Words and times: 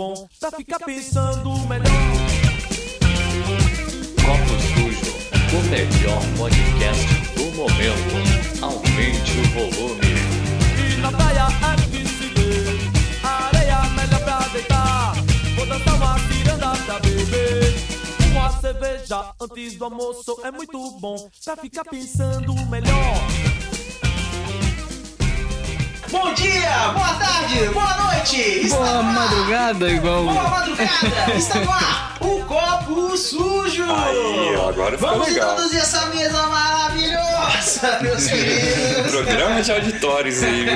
bom 0.00 0.26
pra 0.40 0.50
ficar 0.52 0.78
pensando 0.78 1.50
melhor. 1.68 1.84
Copo 4.24 4.54
Sujo, 4.72 5.12
o 5.52 5.62
melhor 5.68 6.22
podcast 6.38 7.06
do 7.36 7.44
momento. 7.54 8.16
Aumente 8.62 9.32
o 9.38 9.44
volume. 9.50 10.14
E 10.88 10.96
na 11.02 11.12
praia 11.12 11.48
é 11.50 11.76
que 11.90 12.08
se 12.08 12.26
vê 12.28 12.80
a 13.22 13.48
areia 13.48 13.82
melhor 13.90 14.24
pra 14.24 14.38
deitar. 14.48 15.12
Vou 15.54 15.66
dançar 15.66 15.94
uma 15.96 16.18
ciranda 16.18 16.70
pra 16.86 16.98
beber. 17.00 17.74
Uma 18.30 18.58
cerveja 18.58 19.34
antes 19.38 19.74
do 19.76 19.84
almoço 19.84 20.40
é 20.42 20.50
muito 20.50 20.92
bom 20.92 21.28
pra 21.44 21.56
ficar 21.58 21.84
pensando 21.84 22.54
melhor. 22.70 23.16
Bom 26.10 26.32
dia, 26.32 26.88
boa 26.88 27.14
tarde, 27.16 27.68
boa 27.68 27.96
noite! 27.98 28.09
Está 28.22 28.76
Boa 28.76 29.02
madrugada, 29.02 29.88
igual. 29.90 30.24
Boa 30.24 30.48
madrugada! 30.48 30.90
Está 31.36 31.58
no 31.60 31.72
ar 31.72 32.16
o 32.20 32.44
Copo 32.44 33.16
Sujo! 33.16 33.84
Aí, 33.84 34.54
agora 34.68 34.96
ficou 34.98 35.10
Vamos 35.12 35.28
legal. 35.28 35.52
introduzir 35.52 35.80
essa 35.80 36.06
mesa 36.06 36.46
maravilhosa, 36.48 36.79
meus 38.02 38.26
queridos! 38.28 39.10
Programa 39.12 39.62
de 39.62 39.72
auditórios 39.72 40.42
aí, 40.42 40.64
viu? 40.64 40.72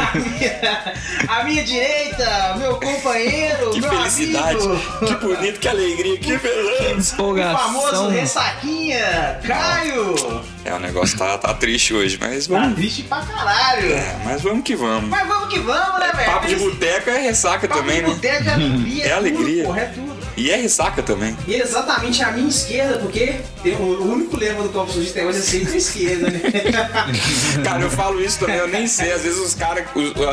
A 0.00 0.18
minha, 0.18 0.94
a 1.28 1.44
minha 1.44 1.64
direita, 1.64 2.54
meu 2.58 2.76
companheiro, 2.76 3.70
Que 3.70 3.80
meu 3.80 3.90
felicidade, 3.90 4.56
amigo, 4.64 5.06
que 5.06 5.14
bonito, 5.16 5.60
que 5.60 5.68
alegria, 5.68 6.18
que 6.18 6.36
beleza. 6.38 7.14
o 7.22 7.36
famoso. 7.36 8.08
Ressaquinha, 8.08 9.40
Caio! 9.46 10.42
É, 10.64 10.72
o 10.74 10.78
negócio 10.78 11.18
tá, 11.18 11.36
tá 11.38 11.52
triste 11.54 11.92
hoje, 11.94 12.18
mas 12.20 12.46
Tá 12.46 12.54
vamos. 12.54 12.76
triste 12.76 13.02
pra 13.02 13.20
caralho! 13.22 13.92
É, 13.92 14.16
mas 14.24 14.42
vamos 14.42 14.62
que 14.62 14.76
vamos. 14.76 15.08
Mas 15.10 15.26
vamos 15.26 15.52
que 15.52 15.58
vamos, 15.60 16.00
né, 16.00 16.12
velho? 16.14 16.30
Papo 16.32 16.46
de 16.46 16.56
boteca 16.56 17.10
é 17.10 17.18
ressaca 17.22 17.66
papo 17.66 17.80
também, 17.80 17.96
de 17.96 18.02
né? 18.02 18.08
boteca 18.08 18.50
é 18.50 18.54
alegria, 18.54 19.04
É 19.04 19.08
tudo, 19.08 19.16
alegria. 19.18 19.64
porra, 19.64 19.80
é 19.80 19.84
tudo. 19.86 20.11
E 20.42 20.50
é 20.50 20.56
ressaca 20.56 21.04
também. 21.04 21.36
E 21.46 21.54
exatamente 21.54 22.20
à 22.20 22.32
minha 22.32 22.48
esquerda, 22.48 22.98
porque 22.98 23.36
tem 23.62 23.76
o, 23.76 24.12
único 24.12 24.36
lema 24.36 24.64
do 24.64 24.70
Copo 24.70 24.90
Sujo 24.90 25.08
até 25.08 25.24
hoje 25.24 25.38
é 25.38 25.40
sempre 25.40 25.74
a 25.74 25.76
esquerda, 25.76 26.30
né? 26.30 26.40
Cara, 27.62 27.82
eu 27.84 27.88
falo 27.88 28.20
isso 28.20 28.40
também, 28.40 28.56
eu 28.56 28.66
nem 28.66 28.88
sei. 28.88 29.12
Às 29.12 29.22
vezes 29.22 29.38
os 29.38 29.54
caras, 29.54 29.84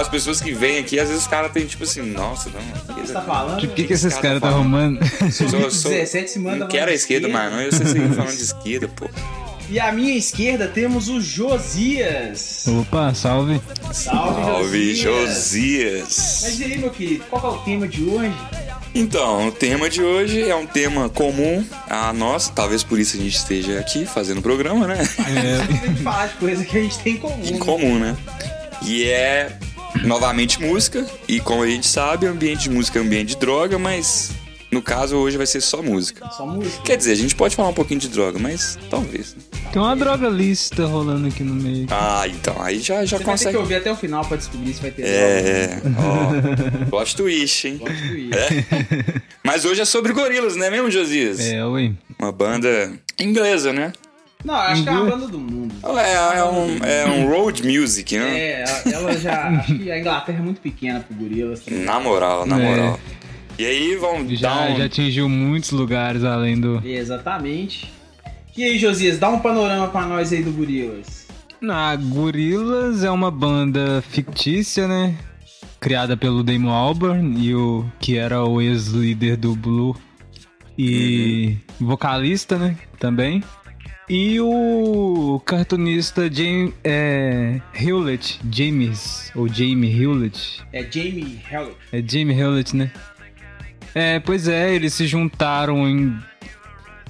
as 0.01 0.09
pessoas 0.09 0.41
que 0.41 0.51
vêm 0.51 0.79
aqui, 0.79 0.99
às 0.99 1.09
vezes 1.09 1.21
os 1.21 1.29
caras 1.29 1.51
têm 1.51 1.67
tipo 1.67 1.83
assim, 1.83 2.01
nossa, 2.01 2.49
não. 2.49 2.59
O 2.95 2.99
que 2.99 3.05
você 3.05 3.13
tá 3.13 3.21
falando? 3.21 3.63
O 3.63 3.67
que, 3.67 3.85
que 3.85 3.93
esses 3.93 4.05
Esse 4.05 4.15
cara 4.15 4.39
caras 4.39 4.41
tá 4.41 4.49
tá 4.49 4.55
arrumando? 4.55 4.99
Sou, 5.31 5.69
sou, 5.69 5.91
17 5.93 6.31
se 6.31 6.39
manda 6.39 6.57
não 6.57 6.67
quero 6.67 6.89
a 6.89 6.93
esquerda, 6.95 7.27
esquerda. 7.27 7.49
mas 7.49 7.53
não, 7.55 7.61
eu 7.61 7.71
sei 7.71 7.85
seguir 7.85 8.15
falando 8.15 8.35
de 8.35 8.43
esquerda, 8.43 8.87
pô. 8.87 9.07
E 9.69 9.79
à 9.79 9.91
minha 9.91 10.15
esquerda 10.15 10.67
temos 10.67 11.07
o 11.07 11.21
Josias. 11.21 12.65
Opa, 12.67 13.13
salve. 13.13 13.61
Salve, 13.93 14.43
Salve, 14.43 14.95
Josias. 14.95 15.35
Josias. 15.35 16.39
Mas 16.41 16.59
e 16.59 16.63
aí, 16.63 16.77
meu 16.79 16.89
querido, 16.89 17.25
qual 17.29 17.53
é 17.53 17.55
o 17.55 17.59
tema 17.59 17.87
de 17.87 18.03
hoje? 18.03 18.33
Então, 18.99 19.47
o 19.47 19.51
tema 19.53 19.89
de 19.89 20.03
hoje 20.03 20.43
é 20.43 20.53
um 20.53 20.67
tema 20.67 21.07
comum 21.07 21.65
a 21.89 22.11
nós, 22.11 22.49
talvez 22.49 22.83
por 22.83 22.99
isso 22.99 23.15
a 23.15 23.19
gente 23.21 23.37
esteja 23.37 23.79
aqui 23.79 24.05
fazendo 24.05 24.39
o 24.39 24.41
programa, 24.41 24.87
né? 24.87 24.97
É, 25.19 25.55
A 25.63 25.87
gente 25.87 26.03
falar 26.03 26.27
de 26.27 26.33
coisa 26.33 26.65
que 26.65 26.77
a 26.77 26.81
gente 26.81 26.99
tem 26.99 27.13
em 27.13 27.17
comum. 27.17 27.41
Em 27.41 27.53
né? 27.53 27.59
comum, 27.59 27.97
né? 27.97 28.17
E 28.81 29.05
é 29.05 29.57
novamente 30.03 30.61
música, 30.61 31.05
e 31.29 31.39
como 31.39 31.63
a 31.63 31.67
gente 31.67 31.87
sabe, 31.87 32.27
ambiente 32.27 32.63
de 32.63 32.71
música 32.71 32.99
é 32.99 33.01
ambiente 33.01 33.29
de 33.29 33.37
droga, 33.37 33.79
mas 33.79 34.31
no 34.71 34.81
caso 34.81 35.17
hoje 35.17 35.37
vai 35.37 35.47
ser 35.47 35.61
só 35.61 35.81
música. 35.81 36.29
Só 36.29 36.45
música. 36.45 36.83
Quer 36.83 36.97
dizer, 36.97 37.13
a 37.13 37.15
gente 37.15 37.35
pode 37.35 37.55
falar 37.55 37.69
um 37.69 37.73
pouquinho 37.73 37.99
de 37.99 38.07
droga, 38.07 38.37
mas 38.37 38.77
talvez. 38.89 39.35
né? 39.35 39.41
tem 39.71 39.81
uma 39.81 39.95
droga 39.95 40.29
lícita 40.29 40.85
rolando 40.85 41.27
aqui 41.27 41.43
no 41.43 41.53
meio. 41.55 41.87
Ah, 41.89 42.27
então, 42.27 42.55
aí 42.61 42.79
já, 42.79 43.03
já 43.05 43.17
Você 43.17 43.23
vai 43.23 43.23
ter 43.23 43.23
que 43.23 43.31
consegue. 43.31 43.57
ouvir 43.57 43.75
até 43.75 43.91
o 43.91 43.95
final 43.95 44.23
pra 44.25 44.37
descobrir 44.37 44.73
se 44.73 44.81
vai 44.81 44.91
ter 44.91 45.03
É, 45.05 45.81
ó. 45.97 46.85
Plot 46.89 47.15
twist, 47.15 47.67
hein? 47.67 47.77
Gosto 47.77 47.95
disso. 47.95 48.31
É. 48.33 49.21
Mas 49.43 49.65
hoje 49.65 49.81
é 49.81 49.85
sobre 49.85 50.13
gorilas, 50.13 50.55
não 50.55 50.65
é 50.65 50.69
mesmo, 50.69 50.89
Josias? 50.91 51.39
É, 51.39 51.65
ui. 51.65 51.95
Uma 52.19 52.31
banda 52.31 52.93
inglesa, 53.19 53.73
né? 53.73 53.93
Não, 54.43 54.53
eu 54.53 54.59
acho 54.61 54.83
que 54.83 54.89
é 54.89 54.91
uma 54.93 55.11
banda 55.11 55.27
do 55.27 55.37
mundo. 55.37 55.75
É, 55.97 56.37
é 56.39 56.43
um, 56.45 56.77
é 56.83 57.05
um 57.05 57.27
road 57.29 57.61
music, 57.67 58.17
né? 58.17 58.39
É, 58.39 58.63
ela 58.93 59.17
já. 59.17 59.49
Acho 59.49 59.77
que 59.77 59.91
a 59.91 59.99
Inglaterra 59.99 60.39
é 60.39 60.41
muito 60.41 60.61
pequena 60.61 61.01
pro 61.01 61.13
Gorilas. 61.13 61.61
ligado? 61.67 61.85
Na 61.85 61.99
moral, 61.99 62.45
na 62.45 62.57
É. 62.57 62.99
E 63.59 63.65
aí 63.65 63.95
vão 63.97 64.25
dar 64.25 64.35
Já, 64.35 64.69
um... 64.69 64.77
já 64.77 64.85
atingiu 64.85 65.27
muitos 65.27 65.71
lugares 65.71 66.23
além 66.23 66.59
do. 66.59 66.81
Exatamente. 66.85 67.91
E 68.55 68.63
aí, 68.63 68.79
Josias, 68.79 69.19
dá 69.19 69.29
um 69.29 69.39
panorama 69.39 69.87
pra 69.89 70.05
nós 70.05 70.31
aí 70.33 70.41
do 70.41 70.51
Gorilas. 70.51 71.27
Na 71.61 71.93
Gorillaz 71.95 73.03
é 73.03 73.11
uma 73.11 73.29
banda 73.29 74.01
fictícia, 74.09 74.87
né? 74.87 75.13
Criada 75.79 76.15
pelo 76.15 76.41
Damon 76.41 76.71
Albarn 76.71 77.37
e 77.37 77.53
o 77.53 77.85
que 77.99 78.17
era 78.17 78.43
o 78.43 78.61
ex-líder 78.61 79.35
do 79.37 79.55
Blue 79.55 79.95
e 80.77 81.57
vocalista, 81.79 82.57
né? 82.57 82.77
Também. 82.97 83.43
E 84.09 84.39
o 84.39 85.39
cartunista 85.45 86.31
James 86.33 86.73
é, 86.83 87.61
Hewlett, 87.79 88.39
James 88.51 89.31
ou 89.35 89.47
Jamie 89.47 89.91
Hewlett, 90.01 90.61
É 90.73 90.81
Jamie 90.81 91.39
Hewlett. 91.51 91.77
é 91.91 92.01
Jamie 92.05 92.35
Hewlett, 92.39 92.75
né? 92.75 92.91
É, 93.95 94.19
pois 94.19 94.47
é, 94.47 94.73
eles 94.73 94.93
se 94.93 95.07
juntaram 95.07 95.87
em 95.87 96.15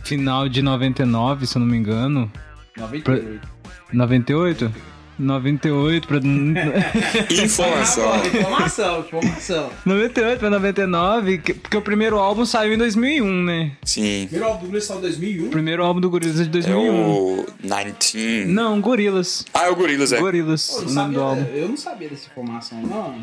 final 0.04 0.48
de 0.48 0.62
99, 0.62 1.46
se 1.46 1.56
eu 1.58 1.60
não 1.60 1.68
me 1.68 1.78
engano. 1.78 2.32
98. 2.78 3.48
98? 3.92 4.72
98 5.20 6.08
pra. 6.08 6.18
Informação. 7.44 8.26
Informação, 8.26 9.00
informação. 9.02 9.70
98 9.86 10.40
pra 10.40 10.50
99, 10.50 11.38
que- 11.40 11.54
porque 11.56 11.76
o 11.76 11.82
primeiro 11.82 12.18
álbum 12.18 12.46
saiu 12.46 12.74
em 12.74 12.78
2001, 12.78 13.44
né? 13.44 13.72
Sim. 13.84 14.28
Primeiro 14.30 14.46
álbum 14.54 14.60
do 14.62 14.68
Gorilas 14.68 14.86
saiu 14.86 14.98
em 15.00 15.02
2001. 15.02 15.46
O 15.48 15.50
primeiro 15.50 15.84
álbum 15.84 16.00
do 16.00 16.10
Gorillaz 16.10 16.40
é 16.40 16.44
de 16.44 16.50
É 16.50 16.52
2001. 16.52 16.90
o 16.94 17.46
19... 17.62 18.46
Não, 18.48 18.80
Gorillaz. 18.80 19.46
Ah, 19.54 19.66
é 19.66 19.70
o 19.70 19.76
Gorillaz, 19.76 20.14
é. 20.14 20.20
Gorillaz, 20.22 20.68
Pô, 20.70 20.78
eu, 20.78 20.82
o 20.84 20.86
não 20.86 20.94
nome 20.94 21.14
do 21.16 21.20
sabia, 21.20 21.42
álbum. 21.44 21.54
eu 21.58 21.68
não 21.68 21.78
sabia 21.78 22.10
dessa 22.10 22.30
informação, 22.32 22.82
não. 22.82 23.16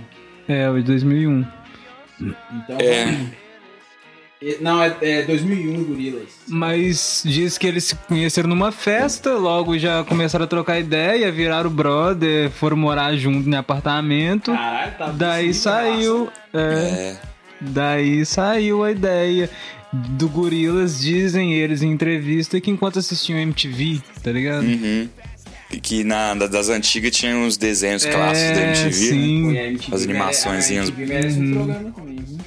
É, 0.47 0.69
o 0.69 0.77
de 0.77 0.83
2001. 0.83 1.47
Então. 2.21 2.77
É. 2.79 3.27
É, 4.43 4.59
Não, 4.61 4.83
é, 4.83 4.95
é 5.01 5.23
2001 5.23 5.85
Gorilas. 5.85 6.29
Mas 6.47 7.23
diz 7.25 7.57
que 7.57 7.67
eles 7.67 7.85
se 7.85 7.95
conheceram 7.95 8.49
numa 8.49 8.71
festa, 8.71 9.35
logo 9.35 9.79
já 9.79 10.05
começaram 10.05 10.45
a 10.45 10.49
trocar 10.49 10.79
ideia, 10.79 11.33
viraram 11.33 11.71
brother, 11.71 12.51
foram 12.51 12.77
morar 12.77 13.17
junto 13.17 13.49
em 13.49 13.55
apartamento. 13.55 14.53
Caralho, 14.53 14.93
tá 14.99 15.07
Daí 15.09 15.47
possível, 15.49 15.63
saiu. 15.73 16.29
É, 16.53 16.59
É. 16.61 17.17
daí 17.61 18.27
saiu 18.27 18.85
a 18.85 18.91
ideia. 18.91 19.49
Do 19.93 20.29
Gorillaz, 20.29 21.01
dizem 21.01 21.55
eles 21.55 21.81
em 21.83 21.91
entrevista 21.91 22.61
que 22.61 22.71
enquanto 22.71 22.99
assistiam 22.99 23.39
MTV, 23.39 24.03
tá 24.23 24.31
ligado? 24.31 24.65
Uhum. 24.65 25.09
E 25.71 25.81
Que 25.81 26.05
na, 26.05 26.35
da- 26.35 26.47
das 26.47 26.69
antigas 26.69 27.13
tinha 27.17 27.35
uns 27.35 27.57
desenhos 27.57 28.05
clássicos 28.05 28.57
da 28.57 28.61
É, 28.63 28.67
MTV, 28.69 28.85
né? 28.87 28.93
sim. 28.93 29.57
MTV 29.57 29.95
As 29.97 30.03
animaçõezinhas. 30.03 30.91
mere- 30.91 31.03
A 31.03 31.07
MTV 31.07 31.15
merece 31.15 31.39
um 31.39 31.43
Uhum. 31.45 31.55
programa 31.55 31.93
também, 31.93 32.17
viu? 32.17 32.39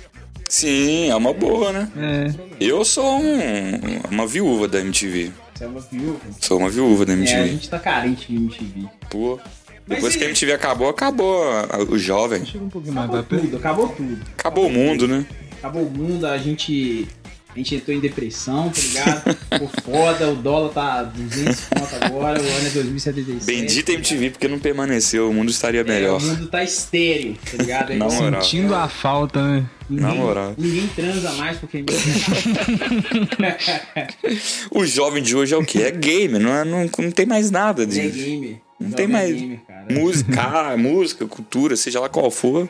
Sim, 0.50 1.10
é 1.10 1.16
uma 1.16 1.32
boa, 1.32 1.72
né? 1.72 1.90
É. 1.96 2.34
Eu 2.60 2.84
sou 2.84 3.20
um- 3.22 4.02
uma 4.10 4.26
viúva 4.26 4.68
da 4.68 4.80
MTV. 4.80 5.32
Você 5.54 5.64
é 5.64 5.68
uma 5.68 5.80
viúva. 5.80 6.20
Sou 6.42 6.58
uma 6.58 6.70
viúva 6.70 7.06
da 7.06 7.14
É, 7.14 7.16
a 7.16 7.20
MTV. 7.20 7.48
gente 7.50 7.70
tá 7.70 7.78
carente 7.80 8.28
de 8.28 8.36
MTV. 8.36 8.88
Pô. 9.10 9.40
Depois 9.88 10.16
e- 10.16 10.18
que 10.18 10.24
a 10.24 10.28
MTV 10.28 10.54
acabou, 10.54 10.90
acabou 10.90 11.44
o 11.90 11.98
jovem. 12.00 12.46
Chega 12.46 12.64
um 12.64 12.70
pouquinho 12.70 12.94
mais 12.96 13.10
Acabou 13.10 13.40
tudo, 13.40 13.58
acabou 13.58 13.88
tudo. 13.90 14.18
Acabou 14.38 14.68
o 14.68 14.70
mundo, 14.72 15.08
né? 15.08 15.26
Acabou 15.60 15.84
o 15.84 15.90
mundo, 15.92 16.26
a 16.26 16.38
gente. 16.38 17.08
A 17.54 17.58
gente 17.58 17.76
entrou 17.76 17.98
em 17.98 18.00
depressão, 18.00 18.70
tá 18.70 18.80
ligado? 18.80 19.38
Ficou 19.52 19.68
foda, 19.84 20.30
o 20.30 20.36
dólar 20.36 20.70
tá 20.70 21.04
200 21.04 21.66
conto 21.66 21.96
agora, 22.06 22.40
o 22.40 22.46
ano 22.46 22.68
é 22.68 22.70
2077. 22.70 23.46
Bendita 23.46 23.92
MTV, 23.92 24.30
porque 24.30 24.48
não 24.48 24.60
permaneceu, 24.60 25.30
o 25.30 25.34
mundo 25.34 25.50
estaria 25.50 25.82
É, 25.82 25.84
melhor. 25.84 26.22
o 26.22 26.24
mundo 26.24 26.48
tá 26.48 26.64
estéreo, 26.64 27.36
tá 27.52 27.58
ligado? 27.62 27.90
É 27.94 27.96
Na 27.98 28.06
moral. 28.08 28.42
Sentindo 28.44 28.76
a 28.76 28.88
falta, 28.88 29.44
né? 29.44 29.66
Ninguém, 29.90 30.06
Na 30.08 30.14
moral. 30.14 30.54
Ninguém 30.58 30.88
transa 30.96 31.32
mais 31.34 31.58
porque. 31.58 31.84
O 34.72 34.86
jovem 34.86 35.22
de 35.24 35.36
hoje 35.36 35.54
é 35.54 35.58
o 35.58 35.66
quê? 35.66 35.80
É 35.84 35.92
gamer, 35.92 36.40
não, 36.40 36.54
é- 36.54 36.66
não, 36.66 36.90
não 37.00 37.12
tem 37.12 37.26
mais 37.26 37.50
nada 37.52 37.84
é 37.84 37.86
de 37.86 38.00
gamer. 38.10 38.58
Não 38.80 38.90
Jovem 38.90 38.96
tem 38.96 39.08
mais- 39.08 39.34
gamer, 39.36 39.60
cara. 39.68 39.86
música, 39.90 40.78
música, 40.78 41.26
cultura, 41.28 41.76
seja 41.76 42.00
lá 42.00 42.08
qual 42.10 42.30
for. 42.32 42.68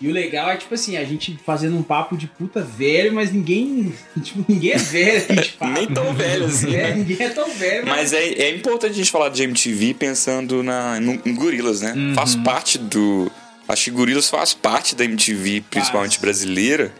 E 0.00 0.08
o 0.08 0.12
legal 0.12 0.50
é, 0.50 0.56
tipo 0.56 0.74
assim, 0.74 0.96
a 0.96 1.04
gente 1.04 1.38
fazendo 1.46 1.76
um 1.76 1.82
papo 1.82 2.16
de 2.16 2.26
puta 2.26 2.60
velho, 2.60 3.12
mas 3.12 3.32
ninguém. 3.32 3.92
Tipo, 4.20 4.44
ninguém 4.48 4.72
é 4.72 4.76
velho, 4.76 5.24
a 5.28 5.34
gente 5.34 5.52
fala. 5.52 5.72
Nem 5.74 5.86
tão 5.86 6.12
velho 6.12 6.44
assim, 6.46 6.74
É, 6.74 6.88
né? 6.88 6.94
ninguém 6.96 7.24
é 7.24 7.28
tão 7.28 7.48
velho, 7.54 7.86
mas. 7.86 7.96
Mas 7.96 8.12
é, 8.12 8.24
é 8.24 8.50
importante 8.56 8.90
a 8.92 8.96
gente 8.96 9.10
falar 9.12 9.28
de 9.28 9.44
MTV 9.44 9.94
pensando 9.94 10.60
na, 10.62 10.98
no, 10.98 11.20
em 11.24 11.34
gorilas, 11.34 11.80
né? 11.82 11.94
Faz 12.16 12.34
parte 12.34 12.78
do. 12.78 13.30
Acho 13.68 13.84
que 13.84 13.90
gorilas 13.90 14.28
faz 14.28 14.52
parte 14.52 14.94
da 14.94 15.04
MTV, 15.04 15.62
principalmente 15.70 16.12
Faz. 16.18 16.20
brasileira. 16.22 16.92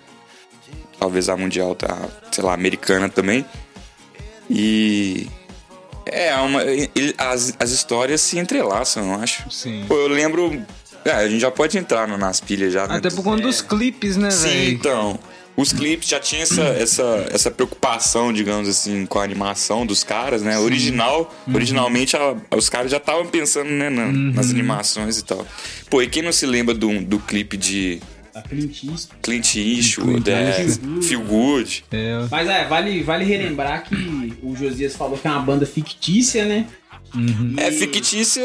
Talvez 0.99 1.29
a 1.29 1.37
mundial, 1.37 1.75
tá, 1.75 1.99
sei 2.31 2.45
lá, 2.45 2.55
americana 2.55 3.09
também. 3.09 3.45
E. 4.49 5.27
É, 6.07 6.35
uma, 6.37 6.63
ele- 6.65 7.15
as, 7.17 7.55
as 7.59 7.71
histórias 7.71 8.21
se 8.21 8.39
entrelaçam, 8.39 9.13
eu 9.13 9.21
acho. 9.21 9.49
Sim. 9.51 9.85
Pô, 9.87 9.95
eu 9.95 10.09
lembro 10.09 10.65
É, 11.05 11.11
a 11.13 11.29
gente 11.29 11.41
já 11.41 11.51
pode 11.51 11.77
entrar 11.79 12.07
nas 12.09 12.41
pilhas 12.41 12.73
já, 12.73 12.87
né? 12.87 12.97
Até 12.97 13.11
por 13.11 13.23
conta 13.25 13.43
dos 13.43 13.61
clipes, 13.61 14.17
né, 14.17 14.31
Sim, 14.31 14.49
velho? 14.49 14.73
então. 14.75 15.19
Os 15.57 15.73
clipes 15.73 16.09
já 16.09 16.19
tinham 16.19 16.43
essa, 16.43 16.63
essa, 16.63 17.27
essa 17.31 17.51
preocupação, 17.51 18.33
digamos 18.33 18.69
assim, 18.69 19.05
com 19.05 19.19
a 19.19 19.23
animação 19.25 19.85
dos 19.85 20.03
caras, 20.03 20.41
né? 20.43 20.59
Original, 20.59 21.33
Uhum. 21.47 21.55
originalmente 21.55 22.17
a- 22.17 22.35
os 22.57 22.69
caras 22.71 22.91
já 22.91 22.97
estavam 22.97 23.27
pensando 23.27 23.69
né, 23.71 23.91
na- 23.91 24.11
nas 24.11 24.51
animações 24.51 25.19
e 25.19 25.25
tal. 25.25 25.47
Pô, 25.91 26.01
e 26.03 26.09
quem 26.09 26.23
não 26.23 26.33
se 26.33 26.47
lembra 26.47 26.75
do, 26.75 27.01
do 27.05 27.19
clipe 27.19 27.57
de 27.59 28.01
Clint 28.49 28.83
Eastwood. 28.85 29.09
Clint 29.21 29.55
Eastwood, 29.57 30.31
é. 30.31 30.67
Feel 31.03 31.21
Good? 31.23 31.85
É, 31.93 32.27
Mas 32.31 32.49
é, 32.49 32.65
vale, 32.65 33.03
vale 33.03 33.25
relembrar 33.27 33.85
que 33.85 33.95
o 34.43 34.57
Josias 34.57 34.97
falou 34.97 35.19
que 35.19 35.27
é 35.29 35.31
uma 35.31 35.41
banda 35.41 35.67
fictícia, 35.67 36.47
né? 36.47 36.67
uhum. 37.15 37.55
É 37.59 37.71
fictícia, 37.71 38.43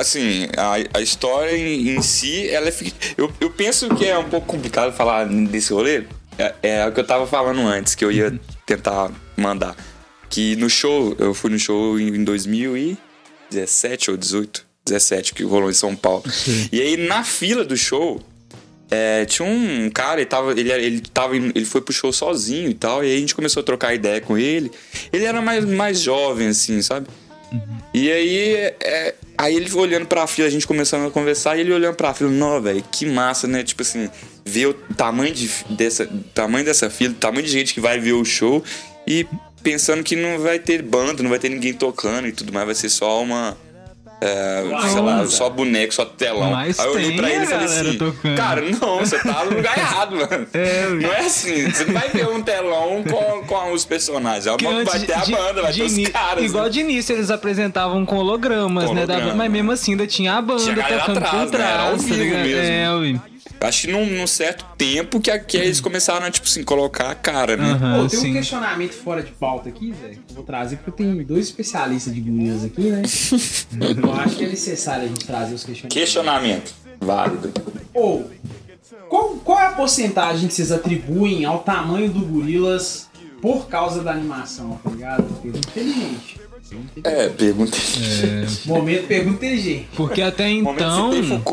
assim, 0.00 0.48
a, 0.56 0.98
a 0.98 1.00
história 1.00 1.56
em, 1.56 1.90
em 1.90 2.02
si, 2.02 2.48
ela 2.48 2.66
é 2.66 2.72
fictícia. 2.72 3.14
Eu, 3.16 3.32
eu 3.40 3.50
penso 3.50 3.88
que 3.94 4.04
é 4.04 4.18
um 4.18 4.28
pouco 4.28 4.48
complicado 4.48 4.92
falar 4.92 5.26
desse 5.28 5.72
rolê. 5.72 6.02
É, 6.40 6.54
é 6.62 6.86
o 6.86 6.92
que 6.92 7.00
eu 7.00 7.06
tava 7.06 7.26
falando 7.26 7.60
antes, 7.60 7.94
que 7.94 8.04
eu 8.04 8.10
ia 8.10 8.38
tentar 8.64 9.10
mandar. 9.36 9.76
Que 10.28 10.56
no 10.56 10.70
show, 10.70 11.14
eu 11.18 11.34
fui 11.34 11.50
no 11.50 11.58
show 11.58 11.98
em 11.98 12.24
2017 12.24 14.10
ou 14.12 14.16
18, 14.16 14.64
17, 14.86 15.34
que 15.34 15.42
rolou 15.42 15.70
em 15.70 15.74
São 15.74 15.94
Paulo. 15.94 16.24
E 16.72 16.80
aí 16.80 16.96
na 16.96 17.22
fila 17.24 17.64
do 17.64 17.76
show, 17.76 18.22
é, 18.90 19.24
tinha 19.24 19.46
um 19.46 19.90
cara, 19.90 20.20
ele 20.20 20.26
tava, 20.26 20.52
ele, 20.52 20.72
ele, 20.72 21.00
tava, 21.00 21.36
ele 21.36 21.64
foi 21.64 21.80
pro 21.80 21.92
show 21.92 22.12
sozinho 22.12 22.70
e 22.70 22.74
tal, 22.74 23.04
e 23.04 23.08
aí 23.08 23.16
a 23.16 23.20
gente 23.20 23.34
começou 23.34 23.60
a 23.60 23.64
trocar 23.64 23.94
ideia 23.94 24.20
com 24.20 24.38
ele. 24.38 24.70
Ele 25.12 25.24
era 25.24 25.40
mais, 25.40 25.64
mais 25.64 26.00
jovem, 26.00 26.48
assim, 26.48 26.80
sabe? 26.82 27.06
E 27.92 28.10
aí, 28.10 28.54
é, 28.80 29.14
aí 29.40 29.56
ele 29.56 29.72
olhando 29.74 30.06
pra 30.06 30.26
fila, 30.26 30.46
a 30.46 30.50
gente 30.50 30.66
começando 30.66 31.06
a 31.06 31.10
conversar, 31.10 31.56
e 31.56 31.60
ele 31.60 31.72
olhando 31.72 31.94
pra 31.94 32.12
fila, 32.12 32.30
não, 32.30 32.60
velho, 32.60 32.84
que 32.92 33.06
massa, 33.06 33.48
né? 33.48 33.62
Tipo 33.62 33.80
assim, 33.80 34.10
ver 34.44 34.66
o 34.66 34.74
tamanho, 34.74 35.32
de, 35.32 35.50
dessa, 35.70 36.06
tamanho 36.34 36.64
dessa 36.64 36.90
fila, 36.90 37.14
o 37.14 37.16
tamanho 37.16 37.42
de 37.42 37.50
gente 37.50 37.72
que 37.72 37.80
vai 37.80 37.98
ver 37.98 38.12
o 38.12 38.24
show 38.24 38.62
e 39.06 39.26
pensando 39.62 40.04
que 40.04 40.14
não 40.14 40.38
vai 40.38 40.58
ter 40.58 40.82
banda, 40.82 41.22
não 41.22 41.30
vai 41.30 41.38
ter 41.38 41.48
ninguém 41.48 41.72
tocando 41.72 42.28
e 42.28 42.32
tudo 42.32 42.52
mais, 42.52 42.66
vai 42.66 42.74
ser 42.74 42.90
só 42.90 43.22
uma. 43.22 43.56
É, 44.20 44.62
sei 44.90 45.00
lá, 45.00 45.26
só 45.26 45.48
boneco, 45.48 45.94
só 45.94 46.04
telão. 46.04 46.50
Mas 46.50 46.78
aí 46.78 46.86
eu 46.86 46.92
olhei 46.92 47.16
pra 47.16 47.30
ele 47.30 47.44
e 47.44 47.46
falei 47.46 47.64
assim: 47.64 47.98
tocando. 47.98 48.36
Cara, 48.36 48.60
não, 48.62 48.98
você 48.98 49.18
tá 49.18 49.44
no 49.44 49.56
lugar 49.56 49.78
errado, 49.78 50.16
mano. 50.16 50.46
É, 50.52 50.86
não 50.88 51.12
é 51.12 51.20
assim, 51.20 51.70
você 51.70 51.84
não 51.84 51.94
vai 51.94 52.08
ver 52.10 52.28
um 52.28 52.42
telão 52.42 53.02
com, 53.02 53.46
com 53.46 53.72
os 53.72 53.84
personagens. 53.84 54.46
É 54.46 54.56
Que 54.56 54.66
uma, 54.66 54.84
vai 54.84 55.00
ter 55.00 55.12
a 55.12 55.24
banda, 55.24 55.62
vai 55.62 55.72
ter 55.72 55.82
os 55.82 56.08
caras. 56.08 56.44
Igual 56.44 56.64
né? 56.64 56.70
de 56.70 56.80
início 56.80 57.14
eles 57.14 57.30
apresentavam 57.30 58.04
com 58.04 58.16
hologramas, 58.16 58.90
né? 58.90 59.06
da- 59.06 59.34
mas 59.34 59.50
mesmo 59.50 59.72
assim 59.72 59.92
ainda 59.92 60.06
tinha 60.06 60.34
a 60.34 60.42
banda 60.42 60.62
Tinha 60.62 60.74
tocando 60.76 61.18
atrás, 61.18 61.50
por 61.50 61.58
né? 61.58 61.64
Era 61.70 61.82
ao 61.82 61.88
trás, 61.96 62.02
tá 62.02 62.08
vivo 62.08 62.22
ligado? 62.24 62.42
mesmo. 63.00 63.16
É. 63.26 63.39
Acho 63.60 63.82
que 63.82 63.92
num, 63.92 64.06
num 64.06 64.26
certo 64.26 64.64
tempo 64.78 65.20
que, 65.20 65.30
a- 65.30 65.38
que 65.38 65.56
eles 65.56 65.80
começaram 65.80 66.24
a, 66.26 66.30
tipo 66.30 66.46
assim, 66.46 66.62
colocar 66.64 67.10
a 67.10 67.14
cara, 67.14 67.56
né? 67.56 67.72
Aham, 67.72 68.02
Pô, 68.02 68.08
tem 68.08 68.18
um 68.18 68.22
sim. 68.22 68.32
questionamento 68.32 68.92
fora 68.94 69.22
de 69.22 69.32
pauta 69.32 69.68
aqui, 69.68 69.92
velho. 69.92 70.14
que 70.14 70.20
Eu 70.30 70.34
vou 70.36 70.44
trazer 70.44 70.76
porque 70.78 71.02
tenho 71.02 71.24
dois 71.24 71.46
especialistas 71.46 72.14
de 72.14 72.20
gorilas 72.20 72.64
aqui, 72.64 72.80
né? 72.82 73.02
eu 74.02 74.12
acho 74.14 74.36
que 74.36 74.44
é 74.44 74.48
necessário 74.48 75.04
a 75.04 75.08
gente 75.08 75.24
trazer 75.26 75.54
os 75.54 75.64
questionamentos. 75.64 75.94
Questionamento. 75.98 76.74
Válido. 77.00 77.52
Ou, 77.94 78.30
qual, 79.08 79.28
qual 79.36 79.58
é 79.60 79.66
a 79.66 79.72
porcentagem 79.72 80.48
que 80.48 80.54
vocês 80.54 80.70
atribuem 80.72 81.44
ao 81.44 81.60
tamanho 81.60 82.10
do 82.10 82.20
gorilas 82.20 83.08
por 83.42 83.68
causa 83.68 84.02
da 84.02 84.10
animação, 84.12 84.78
tá 84.84 84.90
ligado? 84.90 85.22
Pergunta 85.42 85.68
inteligente. 85.70 86.40
É, 87.02 87.28
pergunta. 87.28 87.76
Momento 88.66 89.06
pergunta 89.06 89.44
inteligente. 89.44 89.88
Porque 89.96 90.22
até 90.22 90.48
então, 90.50 91.10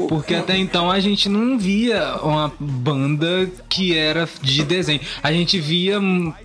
porque 0.07 0.35
até 0.35 0.57
então 0.57 0.91
a 0.91 0.99
gente 0.99 1.27
não 1.29 1.57
via 1.57 2.15
uma 2.21 2.51
banda 2.59 3.49
que 3.69 3.95
era 3.95 4.27
de 4.41 4.63
desenho. 4.63 5.01
A 5.21 5.31
gente 5.31 5.59
via 5.59 5.99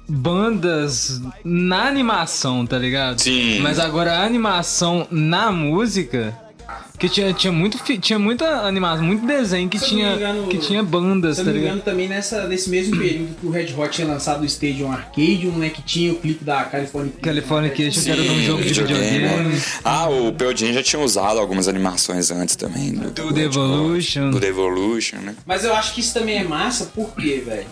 bandas 0.08 1.20
na 1.44 1.86
animação, 1.86 2.66
tá 2.66 2.78
ligado? 2.78 3.20
Sim. 3.20 3.60
Mas 3.60 3.78
agora 3.78 4.18
a 4.18 4.24
animação 4.24 5.06
na 5.10 5.50
música 5.50 6.36
que 6.98 7.08
tinha, 7.08 7.32
tinha 7.32 7.52
muito 7.52 7.78
tinha 7.98 8.18
muita 8.18 8.46
animação, 8.66 9.04
muito 9.04 9.26
desenho 9.26 9.68
que 9.68 9.78
tinha 9.78 10.14
engano- 10.14 10.46
que 10.48 10.58
tinha 10.58 10.82
bandas, 10.82 11.36
Se 11.36 11.44
tá 11.44 11.50
ligado? 11.50 11.64
engano, 11.66 11.82
também 11.82 12.08
nessa, 12.08 12.46
nesse 12.46 12.70
mesmo 12.70 12.96
período 12.96 13.34
que 13.40 13.46
o 13.46 13.50
Red 13.50 13.74
Hot 13.76 13.90
tinha 13.90 14.06
lançado 14.06 14.42
o 14.42 14.44
Stadium 14.46 14.92
Arcadium, 14.92 15.52
né? 15.52 15.70
Que 15.70 15.82
tinha 15.82 16.12
o 16.12 16.16
clipe 16.16 16.44
da 16.44 16.62
California 16.64 17.12
California 17.20 17.70
que 17.70 17.90
que 17.90 18.10
era 18.10 18.22
um 18.22 18.42
jogo 18.42 18.62
de 18.62 18.68
videogame. 18.72 19.60
Ah, 19.84 20.08
o 20.08 20.32
Pearl 20.32 20.54
Jam 20.56 20.72
já 20.72 20.82
tinha 20.82 21.02
usado 21.02 21.38
algumas 21.40 21.66
animações 21.68 22.30
antes 22.30 22.54
também. 22.56 22.92
Do, 22.92 23.10
Do 23.10 23.32
The 23.34 23.42
Evolution. 23.42 24.30
Do 24.30 24.40
The 24.40 24.48
Evolution, 24.48 25.16
né? 25.18 25.34
Mas 25.46 25.64
eu 25.64 25.74
acho 25.74 25.94
que 25.94 26.00
isso 26.00 26.14
também 26.14 26.38
é 26.38 26.44
massa, 26.44 26.90
porque, 26.94 27.42
velho? 27.44 27.66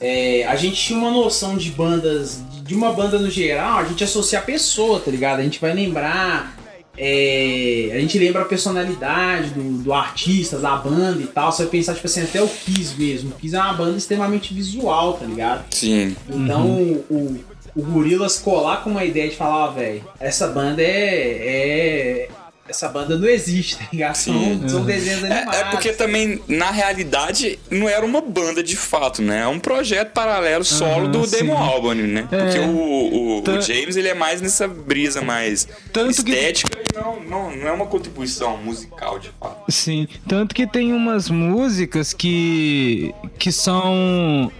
É, 0.00 0.46
a 0.48 0.56
gente 0.56 0.76
tinha 0.80 0.98
uma 0.98 1.10
noção 1.10 1.56
de 1.58 1.70
bandas, 1.70 2.40
de 2.64 2.74
uma 2.74 2.90
banda 2.92 3.18
no 3.18 3.30
geral, 3.30 3.80
a 3.80 3.84
gente 3.84 4.02
associa 4.02 4.38
a 4.38 4.42
pessoa, 4.42 4.98
tá 4.98 5.10
ligado? 5.10 5.40
A 5.40 5.42
gente 5.42 5.60
vai 5.60 5.74
lembrar. 5.74 6.56
É, 7.02 7.92
a 7.94 7.98
gente 7.98 8.18
lembra 8.18 8.42
a 8.42 8.44
personalidade 8.44 9.50
do, 9.50 9.82
do 9.82 9.92
artista, 9.94 10.58
da 10.58 10.76
banda 10.76 11.22
e 11.22 11.26
tal. 11.26 11.50
Você 11.50 11.62
vai 11.62 11.70
pensar, 11.70 11.94
tipo 11.94 12.06
assim, 12.06 12.22
até 12.22 12.42
o 12.42 12.46
Kiss 12.48 12.94
mesmo. 12.98 13.30
O 13.30 13.32
Kiss 13.34 13.56
é 13.56 13.58
uma 13.58 13.72
banda 13.72 13.96
extremamente 13.96 14.52
visual, 14.52 15.14
tá 15.14 15.24
ligado? 15.24 15.64
Sim. 15.74 16.14
Então 16.28 16.66
Uhum. 16.66 17.02
o, 17.08 17.40
o 17.74 17.82
Gorilas 17.82 18.38
colar 18.38 18.84
com 18.84 18.90
uma 18.90 19.04
ideia 19.04 19.30
de 19.30 19.36
falar, 19.36 19.64
ó, 19.68 19.70
velho, 19.70 20.04
essa 20.20 20.46
banda 20.48 20.82
é, 20.82 20.86
é. 20.86 22.28
Essa 22.70 22.88
banda 22.88 23.18
não 23.18 23.28
existe, 23.28 23.76
tá 23.76 23.84
ligado? 23.92 24.14
São, 24.14 24.32
Sim. 24.38 24.68
são 24.68 24.84
desenhos 24.84 25.24
animados. 25.24 25.54
É, 25.56 25.60
é 25.60 25.64
porque 25.70 25.92
também, 25.92 26.40
na 26.46 26.70
realidade, 26.70 27.58
não 27.68 27.88
era 27.88 28.06
uma 28.06 28.20
banda 28.20 28.62
de 28.62 28.76
fato, 28.76 29.20
né? 29.20 29.40
É 29.40 29.46
um 29.48 29.58
projeto 29.58 30.12
paralelo 30.12 30.64
solo 30.64 31.02
Aham, 31.06 31.10
do 31.10 31.26
sim. 31.26 31.38
Damon 31.38 31.56
Albarn, 31.58 32.02
né? 32.02 32.28
É. 32.30 32.36
Porque 32.44 32.58
o, 32.60 32.70
o- 32.70 33.40
o 33.42 33.60
James, 33.60 33.96
ele 33.96 34.06
é 34.08 34.14
mais 34.14 34.40
nessa 34.40 34.68
brisa 34.68 35.20
mais 35.20 35.66
Tanto 35.92 36.24
que- 36.24 36.30
estética 36.30 36.78
e 36.78 36.96
não, 36.96 37.20
não, 37.20 37.56
não 37.56 37.66
é 37.68 37.72
uma 37.72 37.86
contribuição 37.86 38.56
musical, 38.58 39.18
de 39.18 39.30
fato. 39.40 39.70
Sim, 39.70 40.06
tanto 40.28 40.54
que 40.54 40.66
tem 40.66 40.92
umas 40.92 41.28
músicas 41.28 42.12
que 42.12 43.12
que 43.38 43.50
são 43.50 44.52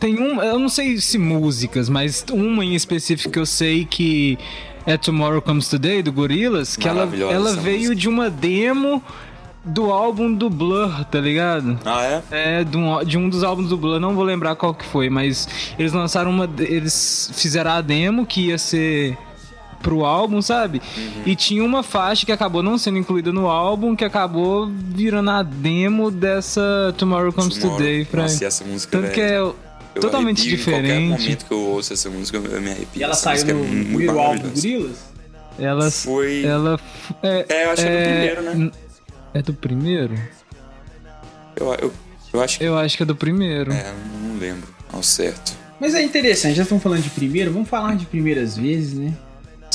tem 0.00 0.18
um, 0.18 0.42
eu 0.42 0.58
não 0.58 0.68
sei 0.68 0.98
se 1.00 1.18
músicas, 1.18 1.88
mas 1.88 2.24
uma 2.30 2.64
em 2.64 2.74
específico 2.74 3.30
que 3.30 3.38
eu 3.38 3.46
sei 3.46 3.84
que 3.84 4.38
é 4.86 4.96
Tomorrow 4.96 5.42
Comes 5.42 5.68
Today 5.68 6.02
do 6.02 6.12
Gorillaz, 6.12 6.76
que 6.76 6.88
ela, 6.88 7.08
ela 7.30 7.52
veio 7.56 7.78
música. 7.78 7.96
de 7.96 8.08
uma 8.08 8.30
demo 8.30 9.02
do 9.64 9.90
álbum 9.90 10.32
do 10.32 10.48
Blur, 10.48 11.04
tá 11.06 11.20
ligado? 11.20 11.78
Ah, 11.84 12.02
é? 12.04 12.22
É, 12.30 12.64
de 12.64 12.76
um, 12.76 13.04
de 13.04 13.18
um 13.18 13.28
dos 13.28 13.42
álbuns 13.42 13.68
do 13.68 13.76
Blur, 13.76 13.98
não 13.98 14.14
vou 14.14 14.22
lembrar 14.22 14.54
qual 14.54 14.72
que 14.72 14.84
foi, 14.84 15.10
mas 15.10 15.48
eles 15.76 15.92
lançaram 15.92 16.30
uma. 16.30 16.48
Eles 16.60 17.30
fizeram 17.34 17.72
a 17.72 17.80
demo 17.80 18.24
que 18.24 18.46
ia 18.46 18.58
ser 18.58 19.18
pro 19.82 20.04
álbum, 20.04 20.40
sabe? 20.40 20.80
Uhum. 20.96 21.22
E 21.26 21.36
tinha 21.36 21.64
uma 21.64 21.82
faixa 21.82 22.24
que 22.24 22.32
acabou 22.32 22.62
não 22.62 22.78
sendo 22.78 22.98
incluída 22.98 23.32
no 23.32 23.48
álbum, 23.48 23.94
que 23.96 24.04
acabou 24.04 24.68
virando 24.68 25.30
a 25.30 25.42
demo 25.42 26.10
dessa 26.10 26.94
Tomorrow 26.96 27.32
Comes 27.32 27.58
Tomorrow. 27.58 27.78
Today. 27.78 28.04
Pra... 28.04 28.22
Nossa, 28.22 28.44
essa 28.44 28.64
música, 28.64 28.98
Tanto 28.98 29.12
que 29.12 29.20
é 29.20 29.40
eu 29.96 30.00
totalmente 30.00 30.40
arrepio 30.42 30.60
Em 30.60 30.64
qualquer 30.64 30.82
diferente. 30.82 31.08
momento 31.22 31.46
que 31.46 31.52
eu 31.52 31.60
ouço 31.60 31.92
essa 31.92 32.10
música, 32.10 32.38
eu 32.38 32.60
me 32.60 32.70
arrepio. 32.70 32.88
E 33.00 33.02
ela 33.02 33.12
Essa 33.12 33.22
saiu 33.36 33.44
no 33.44 33.50
é 33.50 33.54
muito 33.54 33.86
primeiro 33.88 34.18
álbum 34.18 34.38
do. 34.42 34.48
Gorilas? 34.50 34.96
Ela. 35.58 35.90
Foi... 35.90 36.44
Ela. 36.44 36.80
É, 37.22 37.46
É, 37.48 37.64
eu 37.64 37.70
acho 37.70 37.82
que 37.82 37.88
é 37.88 37.92
do 37.92 38.04
primeiro, 38.04 38.42
né? 38.42 38.70
É 39.34 39.42
do 39.42 39.54
primeiro? 39.54 40.14
Eu, 41.56 41.74
eu, 41.74 41.92
eu 42.32 42.42
acho 42.42 42.58
que... 42.58 42.64
Eu 42.64 42.78
acho 42.78 42.96
que 42.96 43.02
é 43.02 43.06
do 43.06 43.16
primeiro. 43.16 43.72
É, 43.72 43.90
eu 43.90 44.28
não 44.28 44.38
lembro 44.38 44.68
ao 44.92 45.02
certo. 45.02 45.56
Mas 45.80 45.94
é 45.94 46.02
interessante, 46.02 46.54
já 46.56 46.62
estamos 46.62 46.82
falando 46.82 47.02
de 47.02 47.10
primeiro, 47.10 47.52
vamos 47.52 47.68
falar 47.68 47.96
de 47.96 48.06
primeiras 48.06 48.56
vezes, 48.56 48.94
né? 48.94 49.12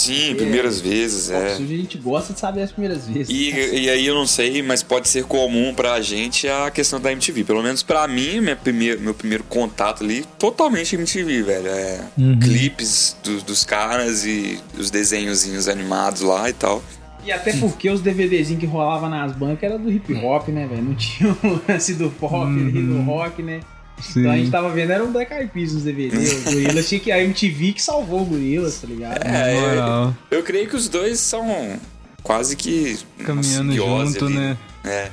Sim, 0.02 0.36
primeiras 0.36 0.80
vezes, 0.82 1.30
é. 1.30 1.54
Hoje 1.56 1.74
a 1.74 1.78
gente 1.78 1.98
gosta 1.98 2.34
de 2.34 2.40
saber 2.40 2.62
as 2.64 2.72
primeiras 2.72 3.08
vezes. 3.08 3.30
E, 3.30 3.52
e 3.84 3.90
aí 3.90 4.06
eu 4.06 4.16
não 4.16 4.26
sei, 4.26 4.62
mas 4.62 4.82
pode 4.82 5.08
ser 5.08 5.24
comum 5.26 5.74
pra 5.74 6.00
gente 6.02 6.48
a 6.48 6.70
questão 6.72 7.00
da 7.00 7.12
MTV. 7.12 7.44
Pelo 7.44 7.62
menos 7.62 7.84
pra 7.84 8.08
mim, 8.08 8.40
minha 8.42 8.56
primeira, 8.56 9.00
meu 9.00 9.14
primeiro 9.14 9.44
contato 9.44 10.04
ali, 10.04 10.26
totalmente 10.40 10.96
MTV, 10.96 11.44
velho. 11.44 11.68
É 11.68 12.02
Uhum. 12.18 12.40
clipes 12.40 13.16
do- 13.24 13.42
dos 13.42 13.64
caras 13.64 14.26
e 14.26 14.60
os 14.78 14.90
desenhozinhos 14.90 15.68
animados 15.68 16.22
lá 16.22 16.50
e 16.50 16.54
tal. 16.54 16.84
E 17.24 17.32
até 17.32 17.54
porque 17.54 17.88
os 17.90 18.02
DVDzinhos 18.02 18.60
que 18.60 18.66
rolavam 18.66 19.08
nas 19.10 19.32
bancas 19.34 19.64
era 19.64 19.78
do 19.78 19.92
hip 19.92 20.12
hop, 20.16 20.48
né, 20.48 20.66
velho? 20.68 20.82
Não 20.82 20.96
tinha 20.96 21.30
o 21.32 21.62
lance 21.68 21.94
do 21.94 22.10
pop 22.10 22.48
ali, 22.48 22.82
do 22.82 23.02
rock, 23.04 23.44
né? 23.44 23.60
Sim. 24.00 24.22
Então 24.22 24.32
a 24.32 24.38
gente 24.38 24.52
tava 24.52 24.70
vendo, 24.70 24.92
era 24.92 25.04
um 25.04 25.12
Black 25.12 25.34
Eyed 25.34 25.52
Peas 25.52 25.74
nos 25.74 25.84
DVDs. 25.84 26.48
O 26.48 26.52
Gorillaz 26.52 26.88
tinha 26.90 27.00
que. 27.00 27.12
A 27.12 27.22
MTV 27.24 27.74
que 27.74 27.82
salvou 27.82 28.22
o 28.22 28.26
Gorillaz, 28.26 28.80
tá 28.80 28.88
ligado? 28.88 29.24
É, 29.24 29.60
moral. 29.60 30.16
Eu 30.30 30.44
creio 30.44 30.68
que 30.68 30.76
os 30.76 30.90
dois 30.90 31.20
são 31.20 31.80
quase 32.24 32.56
que 32.56 32.98
Caminhando 33.24 33.74
junto, 33.74 34.26
ali. 34.26 34.34
né? 34.36 34.58
É. 34.84 35.10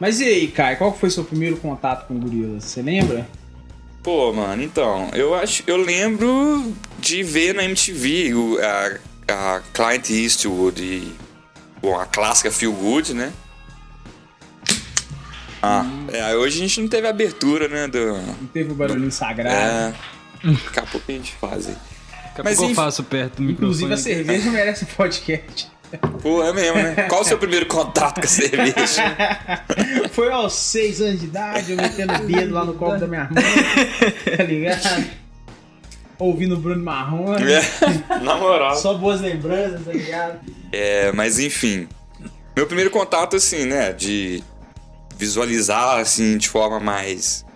Mas 0.00 0.20
e 0.20 0.24
aí, 0.24 0.48
Kai, 0.48 0.76
qual 0.76 0.96
foi 0.96 1.10
seu 1.10 1.22
primeiro 1.24 1.56
contato 1.58 2.08
com 2.08 2.14
o 2.14 2.18
Gorillaz? 2.18 2.64
Você 2.64 2.82
lembra? 2.82 3.28
Pô, 4.02 4.32
mano, 4.32 4.60
então, 4.64 5.08
eu 5.14 5.32
acho, 5.32 5.62
eu 5.64 5.76
lembro 5.76 6.72
de 6.98 7.22
ver 7.22 7.54
na 7.54 7.62
MTV 7.64 8.34
o, 8.34 8.58
a, 8.60 8.98
a 9.32 9.62
Client 9.72 10.10
Eastwood 10.10 10.82
e 10.82 11.14
bom, 11.80 11.96
a 11.96 12.04
clássica 12.04 12.50
Feel 12.50 12.72
Good, 12.72 13.14
né? 13.14 13.32
Ah, 15.62 15.86
é, 16.12 16.34
hoje 16.34 16.58
a 16.58 16.66
gente 16.66 16.80
não 16.80 16.88
teve 16.88 17.06
abertura, 17.06 17.68
né? 17.68 17.86
Do, 17.86 18.14
Não 18.14 18.46
teve 18.52 18.72
o 18.72 18.74
barulhinho 18.74 19.12
sagrado. 19.12 19.54
é, 19.54 19.94
daqui 20.44 20.78
a 20.80 20.82
pouco 20.82 21.04
a 21.08 21.12
gente 21.12 21.32
faz 21.34 21.68
aí. 21.68 21.76
Daqui 22.10 22.40
a 22.40 22.44
Mas 22.44 22.56
pouco 22.56 22.72
eu 22.72 22.74
faço 22.74 23.04
perto 23.04 23.36
do 23.36 23.42
microfone. 23.42 23.84
Inclusive 23.84 23.94
a 23.94 23.96
cerveja 23.96 24.50
merece 24.52 24.86
podcast. 24.86 25.70
Pô, 26.22 26.42
é 26.42 26.52
mesmo, 26.52 26.78
né? 26.78 26.94
Qual 27.08 27.20
o 27.20 27.24
seu 27.24 27.36
primeiro 27.38 27.66
contato 27.66 28.18
com 28.20 28.24
a 28.26 28.28
cerveja? 28.28 28.74
Foi 30.12 30.32
aos 30.32 30.54
seis 30.54 31.00
anos 31.00 31.20
de 31.20 31.26
idade, 31.26 31.72
eu 31.72 31.76
metendo 31.76 32.14
o 32.14 32.26
dedo 32.26 32.54
lá 32.54 32.64
no 32.64 32.74
copo 32.74 32.98
da 32.98 33.06
minha 33.06 33.28
mãe. 33.30 34.36
Tá 34.36 34.42
ligado? 34.42 35.04
Ouvindo 36.18 36.54
o 36.54 36.58
Bruno 36.58 36.82
Marrom. 36.82 37.34
É, 37.34 38.18
na 38.20 38.36
moral. 38.36 38.74
Só 38.76 38.94
boas 38.94 39.20
lembranças, 39.20 39.84
tá 39.84 39.92
ligado? 39.92 40.40
É, 40.72 41.12
mas 41.12 41.38
enfim. 41.38 41.86
Meu 42.56 42.66
primeiro 42.66 42.90
contato, 42.90 43.36
assim, 43.36 43.66
né? 43.66 43.92
De 43.92 44.42
visualizar, 45.22 46.00
assim, 46.00 46.36
de 46.36 46.48
forma 46.48 46.80
mais. 46.80 47.46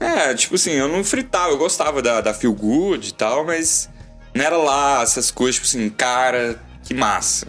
É, 0.00 0.32
tipo 0.32 0.54
assim, 0.54 0.72
eu 0.72 0.88
não 0.88 1.04
fritava, 1.04 1.50
eu 1.50 1.58
gostava 1.58 2.00
da, 2.00 2.22
da 2.22 2.32
Feel 2.32 2.54
Good 2.54 3.10
e 3.10 3.12
tal, 3.12 3.44
mas 3.44 3.88
não 4.34 4.42
era 4.42 4.56
lá 4.56 5.02
essas 5.02 5.30
coisas, 5.30 5.56
tipo 5.56 5.66
assim, 5.66 5.90
cara, 5.90 6.58
que 6.82 6.94
massa. 6.94 7.46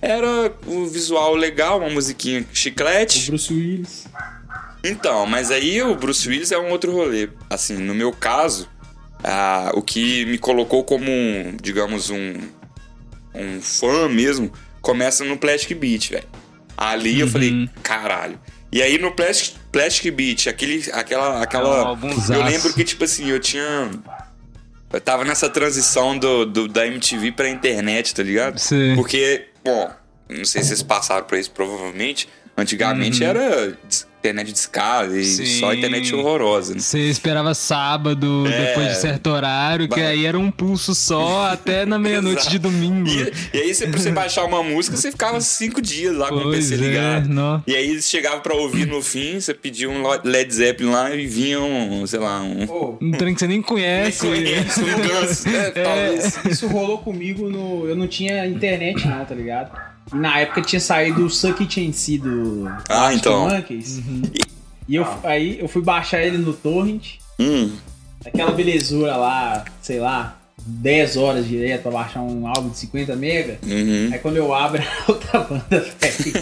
Era 0.00 0.54
o 0.66 0.86
visual 0.86 1.34
legal, 1.34 1.78
uma 1.78 1.90
musiquinha 1.90 2.42
O 2.42 2.54
chiclete. 2.54 3.26
Bruce 3.26 3.52
Willis. 3.52 4.06
Então, 4.84 5.26
mas 5.26 5.50
aí 5.50 5.82
o 5.82 5.96
Bruce 5.96 6.28
Willis 6.28 6.52
é 6.52 6.58
um 6.58 6.70
outro 6.70 6.92
rolê. 6.92 7.30
Assim, 7.50 7.78
no 7.78 7.94
meu 7.94 8.12
caso, 8.12 8.68
ah, 9.24 9.72
o 9.74 9.82
que 9.82 10.24
me 10.26 10.38
colocou 10.38 10.84
como, 10.84 11.10
um, 11.10 11.56
digamos, 11.60 12.10
um, 12.10 12.34
um 13.34 13.60
fã 13.60 14.08
mesmo, 14.08 14.52
começa 14.80 15.24
no 15.24 15.36
Plastic 15.36 15.76
Beach, 15.76 16.12
velho. 16.12 16.28
Ali 16.76 17.20
eu 17.20 17.28
falei, 17.28 17.68
caralho. 17.82 18.38
E 18.74 18.82
aí 18.82 18.98
no 18.98 19.12
Plastic, 19.12 19.54
Plastic 19.70 20.12
Beach, 20.12 20.48
aquele, 20.48 20.90
aquela, 20.92 21.38
É 21.38 21.42
aquela, 21.44 21.78
álbumzaço. 21.86 22.32
eu 22.32 22.42
lembro 22.42 22.72
que 22.74 22.82
tipo 22.82 23.04
assim, 23.04 23.28
eu 23.30 23.38
tinha, 23.38 23.88
eu 24.92 25.00
tava 25.00 25.24
nessa 25.24 25.48
transição 25.48 26.18
do, 26.18 26.44
do- 26.44 26.66
da 26.66 26.84
MTV 26.84 27.30
pra 27.30 27.48
internet, 27.48 28.12
tá 28.12 28.22
ligado? 28.24 28.58
Sim. 28.58 28.96
Porque, 28.96 29.46
bom, 29.64 29.90
não 30.28 30.44
sei 30.44 30.62
se 30.62 30.68
vocês 30.70 30.82
passaram 30.82 31.24
por 31.24 31.38
isso, 31.38 31.52
provavelmente. 31.52 32.28
Antigamente 32.56 33.22
era 33.24 33.76
dis- 33.88 34.06
internet 34.24 34.52
de 34.52 34.58
escada 34.58 35.14
e 35.20 35.22
Sim. 35.22 35.44
só 35.60 35.74
internet 35.74 36.14
horrorosa, 36.14 36.72
né? 36.72 36.80
Você 36.80 36.98
esperava 37.10 37.52
sábado, 37.52 38.46
É. 38.46 38.68
depois 38.68 38.88
de 38.88 38.96
certo 38.96 39.26
horário, 39.28 39.86
que 39.86 40.00
aí 40.00 40.24
era 40.24 40.38
um 40.38 40.50
pulso 40.50 40.94
só 40.94 41.48
até 41.52 41.84
na 41.84 41.98
meia-noite 41.98 42.48
de 42.48 42.58
domingo. 42.58 43.06
E, 43.06 43.30
e 43.52 43.60
aí, 43.60 43.74
você, 43.74 43.86
pra 43.86 43.98
você 44.00 44.10
baixar 44.12 44.44
uma 44.44 44.62
música, 44.62 44.96
você 44.96 45.10
ficava 45.10 45.42
cinco 45.42 45.82
dias 45.82 46.16
lá 46.16 46.28
com 46.28 46.36
o 46.36 46.42
Pois 46.44 46.70
PC 46.70 46.74
é, 46.74 46.86
ligado. 46.86 47.62
E 47.66 47.76
aí 47.76 47.90
eles 47.90 48.08
chegavam 48.08 48.40
pra 48.40 48.54
ouvir 48.54 48.86
no 48.86 49.02
fim, 49.02 49.38
você 49.40 49.52
pedia 49.52 49.90
um 49.90 50.02
Led 50.24 50.54
Zeppelin 50.54 50.90
lá 50.90 51.14
e 51.14 51.26
vinha 51.26 51.60
um, 51.60 52.06
sei 52.06 52.20
lá, 52.20 52.40
um. 52.40 52.66
Pô, 52.66 52.96
Um 53.02 53.10
trem 53.10 53.34
que 53.34 53.40
você 53.40 53.46
nem 53.46 53.60
conhece. 53.60 54.26
Conhece, 54.26 54.80
um 54.80 54.86
né? 55.52 55.70
Talvez. 55.70 56.40
isso 56.50 56.66
rolou 56.68 56.96
comigo 56.96 57.50
no. 57.50 57.86
Eu 57.86 57.94
não 57.94 58.08
tinha 58.08 58.46
internet, 58.46 59.06
não, 59.06 59.22
tá 59.22 59.34
ligado? 59.34 59.70
E 60.12 60.16
na 60.16 60.38
época 60.40 60.62
tinha 60.62 60.80
saído 60.80 61.24
o 61.26 61.30
Suck 61.30 61.62
It 61.62 61.80
and 61.88 61.92
See 61.92 62.18
do. 62.18 62.66
Ah, 62.88 63.06
Arctic 63.06 63.20
então. 63.20 63.48
Monkeys. 63.48 64.00
E 64.88 64.94
eu, 64.96 65.06
aí 65.24 65.58
eu 65.60 65.68
fui 65.68 65.82
baixar 65.82 66.22
ele 66.22 66.38
no 66.38 66.52
Torrent. 66.52 67.14
Hum. 67.38 67.72
Aquela 68.24 68.52
belezura 68.52 69.16
lá, 69.16 69.64
sei 69.82 69.98
lá, 69.98 70.38
10 70.66 71.16
horas 71.16 71.46
direto 71.48 71.82
pra 71.82 71.90
baixar 71.90 72.20
um 72.20 72.46
álbum 72.46 72.68
de 72.70 72.78
50 72.78 73.16
mega. 73.16 73.58
Uhum. 73.62 74.10
Aí 74.12 74.18
quando 74.18 74.36
eu 74.36 74.54
abro 74.54 74.80
era 74.80 74.90
outra 75.08 75.40
banda, 75.40 75.64
velho. 75.70 76.34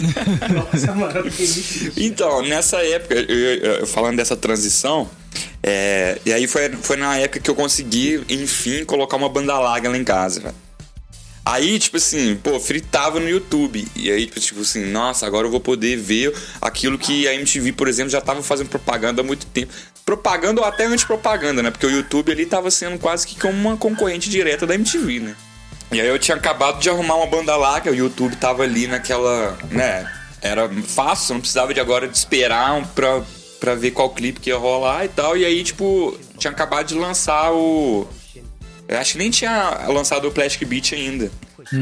Nossa, 0.73 0.93
mano, 0.95 1.19
eu 1.19 1.31
fiquei. 1.31 2.05
Então, 2.05 2.41
nessa 2.43 2.77
época, 2.85 3.15
eu, 3.15 3.23
eu- 3.27 3.63
eu- 3.79 3.87
falando 3.87 4.17
dessa 4.17 4.35
transição, 4.37 5.09
é, 5.61 6.19
e 6.25 6.31
aí 6.31 6.47
foi, 6.47 6.69
foi 6.69 6.95
na 6.97 7.17
época 7.17 7.39
que 7.39 7.49
eu 7.49 7.55
consegui, 7.55 8.23
enfim, 8.29 8.85
colocar 8.85 9.17
uma 9.17 9.29
banda 9.29 9.57
larga 9.59 9.89
lá 9.89 9.97
em 9.97 10.03
casa, 10.03 10.39
velho. 10.41 10.55
Aí, 11.45 11.77
tipo 11.77 11.97
assim, 11.97 12.35
pô, 12.35 12.59
fritava 12.59 13.19
no 13.19 13.29
YouTube. 13.29 13.85
E 13.95 14.09
aí, 14.09 14.27
tipo 14.27 14.61
assim, 14.61 14.85
nossa, 14.85 15.27
agora 15.27 15.45
eu 15.45 15.51
vou 15.51 15.59
poder 15.59 15.97
ver 15.97 16.33
aquilo 16.61 16.97
que 16.97 17.27
a 17.27 17.33
MTV, 17.33 17.73
por 17.73 17.87
exemplo, 17.87 18.09
já 18.09 18.21
tava 18.21 18.41
fazendo 18.41 18.69
propaganda 18.69 19.21
há 19.21 19.23
muito 19.23 19.45
tempo. 19.47 19.73
Propaganda 20.05 20.61
ou 20.61 20.67
até 20.67 20.85
antipropaganda, 20.85 21.61
né? 21.61 21.71
Porque 21.71 21.85
o 21.85 21.91
YouTube 21.91 22.31
ali 22.31 22.45
tava 22.45 22.71
sendo 22.71 22.97
quase 22.97 23.27
que 23.27 23.39
como 23.39 23.53
uma 23.53 23.77
concorrente 23.77 24.29
direta 24.29 24.65
da 24.65 24.75
MTV, 24.75 25.19
né? 25.19 25.35
E 25.91 26.01
aí 26.01 26.07
eu 26.07 26.17
tinha 26.17 26.35
acabado 26.35 26.79
de 26.79 26.89
arrumar 26.89 27.15
uma 27.15 27.27
banda 27.27 27.55
larga, 27.55 27.91
o 27.91 27.95
YouTube 27.95 28.35
tava 28.37 28.63
ali 28.63 28.87
naquela, 28.87 29.57
né? 29.69 30.11
Era 30.41 30.69
fácil, 30.87 31.35
não 31.35 31.41
precisava 31.41 31.73
de 31.73 31.79
agora 31.79 32.07
de 32.07 32.17
esperar 32.17 32.85
pra, 32.95 33.21
pra 33.59 33.75
ver 33.75 33.91
qual 33.91 34.09
clipe 34.09 34.39
que 34.39 34.49
ia 34.49 34.57
rolar 34.57 35.05
e 35.05 35.09
tal. 35.09 35.37
E 35.37 35.45
aí, 35.45 35.63
tipo, 35.63 36.17
tinha 36.37 36.51
acabado 36.51 36.87
de 36.87 36.95
lançar 36.95 37.51
o. 37.53 38.07
Eu 38.87 38.97
acho 38.97 39.13
que 39.13 39.17
nem 39.17 39.29
tinha 39.29 39.87
lançado 39.87 40.27
o 40.27 40.31
Plastic 40.31 40.67
Beach 40.67 40.93
ainda. 40.93 41.31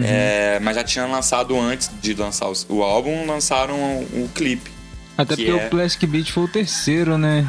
É, 0.03 0.60
mas 0.62 0.75
já 0.75 0.84
tinha 0.84 1.05
lançado 1.05 1.60
antes 1.60 1.89
de 2.01 2.13
lançar 2.13 2.48
o, 2.50 2.53
o 2.70 2.84
álbum, 2.84 3.25
lançaram 3.25 3.75
o, 3.75 4.25
o 4.25 4.29
clipe. 4.34 4.70
Até 5.17 5.36
Que 5.36 5.46
porque 5.46 5.60
é- 5.60 5.65
o 5.65 5.70
Plastic 5.70 6.10
Beach 6.10 6.31
foi 6.31 6.43
o 6.43 6.48
terceiro, 6.48 7.17
né? 7.17 7.48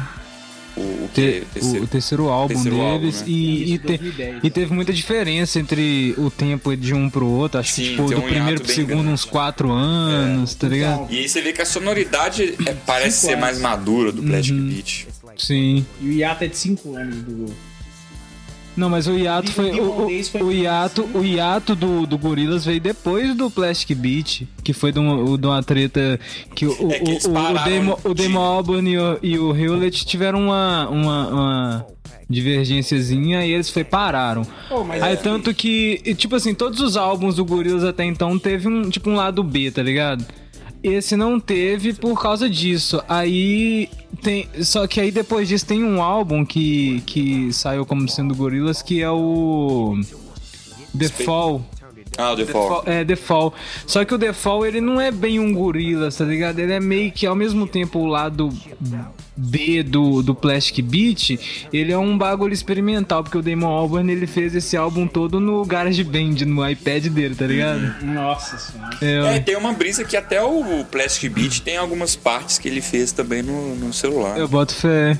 O, 0.75 0.81
o, 0.81 1.09
Te- 1.13 1.43
que- 1.53 1.59
o, 1.77 1.85
terceiro 1.85 2.29
álbum 2.29 2.55
terceiro 2.55 2.77
deles. 2.77 2.91
álbum, 2.91 3.05
né? 3.19 3.23
e, 3.27 3.33
e, 3.33 3.63
Isso, 3.75 3.83
te- 3.83 3.97
2010. 3.99 4.39
e 4.43 4.49
teve 4.49 4.73
muita 4.73 4.91
diferença 4.91 5.59
entre 5.59 6.15
o 6.17 6.31
tempo 6.31 6.75
de 6.75 6.95
um 6.95 7.07
pro 7.11 7.27
outro. 7.27 7.59
Acho 7.59 7.73
Sim, 7.73 7.83
que, 7.83 7.89
tipo, 7.91 8.09
do 8.09 8.17
um 8.17 8.21
primeiro 8.23 8.59
pro 8.61 8.73
segundo, 8.73 8.95
grande. 8.97 9.09
uns 9.13 9.23
quatro 9.23 9.71
anos, 9.71 10.55
tá 10.55 10.67
ligado? 10.67 11.05
E 11.11 11.19
aí 11.19 11.29
você 11.29 11.41
vê 11.41 11.53
que 11.53 11.61
a 11.61 11.65
sonoridade 11.65 12.55
é- 12.65 12.73
parece 12.87 13.17
Cinco 13.17 13.27
ser 13.27 13.31
anos. 13.33 13.41
mais 13.41 13.59
madura 13.59 14.11
do 14.11 14.23
Plastic 14.23 14.55
Uhum. 14.55 14.67
Beach. 14.67 15.07
Sim. 15.37 15.85
E 16.01 16.07
o 16.07 16.11
hiato 16.11 16.43
é 16.43 16.47
de 16.47 16.57
5 16.57 16.95
anos 16.95 17.15
do. 17.17 17.72
Não, 18.75 18.89
mas 18.89 19.07
o 19.07 19.17
hiato 19.17 19.51
foi. 19.51 19.71
O, 19.79 19.83
o, 20.07 20.45
o 20.45 20.51
hiato, 20.51 21.07
o 21.13 21.23
hiato 21.23 21.75
do, 21.75 22.07
do 22.07 22.17
Gorillaz 22.17 22.65
veio 22.65 22.81
depois 22.81 23.35
do 23.35 23.49
Plastic 23.51 23.95
Beach, 23.97 24.47
que 24.63 24.73
foi 24.73 24.91
de 24.91 24.99
uma, 24.99 25.37
de 25.37 25.45
uma 25.47 25.61
treta 25.61 26.19
que 26.55 26.65
o, 26.65 26.71
É 26.91 26.99
que 26.99 27.11
o, 27.11 27.13
o, 27.13 27.31
o, 27.31 27.33
pararam 27.33 27.71
Damon, 27.71 27.97
o 28.03 28.13
de- 28.13 28.33
Albarn 28.35 28.89
e 28.89 28.97
o, 28.97 29.19
e 29.21 29.37
o 29.39 29.55
Hewlett 29.55 30.05
tiveram 30.05 30.39
uma, 30.45 30.87
uma, 30.89 31.27
uma 31.29 31.87
divergênciazinha 32.29 33.45
e 33.45 33.51
eles 33.51 33.69
foi, 33.69 33.83
pararam. 33.83 34.45
Mas 34.87 35.01
Aí 35.03 35.13
é- 35.13 35.17
tanto 35.17 35.53
que, 35.53 36.01
tipo 36.17 36.35
assim, 36.35 36.53
todos 36.53 36.79
os 36.79 36.97
álbuns 36.97 37.35
do 37.35 37.45
Gorillaz 37.45 37.83
até 37.83 38.03
então 38.05 38.37
teve 38.39 38.67
um, 38.67 38.89
tipo, 38.89 39.09
um 39.09 39.15
lado 39.15 39.43
B, 39.43 39.71
tá 39.71 39.81
ligado? 39.83 40.25
Esse 40.81 41.15
não 41.15 41.39
teve 41.39 41.93
por 41.93 42.21
causa 42.21 42.49
disso. 42.49 43.01
Aí 43.07 43.89
tem, 44.23 44.47
só 44.63 44.87
que 44.87 44.99
aí 44.99 45.11
depois 45.11 45.47
disso 45.47 45.65
tem 45.65 45.83
um 45.83 46.01
álbum 46.01 46.45
que 46.45 47.01
que 47.05 47.51
saiu 47.53 47.85
como 47.85 48.07
sendo 48.07 48.33
Gorillaz 48.33 48.81
que 48.81 49.01
é 49.01 49.09
o 49.09 49.99
The 50.97 51.09
Fall. 51.09 51.65
Ah, 52.17 52.31
o 52.31 52.35
The 52.35 52.45
The 52.45 52.51
Fall. 52.51 52.67
Fall- 52.69 52.83
É, 52.85 53.05
The 53.05 53.15
Fall. 53.15 53.53
Só 53.87 54.05
que 54.05 54.13
o 54.13 54.19
The 54.19 54.33
Fall, 54.33 54.65
ele 54.65 54.79
não 54.81 54.99
é 55.01 55.11
bem 55.11 55.39
um 55.39 55.53
Gorillaz, 55.53 56.15
tá 56.17 56.25
ligado? 56.25 56.59
Ele 56.59 56.73
é 56.73 56.79
meio 56.79 57.11
que, 57.11 57.25
ao 57.25 57.35
mesmo 57.35 57.65
tempo, 57.67 57.99
o 57.99 58.05
lado 58.05 58.49
B 59.35 59.81
do, 59.81 60.21
do 60.21 60.35
Plastic 60.35 60.85
Beach, 60.85 61.67
ele 61.73 61.91
é 61.91 61.97
um 61.97 62.15
bagulho 62.17 62.53
experimental, 62.53 63.23
porque 63.23 63.37
o 63.37 63.41
Damon 63.41 63.67
Albarn, 63.67 64.11
ele 64.11 64.27
fez 64.27 64.53
esse 64.53 64.77
álbum 64.77 65.07
todo 65.07 65.39
no 65.39 65.65
GarageBand, 65.65 66.45
no 66.45 66.67
iPad 66.69 67.07
dele, 67.07 67.33
tá 67.33 67.47
ligado? 67.47 67.95
Nossa 68.03 68.57
senhora. 68.59 68.97
É, 69.01 69.37
É, 69.37 69.39
tem 69.39 69.55
uma 69.57 69.73
brisa 69.73 70.03
que 70.03 70.15
até 70.15 70.41
o 70.43 70.85
Plastic 70.85 71.31
Beach 71.33 71.61
tem 71.63 71.77
algumas 71.77 72.15
partes 72.15 72.59
que 72.59 72.67
ele 72.67 72.81
fez 72.81 73.11
também 73.11 73.41
no, 73.41 73.75
no 73.75 73.91
celular. 73.91 74.37
eu 74.37 74.47
boto 74.47 74.75
fé. 74.75 75.17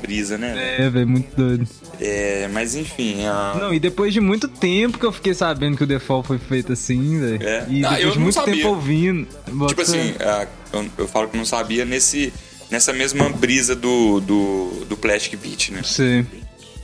Brisa, 0.00 0.36
né? 0.38 0.76
É, 0.78 0.90
velho, 0.90 1.06
muito 1.08 1.34
doido. 1.36 1.66
É, 2.00 2.48
mas 2.52 2.74
enfim, 2.74 3.24
a... 3.26 3.54
Não, 3.60 3.72
e 3.74 3.78
depois 3.78 4.12
de 4.12 4.20
muito 4.20 4.48
tempo 4.48 4.98
que 4.98 5.06
eu 5.06 5.12
fiquei 5.12 5.34
sabendo 5.34 5.76
que 5.76 5.84
o 5.84 6.00
Fall 6.00 6.22
foi 6.22 6.38
feito 6.38 6.72
assim, 6.72 7.20
velho. 7.20 7.42
É. 7.46 7.66
E 7.68 7.84
Ah, 7.84 7.90
depois 7.90 8.02
eu 8.04 8.10
de 8.12 8.18
muito 8.18 8.34
sabia. 8.34 8.54
tempo 8.56 8.68
ouvindo. 8.68 9.28
boto 9.52 9.68
tipo 9.68 9.82
assim, 9.82 10.14
a- 10.20 10.46
eu, 10.72 10.86
eu 10.98 11.08
falo 11.08 11.28
que 11.28 11.36
não 11.36 11.44
sabia 11.44 11.84
nesse, 11.84 12.32
nessa 12.70 12.92
mesma 12.92 13.28
brisa 13.28 13.76
do, 13.76 14.20
do, 14.20 14.84
do 14.88 14.96
Plastic 14.96 15.38
Beach, 15.38 15.72
né? 15.72 15.82
Sei. 15.84 16.26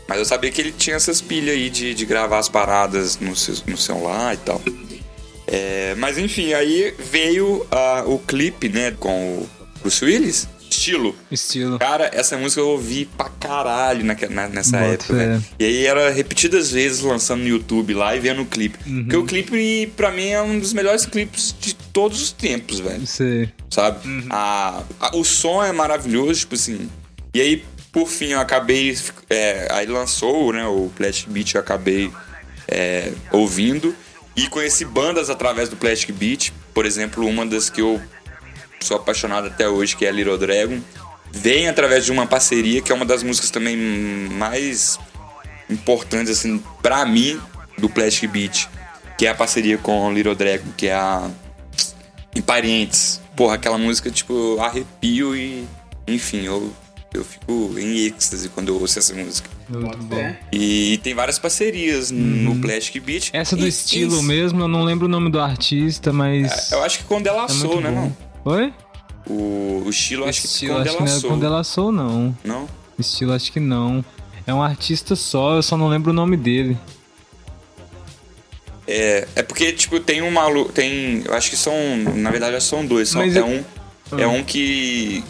Mas 0.08 0.18
eu 0.18 0.24
sabia 0.24 0.50
que 0.50 0.60
ele 0.60 0.72
tinha 0.72 0.96
essas 0.96 1.20
pilhas 1.20 1.54
aí 1.54 1.68
de, 1.68 1.92
de 1.94 2.06
gravar 2.06 2.38
as 2.38 2.48
paradas 2.48 3.18
no, 3.18 3.34
ce- 3.34 3.62
no 3.66 3.76
celular 3.76 4.34
e 4.34 4.38
tal. 4.38 4.60
É, 5.46 5.94
mas 5.96 6.18
enfim, 6.18 6.52
aí 6.52 6.94
veio 7.10 7.66
ah, 7.70 8.04
o 8.06 8.18
clipe, 8.18 8.68
né, 8.68 8.90
com 8.92 9.38
o 9.38 9.48
Bruce 9.80 10.04
Willis, 10.04 10.46
estilo. 10.70 11.14
Estilo. 11.30 11.78
Cara, 11.78 12.10
essa 12.12 12.36
música 12.36 12.60
eu 12.60 12.68
ouvi 12.68 13.04
pra 13.04 13.28
caralho 13.28 14.04
naque- 14.04 14.28
na- 14.28 14.48
nessa 14.48 14.78
Boto 14.78 14.92
época, 14.92 15.12
né? 15.14 15.42
E 15.58 15.64
aí 15.64 15.86
era 15.86 16.10
repetidas 16.10 16.70
vezes 16.70 17.00
lançando 17.00 17.40
no 17.42 17.48
YouTube 17.48 17.94
lá 17.94 18.14
e 18.14 18.20
vendo 18.20 18.42
o 18.42 18.46
clipe. 18.46 18.78
Uhum. 18.86 19.02
Porque 19.02 19.16
o 19.16 19.24
clipe, 19.24 19.92
pra 19.96 20.10
mim, 20.10 20.28
é 20.28 20.42
um 20.42 20.58
dos 20.58 20.72
melhores 20.72 21.04
clipes 21.06 21.54
de 21.58 21.74
todos 21.74 22.20
os 22.22 22.32
tempos, 22.32 22.80
velho. 22.80 23.06
Sei. 23.06 23.50
Sabe? 23.70 23.98
A, 24.30 24.82
a- 25.00 25.16
o 25.16 25.24
som 25.24 25.62
é 25.62 25.72
maravilhoso, 25.72 26.40
tipo 26.40 26.54
assim. 26.54 26.88
E 27.34 27.40
aí, 27.40 27.64
por 27.92 28.08
fim, 28.08 28.28
eu 28.28 28.40
acabei. 28.40 28.96
é, 29.30 29.68
aí 29.70 29.86
lançou, 29.86 30.52
né? 30.52 30.64
O 30.66 30.90
Plastic 30.96 31.28
Beach, 31.30 31.54
eu 31.54 31.60
acabei 31.60 32.10
é, 32.66 33.12
ouvindo. 33.32 33.94
E 34.36 34.46
conheci 34.48 34.84
bandas 34.84 35.30
através 35.30 35.68
do 35.68 35.76
Plastic 35.76 36.12
Beach. 36.14 36.52
Por 36.72 36.86
exemplo, 36.86 37.26
uma 37.26 37.44
das 37.44 37.68
que 37.68 37.80
eu 37.80 38.00
sou 38.80 38.96
apaixonado 38.96 39.46
até 39.48 39.68
hoje, 39.68 39.96
que 39.96 40.04
é 40.06 40.10
Little 40.12 40.38
Dragon, 40.38 40.80
vem 41.32 41.68
através 41.68 42.04
de 42.04 42.12
uma 42.12 42.26
parceria 42.26 42.80
que 42.80 42.90
é 42.92 42.94
uma 42.94 43.04
das 43.04 43.22
músicas 43.22 43.50
também 43.50 43.76
mais 43.76 44.98
importantes, 45.70 46.30
assim, 46.32 46.62
pra 46.82 47.04
mim, 47.04 47.38
do 47.76 47.88
Plastic 47.88 48.30
Beach, 48.30 48.68
que 49.16 49.26
é 49.26 49.30
a 49.30 49.34
parceria 49.34 49.78
com 49.78 50.12
Little 50.12 50.34
Dragon, 50.34 50.70
que 50.76 50.86
é 50.88 50.94
a 50.94 51.28
Em 52.34 52.40
Parientes. 52.42 53.20
Porra, 53.36 53.54
aquela 53.54 53.78
música, 53.78 54.10
tipo, 54.10 54.32
eu 54.32 54.60
arrepio 54.62 55.36
e, 55.36 55.64
enfim, 56.08 56.42
eu, 56.44 56.72
eu 57.14 57.24
fico 57.24 57.74
em 57.78 58.06
êxtase 58.06 58.48
quando 58.48 58.68
eu 58.68 58.80
ouço 58.80 58.98
essa 58.98 59.14
música. 59.14 59.48
Bota 59.68 59.98
fé. 60.08 60.40
E 60.52 60.98
tem 61.04 61.14
várias 61.14 61.38
parcerias 61.38 62.10
no 62.10 62.56
Plastic 62.60 63.00
Beach. 63.02 63.30
Essa 63.32 63.54
do 63.54 63.64
E- 63.64 63.68
estilo 63.68 64.18
e- 64.20 64.24
mesmo, 64.24 64.62
eu 64.62 64.68
não 64.68 64.82
lembro 64.82 65.06
o 65.06 65.08
nome 65.08 65.30
do 65.30 65.38
artista, 65.38 66.12
mas. 66.12 66.72
Eu 66.72 66.82
acho 66.82 66.98
que 66.98 67.04
quando 67.04 67.26
ela 67.28 67.42
é 67.42 67.44
assou, 67.44 67.74
muito 67.74 67.82
né, 67.82 67.90
bom. 67.90 68.00
não? 68.02 68.16
Oi? 68.44 68.72
O, 69.26 69.82
o 69.84 69.90
estilo, 69.90 70.24
acho 70.24 70.40
que 70.40 70.46
estilo, 70.46 70.74
quando 70.74 70.82
acho 70.86 70.90
que 70.96 71.02
ela 71.02 71.06
não 71.50 71.58
é 71.60 71.64
Soul, 71.64 71.92
não. 71.92 72.36
Não? 72.44 72.68
Estilo, 72.98 73.32
acho 73.32 73.52
que 73.52 73.60
não. 73.60 74.04
É 74.46 74.54
um 74.54 74.62
artista 74.62 75.14
só, 75.14 75.56
eu 75.56 75.62
só 75.62 75.76
não 75.76 75.88
lembro 75.88 76.10
o 76.10 76.14
nome 76.14 76.36
dele. 76.36 76.76
É, 78.86 79.28
é 79.36 79.42
porque, 79.42 79.70
tipo, 79.72 80.00
tem 80.00 80.22
um 80.22 80.30
maluco. 80.30 80.72
Tem. 80.72 81.22
Eu 81.24 81.34
acho 81.34 81.50
que 81.50 81.56
são. 81.56 81.74
Na 82.14 82.30
verdade, 82.30 82.58
são 82.62 82.86
dois. 82.86 83.10
São, 83.10 83.20
Mas 83.20 83.36
é, 83.36 83.40
eu- 83.40 83.46
um, 83.46 83.64
é 84.18 84.26
um 84.26 84.42
que. 84.42 85.22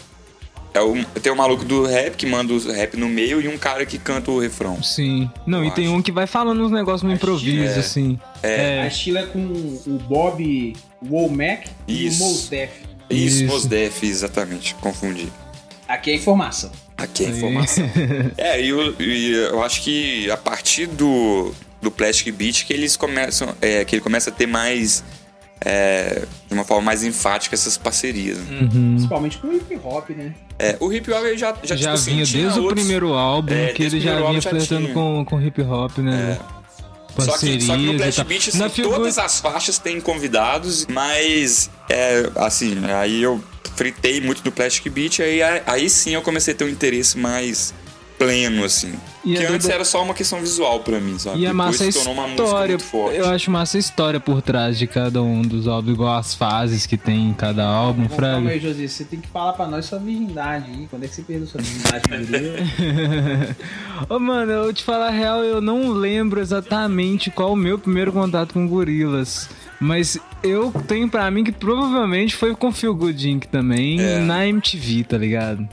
É 0.73 0.81
um, 0.81 1.03
tem 1.03 1.31
um 1.33 1.35
maluco 1.35 1.65
do 1.65 1.83
rap 1.85 2.15
que 2.15 2.27
manda 2.27 2.53
o 2.53 2.71
rap 2.71 2.95
no 2.95 3.09
meio 3.09 3.41
e 3.41 3.47
um 3.49 3.57
cara 3.57 3.85
que 3.87 3.97
canta 3.97 4.29
o 4.31 4.39
refrão. 4.39 4.81
Sim. 4.83 5.29
Não, 5.45 5.59
Eu 5.63 5.65
e 5.65 5.71
tem 5.71 5.87
acho. 5.87 5.95
um 5.95 6.01
que 6.01 6.11
vai 6.11 6.27
falando 6.27 6.63
uns 6.63 6.71
negócios 6.71 7.01
no 7.01 7.11
improviso, 7.11 7.73
é. 7.75 7.79
assim. 7.79 8.19
A 8.43 8.47
É. 8.47 8.89
Sheila 8.89 9.21
é 9.21 9.25
com 9.25 9.39
o 9.39 9.99
Bob 10.07 10.77
Womack 11.09 11.69
e 11.87 12.05
o 12.05 12.07
Isso. 12.07 12.23
Mos 12.23 12.47
Def. 12.49 12.69
Isso, 13.09 13.43
Isso. 13.43 13.45
Mos 13.53 13.65
Def, 13.65 14.03
exatamente. 14.03 14.75
Confundi. 14.75 15.27
Aqui 15.87 16.11
é 16.11 16.15
informação. 16.15 16.71
Aqui 16.97 17.25
é 17.25 17.29
informação. 17.29 17.89
é, 18.37 18.61
e 18.61 18.69
eu, 18.69 18.93
eu 18.99 19.63
acho 19.63 19.81
que 19.81 20.29
a 20.29 20.37
partir 20.37 20.85
do, 20.85 21.51
do 21.81 21.89
Plastic 21.89 22.33
Beach 22.35 22.65
que 22.65 22.73
eles 22.73 22.95
começam. 22.95 23.55
É, 23.61 23.83
que 23.85 23.95
ele 23.95 24.01
começa 24.03 24.29
a 24.29 24.33
ter 24.33 24.45
mais. 24.45 25.03
é, 25.65 26.23
de 26.47 26.53
uma 26.53 26.63
forma 26.63 26.83
mais 26.83 27.03
enfática 27.03 27.55
essas 27.55 27.77
parcerias. 27.77 28.37
né? 28.37 28.59
Uhum. 28.61 28.91
Principalmente 28.95 29.37
com 29.39 29.47
o 29.47 29.55
hip 29.55 29.79
hop, 29.83 30.09
né? 30.11 30.33
É, 30.59 30.77
o 30.79 30.91
hip 30.93 31.09
hop 31.11 31.25
ele 31.25 31.37
já, 31.37 31.55
já, 31.63 31.75
Já, 31.75 31.75
tipo 31.77 31.89
assim, 31.89 32.11
vinha 32.13 32.25
tinha 32.25 32.43
desde 32.43 32.59
o 32.59 32.63
outros- 32.63 32.81
primeiro 32.83 33.13
álbum, 33.13 33.53
É, 33.53 33.67
que 33.73 33.81
ele 33.83 33.99
já 33.99 34.21
vinha 34.21 34.41
flertando 34.41 34.89
com, 34.89 35.25
com 35.25 35.41
hip 35.41 35.61
hop, 35.63 35.97
né? 35.99 36.37
Só 37.25 37.31
que, 37.37 37.47
Parcerias 37.57 37.63
só 37.63 37.75
que 37.75 37.85
no 37.85 37.99
tal. 37.99 38.25
Beat, 38.25 38.47
assim, 38.47 38.83
todas 38.83 39.17
as 39.17 39.39
faixas 39.39 39.77
têm 39.77 39.99
convidados, 39.99 40.85
mas, 40.89 41.69
é, 41.89 42.29
assim, 42.35 42.77
aí 42.91 43.21
eu 43.21 43.41
fritei 43.75 44.19
muito 44.19 44.41
do 44.41 44.51
Plastic 44.51 44.91
Beach, 44.91 45.21
aí, 45.21 45.39
aí 45.65 45.89
sim 45.89 46.13
eu 46.13 46.21
comecei 46.21 46.53
a 46.53 46.57
ter 46.57 46.65
um 46.65 46.69
interesse 46.69 47.17
mais 47.17 47.73
pleno, 48.19 48.63
assim. 48.65 48.93
E 49.25 49.33
que 49.33 49.39
é 49.39 49.47
antes 49.47 49.65
doido- 49.65 49.71
era 49.75 49.85
só 49.85 50.03
uma 50.03 50.13
questão 50.13 50.39
visual 50.39 50.81
pra 50.81 50.99
mim, 50.99 51.17
sabe? 51.17 51.37
E 51.37 51.41
Depois 51.41 51.55
massa 51.55 51.83
a 51.87 51.91
se 51.91 51.97
tornou 51.97 52.13
uma 52.13 52.23
música 52.23 52.43
história. 52.43 52.67
muito 52.77 52.83
forte. 52.83 53.17
Eu 53.17 53.25
acho 53.29 53.51
massa 53.51 53.77
a 53.77 53.79
história 53.79 54.19
por 54.19 54.41
trás 54.41 54.77
de 54.77 54.85
cada 54.87 55.21
um 55.23 55.41
dos 55.41 55.67
álbuns, 55.67 55.93
igual 55.93 56.17
as 56.17 56.33
fases 56.35 56.85
que 56.85 56.97
tem 56.97 57.29
em 57.29 57.33
cada 57.33 57.65
álbum, 57.65 58.03
Bom, 58.03 58.09
calma 58.15 58.31
Fraga. 58.33 58.49
aí, 58.49 58.59
José. 58.59 58.87
Você 58.87 59.03
tem 59.05 59.19
que 59.19 59.27
falar 59.27 59.53
pra 59.53 59.65
nós 59.67 59.85
sua 59.85 59.99
virgindade 59.99 60.65
aí. 60.69 60.87
Quando 60.89 61.03
é 61.03 61.07
que 61.07 61.15
você 61.15 61.21
perdeu 61.21 61.47
sua 61.47 61.61
virgindade? 61.61 62.03
Ô, 64.09 64.19
mano, 64.19 64.51
eu 64.51 64.73
te 64.73 64.83
falar 64.83 65.07
a 65.07 65.11
real, 65.11 65.43
eu 65.43 65.61
não 65.61 65.89
lembro 65.91 66.39
exatamente 66.39 67.29
qual 67.29 67.53
o 67.53 67.55
meu 67.55 67.77
primeiro 67.79 68.11
contato 68.11 68.53
com 68.53 68.67
gorilas. 68.67 69.49
Mas 69.79 70.17
eu 70.43 70.73
tenho 70.87 71.07
pra 71.09 71.29
mim 71.31 71.43
que 71.43 71.51
provavelmente 71.53 72.35
foi 72.35 72.53
com 72.53 72.71
Feel 72.71 72.93
Good 72.93 73.29
Inc. 73.29 73.45
também, 73.47 73.99
É. 74.01 74.19
na 74.19 74.45
MTV, 74.47 75.03
tá 75.05 75.17
ligado? 75.17 75.67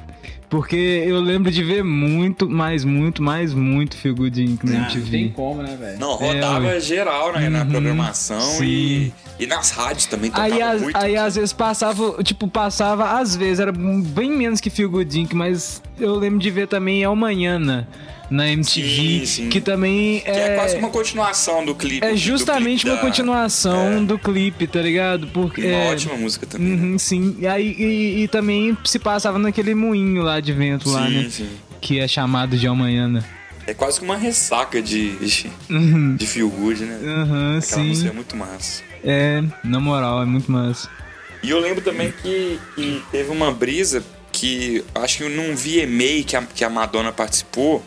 Porque 0.49 0.77
eu 0.77 1.19
lembro 1.21 1.51
de 1.51 1.63
ver 1.65 1.83
muito, 1.83 2.49
mais, 2.49 2.85
muito, 2.85 3.21
mais, 3.23 3.53
muito 3.53 3.97
Feel 3.97 4.15
Good 4.15 4.43
Inc. 4.43 4.63
na 4.65 4.71
Ah, 4.71 4.75
não 4.79 4.83
MTV. 4.85 5.11
tem 5.11 5.29
como, 5.31 5.61
né, 5.63 5.77
velho? 5.79 5.99
Não, 5.99 6.13
É, 6.23 6.35
rodava 6.35 6.67
ué. 6.67 6.81
geral 6.81 7.33
né, 7.33 7.49
na 7.49 7.63
Uhum, 7.63 7.71
programação 7.71 8.41
sim. 8.41 8.65
e, 8.65 9.13
e 9.41 9.47
nas 9.47 9.71
rádios 9.73 10.07
também 10.07 10.31
tocava 10.31 10.55
Aí, 10.55 10.63
as- 10.63 10.83
muito. 10.83 10.97
aí 10.97 11.17
às 11.17 11.35
vezes 11.35 11.53
passava, 11.53 12.23
tipo, 12.23 12.47
passava, 12.47 13.19
às 13.19 13.35
vezes, 13.35 13.59
era 13.59 13.73
bem 13.73 14.31
menos 14.31 14.61
que 14.61 14.71
Feel 14.71 14.89
Good 14.89 15.21
Inc., 15.21 15.35
mas 15.35 15.83
eu 15.99 16.15
lembro 16.15 16.39
de 16.39 16.51
ver 16.51 16.69
também 16.69 17.03
El 17.03 17.17
Manhana 17.17 17.89
na 18.31 18.49
MTV, 18.51 19.21
Sim, 19.21 19.27
sim. 19.27 19.49
que 19.49 19.61
também 19.61 20.21
Que 20.21 20.31
é 20.31 20.55
quase 20.57 20.77
uma 20.77 20.91
continuação 20.91 21.65
do 21.65 21.75
clipe. 21.75 22.05
É 22.05 22.17
justamente 22.17 22.81
clipe 22.81 22.91
uma 22.91 22.97
da- 22.97 23.01
continuação 23.03 23.93
é. 23.93 24.01
do 24.01 24.19
clipe, 24.19 24.67
tá 24.67 24.81
ligado? 24.81 25.27
Porque 25.29 25.61
Uma 25.61 25.71
é, 25.71 25.91
ótima 25.93 26.15
música 26.17 26.47
também. 26.47 26.73
Uhum, 26.73 26.99
sim. 26.99 27.37
E, 27.39 27.47
aí, 27.47 27.75
e, 27.79 28.23
e 28.25 28.29
também 28.29 28.77
se 28.85 28.99
passava 28.99 29.39
naquele 29.39 29.75
moinho 29.75 30.23
lá 30.23 30.41
de 30.41 30.53
vento 30.53 30.91
lá, 30.91 31.07
sim, 31.07 31.15
né? 31.15 31.29
sim. 31.31 31.49
Que 31.81 32.01
é 32.01 32.09
chamado 32.09 32.57
de 32.57 32.67
Amanhã. 32.67 33.23
É 33.67 33.75
quase 33.75 33.99
que 33.99 34.05
uma 34.05 34.17
ressaca 34.17 34.81
de, 34.83 35.17
de, 35.17 35.47
Uhum. 35.71 36.17
de 36.17 36.27
feel 36.27 36.49
good, 36.49 36.85
né? 36.85 36.99
Uhum, 37.03 37.59
Aquela 37.59 37.83
música 37.85 38.09
é 38.09 38.11
sim. 38.11 38.17
muito 38.17 38.37
massa. 38.37 38.83
É, 39.05 39.43
na 39.62 39.79
moral, 39.81 40.23
é 40.23 40.25
muito 40.25 40.51
massa. 40.51 40.89
E 41.43 41.51
eu 41.51 41.61
lembro 41.61 41.81
também 41.83 42.12
que, 42.23 42.59
que 42.75 43.03
teve 43.12 43.31
uma 43.31 43.53
brisa 43.53 44.03
que 44.33 44.85
acho 44.95 45.19
que 45.19 45.29
num 45.29 45.55
VMA 45.55 46.25
que 46.27 46.37
a, 46.37 46.43
que 46.43 46.65
a 46.65 46.71
Madonna 46.71 47.12
participou. 47.12 47.85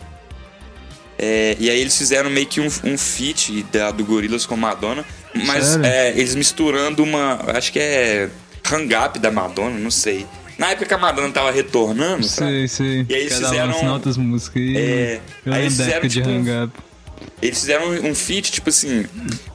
É, 1.19 1.55
e 1.59 1.69
aí 1.69 1.79
eles 1.79 1.97
fizeram 1.97 2.29
meio 2.29 2.47
que 2.47 2.59
um, 2.61 2.67
um 2.85 2.97
feat 2.97 3.63
da, 3.71 3.91
do 3.91 4.03
Gorillaz 4.05 4.45
com 4.45 4.55
Madonna. 4.57 5.05
Mas 5.45 5.75
é, 5.77 6.09
eles 6.11 6.33
misturando 6.35 7.03
uma. 7.03 7.39
Acho 7.55 7.71
que 7.71 7.79
é 7.79 8.29
Hang 8.71 8.95
Up 8.95 9.19
da 9.19 9.29
Madonna, 9.29 9.77
não 9.77 9.91
sei. 9.91 10.25
Na 10.57 10.71
época 10.71 10.85
que 10.87 10.93
a 10.93 10.97
Madonna 10.97 11.31
tava 11.31 11.51
retornando, 11.51 12.23
sabe? 12.25 12.67
Sei, 12.67 12.67
sei. 12.67 13.05
E 13.07 13.13
aí 13.15 13.21
eles 13.21 13.33
Cada 13.33 13.45
um 13.45 13.49
fizeram- 13.51 13.71
lançando 13.73 13.93
outras 13.93 14.17
músicas 14.17 14.61
aí. 14.61 14.77
É, 14.77 15.19
eu 15.45 15.53
aí 15.53 15.61
eles 15.61 15.77
fizeram, 15.77 16.01
de 16.07 16.13
tipo, 16.15 16.29
um- 16.29 16.39
Hang 16.41 16.63
Up. 16.65 16.73
Eles 17.41 17.59
fizeram 17.59 17.89
um 17.89 18.15
feat, 18.15 18.51
tipo 18.51 18.69
assim, 18.69 19.05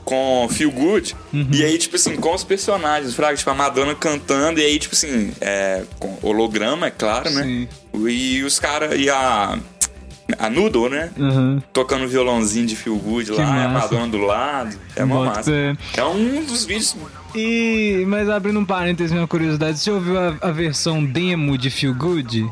com 0.03 0.47
Feel 0.51 0.71
Good. 0.71 1.15
Uhum. 1.33 1.47
E 1.51 1.63
aí, 1.63 1.77
tipo 1.77 1.95
assim, 1.95 2.15
com 2.15 2.33
os 2.33 2.43
personagens, 2.43 3.13
fraga, 3.15 3.35
tipo, 3.37 3.49
a 3.49 3.53
Madonna 3.55 3.93
cantando, 3.95 4.59
e 4.59 4.63
aí, 4.65 4.79
tipo 4.79 4.95
assim, 4.95 5.31
é, 5.41 5.83
com 5.99 6.17
holograma, 6.21 6.87
é 6.87 6.91
claro, 6.91 7.29
né? 7.31 7.43
Sim. 7.43 7.67
E 8.07 8.43
os 8.43 8.59
caras, 8.59 8.99
e 8.99 9.09
a. 9.09 9.57
A 10.39 10.49
Noodle, 10.49 10.89
né? 10.89 11.11
Uhum. 11.17 11.61
Tocando 11.71 12.07
violãozinho 12.07 12.65
de 12.65 12.75
Feel 12.75 12.95
Good 12.97 13.31
Que 13.31 13.37
lá, 13.41 13.65
a. 13.65 13.69
Madonna 13.69 14.07
do 14.07 14.17
lado. 14.17 14.75
É 14.95 15.03
uma 15.03 15.15
Bota 15.17 15.29
massa. 15.37 15.51
fé. 15.51 15.77
É 15.97 16.03
um 16.03 16.43
dos 16.43 16.65
vídeos. 16.65 16.95
E, 17.35 18.03
mas 18.07 18.27
abrindo 18.29 18.59
um 18.59 18.65
parênteses, 18.65 19.11
uma 19.15 19.27
curiosidade, 19.27 19.77
você 19.77 19.91
ouviu 19.91 20.17
a, 20.17 20.35
a 20.41 20.51
versão 20.51 21.03
demo 21.05 21.57
de 21.57 21.69
Feel 21.69 21.93
Good? 21.93 22.49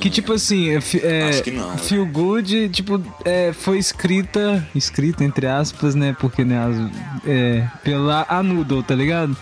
Que 0.00 0.08
tipo 0.08 0.32
assim, 0.32 0.70
é, 0.70 0.78
é, 1.02 1.28
Acho 1.28 1.42
que 1.42 1.50
não. 1.50 1.76
Feel 1.76 2.06
Good, 2.06 2.70
tipo, 2.70 3.02
é, 3.24 3.52
foi 3.52 3.76
escrita, 3.78 4.66
escrita 4.74 5.22
entre 5.24 5.46
aspas, 5.46 5.94
né, 5.94 6.16
porque, 6.18 6.44
né, 6.44 6.56
as- 6.58 7.26
é, 7.28 7.66
pela 7.84 8.24
Anoodle, 8.28 8.82
tá 8.82 8.94
ligado? 8.94 9.36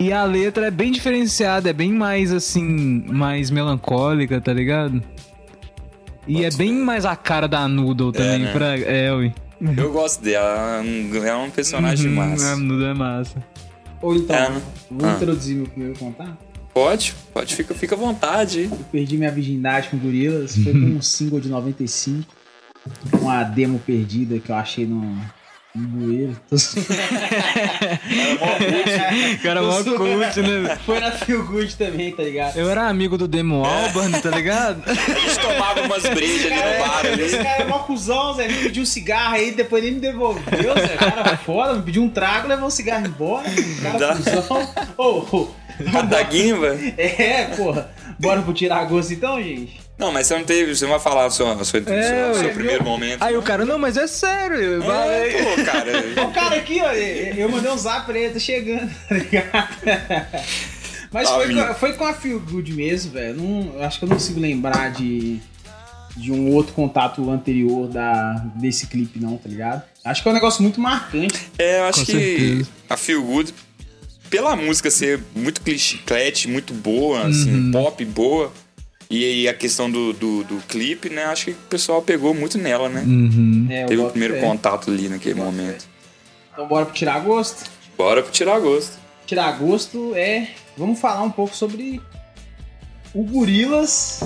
E 0.00 0.12
a 0.12 0.24
letra 0.24 0.66
é 0.66 0.70
bem 0.70 0.90
diferenciada, 0.90 1.70
é 1.70 1.72
bem 1.72 1.92
mais, 1.92 2.32
assim, 2.32 3.04
mais 3.08 3.50
melancólica, 3.50 4.40
tá 4.40 4.52
ligado? 4.52 5.00
E 6.28 6.44
é 6.44 6.50
bem 6.50 6.72
mais 6.72 7.04
a 7.06 7.16
cara 7.16 7.48
da 7.48 7.66
Noodle 7.66 8.12
também, 8.12 8.40
né? 8.40 8.52
pra... 8.52 8.78
É, 8.78 9.12
ui. 9.12 9.32
Eu 9.76 9.92
gosto 9.92 10.22
dela. 10.22 10.76
É 10.76 10.80
um, 10.82 11.24
é 11.26 11.36
um 11.36 11.50
personagem 11.50 12.08
Uhum, 12.08 12.14
massa. 12.14 12.52
A 12.52 12.56
Noodle 12.56 12.86
é 12.86 12.94
massa. 12.94 13.44
Ou 14.00 14.14
então, 14.14 14.36
É, 14.36 14.50
né? 14.50 14.62
vou 14.90 15.08
Ah. 15.08 15.14
introduzir 15.14 15.56
meu 15.56 15.66
primeiro 15.66 15.98
contato. 15.98 16.36
Pode, 16.72 17.14
pode, 17.34 17.54
fica, 17.56 17.74
fica 17.74 17.94
à 17.96 17.98
vontade. 17.98 18.68
Eu 18.70 18.78
perdi 18.92 19.16
minha 19.16 19.32
virgindade 19.32 19.88
com 19.88 19.96
gorilas. 19.98 20.54
Foi 20.56 20.72
com 20.72 20.78
um 20.78 21.00
single 21.02 21.40
de 21.40 21.48
95. 21.48 22.24
Uma 23.20 23.42
demo 23.42 23.80
perdida 23.80 24.38
que 24.38 24.50
eu 24.50 24.54
achei 24.56 24.86
no, 24.86 25.16
bueiro. 25.74 26.36
Cara, 29.42 29.62
mó 29.62 29.82
cult, 29.82 30.40
né? 30.42 30.78
Foi 30.84 31.00
na 31.00 31.12
Feel 31.12 31.44
Good 31.44 31.76
também, 31.76 32.12
tá 32.12 32.22
ligado? 32.22 32.56
Eu 32.56 32.68
era 32.68 32.88
amigo 32.88 33.16
do 33.16 33.28
Demo 33.28 33.64
Albarn, 33.64 34.20
tá 34.20 34.30
ligado? 34.30 34.82
A 34.86 34.94
gente 34.94 35.38
tomava 35.38 35.82
umas 35.82 36.02
brejas 36.02 36.52
ali 36.52 36.56
no 36.56 36.86
bar 36.86 37.06
Esse 37.06 37.36
ali. 37.36 37.44
cara 37.44 37.62
é 37.62 37.66
mó 37.66 37.78
cuzão, 37.80 38.34
Zé. 38.34 38.48
Me 38.48 38.54
pediu 38.54 38.82
um 38.82 38.86
cigarro 38.86 39.34
aí, 39.34 39.50
depois 39.52 39.82
nem 39.82 39.92
me 39.92 40.00
devolveu, 40.00 40.74
Zé. 40.74 40.94
O 40.94 40.98
cara 40.98 41.36
foda, 41.36 41.74
me 41.74 41.82
pediu 41.82 42.02
um 42.02 42.08
trago, 42.08 42.48
levou 42.48 42.66
um 42.66 42.70
cigarro 42.70 43.06
embora. 43.06 43.48
Cara 43.82 43.98
Dá. 43.98 44.16
cuzão. 44.16 44.68
Ô, 44.96 45.36
ô. 45.36 45.48
A 45.96 46.02
da 46.02 46.22
Guimba. 46.24 46.76
É, 46.96 47.44
porra. 47.56 47.88
Bora 48.18 48.42
pro 48.42 48.52
tirar 48.52 48.84
gosto 48.86 49.12
então, 49.12 49.40
gente? 49.40 49.80
Não, 49.98 50.12
mas 50.12 50.26
você 50.28 50.36
não 50.36 50.44
teve. 50.44 50.74
Você 50.76 50.84
não 50.84 50.92
vai 50.92 51.00
falar 51.00 51.26
o 51.26 51.30
seu, 51.30 51.46
o 51.46 51.64
seu, 51.64 51.82
É, 51.86 52.32
seu 52.34 52.44
ué. 52.46 52.54
primeiro 52.54 52.84
momento. 52.84 53.20
Aí 53.22 53.32
não? 53.34 53.40
o 53.40 53.42
cara, 53.42 53.64
não, 53.64 53.78
mas 53.78 53.96
é 53.96 54.06
sério, 54.06 54.56
eu 54.56 54.82
falei. 54.82 55.34
É, 55.34 55.42
pô, 55.56 55.64
cara. 55.64 55.88
O 56.28 56.32
cara 56.32 56.56
aqui, 56.56 56.80
ó, 56.80 56.92
eu 56.92 57.48
mandei 57.48 57.70
um 57.70 57.76
zap 57.76 58.06
pra 58.06 58.18
ele, 58.18 58.32
tá 58.32 58.38
chegando, 58.38 58.90
tá 59.08 59.14
ligado? 59.14 59.68
Mas 61.10 61.26
Tá 61.28 61.36
foi, 61.36 61.54
com, 61.54 61.74
foi 61.74 61.92
com 61.94 62.04
a 62.04 62.12
Feel 62.12 62.38
Good 62.38 62.72
mesmo, 62.74 63.12
velho. 63.12 63.72
Acho 63.80 63.98
que 63.98 64.04
eu 64.04 64.08
não 64.10 64.16
consigo 64.16 64.38
lembrar 64.40 64.90
de, 64.92 65.40
de 66.14 66.30
um 66.30 66.50
outro 66.52 66.74
contato 66.74 67.30
anterior 67.30 67.88
da, 67.88 68.34
desse 68.56 68.86
clipe, 68.88 69.18
não, 69.18 69.38
tá 69.38 69.48
ligado? 69.48 69.82
Acho 70.04 70.22
que 70.22 70.28
é 70.28 70.30
um 70.30 70.34
negócio 70.34 70.62
muito 70.62 70.78
marcante. 70.80 71.50
É, 71.58 71.80
eu 71.80 71.84
acho 71.84 72.00
Com 72.00 72.06
que 72.06 72.12
certeza. 72.12 72.68
a 72.90 72.96
Feel 72.98 73.22
Good 73.22 73.54
pela 74.28 74.54
música 74.54 74.90
ser 74.90 75.18
muito 75.34 75.62
chiclete, 75.78 76.46
muito 76.46 76.74
boa, 76.74 77.26
assim, 77.26 77.70
pop 77.72 78.04
boa. 78.04 78.52
E, 79.10 79.42
e 79.42 79.48
a 79.48 79.54
questão 79.54 79.90
do, 79.90 80.12
do, 80.12 80.44
do 80.44 80.56
clipe, 80.68 81.08
né? 81.08 81.24
Acho 81.24 81.46
que 81.46 81.50
o 81.52 81.54
pessoal 81.70 82.02
pegou 82.02 82.34
muito 82.34 82.58
nela, 82.58 82.88
né? 82.88 83.02
Uhum. 83.06 83.66
É, 83.70 83.86
Teve 83.86 84.02
o 84.02 84.10
primeiro 84.10 84.38
contato 84.40 84.90
ali 84.90 85.08
naquele 85.08 85.34
momento. 85.36 85.86
Então 86.52 86.66
bora 86.68 86.84
pro 86.84 86.94
tirar 86.94 87.20
gosto. 87.20 87.70
Bora 87.96 88.22
pro 88.22 88.30
tirar 88.30 88.58
gosto. 88.60 88.98
Tirar 89.26 89.52
gosto 89.58 90.12
é. 90.14 90.48
Vamos 90.76 91.00
falar 91.00 91.22
um 91.22 91.30
pouco 91.30 91.56
sobre 91.56 92.00
o 93.14 93.22
Gorilas 93.24 94.20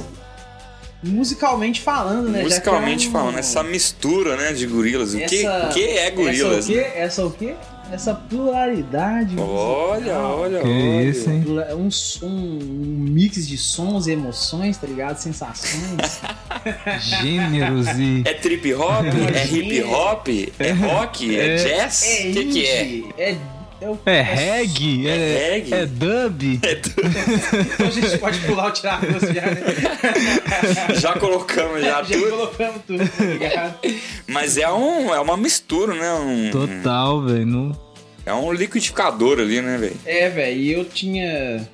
musicalmente 1.02 1.80
falando, 1.80 2.28
né? 2.28 2.38
Que 2.38 2.44
Musicalmente 2.44 3.06
é 3.06 3.08
um- 3.08 3.12
falando, 3.12 3.38
essa 3.38 3.62
mistura, 3.62 4.36
né, 4.36 4.52
de 4.52 4.66
gorilas. 4.66 5.14
O 5.14 5.18
que, 5.18 5.44
Essa- 5.44 5.68
o 5.68 5.72
que 5.74 5.84
é 5.84 6.10
gorilas? 6.10 6.68
Essa 6.68 6.70
o 6.70 6.74
quê? 6.74 6.92
Essa 6.94 7.26
o 7.26 7.30
quê? 7.32 7.54
Essa 7.92 8.14
pluralidade. 8.14 9.36
Olha, 9.38 9.98
musical. 10.00 10.38
olha, 10.40 10.60
Que 10.60 10.66
olha. 10.68 11.02
isso, 11.04 11.30
hein? 11.30 11.44
Um, 11.76 11.90
som- 11.90 12.26
um 12.26 12.58
mix 13.10 13.46
de 13.46 13.58
sons 13.58 14.06
e 14.06 14.12
emoções, 14.12 14.78
tá 14.78 14.86
ligado? 14.86 15.18
Sensações. 15.18 16.20
Gêneros 17.00 17.86
e. 17.98 18.22
É 18.24 18.32
trip 18.34 18.72
hop? 18.74 19.04
é 19.34 19.46
hip 19.46 19.82
hop? 19.84 20.28
É 20.58 20.70
rock? 20.72 21.38
É, 21.38 21.46
É- 21.46 21.56
jazz? 21.56 22.02
É 22.02 22.30
O 22.30 22.32
que, 22.32 22.44
que 22.46 22.66
é? 22.66 23.30
é? 23.32 23.36
É, 23.82 23.88
o- 23.88 23.98
É 24.06 24.20
reggae? 24.22 25.08
É 25.08 25.10
É, 25.16 25.50
reggae? 25.54 25.74
é 25.74 25.86
dub? 25.86 26.42
Então 26.42 27.86
a 27.86 27.90
gente 27.90 28.18
pode 28.18 28.38
pular 28.40 28.68
o 28.68 28.70
tirar 28.70 29.00
gosto 29.00 29.26
já, 29.34 29.42
né? 29.42 30.94
Já 31.00 31.18
colocamos 31.18 31.80
já 31.80 32.02
Já 32.04 32.14
tudo. 32.16 32.30
colocamos 32.30 32.82
tudo, 32.86 33.08
tá 33.08 33.24
ligado? 33.24 33.74
Mas 34.28 34.56
é, 34.56 34.70
um, 34.70 35.12
é 35.14 35.20
uma 35.20 35.36
mistura, 35.36 35.94
né? 35.94 36.12
Um, 36.12 36.50
Total, 36.50 37.22
velho. 37.22 37.46
Não... 37.46 37.92
É 38.24 38.32
um 38.32 38.52
liquidificador 38.52 39.40
ali, 39.40 39.60
né, 39.60 39.76
velho? 39.78 39.96
É, 40.06 40.28
velho, 40.28 40.56
e 40.60 40.72
eu 40.72 40.84
tinha. 40.84 41.68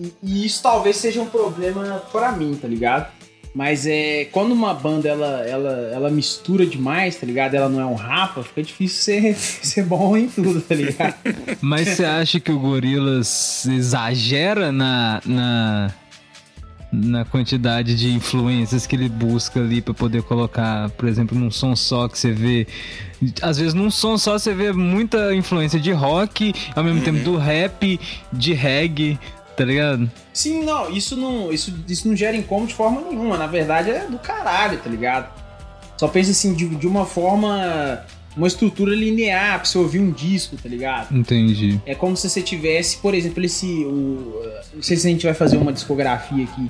E, 0.00 0.12
e 0.20 0.44
isso 0.46 0.60
talvez 0.60 0.96
seja 0.96 1.20
um 1.22 1.26
problema 1.26 2.02
pra 2.10 2.32
mim, 2.32 2.58
tá 2.60 2.66
ligado? 2.66 3.06
Mas 3.54 3.86
é. 3.86 4.24
Quando 4.32 4.52
uma 4.52 4.74
banda 4.74 5.08
ela, 5.08 5.46
ela, 5.46 5.70
ela 5.92 6.10
mistura 6.10 6.66
demais, 6.66 7.14
tá 7.14 7.24
ligado? 7.24 7.54
Ela 7.54 7.68
não 7.68 7.80
é 7.80 7.86
um 7.86 7.94
rapa, 7.94 8.42
fica 8.42 8.62
difícil 8.62 8.98
ser, 8.98 9.34
ser 9.38 9.84
bom 9.84 10.16
em 10.16 10.28
tudo, 10.28 10.60
tá 10.60 10.74
ligado? 10.74 11.14
Mas 11.62 11.88
você 11.90 12.04
acha 12.04 12.40
que 12.40 12.50
o 12.50 12.58
Gorillaz 12.58 13.64
exagera 13.66 14.72
na, 14.72 15.22
na, 15.24 15.94
na 16.92 17.24
quantidade 17.24 17.94
de 17.94 18.10
influências 18.10 18.88
que 18.88 18.96
ele 18.96 19.08
busca 19.08 19.60
ali 19.60 19.80
pra 19.80 19.94
poder 19.94 20.24
colocar, 20.24 20.90
por 20.90 21.08
exemplo, 21.08 21.38
num 21.38 21.50
som 21.50 21.76
só 21.76 22.08
que 22.08 22.18
você 22.18 22.32
vê. 22.32 22.66
Às 23.40 23.58
vezes 23.58 23.72
num 23.72 23.90
som 23.90 24.18
só 24.18 24.36
você 24.36 24.52
vê 24.52 24.72
muita 24.72 25.32
influência 25.32 25.78
de 25.78 25.92
rock, 25.92 26.52
ao 26.74 26.82
mesmo 26.82 27.02
tempo 27.02 27.20
do 27.20 27.36
rap, 27.36 28.00
de 28.32 28.52
reggae, 28.52 29.16
tá 29.56 29.64
ligado? 29.64 30.10
Sim, 30.32 30.64
não, 30.64 30.90
isso 30.90 31.16
não, 31.16 31.52
isso, 31.52 31.74
isso 31.88 32.08
não 32.08 32.16
gera 32.16 32.36
incômodo 32.36 32.68
de 32.68 32.74
forma 32.74 33.00
nenhuma. 33.00 33.36
Na 33.36 33.46
verdade 33.46 33.90
é 33.90 34.06
do 34.06 34.18
caralho, 34.18 34.78
tá 34.78 34.90
ligado? 34.90 35.32
Só 35.96 36.08
pensa 36.08 36.30
assim, 36.30 36.54
de, 36.54 36.68
de 36.68 36.86
uma 36.86 37.06
forma. 37.06 38.04
Uma 38.36 38.48
estrutura 38.48 38.92
linear 38.96 39.60
pra 39.60 39.64
você 39.64 39.78
ouvir 39.78 40.00
um 40.00 40.10
disco, 40.10 40.56
tá 40.56 40.68
ligado? 40.68 41.16
Entendi. 41.16 41.80
É 41.86 41.94
como 41.94 42.16
se 42.16 42.28
você 42.28 42.42
tivesse, 42.42 42.96
por 42.96 43.14
exemplo, 43.14 43.44
esse. 43.44 43.84
O, 43.84 44.42
não 44.74 44.82
sei 44.82 44.96
se 44.96 45.06
a 45.06 45.10
gente 45.10 45.24
vai 45.24 45.34
fazer 45.34 45.56
uma 45.56 45.72
discografia 45.72 46.42
aqui, 46.42 46.68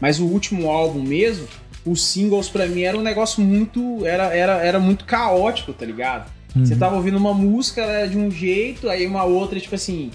mas 0.00 0.18
o 0.18 0.24
último 0.24 0.70
álbum 0.70 1.02
mesmo, 1.02 1.46
os 1.84 2.02
singles 2.02 2.48
pra 2.48 2.66
mim 2.66 2.80
era 2.80 2.96
um 2.96 3.02
negócio 3.02 3.42
muito. 3.42 4.06
Era, 4.06 4.34
era, 4.34 4.52
era 4.64 4.80
muito 4.80 5.04
caótico, 5.04 5.74
tá 5.74 5.84
ligado? 5.84 6.32
Você 6.54 6.76
tava 6.76 6.96
ouvindo 6.96 7.16
uma 7.16 7.32
música 7.32 7.80
ela 7.80 7.92
era 7.92 8.08
de 8.08 8.18
um 8.18 8.30
jeito, 8.30 8.88
aí 8.88 9.06
uma 9.06 9.24
outra, 9.24 9.58
tipo 9.58 9.74
assim, 9.74 10.10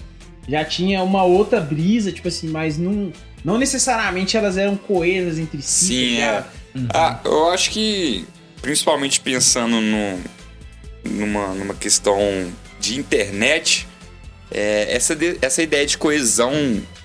já 0.48 0.64
tinha 0.64 1.02
uma 1.02 1.22
outra 1.24 1.60
brisa, 1.60 2.10
tipo 2.10 2.28
assim, 2.28 2.48
mas 2.48 2.78
não, 2.78 3.12
não 3.44 3.58
necessariamente 3.58 4.36
elas 4.36 4.56
eram 4.56 4.76
coesas 4.76 5.38
entre 5.38 5.60
si. 5.62 5.86
Sim, 5.86 5.94
tá 5.94 6.10
ligado? 6.14 6.46
Ah, 6.94 7.20
eu 7.24 7.50
acho 7.50 7.70
que, 7.70 8.24
principalmente 8.62 9.20
pensando 9.20 9.80
no, 9.80 10.18
numa, 11.04 11.48
numa 11.54 11.74
questão 11.74 12.18
de 12.80 12.98
internet, 12.98 13.86
é, 14.50 14.86
essa, 14.94 15.14
de- 15.14 15.36
essa 15.42 15.62
ideia 15.62 15.84
de 15.86 15.98
coesão 15.98 16.52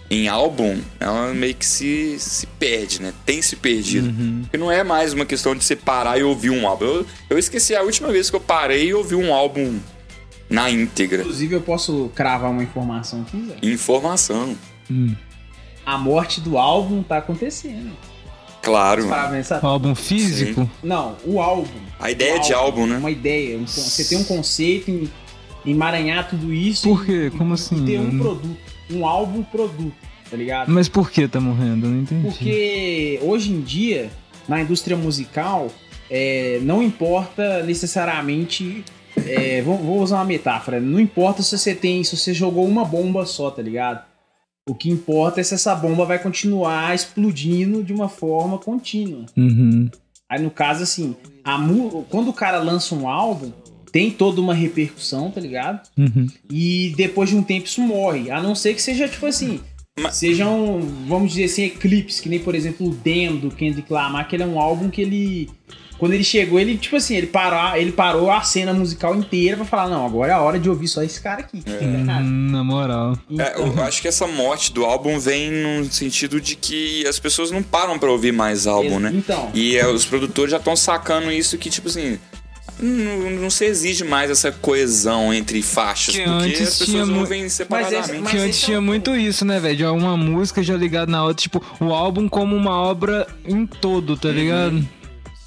em 0.09 0.27
álbum, 0.27 0.79
ela 0.99 1.33
meio 1.33 1.55
que 1.55 1.65
se, 1.65 2.17
se 2.19 2.45
perde, 2.45 3.01
né? 3.01 3.11
Tem 3.25 3.41
se 3.41 3.55
perdido. 3.55 4.13
Porque 4.43 4.57
não 4.57 4.71
é 4.71 4.83
mais 4.83 5.11
uma 5.11 5.25
questão 5.25 5.55
de 5.55 5.63
você 5.63 5.75
parar 5.75 6.19
e 6.19 6.23
ouvir 6.23 6.51
um 6.51 6.67
álbum. 6.67 6.85
Eu, 6.85 7.05
eu 7.31 7.39
esqueci 7.39 7.75
a 7.75 7.81
última 7.81 8.11
vez 8.11 8.29
que 8.29 8.35
eu 8.35 8.39
parei 8.39 8.89
e 8.89 8.93
ouvi 8.93 9.15
um 9.15 9.33
álbum 9.33 9.79
na 10.53 10.69
íntegra. 10.69 11.21
Inclusive, 11.21 11.55
eu 11.55 11.61
posso 11.61 12.11
cravar 12.13 12.51
uma 12.51 12.61
informação 12.61 13.23
aqui, 13.23 13.43
Zé. 13.47 13.55
Informação. 13.63 14.55
Hum. 14.89 15.15
A 15.85 15.97
morte 15.97 16.39
do 16.39 16.57
álbum 16.57 17.01
tá 17.01 17.17
acontecendo. 17.17 17.91
Claro. 18.61 19.05
O 19.61 19.65
álbum 19.67 19.93
físico? 19.95 20.69
Não, 20.81 21.17
o 21.25 21.41
álbum. 21.41 21.67
A 21.99 22.11
ideia 22.11 22.37
O 22.37 22.39
de 22.39 22.53
álbum, 22.53 22.85
né? 22.85 22.97
Uma 22.97 23.11
ideia. 23.11 23.57
um 23.57 23.65
você 23.67 24.05
tem 24.05 24.17
um 24.17 24.23
conceito 24.23 24.89
em 24.89 25.09
emaranhar 25.65 26.29
tudo 26.29 26.53
isso 26.53 26.87
Por 26.87 27.03
e- 27.03 27.05
quê? 27.29 27.31
Como 27.37 27.51
e 27.51 27.55
assim? 27.55 27.83
ter 27.85 27.93
Eu 27.95 28.01
um 28.03 28.17
produto. 28.19 28.57
Um 28.91 29.05
álbum 29.07 29.43
produto, 29.43 29.93
tá 30.29 30.37
ligado? 30.37 30.69
Mas 30.69 30.87
por 30.87 31.09
que 31.09 31.27
tá 31.27 31.41
morrendo? 31.41 31.87
Eu 31.87 31.89
não 31.91 32.01
entendi. 32.01 32.21
Porque 32.27 33.19
hoje 33.23 33.51
em 33.51 33.61
dia, 33.61 34.11
na 34.47 34.61
indústria 34.61 34.95
musical, 34.95 35.69
é, 36.09 36.59
não 36.61 36.83
importa 36.83 37.63
necessariamente. 37.63 38.83
É, 39.27 39.61
vou, 39.61 39.77
vou 39.77 40.01
usar 40.01 40.17
uma 40.17 40.25
metáfora. 40.25 40.79
Não 40.79 40.99
importa 40.99 41.41
se 41.43 41.57
você 41.57 41.73
tem. 41.75 42.03
Se 42.03 42.15
você 42.17 42.33
jogou 42.33 42.67
uma 42.67 42.83
bomba 42.85 43.25
só, 43.25 43.49
tá 43.51 43.61
ligado? 43.61 44.03
O 44.69 44.73
que 44.73 44.89
importa 44.89 45.41
é 45.41 45.43
se 45.43 45.53
essa 45.53 45.75
bomba 45.75 46.05
vai 46.05 46.19
continuar 46.19 46.93
explodindo 46.95 47.83
de 47.83 47.91
uma 47.93 48.07
forma 48.07 48.57
contínua. 48.57 49.25
Uhum. 49.35 49.89
Aí 50.29 50.41
no 50.41 50.49
caso, 50.49 50.83
assim, 50.83 51.15
a 51.43 51.57
mu- 51.57 52.05
quando 52.09 52.29
o 52.29 52.33
cara 52.33 52.59
lança 52.59 52.95
um 52.95 53.07
álbum, 53.07 53.51
tem 53.91 54.09
toda 54.09 54.39
uma 54.41 54.53
repercussão, 54.53 55.29
tá 55.29 55.39
ligado? 55.41 55.87
Uhum. 55.97 56.27
E 56.49 56.93
depois 56.95 57.29
de 57.29 57.35
um 57.35 57.43
tempo 57.43 57.67
isso 57.67 57.81
morre. 57.81 58.31
A 58.31 58.41
não 58.41 58.55
ser 58.55 58.73
que 58.73 58.81
seja, 58.81 59.07
tipo 59.07 59.25
assim, 59.25 59.59
Mas- 59.99 60.15
sejam, 60.15 60.79
vamos 61.07 61.31
dizer 61.33 61.43
assim, 61.43 61.63
eclipses, 61.65 62.19
que 62.19 62.29
nem, 62.29 62.39
por 62.39 62.55
exemplo, 62.55 62.87
o 62.87 62.95
Dem 62.95 63.35
do 63.35 63.51
Kendrick 63.51 63.91
Lamar, 63.91 64.27
que 64.27 64.35
ele 64.35 64.43
é 64.43 64.47
um 64.47 64.59
álbum 64.59 64.89
que 64.89 65.01
ele. 65.01 65.49
Quando 66.03 66.13
ele 66.15 66.23
chegou, 66.23 66.59
ele, 66.59 66.75
tipo 66.77 66.97
assim, 66.97 67.15
ele 67.15 67.27
parou, 67.27 67.77
ele 67.77 67.93
parou 67.93 68.29
a 68.29 68.41
cena 68.41 68.73
musical 68.73 69.15
inteira 69.15 69.55
pra 69.55 69.65
falar, 69.65 69.87
não, 69.89 70.05
agora 70.05 70.31
é 70.33 70.35
a 70.35 70.41
hora 70.41 70.59
de 70.59 70.69
ouvir 70.69 70.89
só 70.89 71.01
esse 71.01 71.21
cara 71.21 71.39
aqui. 71.39 71.61
tá 71.61 71.71
ligado? 71.71 72.23
Hum, 72.25 72.51
na 72.51 72.61
moral. 72.61 73.17
É, 73.39 73.57
eu 73.57 73.81
acho 73.83 74.01
que 74.01 74.07
essa 74.09 74.27
morte 74.27 74.73
do 74.73 74.83
álbum 74.83 75.17
vem 75.17 75.49
no 75.49 75.85
sentido 75.85 76.41
de 76.41 76.55
que 76.57 77.07
as 77.07 77.19
pessoas 77.19 77.51
não 77.51 77.63
param 77.63 77.97
pra 77.97 78.11
ouvir 78.11 78.33
mais 78.33 78.67
álbum, 78.67 78.99
né? 78.99 79.11
Então, 79.15 79.49
E 79.53 79.77
é, 79.77 79.87
os 79.87 80.03
produtores 80.03 80.51
já 80.51 80.57
estão 80.57 80.75
sacando 80.75 81.31
isso 81.31 81.57
que, 81.57 81.69
tipo 81.69 81.87
assim, 81.87 82.19
não, 82.79 83.29
não 83.43 83.49
se 83.49 83.63
exige 83.65 84.03
mais 84.03 84.29
essa 84.29 84.51
coesão 84.51 85.33
entre 85.33 85.61
faixas, 85.61 86.15
Que 86.15 86.23
porque 86.23 86.43
antes 86.45 86.61
as 86.67 86.75
tinha 86.79 86.87
pessoas 86.87 87.09
mu- 87.09 87.19
ouvem 87.21 87.47
separadamente. 87.47 88.19
mas 88.19 88.31
que 88.31 88.35
esse 88.37 88.45
antes 88.45 88.61
é 88.63 88.65
tinha 88.65 88.79
o 88.79 88.81
muito 88.81 89.15
isso, 89.15 89.45
né, 89.45 89.59
velho? 89.59 89.77
De 89.77 89.85
uma 89.85 90.17
música 90.17 90.61
já 90.61 90.75
ligada 90.75 91.09
na 91.09 91.23
outra, 91.23 91.41
tipo, 91.41 91.63
o 91.79 91.93
álbum 91.93 92.27
como 92.27 92.55
uma 92.55 92.75
obra 92.81 93.25
em 93.45 93.65
todo, 93.65 94.17
tá 94.17 94.29
ligado? 94.29 94.85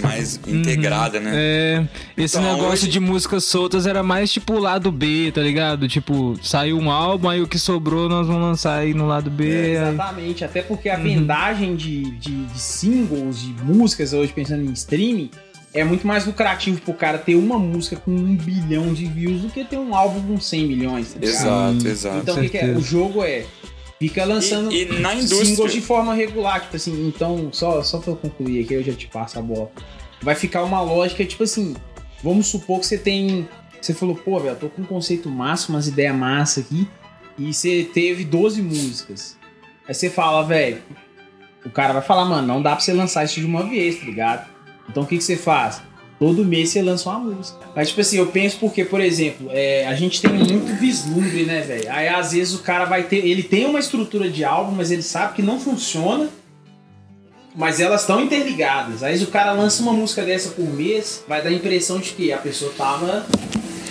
Mais 0.03 0.39
integrada, 0.47 1.19
né? 1.19 1.31
É, 1.35 1.85
esse 2.19 2.37
Então, 2.37 2.53
negócio 2.53 2.73
hoje- 2.85 2.89
de 2.89 3.01
músicas 3.01 3.45
soltas 3.45 3.87
era 3.87 4.03
mais 4.03 4.31
tipo 4.31 4.53
o 4.55 4.59
lado 4.59 4.93
B, 4.93 5.33
tá 5.35 5.41
ligado? 5.41 5.89
Tipo, 5.89 6.39
saiu 6.43 6.79
um 6.79 6.91
álbum, 6.91 7.29
aí 7.31 7.41
o 7.41 7.47
que 7.49 7.59
sobrou 7.59 8.09
nós 8.09 8.27
vamos 8.27 8.43
lançar 8.43 8.79
aí 8.79 8.93
no 8.93 9.07
lado 9.07 9.31
B. 9.31 9.45
aí- 9.45 9.71
Exatamente, 9.77 10.45
até 10.45 10.61
porque 10.63 10.89
a 10.91 10.97
vendagem 10.97 11.75
de, 11.77 12.11
de, 12.19 12.45
de 12.45 12.59
singles, 12.59 13.41
de 13.41 13.55
músicas 13.65 14.13
hoje, 14.13 14.33
pensando 14.33 14.63
em 14.69 14.73
streaming, 14.73 15.31
é 15.75 15.85
muito 15.85 16.07
mais 16.07 16.25
lucrativo 16.25 16.81
pro 16.81 16.95
cara 16.95 17.19
ter 17.19 17.35
uma 17.35 17.59
música 17.59 17.97
com 17.97 18.11
um 18.11 18.35
bilhão 18.35 18.95
de 18.95 19.05
views 19.05 19.43
do 19.43 19.49
que 19.51 19.63
ter 19.63 19.77
um 19.79 19.95
álbum 19.95 20.23
com 20.35 20.41
100 20.41 20.67
milhões. 20.67 21.13
tá 21.13 21.21
ligado? 21.21 21.35
Exato, 21.37 21.89
exato. 21.89 22.19
Então 22.23 22.37
o 22.37 22.41
que, 22.41 22.49
que 22.49 22.57
é? 22.59 22.67
O 22.73 22.81
jogo 22.81 23.23
é. 23.23 23.45
Fica 23.99 24.25
lançando 24.25 24.71
E- 24.73 24.83
e 24.83 24.99
na 25.01 25.15
indústria- 25.15 25.45
singles 25.47 25.73
de 25.73 25.81
forma 25.81 26.13
regular, 26.15 26.61
tipo 26.63 26.77
assim, 26.77 27.09
então, 27.09 27.49
só, 27.53 27.83
só 27.83 27.99
pra 27.99 28.13
eu 28.13 28.17
concluir 28.17 28.63
aqui, 28.65 28.75
eu 28.75 28.83
já 28.83 28.93
te 28.93 29.07
passo 29.09 29.39
a 29.39 29.43
bola. 29.43 29.71
Vai 30.21 30.35
ficar 30.35 30.63
uma 30.65 30.81
lógica, 30.83 31.25
tipo 31.25 31.43
assim, 31.45 31.75
vamos 32.23 32.47
supor 32.47 32.81
que 32.81 32.87
você 32.87 32.99
tem. 32.99 33.49
Você 33.81 33.95
falou, 33.95 34.15
pô, 34.17 34.39
velho, 34.39 34.53
eu 34.53 34.57
tô 34.59 34.69
com 34.69 34.83
um 34.83 34.87
conceito 34.87 35.29
massa, 35.31 35.71
umas 35.73 35.87
ideias 35.89 36.15
massa 36.15 36.61
aqui, 36.61 36.87
e 37.39 37.53
você 37.55 37.89
teve 37.93 38.25
12 38.25 38.61
músicas. 38.61 39.37
Aí 39.89 39.95
você 39.95 40.11
fala, 40.11 40.43
velho, 40.43 40.83
o 41.65 41.71
cara 41.71 41.93
vai 41.95 42.03
falar, 42.03 42.25
mano, 42.25 42.47
não 42.47 42.61
dá 42.61 42.73
pra 42.73 42.81
você 42.81 42.93
lançar 42.93 43.25
isso 43.25 43.41
de 43.41 43.47
uma 43.47 43.63
vez, 43.63 43.99
tá 44.01 44.05
ligado? 44.05 44.47
Então 44.89 45.05
o 45.05 45.07
que, 45.07 45.17
que 45.17 45.25
você 45.25 45.37
faz? 45.37 45.81
Todo 46.19 46.45
mês 46.45 46.71
você 46.71 46.81
lança 46.81 47.11
uma 47.11 47.19
música. 47.19 47.59
Mas, 47.75 47.89
tipo 47.89 48.01
assim, 48.01 48.17
eu 48.17 48.27
penso 48.29 48.59
porque, 48.59 48.85
por 48.85 49.01
exemplo, 49.01 49.49
é, 49.51 49.87
a 49.87 49.95
gente 49.95 50.23
tem 50.23 50.33
muito 50.33 50.75
vislumbre, 50.81 51.45
né, 51.45 51.61
velho? 51.61 51.91
Aí 51.91 52.09
às 52.09 52.33
vezes 52.33 52.55
o 52.55 52.61
cara 52.63 52.87
vai 52.87 53.03
ter. 53.03 53.19
Ele 53.27 53.43
tem 53.43 53.67
uma 53.67 53.79
estrutura 53.79 54.31
de 54.31 54.43
álbum, 54.43 54.73
mas 54.73 54.91
ele 54.91 55.03
sabe 55.03 55.35
que 55.35 55.43
não 55.43 55.61
funciona. 55.61 56.29
Mas 57.55 57.81
elas 57.81 58.03
estão 58.03 58.21
interligadas. 58.21 59.03
Aí 59.03 59.23
o 59.23 59.27
cara 59.29 59.53
lança 59.53 59.83
uma 59.83 59.93
música 59.93 60.23
dessa 60.23 60.51
por 60.51 60.67
mês, 60.67 61.25
vai 61.27 61.43
dar 61.43 61.49
a 61.49 61.53
impressão 61.53 61.99
de 61.99 62.11
que 62.11 62.33
a 62.33 62.39
pessoa 62.39 62.73
tava 62.77 63.27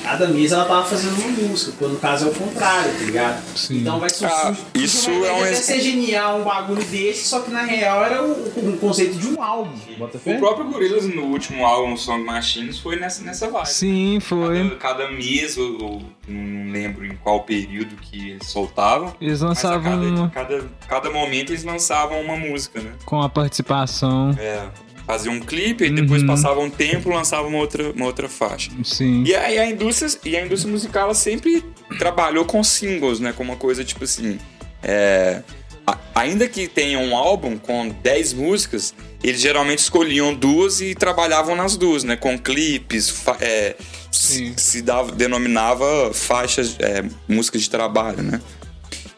cada 0.06 0.28
mês 0.28 0.52
ela 0.52 0.66
tava 0.66 0.86
fazendo 0.86 1.16
uma 1.20 1.48
música, 1.50 1.74
quando 1.80 1.94
no 1.94 2.00
caso 2.00 2.28
é 2.28 2.30
o 2.30 2.34
contrário, 2.34 2.92
tá 2.94 3.00
ligado? 3.04 3.44
Sim. 3.58 3.80
Então 3.80 4.00
vai 4.00 4.10
surgir. 4.10 4.34
Ah, 4.34 4.54
isso 4.76 5.10
uma 5.12 5.26
é 5.28 5.34
um 5.34 5.46
ex- 5.46 5.58
ser 5.60 5.82
genial 5.82 6.40
um 6.40 6.44
bagulho 6.44 6.84
desse, 6.86 7.28
só 7.28 7.40
que 7.42 7.50
na 7.52 7.64
real 7.64 8.04
era 8.06 8.24
o, 8.24 8.54
um 8.64 8.78
conceito 8.78 9.18
de 9.18 9.28
um 9.28 9.42
álbum. 9.42 9.74
Bota 9.98 10.20
fé? 10.20 10.36
O 10.36 10.40
próprio 10.40 10.66
Gorillaz 10.70 11.06
no 11.14 11.24
último 11.24 11.66
álbum 11.66 11.98
Song 11.98 12.24
Machines 12.24 12.78
foi 12.80 12.98
nessa, 12.98 13.24
nessa 13.24 13.50
vibe. 13.50 13.68
Sim, 13.68 14.20
foi. 14.20 14.64
Cada, 14.64 14.76
cada 15.06 15.12
mês, 15.12 15.58
ou, 15.58 15.82
ou 15.82 16.02
não 16.28 16.72
lembro 16.72 17.06
em 17.06 17.16
qual 17.18 17.42
período 17.44 17.96
que 17.96 18.32
eles 18.32 18.48
soltavam. 18.48 19.14
Eles 19.20 19.42
Mas 19.42 19.44
a 19.44 19.48
lançavam 19.48 19.92
cada, 19.92 20.06
uma 20.08 20.30
cada, 20.30 20.66
cada 20.88 21.10
momento 21.12 21.52
eles 21.52 21.64
lançavam 21.64 22.22
uma 22.22 22.36
música, 22.36 22.80
né? 22.80 22.92
com 23.06 23.22
a 23.22 23.30
participação. 23.30 24.36
É, 24.38 24.68
faziam 25.06 25.36
um 25.36 25.40
clipe, 25.40 25.86
e 25.86 25.90
depois 25.90 26.22
Uhum. 26.22 26.28
passava 26.28 26.60
um 26.60 26.70
tempo 26.70 27.10
lançavam 27.10 27.50
uma 27.50 27.60
outra, 27.60 27.92
uma 27.92 28.06
outra 28.06 28.28
faixa. 28.28 28.72
Sim. 28.84 29.24
E 29.26 29.36
a, 29.36 29.52
e 29.52 29.60
a 29.60 29.70
indústria, 29.70 30.10
e 30.26 30.36
a 30.36 30.46
indústria 30.46 30.72
musical 30.72 31.04
ela 31.06 31.14
sempre 31.14 31.64
trabalhou 32.00 32.44
com 32.46 32.64
singles, 32.64 33.20
né? 33.20 33.32
Com 33.34 33.44
uma 33.44 33.56
coisa 33.56 33.84
tipo 33.84 34.04
assim. 34.04 34.40
é, 34.84 35.42
a- 35.88 35.98
ainda 36.16 36.48
que 36.48 36.68
tenha 36.68 37.00
um 37.00 37.16
álbum 37.16 37.58
com 37.58 37.90
10 38.04 38.34
músicas, 38.34 38.94
eles 39.24 39.40
geralmente 39.42 39.80
escolhiam 39.80 40.34
duas 40.34 40.82
e 40.82 40.94
trabalhavam 40.96 41.56
nas 41.56 41.76
duas, 41.78 42.04
né? 42.04 42.16
Com 42.16 42.38
clipes, 42.38 43.10
fa- 43.10 43.38
é, 43.42 43.76
se, 44.12 44.54
se 44.58 44.82
dava, 44.82 45.12
denominava 45.12 46.12
faixas, 46.14 46.76
é, 46.80 47.04
músicas 47.28 47.62
de 47.64 47.70
trabalho, 47.70 48.22
né? 48.24 48.42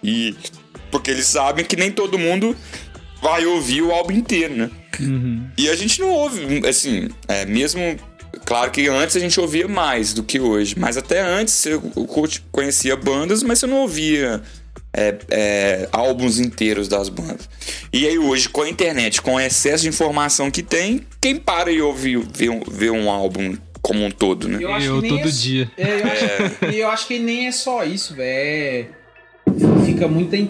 E 0.04 0.36
porque 0.92 1.12
eles 1.12 1.28
sabem 1.28 1.66
que 1.66 1.76
nem 1.76 1.92
todo 1.92 2.18
mundo 2.18 2.56
vai 3.22 3.46
ouvir 3.46 3.82
o 3.82 3.92
álbum 3.92 4.14
inteiro, 4.14 4.56
né? 4.56 4.70
Uhum. 5.00 5.48
E 5.58 5.70
a 5.70 5.76
gente 5.76 6.00
não 6.02 6.10
ouve, 6.10 6.68
assim, 6.68 7.10
é, 7.28 7.46
mesmo. 7.46 7.98
Claro 8.46 8.72
que 8.72 8.88
antes 8.88 9.16
a 9.16 9.20
gente 9.20 9.40
ouvia 9.40 9.68
mais 9.68 10.14
do 10.14 10.24
que 10.24 10.40
hoje, 10.40 10.76
mas 10.78 10.96
até 10.96 11.22
antes 11.22 11.66
eu 11.66 11.82
co- 11.82 12.28
conhecia 12.52 12.96
bandas, 12.96 13.44
mas 13.44 13.62
eu 13.62 13.68
não 13.68 13.78
ouvia 13.82 14.42
é, 14.94 15.16
é, 15.30 15.90
álbuns 15.92 16.40
inteiros 16.40 16.88
das 16.88 17.10
bandas. 17.10 17.50
E 17.92 18.08
aí 18.08 18.18
hoje, 18.18 18.48
com 18.48 18.62
a 18.62 18.70
internet, 18.70 19.22
com 19.22 19.34
o 19.36 19.40
excesso 19.40 19.84
de 19.84 19.90
informação 19.90 20.50
que 20.50 20.64
tem, 20.64 21.06
quem 21.20 21.36
para 21.36 21.72
e 21.72 21.82
ouve 21.82 22.16
ver 22.18 22.50
um, 22.50 22.62
ver 22.70 22.92
um 22.92 23.10
álbum 23.10 23.58
como 23.82 24.04
um 24.06 24.12
todo, 24.12 24.48
né? 24.48 24.60
acho 24.72 24.86
Eu 24.88 25.02
nem 25.02 25.10
todo 25.12 25.28
é- 25.28 25.32
dia. 25.32 25.72
É, 25.78 26.02
eu, 26.02 26.06
acho, 26.06 26.66
e 26.76 26.80
eu 26.80 26.90
acho 26.90 27.08
que 27.08 27.20
nem 27.20 27.48
é 27.48 27.52
só 27.52 27.84
isso, 27.84 28.14
velho. 28.16 28.88
Fica 29.86 30.08
muito. 30.08 30.34
é, 30.34 30.44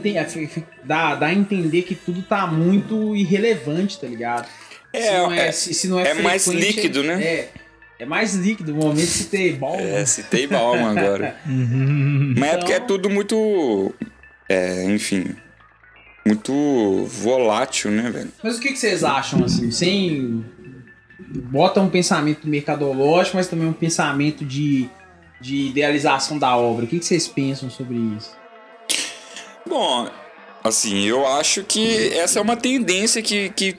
Dá, 0.83 1.15
dá 1.15 1.27
a 1.27 1.33
entender 1.33 1.83
que 1.83 1.95
tudo 1.95 2.21
tá 2.21 2.47
muito 2.47 3.15
irrelevante, 3.15 3.99
tá 3.99 4.07
ligado? 4.07 4.47
É, 4.93 5.01
se 5.01 5.11
não 5.17 5.31
é, 5.31 5.47
é- 5.47 5.51
se, 5.51 5.73
se 5.73 5.87
não 5.87 5.99
é 5.99 6.09
é 6.09 6.13
mais 6.15 6.47
líquido, 6.47 7.03
né? 7.03 7.21
É. 7.23 7.49
É 7.99 8.05
mais 8.05 8.35
líquido. 8.35 8.73
No 8.73 8.81
momento 8.85 9.11
que 9.11 9.23
ter 9.25 9.53
bola. 9.55 9.81
É, 9.81 10.05
citei 10.05 10.45
Bauman 10.47 10.91
agora. 10.97 11.35
Uhum. 11.47 12.35
Mas 12.37 12.49
é 12.53 12.57
porque 12.57 12.71
é 12.73 12.75
Então- 12.75 12.87
tudo 12.87 13.09
muito. 13.09 13.93
É, 14.47 14.83
enfim. 14.85 15.35
Muito 16.25 17.05
volátil, 17.05 17.89
né, 17.89 18.09
velho? 18.11 18.29
Mas 18.43 18.57
o 18.57 18.59
que, 18.59 18.69
que 18.73 18.77
vocês 18.77 19.03
acham, 19.03 19.43
assim, 19.43 19.71
sem. 19.71 20.45
Bota 21.19 21.81
um 21.81 21.89
pensamento 21.89 22.47
mercadológico, 22.47 23.37
mas 23.37 23.47
também 23.47 23.67
um 23.67 23.73
pensamento 23.73 24.45
de, 24.45 24.87
de 25.41 25.67
idealização 25.67 26.37
da 26.37 26.55
obra. 26.55 26.85
O 26.85 26.87
que, 26.87 26.99
que 26.99 27.05
vocês 27.05 27.27
pensam 27.27 27.69
sobre 27.69 27.95
isso? 28.17 28.35
Bom, 29.67 30.09
assim, 30.63 31.03
eu 31.05 31.25
acho 31.27 31.63
que 31.63 32.13
essa 32.13 32.39
é 32.39 32.41
uma 32.41 32.55
tendência 32.55 33.21
que, 33.21 33.49
que 33.49 33.75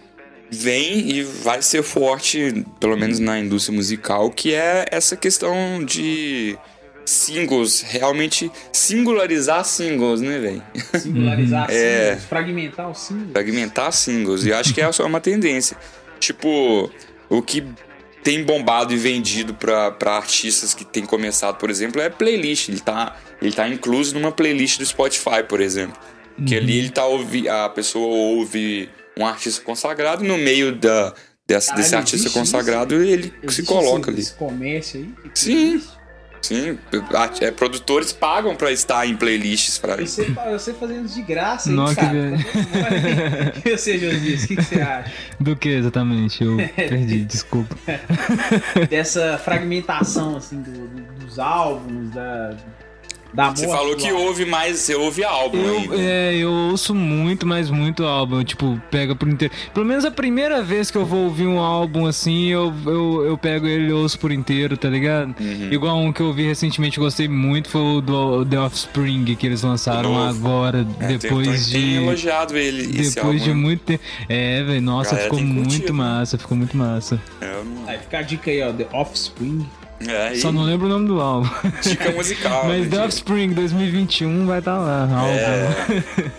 vem 0.51 1.11
e 1.11 1.23
vai 1.23 1.63
ser 1.63 1.83
forte, 1.83 2.65
pelo 2.81 2.97
menos 2.97 3.19
na 3.19 3.39
indústria 3.39 3.75
musical, 3.77 4.31
que 4.31 4.55
é 4.55 4.87
essa 4.91 5.17
questão 5.17 5.85
de 5.85 6.57
singles, 7.05 7.81
realmente 7.81 8.51
singularizar 8.73 9.65
singles, 9.65 10.21
né, 10.21 10.39
velho? 10.39 10.63
Singularizar 10.95 11.67
É. 11.73 12.11
singles, 12.11 12.25
fragmentar 12.25 12.91
os 12.91 12.99
singles. 12.99 13.33
Fragmentar 13.33 13.93
singles. 13.93 14.45
E 14.45 14.53
acho 14.53 14.75
que 14.75 14.81
essa 14.81 15.03
é 15.03 15.07
uma 15.07 15.21
tendência. 15.21 15.77
Tipo, 16.21 16.91
o 17.31 17.41
que 17.43 17.65
tem 18.23 18.43
bombado 18.43 18.93
e 18.93 18.97
vendido 18.97 19.55
pra, 19.55 19.91
pra 19.91 20.17
artistas 20.17 20.75
que 20.75 20.85
têm 20.85 21.05
começado, 21.05 21.57
por 21.57 21.71
exemplo, 21.71 22.01
é 22.01 22.09
playlist. 22.09 22.69
Ele 22.69 22.81
tá, 22.81 23.17
ele 23.41 23.53
tá 23.53 23.69
incluso 23.69 24.15
numa 24.15 24.33
playlist 24.33 24.79
do 24.79 24.87
Spotify, 24.87 25.43
por 25.49 25.61
exemplo. 25.61 25.99
Que 26.47 26.57
ali 26.57 26.79
ele 26.79 26.91
tá 26.91 27.05
ouvi, 27.05 27.49
a 27.49 27.69
pessoa 27.69 28.07
ouve 28.07 28.89
um 29.19 29.27
artista 29.27 29.61
consagrado 29.63 30.25
e 30.25 30.29
no 30.29 30.39
meio 30.39 30.73
da, 30.73 31.13
dessa, 31.47 31.69
Caralho, 31.69 31.83
desse 31.83 31.97
artista 31.97 32.31
consagrado 32.31 32.95
ele 33.03 33.25
se 33.25 33.33
Existe 33.43 33.63
coloca 33.65 34.03
esse, 34.03 34.11
ali. 34.11 34.21
Esse 34.21 34.35
comércio 34.35 35.01
aí? 35.01 35.31
Sim. 35.35 35.83
Sim, 36.41 36.79
é, 37.41 37.51
produtores 37.51 38.13
pagam 38.13 38.55
pra 38.57 38.71
estar 38.73 39.07
em 39.07 39.17
playlists. 39.17 39.79
Pra... 39.79 39.97
Você, 39.97 40.25
você 40.51 40.73
fazendo 40.73 41.09
de 41.09 41.23
graça, 41.23 41.69
hein, 41.69 41.77
Não, 41.77 41.87
que 41.89 41.95
cara? 41.97 42.13
velho. 42.13 42.39
E 43.65 43.77
você, 43.77 43.99
Josias, 43.99 44.45
o 44.45 44.49
que, 44.49 44.57
que 44.57 44.63
você 44.65 44.81
acha 44.81 45.13
Do 45.41 45.57
que 45.57 45.69
exatamente? 45.69 46.43
Eu 46.43 46.57
perdi, 46.77 47.25
desculpa. 47.25 47.77
dessa 48.89 49.39
fragmentação, 49.39 50.37
assim, 50.37 50.61
do- 50.63 50.71
do- 50.89 51.25
dos 51.27 51.39
álbuns, 51.39 52.11
da, 52.11 52.55
da 53.33 53.51
Você 53.55 53.67
morte 53.67 53.79
falou 53.79 53.97
que 53.97 54.11
ouve 54.13 54.45
mais, 54.45 54.79
você 54.79 54.95
ouve 54.95 55.23
álbum 55.23 55.59
Eu, 55.59 55.77
ainda. 55.79 55.97
é, 55.97 56.35
eu 56.37 56.51
ouço 56.51 56.95
muito, 56.95 57.47
mas 57.47 57.71
muito 57.71 58.05
álbum. 58.05 58.43
Tipo, 58.43 58.81
pega 58.91 59.15
por 59.15 59.29
inteiro. 59.29 59.53
Pelo 59.75 59.85
menos 59.85 60.05
a 60.05 60.11
primeira 60.11 60.63
vez 60.63 60.91
que 60.91 60.97
eu 60.97 61.05
vou 61.05 61.25
ouvir 61.25 61.47
um 61.47 61.59
álbum 61.59 62.07
assim, 62.07 62.47
eu, 62.47 62.73
eu, 62.87 63.25
eu 63.27 63.39
pego 63.39 63.67
ele 63.67 63.89
e 63.89 63.93
ouço 63.93 64.19
por 64.19 64.33
inteiro, 64.33 64.77
tá 64.77 64.89
ligado? 64.89 65.35
Uhum. 65.39 65.69
Igual 65.71 65.99
um 65.99 66.13
que 66.13 66.21
eu 66.21 66.27
ouvi 66.29 66.47
recentemente, 66.47 66.99
gostei 66.99 67.29
muito, 67.29 67.69
foi 67.69 67.81
o 67.81 68.01
do 68.01 68.45
The 68.47 68.59
Offspring, 68.61 69.25
que 69.35 69.47
eles 69.47 69.63
lançaram 69.63 70.15
Novo. 70.15 70.29
agora, 70.49 70.87
É, 71.01 71.17
depois 71.19 71.67
tem, 71.71 71.81
tem 71.83 71.91
de. 71.91 71.95
elogiado 71.97 72.57
ele 72.57 73.01
esse 73.01 73.15
Depois 73.17 73.43
de 73.43 73.51
álbum, 73.51 73.61
muito 73.63 73.81
tempo. 73.85 74.03
É, 74.29 74.63
velho, 74.63 74.81
nossa, 74.83 75.17
ficou 75.17 75.41
muito 75.41 75.69
curtido, 75.69 75.93
né? 75.93 75.99
massa, 75.99 76.39
ficou 76.39 76.57
muito 76.57 76.77
massa. 76.77 77.21
É, 77.41 77.53
eu 77.53 77.65
não- 77.65 77.89
Aí 77.89 77.99
fica 77.99 78.19
a 78.19 78.23
dica 78.23 78.51
aí, 78.51 78.63
ó, 78.63 78.73
The 78.73 78.87
Offspring. 78.93 79.67
É, 80.07 80.35
Só 80.37 80.53
não 80.53 80.63
lembro 80.63 80.87
o 80.87 80.89
nome 80.91 81.07
do 81.09 81.21
álbum. 81.21 81.49
dica 81.83 82.11
musical. 82.13 82.65
Mas 82.69 82.83
né, 82.85 82.89
The 82.91 82.97
de- 82.97 83.03
Offspring 83.03 83.53
2021 83.53 84.47
vai 84.47 84.61
estar 84.61 84.79
lá. 84.79 85.03
álbum. 85.03 85.33
É. 85.33 85.69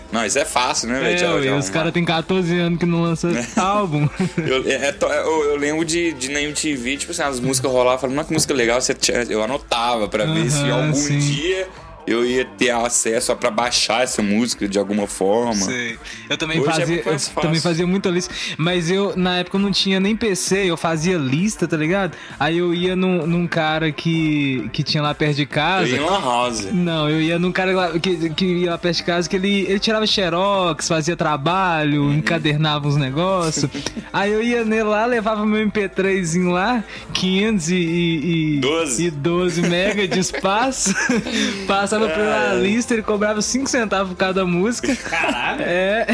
Não, 0.12 0.26
isso 0.26 0.38
é 0.38 0.44
fácil, 0.44 0.88
né, 0.88 0.98
velho? 0.98 1.48
É, 1.48 1.56
os 1.56 1.70
caras 1.70 1.92
têm 1.92 2.04
14 2.04 2.58
anos 2.58 2.78
que 2.80 2.86
não 2.86 3.00
lançam 3.02 3.30
álbum. 3.56 4.08
Eu, 4.36 4.64
é, 4.68 4.92
eu, 5.00 5.44
eu 5.50 5.56
lembro 5.56 5.84
de, 5.84 6.12
de 6.14 6.30
na 6.30 6.40
MTV, 6.42 6.96
tipo 6.96 7.12
assim, 7.12 7.22
as 7.22 7.38
músicas 7.38 7.70
rolavam, 7.70 7.98
falando, 8.00 8.16
mas 8.16 8.26
que 8.26 8.32
música 8.32 8.52
legal, 8.52 8.80
você 8.80 8.96
eu 9.28 9.42
anotava 9.42 10.08
pra 10.08 10.24
ver 10.24 10.50
se 10.50 10.58
Aham, 10.64 10.86
algum 10.86 10.94
sim. 10.94 11.18
dia 11.18 11.68
eu 12.12 12.24
ia 12.26 12.44
ter 12.44 12.70
acesso 12.70 13.32
a 13.32 13.36
pra 13.36 13.50
baixar 13.50 14.02
essa 14.02 14.22
música 14.22 14.68
de 14.68 14.78
alguma 14.78 15.06
forma. 15.06 15.54
Sei. 15.54 15.98
Eu 16.28 16.36
também 16.36 16.58
Hoje 16.60 16.68
é 16.68 16.72
fazia, 16.72 16.86
muito 16.94 17.06
eu 17.08 17.12
fácil. 17.12 17.40
também 17.40 17.60
fazia 17.60 17.86
muita 17.86 18.08
lista, 18.08 18.34
mas 18.56 18.90
eu 18.90 19.14
na 19.16 19.38
época 19.38 19.56
eu 19.56 19.60
não 19.60 19.70
tinha 19.70 19.98
nem 20.00 20.16
PC, 20.16 20.64
eu 20.70 20.76
fazia 20.76 21.16
lista, 21.16 21.66
tá 21.68 21.76
ligado? 21.76 22.16
Aí 22.38 22.58
eu 22.58 22.74
ia 22.74 22.94
num, 22.96 23.26
num 23.26 23.46
cara 23.46 23.92
que, 23.92 24.68
que 24.72 24.82
tinha 24.82 25.02
lá 25.02 25.14
perto 25.14 25.36
de 25.36 25.42
Eu 25.42 25.48
casa. 25.48 25.88
ia 25.88 25.96
em 25.96 26.00
Lan 26.00 26.20
House. 26.20 26.66
Não, 26.72 27.08
eu 27.08 27.20
ia 27.20 27.38
num 27.38 27.52
cara 27.52 27.72
lá 27.72 27.98
que, 27.98 28.30
que 28.30 28.44
ia 28.44 28.70
lá 28.72 28.78
perto 28.78 28.96
de 28.96 29.02
casa 29.04 29.28
que 29.28 29.36
ele, 29.36 29.60
ele 29.68 29.78
tirava 29.78 30.06
xerox, 30.06 30.88
fazia 30.88 31.16
trabalho, 31.16 32.04
Uhum. 32.04 32.14
encadernava 32.14 32.86
uns 32.88 32.96
negócios. 32.96 33.70
Aí 34.12 34.32
eu 34.32 34.42
ia 34.42 34.64
nele 34.64 34.82
lá, 34.84 35.06
levava 35.06 35.44
meu 35.46 35.64
MP3zinho 35.68 36.50
lá, 36.52 36.82
500 37.12 37.68
e, 37.70 37.74
e, 37.76 38.56
e, 38.56 38.60
12. 38.60 39.04
e 39.06 39.10
12 39.10 39.62
mega 39.62 40.08
de 40.08 40.18
espaço, 40.18 40.94
passava 42.08 42.20
pela 42.20 42.54
lista, 42.54 42.94
ele 42.94 43.02
cobrava 43.02 43.40
5 43.42 43.68
centavos 43.68 44.12
por 44.12 44.16
cada 44.18 44.44
música. 44.44 44.94
Caralho, 45.08 45.62
É, 45.62 46.06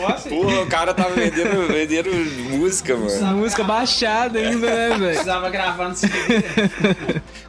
nossa, 0.00 0.28
Porra, 0.28 0.60
o 0.62 0.66
cara 0.66 0.92
tava 0.94 1.10
vendendo, 1.14 1.66
vendendo 1.68 2.10
música, 2.50 2.96
mano. 2.96 3.36
música 3.36 3.62
baixada 3.64 4.38
ainda, 4.38 4.66
né, 4.66 4.88
velho? 4.90 5.04
precisava 5.06 5.50
gravar 5.50 5.88
no 5.88 5.94
CD. 5.96 6.10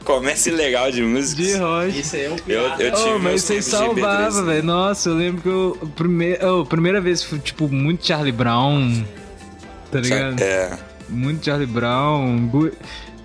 Comércio 0.03 0.53
ilegal 0.53 0.91
de 0.91 1.01
música. 1.01 1.41
De 1.41 1.55
rocha. 1.57 1.87
Isso 1.97 2.15
aí 2.15 2.25
é 2.25 2.29
o 2.29 2.31
Eu, 2.33 2.37
pirata. 2.39 2.83
eu 2.83 2.91
tive 2.93 3.09
Oh, 3.09 3.19
mas 3.19 3.41
vocês 3.43 3.65
MP3. 3.67 3.69
salvavam, 3.77 4.45
velho. 4.45 4.63
Nossa, 4.63 5.09
eu 5.09 5.15
lembro 5.15 5.41
que 5.41 5.47
eu. 5.49 5.89
Primeir, 5.95 6.45
oh, 6.45 6.65
primeira 6.65 7.01
vez 7.01 7.23
foi, 7.23 7.39
tipo, 7.39 7.67
muito 7.67 8.05
Charlie 8.05 8.31
Brown. 8.31 9.03
Tá 9.91 9.99
ligado? 9.99 10.39
É. 10.41 10.77
Muito 11.09 11.45
Charlie 11.45 11.65
Brown. 11.67 12.49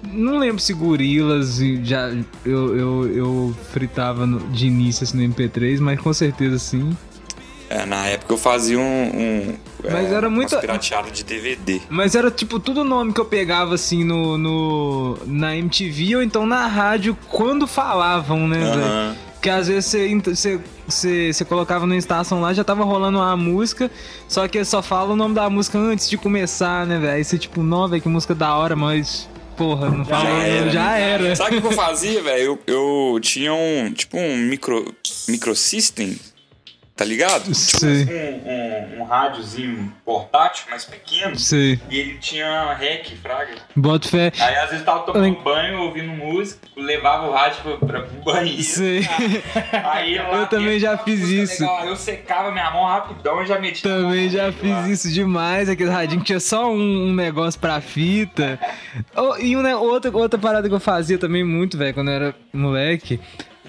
Não 0.02 0.38
lembro 0.38 0.60
se 0.60 0.72
Gorilas 0.72 1.58
já 1.82 2.08
eu, 2.44 2.76
eu, 2.76 3.16
eu 3.16 3.56
fritava 3.72 4.26
no- 4.26 4.40
de 4.50 4.66
início 4.66 5.04
assim, 5.04 5.16
no 5.18 5.22
MP3, 5.34 5.78
mas 5.80 6.00
com 6.00 6.12
certeza 6.12 6.58
sim. 6.58 6.96
É, 7.68 7.86
na 7.86 8.06
época 8.06 8.32
eu 8.34 8.38
fazia 8.38 8.78
um. 8.78 8.82
um 8.82 9.54
Mas 9.84 10.10
é, 10.10 10.14
era 10.14 10.26
umas 10.26 10.36
muita- 10.38 10.58
pirateadas 10.58 11.12
de 11.12 11.22
DVD. 11.22 11.80
Mas 11.88 12.14
era 12.16 12.30
tipo 12.30 12.58
tudo 12.58 12.82
nome 12.82 13.12
que 13.12 13.20
eu 13.20 13.24
pegava 13.24 13.74
assim 13.76 14.02
no, 14.02 14.36
no 14.36 15.18
na 15.26 15.54
MTV 15.56 16.16
ou 16.16 16.22
então 16.22 16.44
na 16.46 16.66
rádio 16.66 17.16
quando 17.28 17.66
falavam, 17.68 18.48
né, 18.48 18.58
velho? 18.58 18.82
Aham. 18.82 19.16
Que 19.40 19.48
às 19.48 19.68
vezes 19.68 19.86
você, 19.86 20.14
você, 20.20 20.60
você, 20.86 21.32
você 21.32 21.44
colocava 21.46 21.86
na 21.86 21.96
estação 21.96 22.40
lá, 22.42 22.52
já 22.52 22.62
tava 22.64 22.84
rolando 22.84 23.18
uma 23.18 23.34
música, 23.36 23.90
só 24.28 24.46
que 24.48 24.62
só 24.66 24.82
fala 24.82 25.12
o 25.14 25.16
nome 25.16 25.34
da 25.34 25.48
música 25.48 25.78
antes 25.78 26.10
de 26.10 26.18
começar, 26.18 26.84
né, 26.86 26.98
velho? 26.98 27.12
Aí 27.14 27.24
você 27.24 27.38
tipo, 27.38 27.62
não, 27.62 27.88
velho, 27.88 28.02
que 28.02 28.08
música 28.08 28.34
da 28.34 28.54
hora, 28.54 28.76
mas 28.76 29.26
porra. 29.60 29.90
Não 29.90 30.04
falou, 30.06 30.40
era. 30.40 30.70
já 30.70 30.96
era. 30.96 31.36
Sabe 31.36 31.56
o 31.56 31.60
que 31.60 31.66
eu 31.66 31.72
fazia, 31.72 32.22
velho? 32.22 32.58
Eu, 32.66 33.12
eu 33.14 33.20
tinha 33.20 33.52
um, 33.52 33.92
tipo, 33.92 34.16
um 34.16 34.36
micro, 34.38 34.94
microsystem, 35.28 36.18
tá 37.00 37.06
ligado? 37.06 37.54
Sei, 37.54 38.04
Um, 38.04 38.98
um, 38.98 39.00
um 39.00 39.04
rádiozinho 39.04 39.90
portátil, 40.04 40.66
mais 40.68 40.84
pequeno. 40.84 41.34
sei. 41.38 41.80
E 41.88 41.98
ele 41.98 42.18
tinha 42.18 42.74
rec, 42.74 43.16
fraga. 43.22 43.54
Bota 43.74 44.06
fé. 44.06 44.30
Aí 44.38 44.54
às 44.56 44.68
vezes 44.68 44.84
tava 44.84 45.00
tomando 45.04 45.22
Lem- 45.22 45.42
banho, 45.42 45.80
ouvindo 45.80 46.08
música, 46.12 46.60
levava 46.76 47.26
o 47.26 47.32
rádio 47.32 47.62
pra, 47.62 47.76
pra, 47.78 48.00
pro 48.02 48.20
banheiro. 48.22 48.62
Sei. 48.62 49.00
Aí 49.82 50.18
lá 50.18 50.40
Eu 50.42 50.46
também 50.48 50.78
já 50.78 50.98
fiz 50.98 51.20
isso. 51.26 51.62
legal, 51.62 51.86
eu 51.86 51.96
secava 51.96 52.50
minha 52.52 52.70
mão 52.70 52.84
rapidão 52.84 53.42
e 53.42 53.46
já 53.46 53.58
metia. 53.58 53.90
Também 53.90 54.28
já 54.28 54.46
lá. 54.46 54.52
fiz 54.52 54.86
isso 54.86 55.10
demais, 55.10 55.70
aquele 55.70 55.88
radinho 55.88 56.20
que 56.20 56.26
tinha 56.26 56.40
só 56.40 56.70
um, 56.70 57.08
um 57.08 57.14
negócio 57.14 57.58
pra 57.58 57.80
fita. 57.80 58.58
Oh, 59.16 59.36
e 59.38 59.56
um, 59.56 59.62
ne- 59.62 59.74
outra, 59.74 60.10
outra 60.14 60.38
parada 60.38 60.68
que 60.68 60.74
eu 60.74 60.80
fazia 60.80 61.16
também 61.16 61.42
muito, 61.44 61.78
velho, 61.78 61.94
quando 61.94 62.08
eu 62.08 62.14
era 62.14 62.34
moleque, 62.52 63.20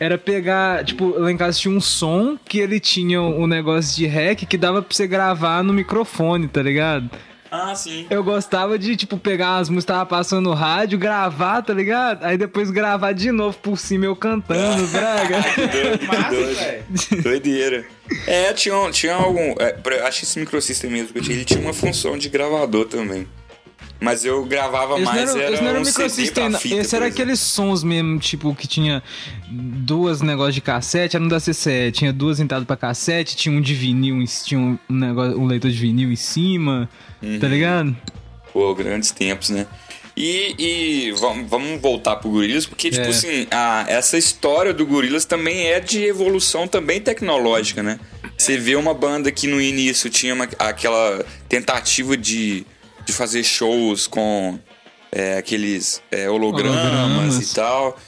era 0.02 0.18
pegar, 0.18 0.84
tipo, 0.84 1.10
lá 1.16 1.32
em 1.32 1.38
casa 1.38 1.60
tinha 1.60 1.72
um 1.72 1.80
som 1.80 2.36
que 2.44 2.58
ele 2.58 2.80
tinha 2.80 3.22
um 3.22 3.46
negócio 3.46 3.96
de 3.96 4.08
rec 4.08 4.48
que 4.48 4.58
dava 4.58 4.82
pra 4.82 4.96
você 4.98 5.06
gravar 5.06 5.64
no 5.64 5.72
microfone, 5.72 6.48
tá 6.48 6.60
ligado? 6.60 7.08
Ah, 7.52 7.76
sim. 7.76 8.08
Eu 8.10 8.24
gostava 8.24 8.80
de, 8.80 8.96
tipo, 8.96 9.16
pegar 9.16 9.58
as 9.58 9.70
músicas 9.70 9.84
que 9.94 10.00
tava 10.00 10.06
passando 10.08 10.50
no 10.50 10.56
rádio, 10.56 10.98
gravar, 10.98 11.62
tá 11.62 11.72
ligado? 11.72 12.24
Aí 12.24 12.36
depois 12.36 12.72
gravar 12.72 13.12
de 13.12 13.32
novo 13.32 13.56
por 13.60 13.78
cima 13.78 14.06
eu 14.06 14.16
cantando, 14.16 14.88
braga. 14.90 15.38
Doido, 15.72 16.08
Massa, 16.08 16.30
doido. 16.32 16.56
velho. 16.56 17.22
Doideira. 17.22 17.86
É, 18.26 18.54
tinha, 18.54 18.92
tinha 18.92 19.14
algum. 19.14 19.54
É, 19.60 19.76
acho 20.08 20.20
que 20.22 20.26
esse 20.26 20.40
microsystem 20.40 20.90
mesmo 20.90 21.10
que 21.14 21.20
eu 21.20 21.22
tinha, 21.22 21.36
ele 21.36 21.46
tinha 21.46 21.60
uma 21.62 21.74
função 21.74 22.18
de 22.18 22.28
gravador 22.28 22.86
também. 22.86 23.28
Mas 24.02 24.26
eu 24.26 24.44
gravava 24.46 24.96
Esse 24.96 25.06
mais, 25.06 25.30
era, 25.36 25.44
era, 25.44 25.58
era 25.58 25.80
um 25.80 25.86
CD 25.86 26.32
pra 26.32 26.50
não. 26.50 26.60
fita, 26.60 26.76
Esse 26.76 26.96
era 26.96 27.06
aqueles 27.06 27.40
sons 27.40 27.84
mesmo, 27.84 28.18
tipo, 28.18 28.56
que 28.56 28.68
tinha 28.68 29.04
duas 29.52 30.22
negócios 30.22 30.56
de 30.56 30.62
cassete, 30.62 31.16
era 31.16 31.24
um 31.24 31.28
da 31.28 31.40
CCE, 31.40 31.92
tinha 31.92 32.12
duas 32.12 32.40
entradas 32.40 32.66
pra 32.66 32.76
cassete, 32.76 33.36
tinha 33.36 33.56
um 33.56 33.62
de 33.62 33.76
vinil, 33.76 34.24
tinha 34.44 34.60
um, 34.60 34.78
negócio, 34.90 35.40
um 35.40 35.46
leitor 35.46 35.70
de 35.70 35.78
vinil 35.78 36.12
em 36.12 36.16
cima, 36.16 36.90
Uhum. 37.22 37.38
tá 37.40 37.48
ligado? 37.48 37.96
Pô, 38.52 38.74
grandes 38.74 39.12
tempos, 39.12 39.50
né? 39.52 39.68
E, 40.18 40.56
e 40.58 41.12
vamos, 41.14 41.50
vamos 41.50 41.80
voltar 41.80 42.16
pro 42.18 42.30
Gorilas, 42.32 42.66
porque, 42.66 42.90
tipo 42.90 43.06
É. 43.06 43.10
assim, 43.10 43.48
a, 43.52 43.86
essa 43.88 44.18
história 44.18 44.74
do 44.74 44.86
Gorilas 44.86 45.26
também 45.26 45.68
é 45.68 45.80
de 45.80 46.04
evolução 46.04 46.68
também 46.68 47.00
tecnológica, 47.00 47.82
né? 47.84 48.00
Você 48.38 48.58
vê 48.58 48.76
uma 48.76 48.94
banda 48.94 49.32
que 49.32 49.46
no 49.48 49.62
início 49.62 50.10
tinha 50.10 50.34
uma- 50.34 50.48
aquela 50.60 51.24
tentativa 51.48 52.18
de, 52.18 52.66
de 53.12 53.18
fazer 53.18 53.44
shows 53.44 54.08
com 54.08 54.58
é, 55.12 55.38
aqueles 55.38 56.02
é, 56.12 56.30
hologramas, 56.30 56.78
Hologramas. 56.78 57.52
e 57.52 57.56
tal. 57.56 58.00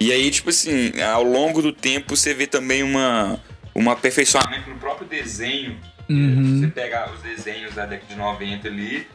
E 0.00 0.12
aí, 0.12 0.30
tipo 0.30 0.50
assim, 0.50 0.92
ao 1.00 1.22
longo 1.22 1.62
do 1.62 1.72
tempo 1.72 2.14
você 2.16 2.34
vê 2.34 2.46
também 2.46 2.82
uma, 2.82 3.40
um 3.74 3.90
aperfeiçoamento 3.90 4.68
no 4.70 4.76
próprio 4.76 5.08
desenho. 5.08 5.76
Uhum. 6.08 6.60
Você 6.60 6.68
pega 6.68 7.10
os 7.12 7.20
desenhos 7.22 7.74
da 7.74 7.84
década 7.84 8.12
de 8.12 8.18
90 8.18 8.68
ali. 8.68 9.06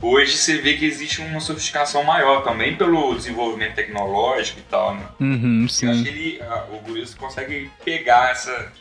Hoje 0.00 0.36
você 0.36 0.58
vê 0.58 0.74
que 0.74 0.84
existe 0.84 1.20
uma 1.20 1.38
sofisticação 1.38 2.02
maior 2.02 2.42
também 2.42 2.74
pelo 2.76 3.14
desenvolvimento 3.14 3.76
tecnológico 3.76 4.58
e 4.58 4.62
tal, 4.68 4.96
né? 4.96 5.04
Uhum, 5.20 5.60
Eu 5.60 5.64
acho 5.66 5.74
sim. 5.74 6.02
que 6.02 6.08
ele, 6.08 6.40
o 6.72 6.78
Gorillaz 6.80 7.14
consegue 7.14 7.70
pegar 7.84 8.32
essa, 8.32 8.72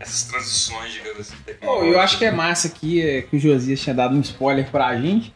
essas 0.00 0.24
transições, 0.24 0.94
digamos 0.94 1.20
assim, 1.20 1.36
tecnológicas. 1.44 1.92
eu 1.92 2.00
acho 2.00 2.18
que 2.18 2.24
é 2.24 2.30
massa 2.30 2.68
aqui 2.68 3.02
é, 3.02 3.20
que 3.20 3.36
o 3.36 3.38
Josias 3.38 3.80
tinha 3.80 3.94
dado 3.94 4.16
um 4.16 4.20
spoiler 4.22 4.66
pra 4.70 4.96
gente. 4.96 5.34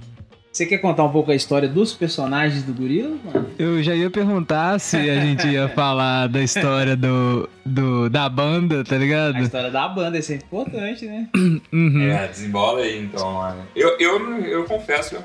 Você 0.56 0.64
quer 0.64 0.78
contar 0.78 1.04
um 1.04 1.10
pouco 1.10 1.30
a 1.30 1.34
história 1.34 1.68
dos 1.68 1.92
personagens 1.92 2.62
do 2.62 2.72
Gorila, 2.72 3.14
mano? 3.22 3.46
Eu 3.58 3.82
já 3.82 3.94
ia 3.94 4.08
perguntar 4.08 4.78
se 4.78 4.96
a 4.96 5.20
gente 5.20 5.46
ia 5.46 5.68
falar 5.68 6.28
da 6.28 6.42
história 6.42 6.96
do, 6.96 7.46
do, 7.62 8.08
da 8.08 8.26
banda, 8.26 8.82
tá 8.82 8.94
A 8.94 8.98
ligado? 8.98 9.38
história 9.42 9.70
da 9.70 9.86
banda, 9.86 10.18
isso 10.18 10.32
é 10.32 10.36
importante, 10.36 11.04
né? 11.04 11.28
Uhum. 11.70 12.10
É, 12.10 12.26
desembola 12.28 12.80
aí 12.80 13.02
então, 13.02 13.34
mano. 13.34 13.62
Eu, 13.74 13.98
eu, 13.98 14.44
eu 14.44 14.64
confesso 14.64 15.10
que 15.10 15.16
eu. 15.16 15.22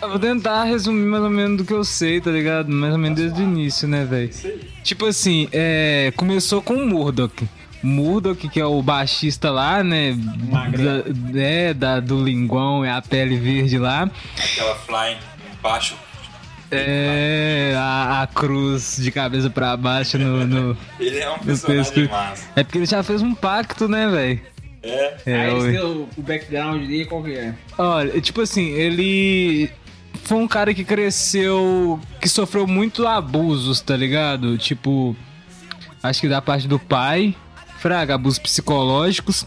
Eu 0.00 0.08
vou 0.08 0.18
tentar 0.18 0.64
resumir 0.64 1.04
mais 1.04 1.22
ou 1.24 1.30
menos 1.30 1.58
do 1.58 1.64
que 1.64 1.74
eu 1.74 1.84
sei, 1.84 2.18
tá 2.20 2.30
ligado? 2.30 2.70
Mais 2.70 2.94
ou 2.94 2.98
menos 2.98 3.18
desde 3.18 3.42
o 3.42 3.44
início, 3.44 3.86
né, 3.86 4.06
velho? 4.06 4.30
Tipo 4.82 5.04
assim, 5.06 5.48
é, 5.52 6.12
começou 6.16 6.62
com 6.62 6.74
o 6.74 6.86
Murdoch. 6.86 7.46
Murdoch, 7.86 8.48
que 8.48 8.60
é 8.60 8.64
o 8.66 8.82
baixista 8.82 9.50
lá, 9.50 9.82
né? 9.84 10.12
Da, 10.14 11.40
é, 11.40 11.72
da, 11.74 12.00
do 12.00 12.22
linguão, 12.22 12.84
é 12.84 12.90
a 12.90 13.00
pele 13.00 13.36
verde 13.38 13.78
lá. 13.78 14.10
Aquela 14.36 14.74
flying 14.76 15.16
embaixo. 15.58 15.94
É, 16.70 17.74
a, 17.78 18.22
a 18.22 18.26
cruz 18.26 18.96
de 19.00 19.10
cabeça 19.12 19.48
pra 19.48 19.76
baixo 19.76 20.18
no. 20.18 20.44
no- 20.46 20.76
Ele 20.98 21.18
é 21.18 21.30
um 21.30 21.38
personagem 21.38 22.08
massa. 22.08 22.48
É 22.56 22.64
porque 22.64 22.78
ele 22.78 22.86
já 22.86 23.02
fez 23.04 23.22
um 23.22 23.34
pacto, 23.34 23.86
né, 23.86 24.08
velho? 24.08 24.40
É. 24.82 25.16
É, 25.26 25.40
Aí 25.46 25.52
oi. 25.54 25.72
têm 25.72 25.80
o, 25.80 26.08
o 26.16 26.22
background 26.22 26.80
dele, 26.86 27.04
qual 27.06 27.22
que 27.22 27.34
é? 27.34 27.54
Olha, 27.78 28.20
tipo 28.20 28.40
assim, 28.40 28.66
ele 28.70 29.70
foi 30.24 30.38
um 30.38 30.48
cara 30.48 30.74
que 30.74 30.84
cresceu, 30.84 32.00
que 32.20 32.28
sofreu 32.28 32.66
muito 32.66 33.06
abusos, 33.06 33.80
tá 33.80 33.96
ligado? 33.96 34.58
Tipo, 34.58 35.16
acho 36.02 36.20
que 36.20 36.28
da 36.28 36.42
parte 36.42 36.66
do 36.68 36.78
pai, 36.78 37.34
fraga, 37.78 38.14
abusos 38.14 38.38
psicológicos. 38.38 39.46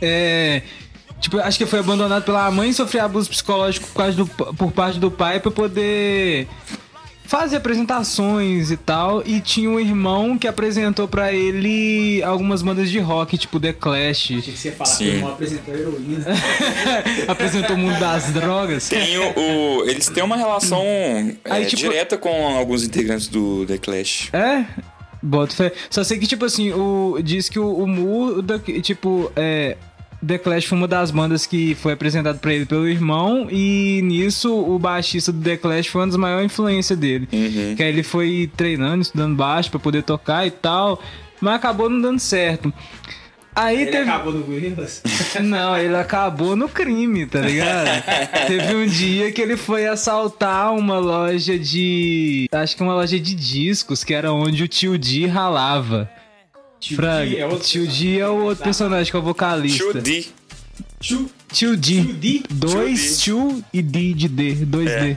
É, 0.00 0.62
tipo, 1.20 1.38
acho 1.38 1.58
que 1.58 1.66
foi 1.66 1.80
abandonado 1.80 2.22
pela 2.24 2.50
mãe 2.50 2.70
e 2.70 2.74
sofreu 2.74 3.04
abuso 3.04 3.28
psicológico 3.28 3.88
por, 3.88 3.94
causa 3.96 4.16
do, 4.16 4.26
por 4.26 4.72
parte 4.72 4.98
do 4.98 5.10
pai 5.10 5.40
pra 5.40 5.50
poder 5.50 6.46
fazer 7.24 7.56
apresentações 7.56 8.70
e 8.70 8.76
tal. 8.76 9.22
E 9.26 9.40
tinha 9.40 9.68
um 9.68 9.78
irmão 9.80 10.38
que 10.38 10.46
apresentou 10.46 11.06
pra 11.08 11.32
ele 11.32 12.22
algumas 12.22 12.62
bandas 12.62 12.88
de 12.90 12.98
rock, 13.00 13.36
tipo 13.36 13.58
The 13.60 13.72
Clash. 13.72 14.30
Achei 14.30 14.40
que 14.40 14.50
você 14.56 14.68
ia 14.68 14.74
falar 14.76 14.90
Sim. 14.90 15.04
que 15.04 15.10
o 15.10 15.14
irmão 15.16 15.32
apresentou 15.32 15.74
heroína. 15.74 16.24
apresentou 17.28 17.76
o 17.76 17.78
mundo 17.78 17.98
das 17.98 18.32
drogas. 18.32 18.88
Tem 18.88 19.18
o, 19.18 19.34
o- 19.80 19.84
eles 19.90 20.08
têm 20.08 20.22
uma 20.22 20.36
relação 20.36 20.80
Aí, 21.44 21.64
é, 21.64 21.66
tipo- 21.66 21.82
direta 21.82 22.16
com 22.16 22.56
alguns 22.56 22.84
integrantes 22.84 23.26
do 23.28 23.66
The 23.66 23.76
Clash. 23.78 24.28
É? 24.32 24.64
Boto 25.22 25.54
fé. 25.54 25.72
Só 25.90 26.04
sei 26.04 26.18
que, 26.18 26.26
tipo 26.26 26.44
assim, 26.44 26.72
o, 26.72 27.18
diz 27.22 27.48
que 27.48 27.58
o, 27.58 27.74
o 27.74 27.86
Murdoch, 27.86 28.80
tipo, 28.80 29.30
é. 29.36 29.76
The 30.26 30.36
Clash 30.36 30.64
foi 30.64 30.76
uma 30.76 30.88
das 30.88 31.12
bandas 31.12 31.46
que 31.46 31.76
foi 31.76 31.92
apresentado 31.92 32.40
pra 32.40 32.52
ele 32.52 32.66
pelo 32.66 32.88
irmão, 32.88 33.46
e 33.48 34.00
nisso 34.02 34.52
o 34.52 34.76
baixista 34.76 35.30
do 35.30 35.40
The 35.40 35.56
Clash 35.56 35.86
foi 35.86 36.00
uma 36.00 36.08
das 36.08 36.16
maiores 36.16 36.46
influências 36.46 36.98
dele. 36.98 37.28
Uhum. 37.32 37.76
Que 37.76 37.84
aí 37.84 37.88
ele 37.88 38.02
foi 38.02 38.50
treinando, 38.56 39.02
estudando 39.02 39.36
baixo 39.36 39.70
pra 39.70 39.78
poder 39.78 40.02
tocar 40.02 40.44
e 40.44 40.50
tal, 40.50 41.00
mas 41.40 41.54
acabou 41.54 41.88
não 41.88 42.00
dando 42.00 42.18
certo. 42.18 42.72
Aí 43.60 43.82
Ele 43.82 43.90
teve. 43.90 44.08
acabou 44.10 44.32
no 44.32 44.44
Gorilas. 44.44 45.02
Não, 45.42 45.76
ele 45.76 45.96
acabou 45.96 46.54
no 46.54 46.68
crime, 46.68 47.26
tá 47.26 47.40
ligado? 47.40 47.88
Teve 48.46 48.74
um 48.76 48.86
dia 48.86 49.32
que 49.32 49.40
ele 49.42 49.56
foi 49.56 49.86
assaltar 49.86 50.72
uma 50.74 50.98
loja 50.98 51.58
de. 51.58 52.48
Acho 52.52 52.76
que 52.76 52.82
uma 52.84 52.94
loja 52.94 53.18
de 53.18 53.34
discos, 53.34 54.04
que 54.04 54.14
era 54.14 54.32
onde 54.32 54.62
o 54.62 54.68
tio 54.68 54.96
Di 54.96 55.26
ralava. 55.26 56.08
Tio 56.78 56.96
Fraga, 56.96 57.26
Di 57.30 57.36
é 57.38 57.46
outro 57.46 57.66
tio 57.68 57.86
Di 57.88 58.20
é 58.20 58.28
o 58.28 58.44
outro 58.44 58.62
personagem 58.62 59.10
que 59.10 59.16
é 59.16 59.20
o 59.20 59.22
vocalista. 59.22 59.84
2D. 60.00 60.26
Tio, 61.00 61.28
Tio 61.50 61.76
Di. 61.76 62.04
tio 62.04 62.14
Di? 62.14 62.42
Dois 62.48 63.20
tio 63.20 63.64
e 63.72 63.82
D 63.82 64.14
de 64.14 64.28
D. 64.28 64.52
Dois 64.64 64.88
É. 64.88 65.00
D. 65.00 65.16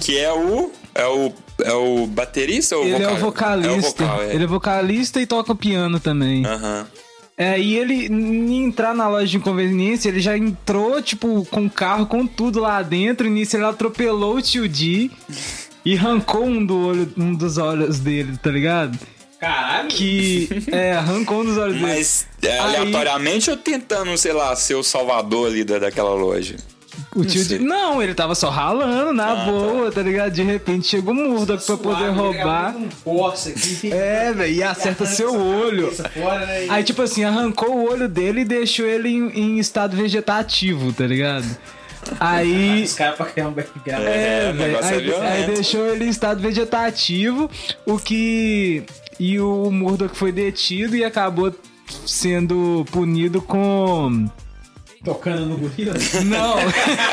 Que 0.00 0.18
é 0.18 0.32
o. 0.32 0.72
É 0.94 1.06
o. 1.06 1.32
É 1.64 1.72
o 1.72 2.06
baterista 2.06 2.76
ou 2.76 2.84
Ele 2.84 2.94
é 2.94 2.96
o 3.08 3.16
vocal? 3.16 3.16
vocalista. 3.18 3.70
É 3.72 3.76
o 3.76 3.80
vocal, 3.80 4.22
é. 4.22 4.34
Ele 4.34 4.44
é 4.44 4.46
vocalista 4.46 5.20
e 5.20 5.26
toca 5.26 5.54
piano 5.54 5.98
também. 5.98 6.44
Aham. 6.44 6.86
É, 7.38 7.58
e 7.60 7.76
ele, 7.76 8.06
em 8.06 8.64
entrar 8.64 8.94
na 8.94 9.08
loja 9.08 9.26
de 9.26 9.36
inconveniência, 9.36 10.08
ele 10.08 10.20
já 10.20 10.36
entrou, 10.38 11.02
tipo, 11.02 11.46
com 11.50 11.66
o 11.66 11.70
carro, 11.70 12.06
com 12.06 12.26
tudo 12.26 12.60
lá 12.60 12.80
dentro. 12.82 13.26
E 13.26 13.30
nisso 13.30 13.56
ele 13.56 13.64
atropelou 13.66 14.36
o 14.36 14.42
tio 14.42 14.66
Di 14.66 15.10
e 15.84 15.96
arrancou 15.98 16.44
um, 16.46 16.64
do 16.64 16.78
olho, 16.88 17.12
um 17.16 17.34
dos 17.34 17.58
olhos 17.58 17.98
dele, 17.98 18.38
tá 18.42 18.50
ligado? 18.50 18.98
Caralho. 19.38 19.88
Que. 19.88 20.48
É, 20.72 20.94
arrancou 20.94 21.42
um 21.42 21.44
dos 21.44 21.58
olhos 21.58 21.74
dele. 21.74 21.86
Mas 21.86 22.26
é, 22.42 22.58
Aí- 22.58 22.76
aleatoriamente 22.76 23.50
ou 23.50 23.56
tentando, 23.58 24.16
sei 24.16 24.32
lá, 24.32 24.56
ser 24.56 24.74
o 24.76 24.82
salvador 24.82 25.48
ali 25.48 25.62
da, 25.62 25.78
daquela 25.78 26.14
loja? 26.14 26.56
O 27.14 27.24
tio. 27.24 27.44
Di. 27.44 27.58
Não, 27.58 28.02
ele 28.02 28.14
tava 28.14 28.34
só 28.34 28.50
ralando 28.50 29.12
na 29.12 29.32
Ah, 29.32 29.44
boa, 29.46 29.90
tá. 29.92 30.02
ligado? 30.02 30.32
De 30.32 30.42
repente 30.42 30.86
chegou 30.86 31.12
o 31.14 31.16
Murdoch 31.16 31.64
pra 31.64 31.76
poder 31.76 32.10
roubar. 32.10 32.74
Um 33.06 33.24
aqui. 33.26 33.92
É, 33.92 34.32
velho, 34.32 34.52
e 34.54 34.62
acerta 34.62 35.06
seu 35.06 35.34
olho. 35.34 35.90
Fora, 35.92 36.46
né? 36.46 36.66
Aí, 36.68 36.84
tipo 36.84 37.02
assim, 37.02 37.24
arrancou 37.24 37.76
o 37.76 37.90
olho 37.90 38.08
dele 38.08 38.42
e 38.42 38.44
deixou 38.44 38.86
ele 38.86 39.08
em, 39.08 39.28
em 39.30 39.58
estado 39.58 39.96
vegetativo, 39.96 40.92
tá 40.92 41.06
ligado? 41.06 41.46
Aí. 42.20 42.82
Os 42.84 42.92
caras 42.94 43.16
pra 43.16 43.26
criar 43.26 43.48
um 43.48 43.52
background. 43.52 44.02
É, 44.04 44.48
É, 44.48 44.52
velho. 44.52 44.76
é 44.76 44.84
Aí, 44.84 45.00
violento. 45.02 45.22
aí 45.24 45.46
deixou 45.46 45.86
ele 45.86 46.04
em 46.04 46.08
estado 46.08 46.40
vegetativo, 46.40 47.50
o 47.86 47.98
que. 47.98 48.84
E 49.18 49.40
o 49.40 49.70
Murdoch 49.70 50.14
foi 50.14 50.30
detido 50.30 50.94
e 50.94 51.02
acabou 51.02 51.54
sendo 52.04 52.84
punido 52.90 53.40
com. 53.40 54.26
Tocando 55.06 55.46
no 55.46 55.56
gorila? 55.56 55.94
Não. 56.26 56.56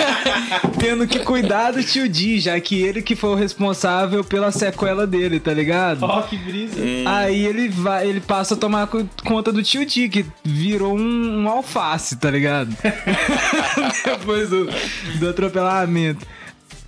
Tendo 0.79 1.07
que 1.07 1.19
cuidar 1.19 1.71
do 1.71 1.83
tio 1.83 2.09
D, 2.09 2.39
já 2.39 2.59
que 2.59 2.81
ele 2.81 3.03
que 3.03 3.15
foi 3.15 3.29
o 3.29 3.35
responsável 3.35 4.23
pela 4.23 4.51
sequela 4.51 5.05
dele, 5.05 5.39
tá 5.39 5.53
ligado? 5.53 6.01
Ó, 6.03 6.21
que 6.23 6.35
brisa. 6.35 6.75
Aí 7.05 7.45
ele 7.45 7.69
vai, 7.69 8.07
ele 8.09 8.19
passa 8.19 8.55
a 8.55 8.57
tomar 8.57 8.87
co- 8.87 9.05
conta 9.23 9.51
do 9.51 9.61
tio 9.61 9.85
D, 9.85 10.09
que 10.09 10.25
virou 10.43 10.97
um, 10.97 11.43
um 11.43 11.47
alface, 11.47 12.15
tá 12.17 12.31
ligado? 12.31 12.75
Depois 14.03 14.49
do, 14.49 14.67
do 15.19 15.29
atropelamento. 15.29 16.25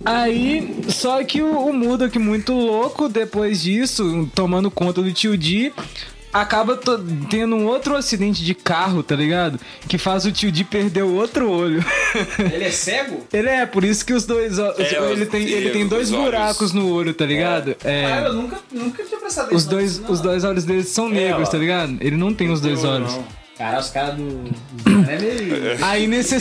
Aí, 0.04 0.76
só 0.88 1.22
que 1.24 1.40
o, 1.40 1.68
o 1.68 1.72
Murdoch 1.72 2.18
muito 2.18 2.52
louco, 2.52 3.08
depois 3.08 3.62
disso, 3.62 4.28
tomando 4.34 4.70
conta 4.70 5.00
do 5.00 5.10
tio 5.12 5.38
D, 5.38 5.72
acaba 6.40 6.78
tendo 7.30 7.56
um 7.56 7.66
outro 7.66 7.94
acidente 7.96 8.44
de 8.44 8.54
carro, 8.54 9.02
tá 9.02 9.14
ligado? 9.16 9.58
Que 9.88 9.98
faz 9.98 10.24
o 10.24 10.32
tio 10.32 10.50
D 10.52 10.64
perder 10.64 11.02
o 11.04 11.14
outro 11.14 11.50
olho. 11.50 11.84
Ele 12.52 12.64
é 12.64 12.70
cego? 12.70 13.26
ele 13.32 13.48
é, 13.48 13.66
por 13.66 13.84
isso 13.84 14.04
que 14.04 14.12
os 14.12 14.24
dois. 14.26 14.58
ó- 14.58 14.74
É, 14.78 15.10
ele, 15.12 15.24
os- 15.24 15.28
tem, 15.28 15.42
ele 15.48 15.70
tem 15.70 15.82
os 15.84 15.88
dois 15.90 16.12
olhos. 16.12 16.24
buracos 16.24 16.72
no 16.72 16.90
olho, 16.92 17.12
tá 17.14 17.24
ligado? 17.26 17.76
É. 17.84 18.02
Cara, 18.08 18.26
eu 18.28 18.32
nunca, 18.34 18.58
nunca 18.72 19.02
tinha 19.04 19.20
prestado 19.20 19.46
Os 19.54 19.66
atenção 19.66 19.70
dois, 19.70 19.90
nisso, 19.90 20.02
não. 20.02 20.10
os 20.12 20.20
dois 20.20 20.44
olhos 20.44 20.64
dele 20.64 20.82
são 20.84 21.08
negros, 21.08 21.48
ó. 21.48 21.50
tá 21.52 21.58
ligado? 21.58 21.96
Ele 22.00 22.16
não 22.16 22.32
tem 22.34 22.50
os 22.50 22.60
dois 22.60 22.84
olhos. 22.84 23.12
não. 23.12 23.45
Cara, 23.58 23.78
os 23.80 23.88
caras 23.90 24.14
do. 24.16 24.44
É 25.08 25.18
meio. 25.18 25.84
Aí 25.84 26.06
nesse, 26.06 26.34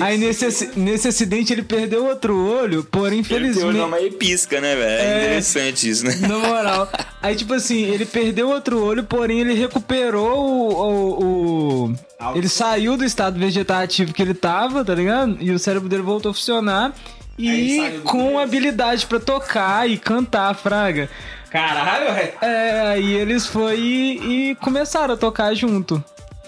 aí 0.00 0.16
nesse, 0.18 0.70
nesse 0.78 1.08
acidente 1.08 1.52
ele 1.52 1.62
perdeu 1.62 2.06
outro 2.06 2.34
olho, 2.36 2.82
porém 2.84 3.18
Ele 3.18 3.20
infelizmente. 3.20 3.76
nome 3.76 3.94
aí 3.96 4.10
pisca, 4.10 4.60
né, 4.60 4.74
velho? 4.74 4.90
É, 4.90 5.02
É. 5.04 5.24
interessante 5.26 5.88
isso, 5.88 6.04
né? 6.06 6.14
Na 6.26 6.38
moral. 6.38 6.88
Aí, 7.22 7.36
tipo 7.36 7.52
assim, 7.52 7.82
ele 7.84 8.04
perdeu 8.06 8.48
outro 8.48 8.82
olho, 8.82 9.04
porém 9.04 9.40
ele 9.40 9.54
recuperou 9.54 10.38
o. 10.38 10.72
o- 10.72 11.88
o-. 11.92 12.34
Ele 12.34 12.48
saiu 12.48 12.96
do 12.96 13.04
estado 13.04 13.38
vegetativo 13.38 14.12
que 14.14 14.22
ele 14.22 14.34
tava, 14.34 14.84
tá 14.84 14.94
ligado? 14.94 15.36
E 15.40 15.50
o 15.52 15.58
cérebro 15.58 15.88
dele 15.88 16.02
voltou 16.02 16.30
a 16.30 16.34
funcionar. 16.34 16.92
Ele 17.38 17.80
E 17.80 17.98
com 18.00 18.24
berço. 18.24 18.38
habilidade 18.38 19.06
pra 19.06 19.20
tocar 19.20 19.88
e 19.88 19.96
cantar, 19.98 20.54
Fraga. 20.54 21.08
Caralho, 21.50 22.14
velho. 22.14 22.32
É, 22.40 22.80
aí 22.92 23.12
eles 23.14 23.46
foi 23.46 23.78
e, 23.78 24.50
e 24.50 24.54
começaram 24.56 25.14
a 25.14 25.16
tocar 25.16 25.52
junto. 25.54 26.02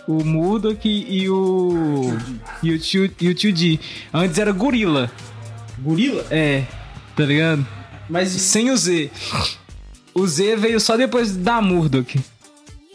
O 0.06 0.24
Murdoch 0.24 0.80
e 0.88 1.28
o. 1.28 2.16
E 2.62 2.72
o 2.72 2.78
tio, 2.78 3.10
e 3.20 3.28
o 3.28 3.34
tio 3.34 3.52
D. 3.52 3.78
Antes 4.12 4.38
era 4.38 4.50
gorila. 4.52 5.10
Gorila? 5.78 6.24
É, 6.30 6.64
tá 7.16 7.24
ligado? 7.24 7.66
Mas 8.08 8.28
Sem 8.30 8.70
o 8.70 8.76
Z. 8.76 9.10
O 10.14 10.26
Z 10.26 10.56
veio 10.56 10.80
só 10.80 10.96
depois 10.96 11.36
da 11.36 11.62
Murdoch. 11.62 12.18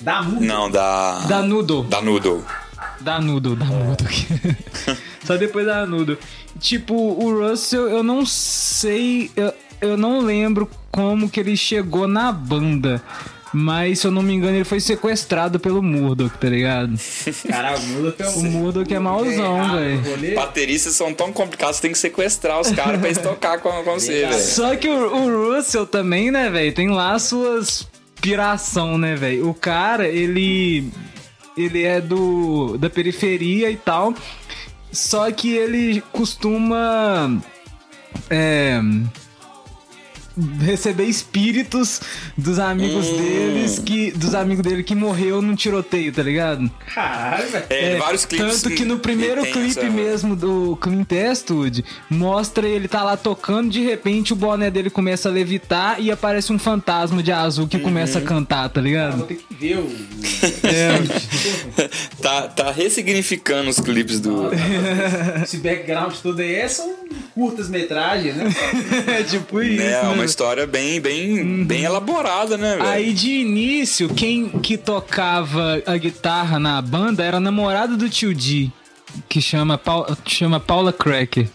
dá 0.02 0.22
muito. 0.22 0.44
Não, 0.46 0.70
da. 0.70 1.20
Da 1.22 1.42
Noodle. 1.42 1.84
Da 1.86 2.02
Noodle. 2.02 2.44
Da 3.00 3.20
Noodle, 3.22 3.56
da 3.56 3.66
Murdoch. 3.66 4.28
só 5.24 5.38
depois 5.38 5.66
da 5.66 5.86
Noodle. 5.86 6.18
Tipo, 6.60 6.94
o 6.94 7.48
Russell, 7.48 7.88
eu 7.90 8.04
não 8.04 8.26
sei. 8.26 9.32
Eu, 9.36 9.54
eu 9.82 9.98
não 9.98 10.20
lembro 10.20 10.70
como 10.92 11.30
que 11.30 11.40
ele 11.40 11.56
chegou 11.56 12.08
na 12.08 12.32
banda. 12.32 13.02
Mas, 13.54 14.00
se 14.00 14.08
eu 14.08 14.12
não 14.12 14.22
me 14.22 14.34
engano, 14.34 14.56
ele 14.56 14.64
foi 14.66 14.80
sequestrado 14.80 15.60
pelo 15.60 15.82
Murdoch, 15.82 16.38
tá 16.38 16.50
ligado? 16.50 16.94
Caralho, 17.48 17.80
o 17.80 17.88
Murdoch 17.88 18.22
é 18.22 18.28
o. 18.28 18.40
O 18.40 18.44
Murdoch 18.44 18.94
é 18.94 19.00
mauzão, 19.00 19.76
velho. 19.76 20.04
rolê. 20.04 20.34
Bateristas 20.36 20.96
são 20.96 21.14
tão 21.14 21.32
complicados, 21.32 21.80
tem 21.80 21.92
que 21.92 21.98
sequestrar 21.98 22.60
os 22.60 22.72
caras 22.72 23.00
pra 23.00 23.10
eles 23.10 23.22
tocar 23.22 23.60
com, 23.60 23.70
com 23.70 24.00
você, 24.00 24.26
velho. 24.26 24.42
Só 24.42 24.76
que 24.76 24.88
o, 24.88 25.16
o 25.16 25.56
Russell 25.56 25.86
também, 25.86 26.32
né, 26.32 26.50
velho, 26.50 26.74
tem 26.74 26.90
lá 26.90 27.18
suas 27.20 27.88
piração, 28.22 28.98
né, 28.98 29.16
velho? 29.16 29.50
O 29.50 29.54
cara, 29.54 30.08
ele 30.08 30.92
ele 31.58 31.84
é 31.84 32.02
do 32.02 32.78
da 32.78 32.90
periferia 32.90 33.72
e 33.72 33.78
tal. 33.78 34.14
Só 34.92 35.30
que 35.32 35.52
ele 35.52 36.02
costuma 36.12 37.40
é, 38.30 38.80
receber 40.60 41.06
espíritos 41.06 42.02
dos 42.38 42.60
amigos 42.60 43.08
Hum. 43.08 43.18
deles 43.18 43.80
que 43.80 44.12
dos 44.12 44.34
amigos 44.36 44.64
dele 44.64 44.84
que 44.84 44.94
morreu 44.96 45.42
num 45.42 45.56
tiroteio, 45.56 46.12
tá 46.12 46.22
ligado? 46.24 46.70
Caralho, 46.94 47.50
velho. 47.50 47.66
É, 47.70 47.94
É, 47.94 47.96
vários 47.98 48.26
clipes. 48.26 48.62
Tanto 48.62 48.76
que 48.76 48.86
no 48.86 49.00
primeiro 49.00 49.42
clipe 49.44 49.68
essa- 49.80 49.84
mesmo 49.90 50.36
do 50.36 50.78
Clint 50.82 51.12
Eastwood, 51.12 51.84
mostra 52.10 52.68
ele 52.68 52.88
tá 52.88 53.04
lá 53.04 53.16
tocando, 53.18 53.70
de 53.70 53.82
repente 53.84 54.34
o 54.34 54.36
boné 54.36 54.70
dele 54.70 54.90
começa 54.90 55.30
a 55.30 55.32
levitar 55.32 56.00
e 56.00 56.12
aparece 56.12 56.52
um 56.54 56.60
fantasma 56.60 57.22
de 57.24 57.32
azul 57.32 57.68
que 57.68 57.80
começa 57.80 58.20
a 58.20 58.22
Uhum. 58.22 58.28
cantar, 58.28 58.70
tá 58.70 58.80
Eu 58.80 58.84
Vou 58.84 58.90
ligado? 58.92 59.24
ter 59.28 59.36
que 59.36 59.54
ver 59.56 59.78
o. 59.78 59.88
É, 60.64 61.88
Tá, 62.22 62.42
tá 62.48 62.72
ressignificando 62.72 63.70
os 63.70 63.80
clipes 63.80 64.20
do. 64.20 64.50
Esse 65.44 65.58
background 65.58 66.14
todo 66.22 66.40
aí 66.42 66.68
são 66.68 66.96
curtas 67.34 67.70
metragens, 67.70 68.36
né? 68.36 68.46
é 69.20 69.24
tipo 69.24 69.62
isso. 69.62 69.82
É, 69.82 70.02
né? 70.04 70.27
História 70.28 70.68
bem, 70.68 71.02
bem, 71.02 71.64
bem 71.66 71.84
elaborada, 71.84 72.58
né, 72.58 72.76
velho? 72.78 72.88
Aí 72.88 73.14
de 73.14 73.30
início, 73.32 74.08
quem 74.10 74.50
que 74.50 74.78
tocava 74.78 75.82
a 75.86 75.98
guitarra 75.98 76.60
na 76.60 76.82
banda 76.82 77.24
era 77.24 77.38
a 77.38 77.40
namorada 77.40 77.98
do 77.98 78.10
tio 78.10 78.34
D, 78.36 78.70
que 79.28 79.42
chama, 79.42 79.78
Pau- 79.78 80.06
chama 80.26 80.60
Paula 80.60 80.94
Cracker. 80.94 81.48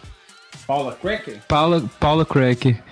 Paula 0.67 0.97
Cracker? 1.01 1.41
Paula, 1.47 1.85
Paula 2.01 2.25
Cracker. 2.25 2.83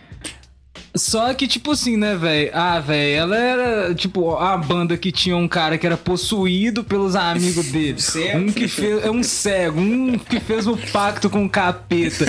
Só 0.94 1.32
que, 1.34 1.46
tipo 1.46 1.70
assim, 1.72 1.96
né, 1.96 2.16
velho? 2.16 2.50
Ah, 2.52 2.80
velho, 2.80 3.16
ela 3.20 3.36
era, 3.38 3.94
tipo, 3.94 4.34
a 4.36 4.56
banda 4.56 4.96
que 4.96 5.12
tinha 5.12 5.36
um 5.36 5.46
cara 5.46 5.78
que 5.78 5.86
era 5.86 5.96
possuído 5.96 6.82
pelos 6.82 7.14
amigos 7.14 7.66
dele. 7.70 7.96
Um 8.34 8.50
que 8.52 8.66
fez. 8.66 9.04
É 9.04 9.10
um 9.10 9.22
cego, 9.22 9.80
um 9.80 10.18
que 10.18 10.40
fez 10.40 10.66
o 10.66 10.76
pacto 10.92 11.30
com 11.30 11.44
o 11.44 11.48
capeta. 11.48 12.24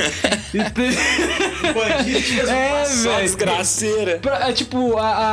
E 0.53 0.63
te- 0.63 1.71
Bandido 1.73 2.19
de 2.19 2.39
é, 2.41 2.83
velho. 2.85 3.21
desgraceira. 3.21 4.19
Pra- 4.21 4.49
é, 4.49 4.53
tipo, 4.53 4.97
a, 4.97 5.07
a, 5.07 5.25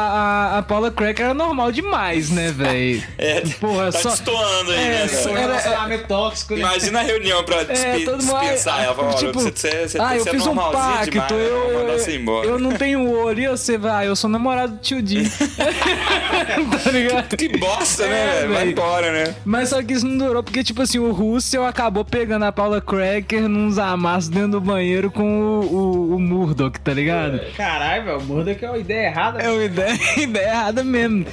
a- 0.54 0.58
a 0.58 0.62
Paula 0.62 0.90
Cracker 0.90 1.26
era 1.26 1.34
normal 1.34 1.70
demais, 1.72 2.30
né, 2.30 2.50
velho? 2.52 3.02
É, 3.18 3.40
Porra, 3.60 3.90
tá 3.92 3.98
só. 4.00 4.10
destoando 4.10 4.70
aí, 4.70 4.78
É, 4.78 4.90
né, 4.90 5.08
só-? 5.08 5.28
Um 5.30 5.36
era- 5.36 5.40
relacionamento 5.58 6.06
tóxico, 6.06 6.54
né? 6.54 6.60
Imagina 6.60 7.00
a 7.00 7.02
reunião 7.02 7.42
pra 7.44 7.60
É, 7.62 7.64
dispe- 7.64 8.04
todo 8.04 8.22
mundo. 8.22 8.40
dispensar 8.40 8.78
ah, 8.80 8.82
ela. 8.84 9.14
Tipo, 9.14 9.40
você, 9.40 9.88
você, 9.88 9.98
ah, 10.00 10.16
eu 10.16 10.22
você 10.22 10.28
é 10.28 10.32
fiz 10.32 10.42
um 10.42 10.54
normalzinho 10.54 10.94
pacto, 10.94 11.10
demais, 11.10 11.30
eu, 11.32 11.74
mandar 11.78 11.92
eu, 12.10 12.14
embora. 12.14 12.46
eu 12.46 12.58
não 12.58 12.72
tenho 12.72 13.17
olho, 13.24 13.42
e 13.42 13.48
você 13.48 13.76
vai, 13.78 14.04
ah, 14.04 14.08
eu 14.08 14.16
sou 14.16 14.28
namorado 14.30 14.72
do 14.74 14.78
tio 14.78 15.00
Di. 15.02 15.24
tá 16.84 16.90
ligado? 16.90 17.36
Que 17.36 17.56
bosta, 17.58 18.04
É, 18.04 18.08
né, 18.08 18.32
velho? 18.40 18.48
Vai 18.48 18.58
velho. 18.58 18.70
embora, 18.72 19.12
né? 19.12 19.34
Mas 19.44 19.68
só 19.70 19.82
que 19.82 19.92
isso 19.92 20.06
não 20.06 20.18
durou, 20.26 20.42
porque, 20.42 20.62
tipo 20.64 20.82
assim, 20.82 20.98
o 20.98 21.12
Russell 21.12 21.64
acabou 21.66 22.04
pegando 22.04 22.44
a 22.44 22.52
Paula 22.52 22.80
Cracker 22.80 23.48
nos 23.48 23.78
amassos 23.78 24.28
dentro 24.28 24.52
do 24.52 24.60
banheiro 24.60 25.10
com 25.10 25.40
o, 25.40 25.60
o, 25.64 26.16
o 26.16 26.18
Murdoch, 26.18 26.78
tá 26.80 26.92
ligado? 26.92 27.40
Caralho, 27.56 28.04
velho, 28.04 28.18
o 28.18 28.24
Murdoch 28.24 28.64
é 28.64 28.68
uma 28.68 28.78
ideia 28.78 29.06
errada. 29.08 29.42
É 29.42 29.50
uma 29.50 29.64
ideia, 29.64 29.98
ideia 30.16 30.48
errada 30.48 30.84
mesmo. 30.84 31.26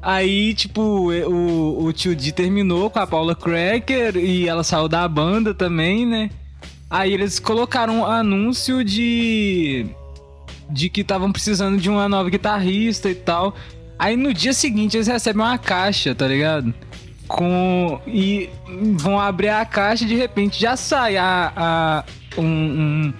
Aí, 0.00 0.52
tipo, 0.54 0.80
o, 1.12 1.84
o 1.84 1.92
tio 1.92 2.16
D 2.16 2.32
terminou 2.32 2.90
com 2.90 2.98
a 2.98 3.06
Paula 3.06 3.36
Cracker 3.36 4.16
e 4.16 4.48
ela 4.48 4.64
saiu 4.64 4.88
da 4.88 5.06
banda 5.06 5.54
também, 5.54 6.04
né? 6.04 6.28
Aí 6.90 7.12
eles 7.14 7.38
colocaram 7.38 8.00
um 8.00 8.04
anúncio 8.04 8.84
de. 8.84 9.86
De 10.72 10.88
que 10.88 11.02
estavam 11.02 11.30
precisando 11.30 11.78
de 11.80 11.88
uma 11.90 12.08
nova 12.08 12.30
guitarrista 12.30 13.10
e 13.10 13.14
tal. 13.14 13.54
Aí 13.98 14.16
no 14.16 14.32
dia 14.34 14.52
seguinte 14.52 14.96
eles 14.96 15.06
recebem 15.06 15.42
uma 15.42 15.58
caixa, 15.58 16.14
tá 16.14 16.26
ligado? 16.26 16.72
Com. 17.28 18.00
E 18.06 18.48
vão 18.96 19.18
abrir 19.20 19.48
a 19.50 19.64
caixa 19.64 20.04
e 20.04 20.08
de 20.08 20.16
repente 20.16 20.60
já 20.60 20.76
sai 20.76 21.16
a, 21.16 21.52
a- 21.56 22.04
um- 22.36 22.44
um- 22.44 23.14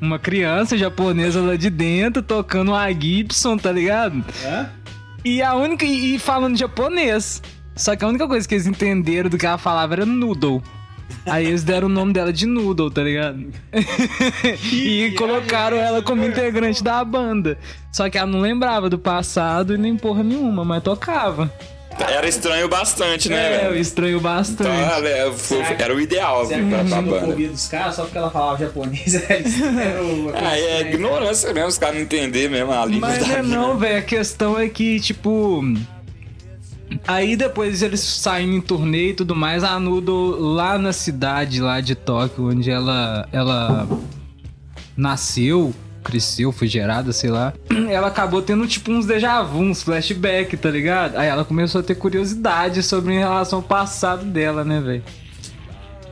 uma 0.00 0.18
criança 0.18 0.78
japonesa 0.78 1.40
lá 1.40 1.56
de 1.56 1.68
dentro 1.68 2.22
tocando 2.22 2.68
uma 2.70 2.88
Gibson, 2.92 3.56
tá 3.56 3.72
ligado? 3.72 4.24
Hã? 4.44 4.70
E 5.24 5.42
a 5.42 5.54
única. 5.54 5.84
E 5.84 6.18
falando 6.18 6.56
japonês. 6.56 7.42
Só 7.74 7.94
que 7.96 8.04
a 8.04 8.08
única 8.08 8.26
coisa 8.26 8.46
que 8.48 8.54
eles 8.54 8.66
entenderam 8.66 9.28
do 9.30 9.36
que 9.38 9.46
ela 9.46 9.58
falava 9.58 9.94
era 9.94 10.06
noodle. 10.06 10.62
Aí 11.26 11.46
eles 11.46 11.62
deram 11.64 11.86
o 11.86 11.90
nome 11.90 12.12
dela 12.12 12.32
de 12.32 12.46
Noodle, 12.46 12.90
tá 12.90 13.02
ligado? 13.02 13.46
e 14.72 15.12
colocaram 15.16 15.76
ela 15.76 16.02
como 16.02 16.24
integrante 16.24 16.82
da 16.82 17.04
banda. 17.04 17.58
Só 17.92 18.08
que 18.08 18.18
ela 18.18 18.26
não 18.26 18.40
lembrava 18.40 18.88
do 18.88 18.98
passado 18.98 19.74
e 19.74 19.78
nem 19.78 19.96
porra 19.96 20.22
nenhuma, 20.22 20.64
mas 20.64 20.82
tocava. 20.82 21.52
Era 21.98 22.28
estranho 22.28 22.68
bastante, 22.68 23.28
né, 23.28 23.54
É, 23.56 23.58
velho? 23.70 23.76
estranho 23.80 24.18
Então, 24.18 24.22
bastante. 24.36 24.70
é, 24.70 25.32
foi- 25.32 25.56
Será 25.64 25.74
que- 25.74 25.82
era 25.82 25.94
o 25.96 26.00
ideal 26.00 26.46
pra, 26.46 26.56
que 26.56 26.64
pra 26.68 26.80
a 26.80 27.02
banda. 27.02 27.34
dos 27.48 27.66
caras 27.66 27.96
só 27.96 28.02
porque 28.04 28.18
ela 28.18 28.30
falava 28.30 28.58
japonês 28.58 29.14
era 29.28 29.40
Ah, 30.40 30.56
é 30.56 30.60
estranha? 30.76 30.94
ignorância 30.94 31.52
mesmo, 31.52 31.68
os 31.68 31.76
caras 31.78 31.96
não 31.96 32.02
entenderem 32.02 32.48
mesmo 32.50 32.70
a 32.72 32.86
língua 32.86 33.08
Mas 33.08 33.28
é 33.28 33.42
não, 33.42 33.76
velho. 33.76 33.98
A 33.98 34.02
questão 34.02 34.56
é 34.58 34.68
que, 34.68 35.00
tipo. 35.00 35.64
Aí 37.06 37.36
depois 37.36 37.82
eles 37.82 38.00
saem 38.00 38.56
em 38.56 38.60
turnê 38.60 39.10
e 39.10 39.14
tudo 39.14 39.34
mais, 39.34 39.62
a 39.62 39.78
Nudo 39.78 40.36
lá 40.38 40.78
na 40.78 40.92
cidade 40.92 41.60
lá 41.60 41.80
de 41.80 41.94
Tóquio, 41.94 42.48
onde 42.48 42.70
ela, 42.70 43.28
ela 43.32 43.88
nasceu, 44.96 45.74
cresceu, 46.02 46.50
foi 46.50 46.66
gerada, 46.66 47.12
sei 47.12 47.30
lá. 47.30 47.52
Ela 47.90 48.08
acabou 48.08 48.40
tendo 48.40 48.66
tipo 48.66 48.90
uns 48.90 49.04
déjà 49.04 49.42
vu, 49.42 49.60
uns 49.60 49.82
flashback, 49.82 50.56
tá 50.56 50.70
ligado? 50.70 51.16
Aí 51.16 51.28
ela 51.28 51.44
começou 51.44 51.80
a 51.80 51.84
ter 51.84 51.94
curiosidade 51.94 52.82
sobre 52.82 53.14
em 53.14 53.18
relação 53.18 53.58
ao 53.58 53.62
passado 53.62 54.24
dela, 54.24 54.64
né, 54.64 54.80
velho? 54.80 55.02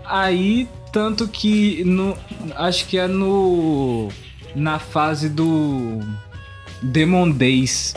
Aí, 0.04 0.68
tanto 0.92 1.26
que 1.26 1.82
no, 1.84 2.16
acho 2.54 2.86
que 2.86 2.98
é 2.98 3.08
no 3.08 4.08
na 4.54 4.78
fase 4.78 5.28
do 5.28 6.00
Demon 6.82 7.30
Days, 7.30 7.94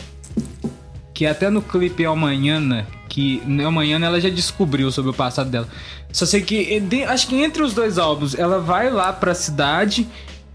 que 1.19 1.25
até 1.25 1.49
no 1.49 1.61
clipe 1.61 2.05
Amanhã, 2.05 2.85
que 3.09 3.43
Amanhã 3.67 3.99
ela 4.01 4.21
já 4.21 4.29
descobriu 4.29 4.89
sobre 4.89 5.11
o 5.11 5.13
passado 5.13 5.49
dela. 5.49 5.67
Só 6.13 6.25
sei 6.25 6.41
que 6.41 6.79
de- 6.79 7.03
acho 7.03 7.27
que 7.27 7.35
entre 7.43 7.61
os 7.61 7.73
dois 7.73 7.97
álbuns, 7.97 8.39
ela 8.39 8.61
vai 8.61 8.89
lá 8.89 9.11
pra 9.11 9.33
cidade, 9.35 10.07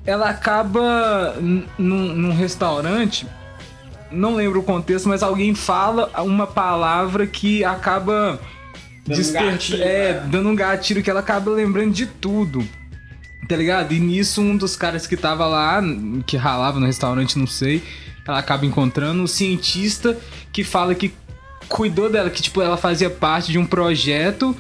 ela 0.06 0.30
acaba 0.30 1.34
num, 1.38 2.14
num 2.14 2.32
restaurante, 2.34 3.26
não 4.10 4.36
lembro 4.36 4.60
o 4.60 4.62
contexto, 4.62 5.06
mas 5.06 5.22
alguém 5.22 5.54
fala 5.54 6.10
uma 6.22 6.46
palavra 6.46 7.26
que 7.26 7.62
acaba 7.62 8.40
Dando 9.06 9.20
um 9.28 9.32
gatilho, 9.34 9.82
é, 9.82 10.12
né? 10.14 10.28
dando 10.30 10.48
um 10.48 10.56
gatilho 10.56 11.02
que 11.02 11.10
ela 11.10 11.20
acaba 11.20 11.50
lembrando 11.50 11.92
de 11.92 12.06
tudo. 12.06 12.66
Tá 13.46 13.54
ligado? 13.54 13.92
E 13.92 14.00
nisso, 14.00 14.40
um 14.40 14.56
dos 14.56 14.76
caras 14.76 15.06
que 15.06 15.14
tava 15.14 15.44
lá, 15.46 15.82
que 16.24 16.38
ralava 16.38 16.80
no 16.80 16.86
restaurante, 16.86 17.38
não 17.38 17.46
sei, 17.46 17.82
ela 18.26 18.38
acaba 18.38 18.64
encontrando 18.64 19.22
um 19.22 19.26
cientista 19.26 20.18
que 20.52 20.64
fala 20.64 20.94
que 20.94 21.12
cuidou 21.68 22.10
dela, 22.10 22.30
que 22.30 22.42
tipo, 22.42 22.60
ela 22.60 22.76
fazia 22.76 23.10
parte 23.10 23.52
de 23.52 23.58
um 23.58 23.66
projeto 23.66 24.56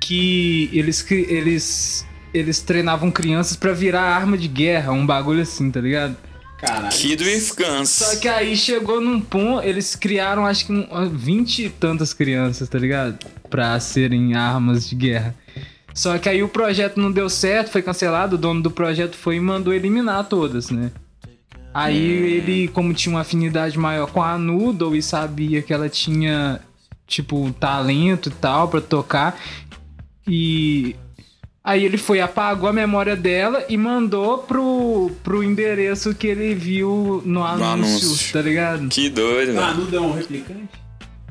que 0.00 0.70
eles, 0.72 1.04
eles, 1.10 2.06
eles 2.32 2.60
treinavam 2.60 3.10
crianças 3.10 3.56
pra 3.56 3.72
virar 3.72 4.02
arma 4.02 4.36
de 4.38 4.48
guerra, 4.48 4.92
um 4.92 5.04
bagulho 5.04 5.42
assim, 5.42 5.70
tá 5.70 5.80
ligado? 5.80 6.16
Caralho. 6.58 6.88
With 6.88 7.52
Guns. 7.56 7.90
Só 7.90 8.16
que 8.16 8.28
aí 8.28 8.56
chegou 8.56 9.00
num 9.00 9.20
ponto, 9.20 9.62
eles 9.62 9.94
criaram 9.94 10.46
acho 10.46 10.66
que 10.66 10.88
20 11.12 11.64
e 11.64 11.70
tantas 11.70 12.14
crianças, 12.14 12.68
tá 12.68 12.78
ligado? 12.78 13.18
Pra 13.50 13.78
serem 13.78 14.34
armas 14.34 14.88
de 14.88 14.94
guerra. 14.94 15.34
Só 15.92 16.18
que 16.18 16.28
aí 16.28 16.42
o 16.42 16.48
projeto 16.48 16.98
não 16.98 17.10
deu 17.10 17.28
certo, 17.28 17.70
foi 17.70 17.82
cancelado, 17.82 18.36
o 18.36 18.38
dono 18.38 18.62
do 18.62 18.70
projeto 18.70 19.16
foi 19.16 19.36
e 19.36 19.40
mandou 19.40 19.72
eliminar 19.72 20.24
todas, 20.28 20.70
né? 20.70 20.90
Aí 21.78 21.96
ele, 22.36 22.68
como 22.68 22.94
tinha 22.94 23.14
uma 23.14 23.20
afinidade 23.20 23.78
maior 23.78 24.10
com 24.10 24.22
a 24.22 24.38
Noodle 24.38 24.96
e 24.96 25.02
sabia 25.02 25.60
que 25.60 25.74
ela 25.74 25.88
tinha, 25.88 26.60
tipo, 27.06 27.52
talento 27.60 28.28
e 28.28 28.32
tal 28.32 28.68
pra 28.68 28.80
tocar, 28.80 29.38
e 30.26 30.96
Aí 31.62 31.84
ele 31.84 31.98
foi, 31.98 32.20
apagou 32.20 32.68
a 32.68 32.72
memória 32.72 33.16
dela 33.16 33.64
e 33.68 33.76
mandou 33.76 34.38
pro, 34.38 35.10
pro 35.24 35.42
endereço 35.42 36.14
que 36.14 36.28
ele 36.28 36.54
viu 36.54 37.20
no 37.26 37.42
anúncio, 37.42 37.66
anúncio. 38.06 38.32
tá 38.32 38.40
ligado? 38.40 38.86
Que 38.88 39.08
doido, 39.10 39.58
Ah, 39.58 39.66
velho. 39.72 39.78
Nudo 39.78 39.96
é 39.96 40.00
um 40.00 40.12
replicante? 40.12 40.68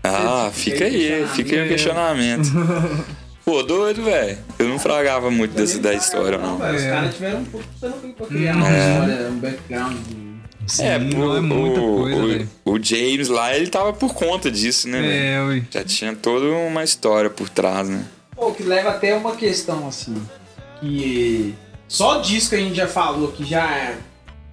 Ah, 0.04 0.50
fica 0.54 0.84
aí, 0.84 1.26
fica 1.34 1.56
aí 1.56 1.66
o 1.66 1.70
questionamento. 1.70 2.50
Pô, 3.46 3.64
doido, 3.64 4.04
velho. 4.04 4.38
Eu 4.60 4.68
não 4.68 4.78
fragava 4.78 5.32
muito 5.32 5.56
desse 5.56 5.80
da 5.80 5.94
história, 5.94 6.38
não. 6.38 6.58
Os 6.58 6.82
É. 6.84 6.90
caras 6.90 7.14
tiveram 7.16 7.40
um 7.40 7.46
pouco 7.46 7.66
de 7.74 7.80
tempo 7.80 8.14
pra 8.18 8.28
criar 8.28 8.56
uma 8.58 8.70
É. 8.70 8.92
história, 8.92 9.30
um 9.30 9.40
background. 9.40 9.98
Sim, 10.68 10.84
É, 10.84 10.98
o, 10.98 11.38
é 11.38 11.42
muita 11.42 11.80
o- 11.82 11.98
coisa, 11.98 12.48
o- 12.66 12.72
o 12.74 12.84
James 12.84 13.28
lá, 13.28 13.56
ele 13.56 13.68
tava 13.68 13.94
por 13.94 14.14
conta 14.14 14.50
disso, 14.50 14.88
né? 14.88 15.36
É, 15.36 15.42
ui. 15.44 15.64
Já 15.70 15.84
tinha 15.84 16.16
toda 16.16 16.46
uma 16.48 16.84
história 16.84 17.30
por 17.30 17.48
trás, 17.50 17.88
né? 17.88 18.04
Pô, 18.36 18.52
que 18.52 18.64
leva 18.64 18.90
até 18.90 19.16
uma 19.16 19.36
questão 19.36 19.88
assim, 19.88 20.16
que 20.80 21.54
só 21.88 22.20
disso 22.20 22.50
que 22.50 22.56
a 22.56 22.60
gente 22.60 22.76
já 22.76 22.88
falou 22.88 23.32
que 23.32 23.46
já 23.46 23.70
é, 23.72 23.98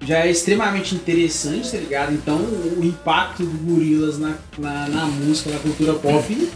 já 0.05 0.19
é 0.19 0.31
extremamente 0.31 0.95
interessante, 0.95 1.71
tá 1.71 1.79
ligado? 1.79 2.13
Então 2.13 2.37
o 2.37 2.85
impacto 2.85 3.45
do 3.45 3.73
Gorilas 3.73 4.19
na, 4.19 4.35
na, 4.59 4.89
na 4.89 5.07
música, 5.07 5.51
na 5.51 5.59
cultura 5.59 5.95
pop, 5.95 6.49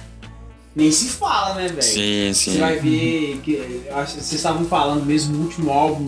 nem 0.77 0.93
se 0.93 1.09
fala, 1.09 1.55
né, 1.55 1.69
velho? 1.69 1.83
Sim, 1.83 2.33
Você 2.35 2.51
sim. 2.53 2.59
vai 2.59 2.79
ver 2.79 3.41
que 3.43 3.83
eu 3.89 3.97
acho 3.97 4.15
que 4.17 4.21
vocês 4.21 4.35
estavam 4.35 4.65
falando 4.67 5.05
mesmo 5.07 5.35
no 5.37 5.45
último 5.45 5.71
álbum 5.71 6.05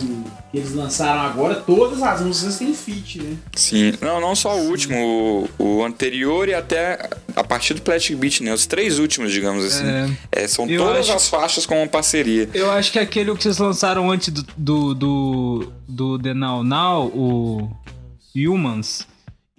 que 0.51 0.57
eles 0.57 0.73
lançaram 0.73 1.21
agora, 1.21 1.55
todas 1.55 2.01
as 2.03 2.21
músicas 2.21 2.57
têm 2.59 2.73
feat, 2.73 3.19
né? 3.21 3.35
Sim. 3.55 3.93
Não, 4.01 4.21
não 4.21 4.35
só 4.35 4.55
o 4.57 4.69
último, 4.69 5.49
o, 5.57 5.63
o 5.79 5.83
anterior 5.83 6.47
e 6.47 6.53
até 6.53 7.09
a 7.35 7.43
partir 7.43 7.73
do 7.73 7.81
Plastic 7.81 8.15
Beach, 8.17 8.43
né? 8.43 8.53
Os 8.53 8.65
três 8.67 8.99
últimos, 8.99 9.31
digamos 9.31 9.65
assim. 9.65 9.85
É. 10.31 10.43
É, 10.43 10.47
são 10.47 10.67
Eu 10.69 10.83
todas 10.85 11.01
acho- 11.07 11.13
as 11.13 11.27
faixas 11.27 11.65
com 11.65 11.75
uma 11.81 11.87
parceria. 11.87 12.47
Eu 12.53 12.69
acho 12.71 12.91
que 12.91 12.99
aquele 12.99 13.35
que 13.35 13.41
vocês 13.43 13.57
lançaram 13.57 14.09
antes 14.11 14.29
do, 14.29 14.43
do, 14.55 14.93
do, 14.95 15.73
do 15.87 16.19
The 16.19 16.33
Now 16.35 16.63
Now, 16.63 17.07
o 17.07 17.69
Humans, 18.35 19.05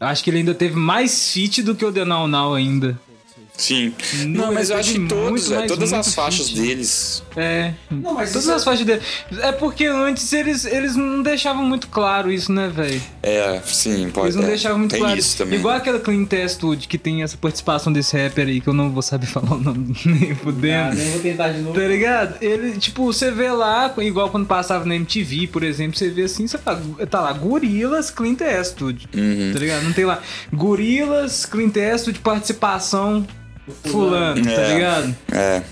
eu 0.00 0.06
acho 0.06 0.22
que 0.24 0.30
ele 0.30 0.38
ainda 0.38 0.54
teve 0.54 0.74
mais 0.76 1.32
feat 1.32 1.62
do 1.62 1.74
que 1.74 1.84
o 1.84 1.92
The 1.92 2.04
Now 2.04 2.26
Now 2.28 2.54
ainda. 2.54 2.98
Sim. 3.60 3.92
Não, 4.26 4.46
Não, 4.46 4.54
mas 4.54 4.70
eu 4.70 4.76
acho 4.78 4.92
que 4.94 5.06
todos, 5.06 5.52
é, 5.52 5.66
todas 5.66 5.92
as 5.92 6.14
faixas 6.14 6.48
feat. 6.48 6.60
deles. 6.60 7.22
É. 7.36 7.74
Não, 7.90 8.14
mas 8.14 8.30
Todas 8.30 8.44
isso 8.44 8.52
as 8.54 8.64
faixas 8.64 8.86
dele. 8.86 9.02
É 9.42 9.52
porque 9.52 9.84
antes 9.84 10.32
eles, 10.32 10.64
eles 10.64 10.96
não 10.96 11.22
deixavam 11.22 11.62
muito 11.62 11.88
claro 11.88 12.32
isso, 12.32 12.50
né, 12.50 12.68
velho? 12.74 13.00
É, 13.22 13.60
sim, 13.66 14.08
pode 14.10 14.28
Eles 14.28 14.36
não 14.36 14.44
é, 14.44 14.46
deixavam 14.46 14.78
muito 14.78 14.92
tem 14.92 15.00
claro. 15.00 15.18
isso 15.18 15.36
também. 15.36 15.58
Igual 15.58 15.76
aquela 15.76 16.00
Clint 16.00 16.32
Eastwood 16.32 16.88
que 16.88 16.96
tem 16.96 17.22
essa 17.22 17.36
participação 17.36 17.92
desse 17.92 18.16
rapper 18.16 18.48
aí, 18.48 18.60
que 18.62 18.68
eu 18.68 18.72
não 18.72 18.90
vou 18.90 19.02
saber 19.02 19.26
falar 19.28 19.52
o 19.52 19.58
nome 19.60 19.94
nem 20.06 20.32
Ah, 20.32 20.36
fudendo. 20.36 20.96
nem 20.96 21.10
vou 21.10 21.20
tentar 21.20 21.48
de 21.50 21.58
novo. 21.60 21.78
Tá 21.78 21.86
ligado? 21.86 22.36
Ele, 22.42 22.78
tipo, 22.78 23.04
você 23.04 23.30
vê 23.30 23.50
lá, 23.50 23.92
igual 23.98 24.30
quando 24.30 24.46
passava 24.46 24.86
na 24.86 24.96
MTV, 24.96 25.48
por 25.48 25.62
exemplo, 25.62 25.98
você 25.98 26.08
vê 26.08 26.22
assim, 26.22 26.46
você 26.46 26.56
fala, 26.56 26.80
tá 27.10 27.20
lá, 27.20 27.32
Gorilas, 27.34 28.10
Clint 28.10 28.40
Eastwood. 28.40 29.06
Uhum. 29.14 29.50
Tá 29.52 29.58
ligado? 29.58 29.82
Não 29.82 29.92
tem 29.92 30.06
lá, 30.06 30.20
Gorilas, 30.50 31.44
Clint 31.44 31.76
Eastwood, 31.76 32.18
participação 32.20 33.26
fulano, 33.84 34.44
tá 34.44 34.50
É. 34.50 34.72
ligado? 34.74 35.16
É. 35.32 35.62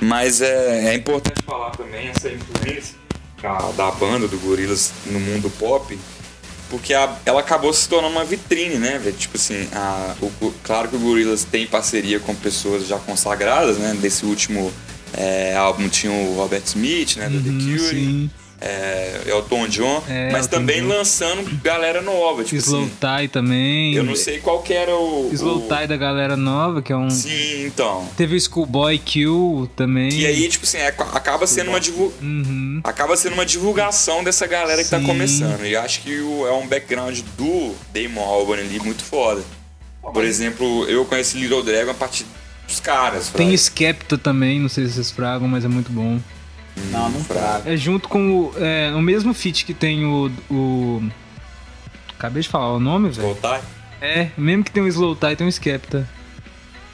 Mas 0.00 0.40
é, 0.40 0.88
é 0.88 0.94
importante 0.94 1.42
falar 1.44 1.70
também 1.70 2.08
essa 2.08 2.28
influência 2.28 2.96
da, 3.40 3.58
da 3.72 3.90
banda 3.92 4.26
do 4.26 4.38
Gorillaz 4.38 4.92
no 5.06 5.20
mundo 5.20 5.48
pop, 5.50 5.96
porque 6.68 6.92
a- 6.94 7.16
ela 7.24 7.40
acabou 7.40 7.72
se 7.72 7.88
tornando 7.88 8.14
uma 8.14 8.24
vitrine, 8.24 8.76
né? 8.76 9.00
Tipo 9.16 9.36
assim, 9.36 9.68
a, 9.72 10.14
o- 10.20 10.52
claro 10.64 10.88
que 10.88 10.96
o 10.96 10.98
Gorillaz 10.98 11.44
tem 11.44 11.66
parceria 11.66 12.18
com 12.18 12.34
pessoas 12.34 12.86
já 12.86 12.98
consagradas, 12.98 13.78
né? 13.78 13.96
Desse 14.00 14.24
último 14.26 14.72
é, 15.14 15.54
álbum 15.54 15.88
tinha 15.88 16.10
o 16.12 16.34
Robert 16.36 16.62
Smith, 16.64 17.16
né, 17.16 17.28
do 17.28 17.40
The 17.42 17.50
Uhum, 17.50 17.58
Cure, 17.76 17.78
sim. 17.90 18.30
É, 18.64 19.22
Elton 19.26 19.66
John, 19.68 20.02
É, 20.08 20.30
mas 20.30 20.44
Elton 20.46 20.56
também 20.58 20.80
John. 20.82 20.88
lançando 20.88 21.60
galera 21.62 22.00
nova, 22.00 22.44
tipo 22.44 22.56
Slow 22.56 22.82
assim. 22.84 22.92
Tie 23.18 23.28
também. 23.28 23.94
Eu 23.94 24.04
não 24.04 24.14
sei 24.14 24.38
qual 24.38 24.62
que 24.62 24.72
era 24.72 24.94
o... 24.94 25.28
Slow 25.32 25.58
o... 25.58 25.60
Tie 25.68 25.86
da 25.86 25.96
galera 25.96 26.36
nova, 26.36 26.80
que 26.80 26.92
é 26.92 26.96
um. 26.96 27.10
Sim, 27.10 27.66
então. 27.66 28.08
Teve 28.16 28.36
o 28.36 28.40
Schoolboy 28.40 28.98
Q 28.98 29.68
também. 29.74 30.10
E 30.12 30.26
aí, 30.26 30.48
tipo 30.48 30.64
assim, 30.64 30.78
é- 30.78 30.88
acaba 30.88 31.46
sendo 31.46 31.68
uma 31.70 31.80
divulgação. 31.80 32.22
Uhum. 32.22 32.80
acaba 32.84 33.16
sendo 33.16 33.32
uma 33.34 33.44
divulgação 33.46 34.22
dessa 34.22 34.46
galera 34.46 34.82
que 34.84 34.90
tá 34.90 35.00
Sim. 35.00 35.06
começando. 35.06 35.64
E 35.64 35.74
acho 35.76 36.00
que 36.02 36.20
o- 36.20 36.46
é 36.46 36.52
um 36.52 36.66
background 36.66 37.18
do 37.36 37.74
Damon 37.92 38.22
Albarn 38.22 38.62
ali 38.62 38.78
muito 38.80 39.02
foda. 39.02 39.42
Por 40.02 40.24
exemplo, 40.24 40.84
eu 40.88 41.04
conheci 41.04 41.38
Little 41.38 41.62
Dragon 41.62 41.90
a 41.90 41.94
partir 41.94 42.26
dos 42.66 42.80
caras. 42.80 43.28
Tem. 43.28 43.52
Skepta 43.56 44.16
também, 44.18 44.58
não 44.60 44.68
sei 44.68 44.86
se 44.86 44.94
vocês 44.94 45.10
fragam, 45.10 45.46
mas 45.48 45.64
é 45.64 45.68
muito 45.68 45.90
bom. 45.92 46.18
Não, 46.90 47.10
não 47.10 47.22
fraga. 47.24 47.72
É 47.72 47.76
junto 47.76 48.08
com 48.08 48.40
o, 48.46 48.52
é, 48.56 48.92
o 48.94 49.00
mesmo 49.02 49.32
feat 49.34 49.64
que 49.64 49.74
tem 49.74 50.04
o, 50.04 50.30
o. 50.50 51.02
Acabei 52.18 52.42
de 52.42 52.48
falar 52.48 52.72
o 52.74 52.80
nome, 52.80 53.10
velho. 53.10 53.28
Voltar? 53.28 53.60
É, 54.00 54.30
mesmo 54.36 54.64
que 54.64 54.70
tem 54.70 54.82
o 54.82 54.88
Slow 54.88 55.14
Tie, 55.14 55.36
tem 55.36 55.46
o 55.46 55.52
Skepta. 55.52 56.08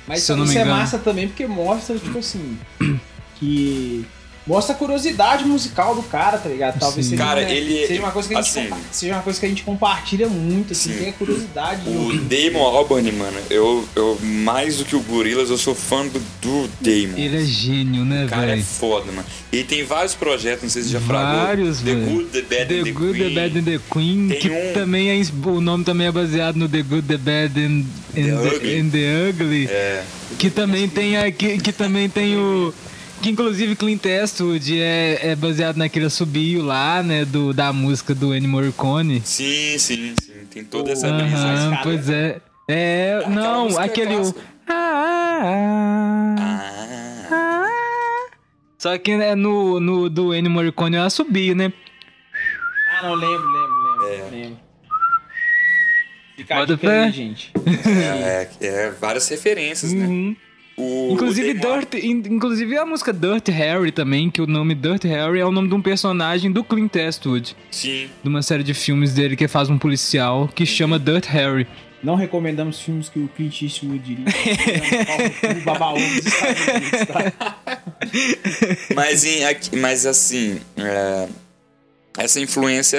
Mas 0.07 0.23
Se 0.23 0.33
eu 0.33 0.37
não 0.37 0.45
isso 0.45 0.55
me 0.55 0.59
é 0.59 0.63
engano. 0.63 0.79
massa 0.79 0.99
também 0.99 1.29
porque 1.29 1.47
mostra, 1.47 1.99
tipo 1.99 2.19
assim, 2.19 2.59
que 3.37 4.07
mostra 4.49 4.75
a 4.75 4.79
curiosidade 4.79 5.45
musical 5.45 5.95
do 5.95 6.03
cara, 6.03 6.39
tá 6.39 6.49
ligado? 6.49 6.81
Talvez 6.81 7.05
Sim. 7.07 7.11
seja, 7.13 7.23
Cara, 7.25 7.41
uma, 7.43 7.51
ele- 7.51 7.87
seja 7.87 8.01
uma 8.01 8.11
coisa 8.11 8.29
que 8.29 8.35
a 8.35 8.41
gente 8.43 8.59
assim- 8.59 8.75
seja 8.91 9.13
uma 9.15 9.23
coisa 9.23 9.39
que 9.39 9.47
a 9.47 9.49
gente 9.49 9.63
compartilha 9.63 10.27
muito, 10.29 10.73
assim, 10.73 10.93
Sim. 10.93 10.99
tem 10.99 11.09
a 11.11 11.13
curiosidade. 11.13 11.83
de 11.83 11.91
O. 11.91 12.19
Damon 12.19 12.65
Albarn, 12.65 13.13
mano, 13.13 13.37
eu, 13.51 13.87
eu 13.95 14.19
mais 14.23 14.79
do 14.79 14.85
que 14.87 14.97
o 14.97 15.01
Gorillaz, 15.01 15.51
eu 15.51 15.59
sou 15.59 15.75
fã 15.75 16.07
do, 16.07 16.19
do 16.41 16.69
Damon. 16.81 17.19
Ele 17.19 17.37
é 17.37 17.45
gênio, 17.45 18.05
né, 18.05 18.25
O 18.25 18.29
cara 18.29 18.45
é 18.47 18.55
velho? 18.55 18.63
foda, 18.65 19.13
mano. 19.13 19.25
E 19.53 19.63
tem 19.65 19.85
vários 19.85 20.15
projetos, 20.15 20.63
não 20.63 20.71
sei 20.71 20.83
se 20.83 20.89
já 20.89 21.01
fragou. 21.01 21.45
Vários, 21.45 21.79
The 21.81 21.95
velho. 21.95 22.07
Good, 22.07 22.25
The 22.31 22.43
Bad 22.43 22.67
The 22.67 22.81
and 22.81 22.85
The 22.85 22.91
Good, 22.93 23.19
Queen. 23.19 23.35
The 23.35 23.41
Bad 23.41 23.59
and 23.59 23.63
the 23.65 23.81
Queen, 23.93 24.29
Tem 24.29 24.39
que 24.41 24.51
um- 24.51 24.73
também 24.73 25.11
é, 25.11 25.23
o 25.47 25.61
nome 25.61 25.85
também 25.85 26.07
é 26.07 26.13
baseado 26.13 26.57
no 26.57 26.69
The 26.69 26.83
Good, 26.83 27.03
The 27.07 27.17
Bad 27.19 27.61
and, 27.61 27.85
and, 28.17 28.25
the, 28.25 28.57
Ugly. 28.57 28.81
and 28.81 28.89
the 28.91 29.29
Ugly, 29.31 29.67
É. 29.71 30.03
que 30.39 30.49
também 30.51 30.89
tem 30.89 31.17
a, 31.17 31.31
que, 31.31 31.59
que 31.59 31.73
também 31.73 32.09
tem 32.09 32.37
o 32.37 32.73
que 33.21 33.31
inclusive 33.31 33.75
Clint 33.77 34.05
Eastwood 34.05 34.81
é, 34.81 35.31
é 35.31 35.37
baseado 35.37 35.77
naquele 35.77 36.07
assobio 36.07 36.63
lá, 36.63 37.03
né, 37.03 37.25
do, 37.25 37.53
da 37.53 37.73
música 37.73 38.15
do 38.15 38.35
Ennio 38.35 38.49
Morricone. 38.51 39.23
Sim, 39.25 39.77
sim, 39.79 40.15
sim. 40.23 40.33
Tem 40.51 40.65
toda 40.65 40.93
essa 40.93 41.11
brisa. 41.13 41.37
Cara. 41.37 41.81
pois 41.83 42.09
é. 42.09 42.41
É, 42.69 43.17
Aquela 43.19 43.35
não, 43.35 43.81
é 43.81 43.85
aquele 43.85 44.15
clássica. 44.15 44.41
Ah, 44.69 45.41
ah, 45.43 46.37
Ah. 46.39 47.29
ah, 47.31 47.35
ah. 47.35 48.27
Só 48.79 48.97
que 48.99 49.17
né, 49.17 49.35
no, 49.35 49.81
no 49.81 50.09
do 50.09 50.35
Ennio 50.35 50.51
Morricone 50.51 50.97
é 50.97 51.01
assobio, 51.01 51.55
né? 51.55 51.73
Ah, 52.93 53.03
não, 53.05 53.15
lembro, 53.15 53.49
lembro, 53.49 53.77
lembro. 53.83 54.07
É. 54.07 54.31
lembro. 54.31 54.59
Fica 56.37 56.55
Bota 56.55 56.91
aí, 56.91 57.11
gente. 57.11 57.53
É, 57.87 58.49
é 58.61 58.91
várias 58.91 59.29
referências, 59.29 59.93
né? 59.93 60.37
Uhum. 60.79 61.09
O, 61.09 61.13
Inclusive, 61.13 61.55
Dirt, 61.55 61.95
in- 61.95 62.23
inclusive 62.31 62.77
a 62.79 62.87
música 62.87 63.13
Dirt 63.13 63.49
Harry 63.49 63.91
também, 63.91 64.31
que 64.31 64.41
o 64.41 64.47
nome 64.47 64.75
Dirt 64.77 65.03
Harry 65.05 65.41
é 65.41 65.45
o 65.45 65.51
nome 65.51 65.69
de 65.69 65.75
um 65.75 65.83
personagem 65.83 66.53
do 66.53 66.63
Clint 66.63 66.95
Eastwood, 66.95 67.57
Sim. 67.71 68.09
de 68.23 68.29
uma 68.29 68.43
série 68.43 68.63
de 68.63 68.73
filmes 68.75 69.13
dele 69.13 69.35
que 69.37 69.49
faz 69.49 69.69
um 69.69 69.77
policial 69.79 70.49
que 70.55 70.65
chama 70.65 70.99
Dirt 70.99 71.27
Harry. 71.27 71.67
Não 72.01 72.15
recomendamos 72.15 72.79
filmes 72.81 73.09
que 73.09 73.19
o 73.19 73.27
Clint 73.27 73.61
Eastwood 73.63 73.99
diria. 73.99 74.25
O 75.61 75.65
babaú 75.65 75.97
dos 75.97 76.27
Estados 76.27 76.67
Unidos, 76.69 77.07
tá? 77.09 77.59
Mas, 78.95 79.25
em, 79.25 79.41
mas 79.81 80.07
assim, 80.07 80.61
é, 80.77 81.29
essa 82.17 82.39
influência. 82.41 82.99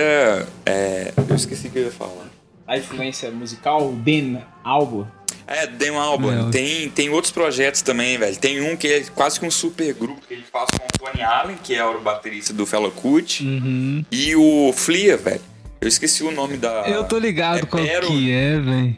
é, 0.65 1.13
eu 1.29 1.35
esqueci 1.35 1.67
o 1.67 1.71
que 1.71 1.79
eu 1.79 1.83
ia 1.85 1.91
falar. 1.91 2.27
A 2.67 2.77
influência 2.77 3.31
musical, 3.31 3.87
o 3.89 3.93
Dan 3.93 4.41
Alba. 4.65 5.09
É, 5.51 5.65
tem 5.65 5.89
um 5.89 5.99
álbum. 5.99 6.31
É. 6.47 6.51
Tem, 6.51 6.89
tem 6.89 7.09
outros 7.09 7.31
projetos 7.33 7.81
também, 7.81 8.17
velho. 8.19 8.37
Tem 8.37 8.61
um 8.61 8.75
que 8.77 8.87
é 8.87 9.03
quase 9.15 9.39
que 9.39 9.45
um 9.47 9.49
super 9.51 9.91
grupo 9.95 10.21
que 10.27 10.35
ele 10.35 10.43
faz 10.51 10.69
com 10.69 10.85
o 10.85 11.11
Tony 11.11 11.23
Allen, 11.23 11.57
que 11.63 11.73
é 11.73 11.83
o 11.83 11.99
baterista 12.01 12.53
do 12.53 12.67
Fela 12.67 12.91
Kuti, 12.91 13.43
Uhum. 13.43 14.05
e 14.11 14.35
o 14.35 14.71
Flia, 14.73 15.17
velho. 15.17 15.41
Eu 15.81 15.87
esqueci 15.87 16.23
o 16.23 16.29
nome 16.31 16.55
da. 16.57 16.83
Eu 16.87 17.03
tô 17.05 17.17
ligado 17.17 17.59
é 17.59 17.65
qual 17.65 17.83
Pero- 17.83 18.07
que 18.07 18.31
é, 18.31 18.59
velho. 18.59 18.97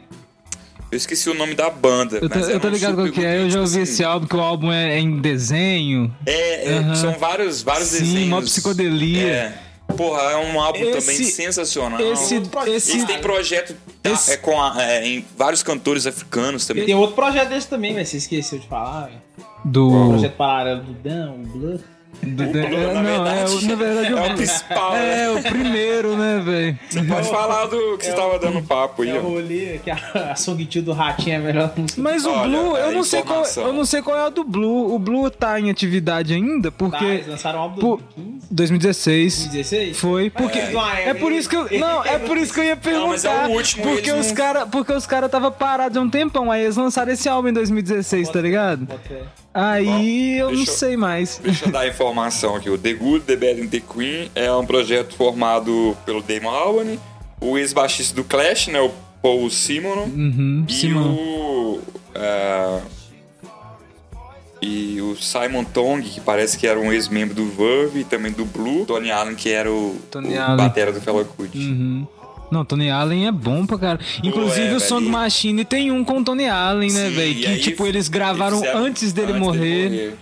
Eu 0.90 0.96
esqueci 0.98 1.30
o 1.30 1.34
nome 1.34 1.54
da 1.54 1.70
banda. 1.70 2.18
Eu 2.20 2.28
tô, 2.28 2.38
mas 2.38 2.48
eu 2.50 2.60
tô 2.60 2.68
ligado 2.68 2.96
qual 2.96 3.10
que 3.10 3.24
é, 3.24 3.38
eu 3.40 3.48
já 3.48 3.60
ouvi 3.60 3.72
assim, 3.80 3.80
esse 3.80 4.04
álbum, 4.04 4.26
que 4.26 4.36
o 4.36 4.40
álbum 4.40 4.70
é 4.70 4.98
em 4.98 5.20
desenho. 5.22 6.14
É, 6.26 6.68
é, 6.74 6.78
Aham. 6.80 6.94
são 6.96 7.12
vários, 7.14 7.62
vários 7.62 7.88
Sim, 7.88 8.00
desenhos. 8.00 8.28
mó 8.28 8.42
psicodelia. 8.42 9.26
É. 9.26 9.58
Porra, 9.96 10.22
é 10.22 10.36
um 10.36 10.60
álbum 10.60 10.78
Esse- 10.80 11.00
também 11.00 11.24
sensacional. 11.30 12.00
Esse, 12.00 12.42
esse, 12.66 12.92
Eles 12.92 13.04
têm 13.04 13.20
projeto 13.20 13.74
tá, 14.02 14.10
esse- 14.10 14.32
é, 14.32 14.36
com 14.36 14.60
a- 14.60 14.82
é, 14.82 15.06
em 15.06 15.24
vários 15.36 15.62
cantores 15.62 16.06
africanos 16.06 16.66
também. 16.66 16.84
Tem 16.86 16.94
outro 16.94 17.14
projeto 17.14 17.48
desse 17.48 17.68
também, 17.68 17.94
velho. 17.94 18.06
Você 18.06 18.16
esqueceu 18.16 18.58
de 18.58 18.66
falar, 18.66 19.06
velho. 19.06 19.20
O 19.64 19.68
do, 19.68 20.08
projeto 20.08 20.36
paralelo 20.36 20.82
do 20.82 20.92
Dan, 20.92 21.32
o 21.32 21.38
Blur. 21.46 21.80
Do- 22.22 22.42
O 22.44 22.52
do- 22.52 22.58
é, 22.58 22.92
na 22.94 23.02
não, 23.02 23.08
é, 23.08 23.12
verdade, 23.12 23.52
o- 23.54 23.68
na 23.68 23.74
verdade 23.74 24.06
é 24.08 24.14
o 24.14 24.32
o 24.32 24.34
principal. 24.36 24.96
É, 24.96 24.98
né? 25.16 25.30
o 25.30 25.42
primeiro, 25.42 26.16
né, 26.16 26.40
velho? 26.44 26.78
Você 26.88 27.02
pode 27.02 27.28
falar 27.28 27.66
do 27.66 27.98
que 27.98 28.06
você 28.06 28.12
tava 28.12 28.38
dando 28.38 28.62
papo 28.62 29.02
aí, 29.02 29.10
É 29.10 29.18
o 29.18 29.22
rolê 29.22 29.80
que 29.82 29.90
a, 29.90 29.96
a 30.32 30.36
Song 30.36 30.64
Tio 30.66 30.82
do 30.82 30.92
Ratinho 30.92 31.34
é 31.34 31.36
a 31.36 31.40
melhor 31.40 31.72
música. 31.76 32.00
Mas 32.00 32.24
o 32.24 32.32
Blue, 32.42 32.76
é 32.76 32.86
eu 32.86 32.92
não 32.92 33.02
sei 33.02 33.22
qual, 33.22 33.40
informação. 33.40 33.66
eu 33.66 33.72
não 33.72 33.84
sei 33.84 34.02
qual 34.02 34.16
é 34.18 34.26
o 34.26 34.30
do 34.30 34.44
Blue. 34.44 34.94
O 34.94 34.98
Blue 34.98 35.30
tá 35.30 35.58
em 35.58 35.70
atividade 35.70 36.32
ainda 36.32 36.70
Tá, 36.70 36.76
porque 36.78 37.04
eles 37.04 37.26
lançaram 37.26 37.58
um 37.58 37.62
álbum 37.62 37.80
2015, 37.80 38.46
2016 38.50 39.38
2016? 39.38 39.98
foi 39.98 40.30
porque 40.30 40.58
É. 40.58 41.08
é 41.08 41.14
por 41.14 41.32
isso 41.32 41.48
que 41.48 41.56
eu 41.56 41.68
não, 41.78 42.04
é 42.04 42.18
por 42.18 42.36
isso 42.36 42.52
que 42.52 42.60
eu 42.60 42.64
ia 42.64 42.76
perguntar. 42.76 43.02
Não, 43.02 43.08
mas 43.08 43.24
é 43.24 43.46
o 43.46 43.50
último, 43.50 43.82
porque 43.82 44.12
os 44.12 44.28
não- 44.28 44.34
cara, 44.34 44.66
porque 44.66 44.92
os 44.92 45.06
cara 45.06 45.28
tava 45.28 45.50
parados 45.50 45.96
há 45.96 46.00
um 46.00 46.08
tempão, 46.10 46.50
aí 46.50 46.62
eles 46.62 46.76
lançaram 46.76 47.12
esse 47.12 47.28
álbum 47.28 47.48
em 47.48 47.52
2016, 47.52 48.28
tá 48.28 48.40
ligado? 48.40 48.86
Bota 48.86 49.41
Aí 49.54 50.38
eu 50.38 50.50
não 50.50 50.60
eu- 50.60 50.66
sei 50.66 50.96
mais. 50.96 51.38
Deixa 51.44 51.66
eu 51.66 51.72
dar 51.72 51.80
a 51.80 51.88
informação 51.88 52.56
aqui. 52.56 52.70
O 52.70 52.78
The 52.78 52.94
Good, 52.94 53.24
The 53.26 53.36
Bad 53.36 53.60
and 53.62 53.66
The 53.68 53.80
Queen 53.80 54.30
é 54.34 54.50
um 54.52 54.64
projeto 54.64 55.14
formado 55.14 55.96
pelo 56.06 56.22
Damon 56.22 56.48
Albarn, 56.50 56.98
o 57.40 57.58
ex-baixista 57.58 58.14
do 58.14 58.24
Clash, 58.24 58.68
né, 58.68 58.80
o 58.80 58.90
Paul 59.20 59.48
Simonon, 59.50 60.04
Uhum, 60.06 60.64
e 60.68 60.72
Simão. 60.72 61.12
o... 61.14 61.80
é, 62.14 62.80
e 64.60 65.00
o 65.00 65.16
Simon 65.16 65.64
Tong, 65.64 66.02
que 66.08 66.20
parece 66.20 66.56
que 66.56 66.66
era 66.68 66.78
um 66.78 66.92
ex-membro 66.92 67.34
do 67.34 67.46
Verve 67.46 68.00
e 68.00 68.04
também 68.04 68.30
do 68.30 68.44
Blue. 68.44 68.84
Tony 68.86 69.10
Allen, 69.10 69.34
que 69.34 69.50
era 69.50 69.70
o, 69.70 69.96
Tony 70.10 70.38
o 70.38 70.56
batera 70.56 70.92
do 70.92 71.00
Fela 71.00 71.24
Kuti. 71.24 71.58
Uhum. 71.58 72.06
Não, 72.52 72.64
Tony 72.66 72.90
Allen 72.90 73.26
é 73.26 73.32
bom 73.32 73.64
pra 73.64 73.78
cara. 73.78 73.98
Inclusive 74.22 74.66
é, 74.68 74.74
o 74.74 74.80
Song 74.80 75.00
velho. 75.00 75.12
Machine 75.12 75.64
tem 75.64 75.90
um 75.90 76.04
com 76.04 76.18
o 76.18 76.24
Tony 76.24 76.46
Allen, 76.46 76.92
né, 76.92 77.08
Sim, 77.08 77.14
velho? 77.14 77.34
Que 77.34 77.58
tipo 77.60 77.86
eles 77.86 78.08
gravaram 78.08 78.58
fizeram- 78.58 78.84
antes 78.84 79.12
dele 79.12 79.32
morrer. 79.32 80.14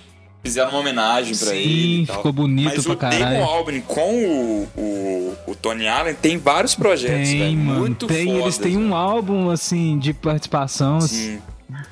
Fizeram 0.43 0.71
uma 0.71 0.79
homenagem 0.79 1.37
pra 1.37 1.49
Sim, 1.49 1.57
ele. 1.57 2.07
tal. 2.07 2.17
ficou 2.17 2.33
bonito 2.33 2.73
Mas 2.75 2.85
pra 2.85 2.93
o 2.93 2.97
caralho. 2.97 3.25
Damon 3.25 3.45
Albarn 3.45 3.81
com 3.83 4.01
o, 4.25 4.69
o, 4.75 5.37
o 5.49 5.55
Tony 5.55 5.87
Allen 5.87 6.15
tem 6.15 6.39
vários 6.39 6.75
projetos, 6.75 7.29
Tem, 7.29 7.39
velho. 7.41 7.57
mano. 7.59 7.81
Muito 7.81 8.07
tem, 8.07 8.25
fodas, 8.27 8.43
eles 8.43 8.59
têm 8.59 8.77
um 8.79 8.95
álbum 8.95 9.51
assim 9.51 9.99
de 9.99 10.15
participação 10.15 10.97
assim, 10.97 11.33
Sim. 11.35 11.39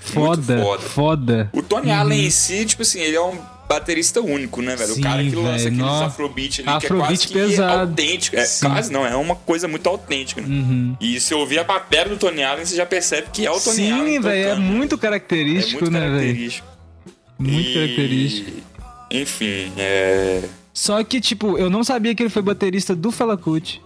foda, 0.00 0.58
foda. 0.62 0.82
foda. 0.82 1.50
O 1.52 1.62
Tony 1.62 1.90
Allen 1.90 2.24
em 2.26 2.30
si, 2.30 2.64
tipo 2.64 2.80
assim, 2.82 3.00
ele 3.00 3.16
é 3.16 3.20
um 3.22 3.36
baterista 3.68 4.20
único, 4.20 4.62
né, 4.62 4.74
velho? 4.74 4.94
Sim, 4.94 5.00
o 5.00 5.02
cara 5.02 5.22
que 5.22 5.34
lança 5.36 5.64
aqueles 5.68 5.78
nó. 5.78 6.04
afrobeat 6.04 6.60
ali, 6.60 6.64
que 6.64 6.70
é 6.70 6.72
Afrobeat 6.76 7.08
quase 7.08 7.26
que 7.28 7.34
pesado. 7.34 7.80
autêntico. 7.90 8.36
É, 8.36 8.44
Sim. 8.46 8.66
quase 8.68 8.92
não, 8.92 9.06
é 9.06 9.14
uma 9.14 9.36
coisa 9.36 9.68
muito 9.68 9.86
autêntica, 9.88 10.40
né? 10.40 10.46
Uhum. 10.48 10.96
E 11.00 11.20
se 11.20 11.34
ouvir 11.34 11.58
a 11.58 11.64
bateria 11.64 12.08
do 12.08 12.16
Tony 12.16 12.42
Allen, 12.42 12.64
você 12.64 12.74
já 12.76 12.86
percebe 12.86 13.28
que 13.32 13.44
é 13.46 13.50
o 13.50 13.60
Tony 13.60 13.90
Allen 13.90 14.14
Sim, 14.14 14.20
velho, 14.20 14.48
é 14.50 14.54
muito 14.56 14.94
É 14.94 14.98
característico, 14.98 15.80
muito 15.82 15.92
né, 15.92 16.00
velho? 16.00 16.12
característico. 16.16 16.66
Muito 17.38 17.68
E- 17.68 17.74
característico. 17.74 18.50
Enfim, 19.10 19.72
é... 19.76 20.42
Só 20.72 21.02
que, 21.02 21.20
tipo, 21.20 21.58
eu 21.58 21.68
não 21.70 21.82
sabia 21.82 22.14
que 22.14 22.22
ele 22.22 22.30
foi 22.30 22.42
baterista 22.42 22.94
do 22.94 23.10
Fela 23.10 23.36
Kuti. 23.36 23.80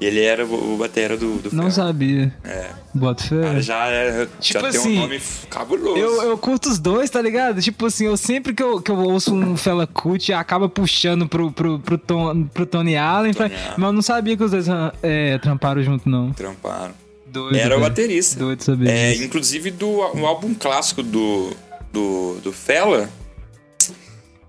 Ele 0.00 0.20
era 0.20 0.44
o 0.44 0.74
o 0.74 0.76
batera 0.76 1.16
do, 1.16 1.36
do 1.38 1.50
Não 1.54 1.70
Fela. 1.70 1.86
sabia. 1.88 2.34
É. 2.44 2.66
Bota 2.94 3.22
fé. 3.24 3.40
Cara, 3.42 3.62
já, 3.62 3.86
é, 3.88 4.26
Tipo 4.40 4.60
já 4.64 4.70
tem 4.70 4.80
assim, 4.80 4.96
um 4.98 5.00
nome 5.00 5.20
cabuloso. 5.50 5.98
Eu, 5.98 6.22
eu 6.22 6.38
curto 6.38 6.68
os 6.68 6.78
dois, 6.78 7.08
tá 7.10 7.20
ligado? 7.22 7.60
Tipo 7.62 7.86
assim, 7.86 8.06
eu 8.06 8.16
sempre 8.16 8.52
que 8.54 8.62
eu, 8.62 8.80
que 8.80 8.90
eu 8.90 8.96
ouço 8.98 9.34
um 9.34 9.56
Fela 9.56 9.86
Kuti, 9.86 10.32
acaba 10.32 10.68
puxando 10.68 11.28
pro, 11.28 11.50
pro, 11.52 11.78
pro, 11.78 11.98
Tom- 11.98 12.44
pro 12.52 12.66
Tony 12.66 12.96
Allen, 12.96 13.32
Tony 13.34 13.48
pra- 13.50 13.58
Allen. 13.58 13.74
mas 13.76 13.86
eu 13.88 13.92
não 13.92 14.02
sabia 14.02 14.36
que 14.36 14.42
os 14.44 14.50
dois 14.50 14.66
é, 15.02 15.38
tramparam 15.38 15.82
junto, 15.82 16.08
não. 16.08 16.32
Tramparam. 16.32 16.92
Doido, 17.26 17.56
Era 17.56 17.76
o 17.76 17.80
baterista. 17.80 18.38
Doido 18.38 18.62
saber 18.62 18.88
É, 18.88 19.14
inclusive 19.16 19.70
do 19.70 19.86
um 20.16 20.26
álbum 20.26 20.54
clássico 20.54 21.02
do, 21.02 21.50
do, 21.92 22.38
do 22.42 22.52
Fela, 22.52 23.08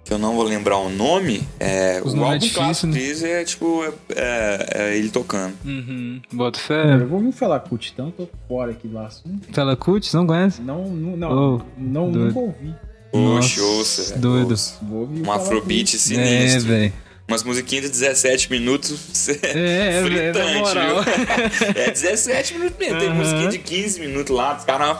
que 0.09 0.13
eu 0.15 0.17
não 0.17 0.33
vou 0.35 0.43
lembrar 0.43 0.77
o 0.79 0.89
nome, 0.89 1.43
é, 1.59 2.01
Os 2.03 2.13
o 2.13 2.15
nomes 2.15 2.21
é 2.21 2.23
álbum 2.25 2.37
difícil, 2.39 2.61
clássico 2.63 2.87
né? 2.87 2.93
deles 2.93 3.23
é 3.23 3.43
tipo 3.43 3.93
é, 4.15 4.67
é 4.73 4.97
ele 4.97 5.09
tocando. 5.09 5.53
Uhum. 5.63 6.19
Bota 6.33 6.59
fé. 6.59 6.95
Eu 6.95 7.07
vou 7.07 7.19
ouvir 7.19 7.31
falar 7.31 7.59
Cut, 7.59 7.91
então 7.93 8.07
eu 8.17 8.25
tô 8.25 8.29
fora 8.47 8.71
aqui 8.71 8.87
do 8.87 8.97
assunto. 8.97 9.47
Fela 9.53 9.77
você 9.77 10.17
não 10.17 10.25
conhece? 10.25 10.61
Não, 10.63 10.87
não, 10.87 11.15
não, 11.15 11.31
Oh, 11.57 11.61
não 11.77 12.11
doido. 12.11 12.25
nunca 12.25 12.39
ouvi. 12.39 12.75
Oxe, 13.11 13.59
Nossa, 13.59 13.61
ouça, 13.63 14.09
velho, 14.09 14.21
doido. 14.21 14.51
ouça. 14.51 14.73
Um 14.83 15.31
afrobeat 15.31 15.91
Cut. 15.91 15.95
É, 15.95 15.99
sinistro. 16.47 16.69
velho. 16.71 16.93
Umas 17.27 17.43
musiquinhas 17.43 17.83
de 17.85 17.91
17 17.91 18.49
minutos. 18.51 19.29
É, 19.43 20.01
na 20.01 20.07
fritante, 20.07 20.59
moral. 20.59 21.03
viu? 21.03 21.67
É 21.83 21.91
17 21.91 22.53
minutos 22.55 22.77
mesmo. 22.79 22.97
Tem 22.99 23.07
Aham. 23.09 23.15
musiquinha 23.17 23.49
de 23.49 23.59
15 23.59 23.99
minutos 23.99 24.35
lá, 24.35 24.57
os 24.57 24.63
caras. 24.63 24.97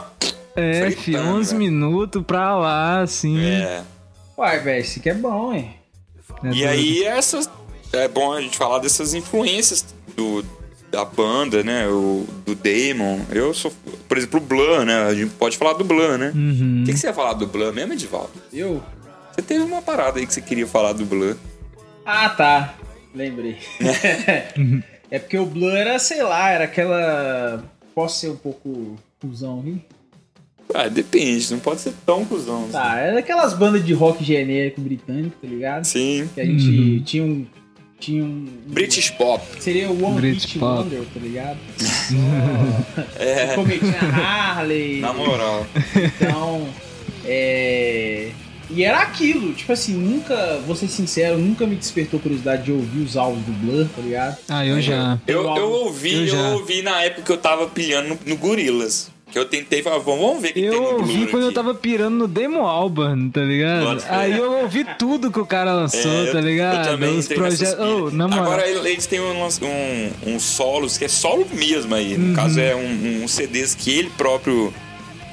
É, 0.54 0.82
Fritando, 0.90 1.02
fi, 1.02 1.16
11 1.16 1.50
velho. 1.56 1.58
minutos 1.72 2.22
pra 2.24 2.56
lá, 2.56 3.00
assim. 3.02 3.40
É. 3.40 3.82
Uai, 4.40 4.58
velho, 4.60 4.80
isso 4.80 4.98
aqui 4.98 5.10
é 5.10 5.14
bom, 5.14 5.52
hein? 5.52 5.70
É 6.42 6.48
E 6.50 6.66
aí, 6.66 7.04
essas. 7.04 7.50
É 7.92 8.08
bom 8.08 8.32
a 8.32 8.40
gente 8.40 8.56
falar 8.56 8.78
dessas 8.78 9.12
influências 9.12 9.84
do, 10.16 10.42
da 10.90 11.04
banda, 11.04 11.62
né? 11.62 11.86
O, 11.88 12.26
do 12.46 12.54
Damon. 12.54 13.20
Eu 13.30 13.52
sou. 13.52 13.70
Por 14.08 14.16
exemplo, 14.16 14.40
o 14.40 14.42
Blur, 14.42 14.86
né? 14.86 15.02
A 15.02 15.12
gente 15.12 15.32
pode 15.32 15.58
falar 15.58 15.74
do 15.74 15.84
Blur, 15.84 16.16
né? 16.16 16.32
Uhum. 16.34 16.80
O 16.80 16.86
que, 16.86 16.94
que 16.94 16.98
você 16.98 17.08
ia 17.08 17.12
falar 17.12 17.34
do 17.34 17.46
Blur 17.46 17.70
mesmo, 17.74 17.92
Edivaldo? 17.92 18.30
Eu? 18.50 18.82
Você 19.30 19.42
teve 19.42 19.62
uma 19.62 19.82
parada 19.82 20.18
aí 20.18 20.26
que 20.26 20.32
você 20.32 20.40
queria 20.40 20.66
falar 20.66 20.94
do 20.94 21.04
Blur. 21.04 21.36
Ah, 22.06 22.30
tá. 22.30 22.74
Lembrei. 23.14 23.58
é 25.10 25.18
porque 25.18 25.36
o 25.36 25.44
Blur 25.44 25.76
era, 25.76 25.98
sei 25.98 26.22
lá, 26.22 26.48
era 26.48 26.64
aquela... 26.64 27.62
Posso 27.94 28.20
ser 28.20 28.30
um 28.30 28.36
pouco 28.36 28.96
cuzão, 29.20 29.60
viu? 29.60 29.78
Ah, 30.74 30.88
depende, 30.88 31.50
não 31.52 31.58
pode 31.58 31.80
ser 31.80 31.92
tão 32.06 32.24
cuzão. 32.24 32.62
assim. 32.64 32.72
Tá, 32.72 32.96
era 32.98 33.18
aquelas 33.18 33.52
bandas 33.54 33.84
de 33.84 33.92
rock 33.92 34.22
genérico 34.24 34.80
britânico, 34.80 35.36
tá 35.40 35.48
ligado? 35.48 35.84
Sim. 35.84 36.28
Que 36.34 36.40
a 36.40 36.44
gente 36.44 36.68
Uhum. 36.68 37.02
tinha 37.04 37.24
um... 37.24 37.46
Tinha 37.98 38.24
um... 38.24 38.46
British 38.66 39.10
Pop. 39.10 39.44
Seria 39.60 39.90
o 39.90 40.02
One 40.04 40.16
British 40.20 40.44
Hit 40.44 40.58
Pop. 40.58 40.82
Wonder, 40.84 41.02
tá 41.12 41.20
ligado? 41.20 41.58
É. 43.18 43.54
Cometia 43.54 44.00
Harley. 44.00 45.00
Na 45.02 45.12
moral. 45.12 45.66
Então, 46.18 46.66
é. 47.24 48.30
E 48.72 48.84
era 48.84 49.00
aquilo, 49.00 49.52
tipo 49.52 49.72
assim, 49.72 49.94
nunca, 49.94 50.60
vou 50.64 50.76
ser 50.76 50.86
sincero, 50.86 51.36
nunca 51.36 51.66
me 51.66 51.74
despertou 51.74 52.20
curiosidade 52.20 52.62
de 52.62 52.70
ouvir 52.72 53.00
os 53.00 53.16
álbuns 53.16 53.44
do 53.44 53.50
Blur, 53.52 53.88
tá 53.88 54.00
ligado? 54.00 54.36
Ah, 54.48 54.64
eu 54.64 54.80
já. 54.80 55.18
Eu, 55.26 55.42
eu 55.56 55.68
ouvi, 55.70 56.28
eu 56.28 56.36
eu, 56.36 56.44
ouvi 56.52 56.80
na 56.80 57.02
época 57.02 57.22
que 57.22 57.32
eu 57.32 57.36
tava 57.36 57.66
pilhando 57.66 58.10
no, 58.10 58.18
no 58.24 58.36
Gorilas. 58.36 59.09
Que 59.30 59.38
eu 59.38 59.44
tentei 59.44 59.82
falar, 59.82 59.98
vamos 59.98 60.42
ver 60.42 60.48
o 60.48 60.52
que 60.52 60.60
tem 60.60 60.64
Eu 60.64 60.82
ouvi 60.82 61.26
quando 61.28 61.42
eu 61.44 61.48
aqui. 61.50 61.54
tava 61.54 61.72
pirando 61.74 62.14
no 62.16 62.26
Demo 62.26 62.66
Alban, 62.66 63.28
tá 63.28 63.40
ligado? 63.42 64.00
Fé. 64.00 64.08
Aí 64.14 64.36
eu 64.36 64.52
ouvi 64.62 64.84
tudo 64.98 65.30
que 65.30 65.38
o 65.38 65.46
cara 65.46 65.72
lançou, 65.72 66.00
É, 66.10 66.28
eu- 66.28 66.32
tá 66.32 66.40
ligado? 66.40 66.86
Eu 66.88 66.92
também 66.92 67.18
Os 67.18 67.28
projetos. 67.28 67.76
Oh, 67.78 68.10
na 68.10 68.26
moral. 68.26 68.44
Agora 68.44 68.68
eles 68.68 69.06
têm 69.06 69.20
um, 69.20 69.44
um, 69.44 70.34
um 70.34 70.40
solos, 70.40 70.98
que 70.98 71.04
é 71.04 71.08
solo 71.08 71.46
mesmo 71.52 71.94
aí. 71.94 72.14
Uhum. 72.14 72.20
No 72.28 72.34
caso, 72.34 72.58
é 72.58 72.74
um, 72.74 73.22
um 73.22 73.28
CDs 73.28 73.74
que 73.74 73.90
ele 73.90 74.10
próprio 74.18 74.74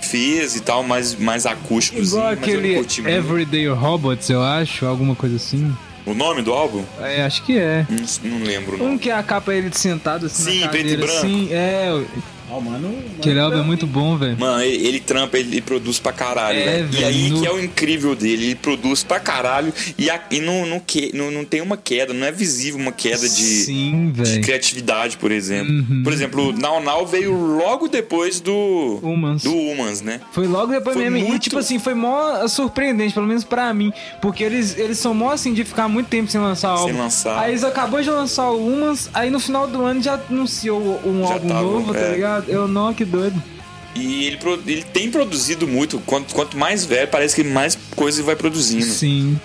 fez 0.01 0.55
e 0.55 0.61
tal, 0.61 0.83
mais, 0.83 1.15
mais 1.15 1.45
acústicos. 1.47 2.09
Igual 2.09 2.31
eu 2.31 2.35
não 2.35 2.43
aquele. 2.43 2.75
Everyday 3.11 3.67
Robots, 3.69 4.29
eu 4.29 4.43
acho, 4.43 4.85
alguma 4.85 5.15
coisa 5.15 5.35
assim. 5.37 5.75
O 6.05 6.13
nome 6.13 6.41
do 6.41 6.53
álbum? 6.53 6.83
É, 7.01 7.23
acho 7.23 7.43
que 7.43 7.57
é. 7.57 7.85
Não, 7.89 8.31
não 8.37 8.45
lembro 8.45 8.77
o 8.81 8.85
Um 8.87 8.97
que 8.97 9.09
é 9.09 9.13
a 9.13 9.21
capa 9.23 9.53
ele 9.53 9.69
sentado 9.73 10.27
assim 10.27 10.61
Sim, 10.61 10.67
preto 10.69 10.87
e 10.87 10.97
branco. 10.97 11.13
assim, 11.17 11.49
é. 11.51 12.01
Ó, 12.49 12.61
mano, 12.61 12.87
mano, 12.87 12.97
Aquele 13.19 13.39
álbum 13.39 13.59
é 13.59 13.61
muito 13.63 13.85
bom, 13.85 14.17
velho. 14.17 14.37
Mano, 14.39 14.61
ele, 14.63 14.87
ele 14.87 14.99
trampa, 14.99 15.37
ele, 15.37 15.49
ele 15.55 15.61
produz 15.61 15.99
pra 15.99 16.13
caralho, 16.13 16.57
É, 16.59 16.83
velho. 16.83 16.89
E 16.93 17.03
aí 17.03 17.29
no- 17.29 17.41
que 17.41 17.47
é 17.47 17.51
o 17.51 17.59
incrível 17.63 18.15
dele, 18.15 18.45
ele 18.45 18.55
produz 18.55 19.03
pra 19.03 19.19
caralho 19.19 19.73
e, 19.97 20.09
a, 20.09 20.19
e 20.31 20.39
não, 20.39 20.65
não, 20.65 20.79
que, 20.79 21.11
não, 21.15 21.29
não 21.29 21.43
tem 21.43 21.61
uma 21.61 21.75
queda, 21.75 22.13
não 22.13 22.25
é 22.25 22.31
visível 22.31 22.79
uma 22.79 22.91
queda 22.91 23.27
de, 23.27 23.43
Sim, 23.65 24.13
de 24.15 24.39
criatividade, 24.39 25.17
por 25.17 25.31
exemplo. 25.31 25.73
Uhum. 25.73 26.03
Por 26.03 26.13
exemplo, 26.13 26.49
o 26.49 26.51
Now 26.53 26.81
Now 26.81 27.05
veio 27.05 27.33
logo 27.33 27.87
depois 27.87 28.39
do 28.39 28.99
Humans. 29.03 29.43
do 29.43 29.53
Humans, 29.53 30.01
né? 30.01 30.21
Foi 30.31 30.47
logo 30.47 30.71
depois 30.71 30.95
Foi 30.95 31.03
mesmo. 31.09 31.17
E, 31.17 31.29
muito- 31.29 31.41
tipo 31.43 31.57
assim, 31.57 31.79
foi 31.79 31.93
mó 31.93 32.47
surpreendente, 32.47 33.13
pelo 33.13 33.27
menos 33.27 33.43
pra 33.43 33.73
mim. 33.73 33.91
Porque 34.21 34.43
eles, 34.43 34.77
eles 34.77 34.97
são 34.99 35.13
mó 35.13 35.31
assim 35.31 35.53
de 35.53 35.63
ficar 35.65 35.87
muito 35.87 36.07
tempo 36.07 36.31
sem 36.31 36.39
lançar 36.39 36.69
álbum. 36.69 36.85
Sem 36.87 36.97
lançar. 36.97 37.39
Aí 37.39 37.51
eles 37.51 37.63
acabou 37.63 38.01
de 38.01 38.09
lançar 38.09 38.49
o 38.51 38.65
Humans, 38.67 39.09
aí 39.13 39.29
no 39.29 39.39
final 39.39 39.67
do 39.67 39.83
ano 39.83 40.01
já 40.01 40.19
anunciou 40.29 41.01
um 41.05 41.27
Já 41.27 41.33
álbum 41.33 41.47
tava, 41.47 41.61
novo, 41.61 41.93
tá 41.93 41.99
é. 41.99 42.13
Ligado? 42.39 42.49
Eu 42.51 42.67
não, 42.67 42.93
que 42.93 43.03
doido. 43.05 43.41
E 43.95 44.25
ele, 44.25 44.39
ele 44.67 44.83
tem 44.83 45.09
produzido 45.09 45.67
muito. 45.67 45.99
Quanto, 46.05 46.33
quanto 46.33 46.57
mais 46.57 46.85
velho, 46.85 47.07
parece 47.07 47.35
que 47.35 47.43
mais 47.43 47.77
coisa 47.95 48.19
ele 48.19 48.25
vai 48.27 48.35
produzindo. 48.35 48.85
Sim. 48.85 49.39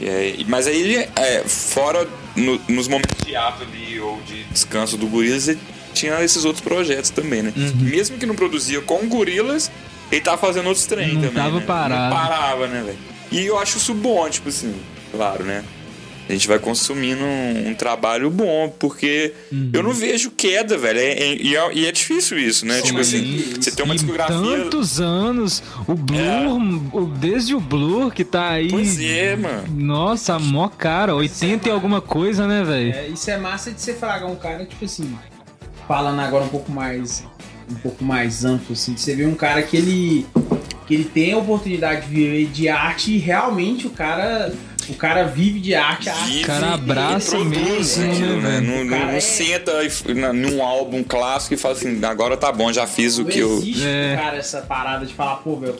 É- 0.00 0.36
mas 0.46 0.66
aí 0.66 0.80
ele, 0.80 1.08
é, 1.16 1.42
fora 1.46 2.08
no- 2.36 2.60
nos 2.68 2.88
momentos 2.88 3.24
de 3.26 3.34
ato 3.36 3.62
ali 3.64 3.98
ou 4.00 4.20
de 4.22 4.44
descanso 4.44 4.96
do 4.96 5.06
Gorilas, 5.06 5.48
ele 5.48 5.58
tinha 5.92 6.22
esses 6.22 6.44
outros 6.44 6.62
projetos 6.64 7.10
também, 7.10 7.42
né? 7.42 7.52
Uhum. 7.56 7.72
Mesmo 7.82 8.16
que 8.16 8.24
não 8.24 8.34
produzia 8.34 8.80
com 8.80 9.06
Gorilas, 9.08 9.70
ele 10.10 10.20
tava 10.20 10.38
fazendo 10.38 10.66
outros 10.68 10.86
trem 10.86 11.14
Não 11.14 11.22
também. 11.22 11.34
tava 11.42 11.60
né? 11.60 11.64
parado. 11.66 12.14
Não 12.14 12.20
parava, 12.22 12.66
né, 12.68 12.82
velho? 12.84 12.98
E 13.32 13.44
eu 13.46 13.58
acho 13.58 13.76
isso 13.78 13.92
bom, 13.94 14.28
tipo 14.30 14.48
assim, 14.48 14.74
claro, 15.12 15.44
né? 15.44 15.64
A 16.30 16.32
gente 16.32 16.46
vai 16.46 16.58
consumindo 16.60 17.22
um, 17.24 17.70
um 17.70 17.74
trabalho 17.74 18.30
bom, 18.30 18.72
porque 18.78 19.32
Uhum. 19.52 19.70
eu 19.72 19.82
não 19.82 19.92
vejo 19.92 20.30
queda, 20.30 20.78
velho. 20.78 20.98
É- 21.00 21.12
é- 21.12 21.34
e, 21.36 21.56
é, 21.56 21.74
e 21.74 21.86
é 21.86 21.92
difícil 21.92 22.38
isso, 22.38 22.64
né? 22.64 22.80
tipo 22.82 23.00
assim, 23.00 23.52
você 23.60 23.70
tem 23.72 23.84
uma 23.84 23.94
discografia. 23.94 24.36
tantos 24.36 25.00
anos, 25.00 25.62
o 25.88 25.94
Blur, 25.94 26.60
o- 26.92 27.06
desde 27.18 27.54
o 27.54 27.60
Blur 27.60 28.12
que 28.12 28.24
tá 28.24 28.50
aí. 28.50 28.68
Pois 28.68 29.00
é, 29.00 29.34
mano. 29.36 29.64
Nossa, 29.74 30.38
mó 30.38 30.68
cara, 30.68 31.14
80 31.14 31.68
e 31.68 31.72
alguma 31.72 32.00
coisa, 32.00 32.46
né, 32.46 32.62
velho? 32.62 32.92
É, 32.92 33.08
isso 33.08 33.30
é 33.30 33.36
massa 33.36 33.72
de 33.72 33.80
você 33.80 33.92
fragar 33.92 34.30
um 34.30 34.36
cara, 34.36 34.64
tipo 34.64 34.84
assim, 34.84 35.12
falando 35.88 36.20
agora 36.20 36.44
um 36.44 36.48
pouco 36.48 36.70
mais 36.70 37.24
um 37.70 37.74
pouco 37.76 38.04
mais 38.04 38.44
amplo, 38.44 38.72
assim, 38.72 38.94
de 38.94 39.00
você 39.00 39.14
ver 39.14 39.26
um 39.26 39.34
cara 39.34 39.62
que 39.62 39.76
ele 39.76 40.26
que 40.86 40.94
ele 40.94 41.04
tem 41.04 41.32
a 41.32 41.38
oportunidade 41.38 42.06
de 42.08 42.12
viver 42.12 42.46
de 42.46 42.68
arte 42.68 43.12
e 43.12 43.18
realmente 43.18 43.86
o 43.86 43.90
cara 43.90 44.52
o 44.90 44.94
cara 44.94 45.24
vive 45.24 45.60
de 45.60 45.74
arte, 45.74 46.08
a 46.08 46.14
arte 46.14 46.30
Vive 46.32 46.44
cara 46.44 46.74
abraça 46.74 47.38
mesmo, 47.44 48.12
aquilo, 48.12 48.36
né, 48.40 48.60
né? 48.60 48.60
velho? 48.60 48.66
Não, 48.66 48.82
O 48.82 48.84
não 49.06 49.10
é- 49.10 49.20
senta 49.20 49.72
num 50.34 50.62
álbum 50.62 51.02
clássico 51.02 51.54
e 51.54 51.56
fala 51.56 51.74
assim, 51.74 52.04
agora 52.04 52.36
tá 52.36 52.50
bom, 52.52 52.72
já 52.72 52.86
fiz 52.86 53.18
o 53.18 53.22
não 53.24 53.30
que 53.30 53.38
eu. 53.38 53.58
existe 53.58 53.86
É. 53.86 54.16
cara 54.16 54.36
essa 54.36 54.60
parada 54.62 55.06
de 55.06 55.14
falar, 55.14 55.36
pô, 55.36 55.56
velho, 55.56 55.76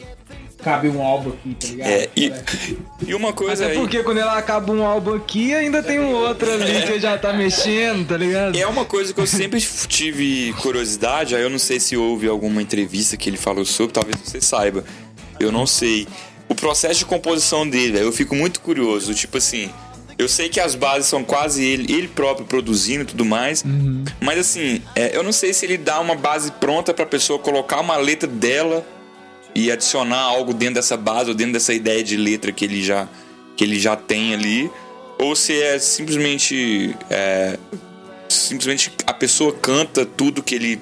cabe 0.63 0.89
um 0.89 1.01
álbum 1.01 1.31
aqui, 1.31 1.55
tá 1.59 1.67
ligado? 1.67 1.87
É, 1.89 2.09
e, 2.15 2.29
É. 2.29 2.43
e 3.07 3.13
uma 3.15 3.33
coisa 3.33 3.63
Até 3.65 3.73
aí. 3.73 3.79
porque 3.79 4.03
quando 4.03 4.19
ela 4.19 4.37
acaba 4.37 4.71
um 4.71 4.85
álbum 4.85 5.15
aqui, 5.15 5.53
ainda 5.55 5.81
tem 5.81 5.99
um 5.99 6.11
outro 6.13 6.51
ali 6.51 6.83
que 6.83 6.99
já 6.99 7.17
tá 7.17 7.33
mexendo, 7.33 8.07
tá 8.07 8.15
ligado? 8.17 8.55
É 8.57 8.67
uma 8.67 8.85
coisa 8.85 9.11
que 9.13 9.19
eu 9.19 9.25
sempre 9.27 9.59
tive 9.87 10.53
curiosidade, 10.59 11.35
aí 11.35 11.41
eu 11.41 11.49
não 11.49 11.57
sei 11.59 11.79
se 11.79 11.97
houve 11.97 12.27
alguma 12.27 12.61
entrevista 12.61 13.17
que 13.17 13.27
ele 13.29 13.37
falou 13.37 13.65
sobre, 13.65 13.93
talvez 13.93 14.15
você 14.23 14.39
saiba. 14.39 14.83
Eu 15.39 15.51
não 15.51 15.65
sei. 15.65 16.07
O 16.51 16.55
processo 16.55 16.99
de 16.99 17.05
composição 17.05 17.65
dele, 17.65 17.97
eu 17.97 18.11
fico 18.11 18.35
muito 18.35 18.59
curioso. 18.59 19.13
Tipo 19.13 19.37
assim, 19.37 19.69
eu 20.17 20.27
sei 20.27 20.49
que 20.49 20.59
as 20.59 20.75
bases 20.75 21.07
são 21.07 21.23
quase 21.23 21.63
ele, 21.63 21.93
ele 21.93 22.09
próprio 22.09 22.45
produzindo 22.45 23.03
e 23.03 23.05
tudo 23.05 23.23
mais, 23.23 23.63
mas 24.19 24.37
assim, 24.37 24.81
é, 24.93 25.15
eu 25.15 25.23
não 25.23 25.31
sei 25.31 25.53
se 25.53 25.65
ele 25.65 25.77
dá 25.77 26.01
uma 26.01 26.13
base 26.13 26.51
pronta 26.51 26.93
pra 26.93 27.05
pessoa 27.05 27.39
colocar 27.39 27.79
uma 27.79 27.95
letra 27.95 28.27
dela 28.27 28.85
e 29.55 29.71
adicionar 29.71 30.19
algo 30.19 30.53
dentro 30.53 30.75
dessa 30.75 30.97
base 30.97 31.29
ou 31.29 31.35
dentro 31.35 31.53
dessa 31.53 31.73
ideia 31.73 32.03
de 32.03 32.17
letra 32.17 32.51
que 32.51 32.65
ele 32.65 32.83
já, 32.83 33.07
que 33.55 33.63
ele 33.63 33.79
já 33.79 33.95
tem 33.95 34.33
ali, 34.33 34.69
ou 35.17 35.33
se 35.37 35.57
é 35.57 35.79
simplesmente 35.79 36.93
é, 37.09 37.57
simplesmente 38.27 38.91
a 39.07 39.13
pessoa 39.13 39.53
canta 39.53 40.05
tudo 40.05 40.43
que 40.43 40.55
ele 40.55 40.81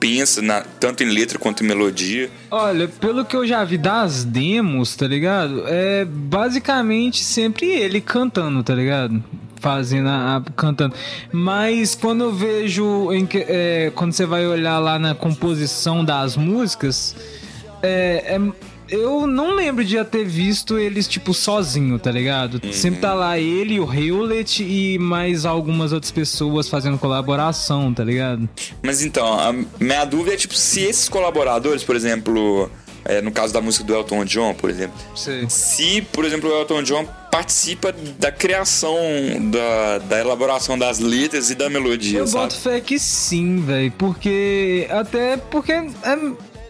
pensa, 0.00 0.40
na- 0.42 0.60
tanto 0.60 1.02
em 1.02 1.08
letra 1.10 1.38
quanto 1.38 1.62
em 1.64 1.66
melodia. 1.66 2.30
Olha, 2.50 2.86
pelo 2.88 3.24
que 3.24 3.34
eu 3.36 3.46
já 3.46 3.64
vi 3.64 3.76
das 3.78 4.24
demos, 4.24 4.94
tá 4.96 5.06
ligado? 5.06 5.64
É 5.66 6.04
basicamente 6.04 7.22
sempre 7.24 7.66
ele 7.66 8.00
cantando, 8.00 8.62
tá 8.62 8.74
ligado? 8.74 9.22
Fazendo 9.60 10.08
a, 10.08 10.36
a- 10.36 10.52
cantando. 10.56 10.94
Mas 11.32 11.94
quando 11.94 12.22
eu 12.24 12.32
vejo. 12.32 13.12
Em 13.12 13.28
é, 13.34 13.90
quando 13.94 14.12
você 14.12 14.24
vai 14.24 14.46
olhar 14.46 14.78
lá 14.78 14.98
na 14.98 15.14
composição 15.14 16.04
das 16.04 16.36
músicas, 16.36 17.16
é, 17.82 18.36
é- 18.36 18.67
eu 18.90 19.26
não 19.26 19.54
lembro 19.54 19.84
de 19.84 19.92
já 19.94 20.04
ter 20.04 20.24
visto 20.24 20.78
eles, 20.78 21.06
tipo, 21.08 21.32
sozinho, 21.34 21.98
tá 21.98 22.10
ligado? 22.10 22.60
Sempre 22.72 23.00
tá 23.00 23.14
lá 23.14 23.38
ele, 23.38 23.78
o 23.80 23.92
Hewlett 23.92 24.62
e 24.62 24.98
mais 24.98 25.44
algumas 25.44 25.92
outras 25.92 26.10
pessoas 26.12 26.68
fazendo 26.68 26.98
colaboração, 26.98 27.92
tá 27.92 28.04
ligado? 28.04 28.48
Mas 28.82 29.02
então, 29.02 29.26
a 29.38 29.52
minha 29.80 30.04
dúvida 30.04 30.34
é 30.34 30.36
tipo 30.36 30.54
se 30.54 30.80
esses 30.82 31.08
colaboradores, 31.08 31.82
por 31.84 31.94
exemplo, 31.96 32.70
é, 33.04 33.20
no 33.22 33.30
caso 33.30 33.52
da 33.52 33.60
música 33.60 33.84
do 33.84 33.94
Elton 33.94 34.24
John, 34.24 34.54
por 34.54 34.68
exemplo, 34.70 34.96
Sei. 35.14 35.46
se, 35.48 36.02
por 36.12 36.24
exemplo, 36.24 36.50
o 36.50 36.52
Elton 36.52 36.82
John 36.82 37.06
participa 37.30 37.94
da 38.18 38.32
criação, 38.32 38.96
da, 39.50 39.98
da 39.98 40.18
elaboração 40.20 40.78
das 40.78 40.98
letras 40.98 41.50
e 41.50 41.54
da 41.54 41.68
melodia, 41.70 42.20
Eu 42.20 42.26
sabe? 42.26 42.44
boto 42.44 42.56
fé 42.56 42.80
que 42.80 42.98
sim, 42.98 43.60
velho. 43.60 43.92
Porque. 43.98 44.86
Até 44.90 45.36
porque. 45.36 45.72
É, 45.72 45.88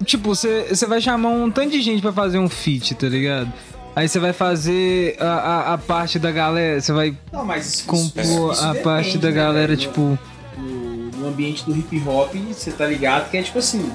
tipo, 0.05 0.35
você 0.35 0.87
vai 0.87 1.01
chamar 1.01 1.29
um 1.31 1.51
tanto 1.51 1.71
de 1.71 1.81
gente 1.83 2.01
pra 2.03 2.13
fazer 2.13 2.39
um 2.39 2.49
feat, 2.49 2.95
tá 2.95 3.09
ligado? 3.09 3.53
Aí 3.97 4.09
você 4.09 4.19
vai 4.21 4.33
fazer 4.33 5.17
a, 5.19 5.25
a, 5.27 5.75
a 5.75 5.79
parte 5.79 6.19
da 6.19 6.31
galera. 6.31 6.81
Você 6.81 6.93
vai 6.93 7.17
Não, 7.33 7.45
mas 7.45 7.67
isso, 7.67 7.85
compor 7.85 8.57
a 8.65 8.75
parte 8.77 9.19
da 9.19 9.31
galera, 9.31 9.77
tipo. 9.77 10.17
no, 10.57 11.11
no 11.19 11.29
ambiente 11.29 11.65
do 11.65 11.77
hip 11.77 12.01
hop, 12.07 12.33
você 12.53 12.71
tá 12.71 12.87
ligado 12.87 13.29
que 13.31 13.37
é 13.37 13.43
tipo 13.43 13.59
assim, 13.59 13.91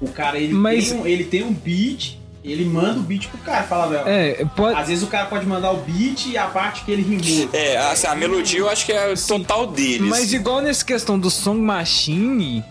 o 0.00 0.08
cara 0.08 0.38
ele, 0.38 0.54
Mas- 0.54 0.88
tem, 0.88 0.98
um, 0.98 1.06
ele 1.06 1.24
tem 1.24 1.42
um 1.44 1.52
beat, 1.52 2.18
ele 2.42 2.64
manda 2.64 2.98
o 2.98 3.02
beat 3.02 3.28
pro 3.28 3.38
cara, 3.38 3.62
fala, 3.64 3.88
velho. 3.88 4.08
É, 4.08 4.44
pode. 4.56 4.78
Às 4.80 4.88
vezes 4.88 5.04
o 5.04 5.06
cara 5.06 5.26
pode 5.26 5.44
mandar 5.44 5.70
o 5.72 5.76
beat 5.76 6.26
e 6.26 6.38
a 6.38 6.46
parte 6.46 6.82
que 6.84 6.90
ele 6.90 7.02
rimou. 7.02 7.50
É, 7.52 7.76
assim, 7.76 8.06
a 8.06 8.14
melodia 8.14 8.58
eu 8.58 8.70
acho 8.70 8.86
que 8.86 8.92
é 8.92 9.12
total 9.14 9.66
deles. 9.66 10.08
Mas 10.08 10.32
igual 10.32 10.62
nessa 10.62 10.84
questão 10.84 11.18
do 11.18 11.28
Song 11.30 11.60
Machine, 11.60 12.64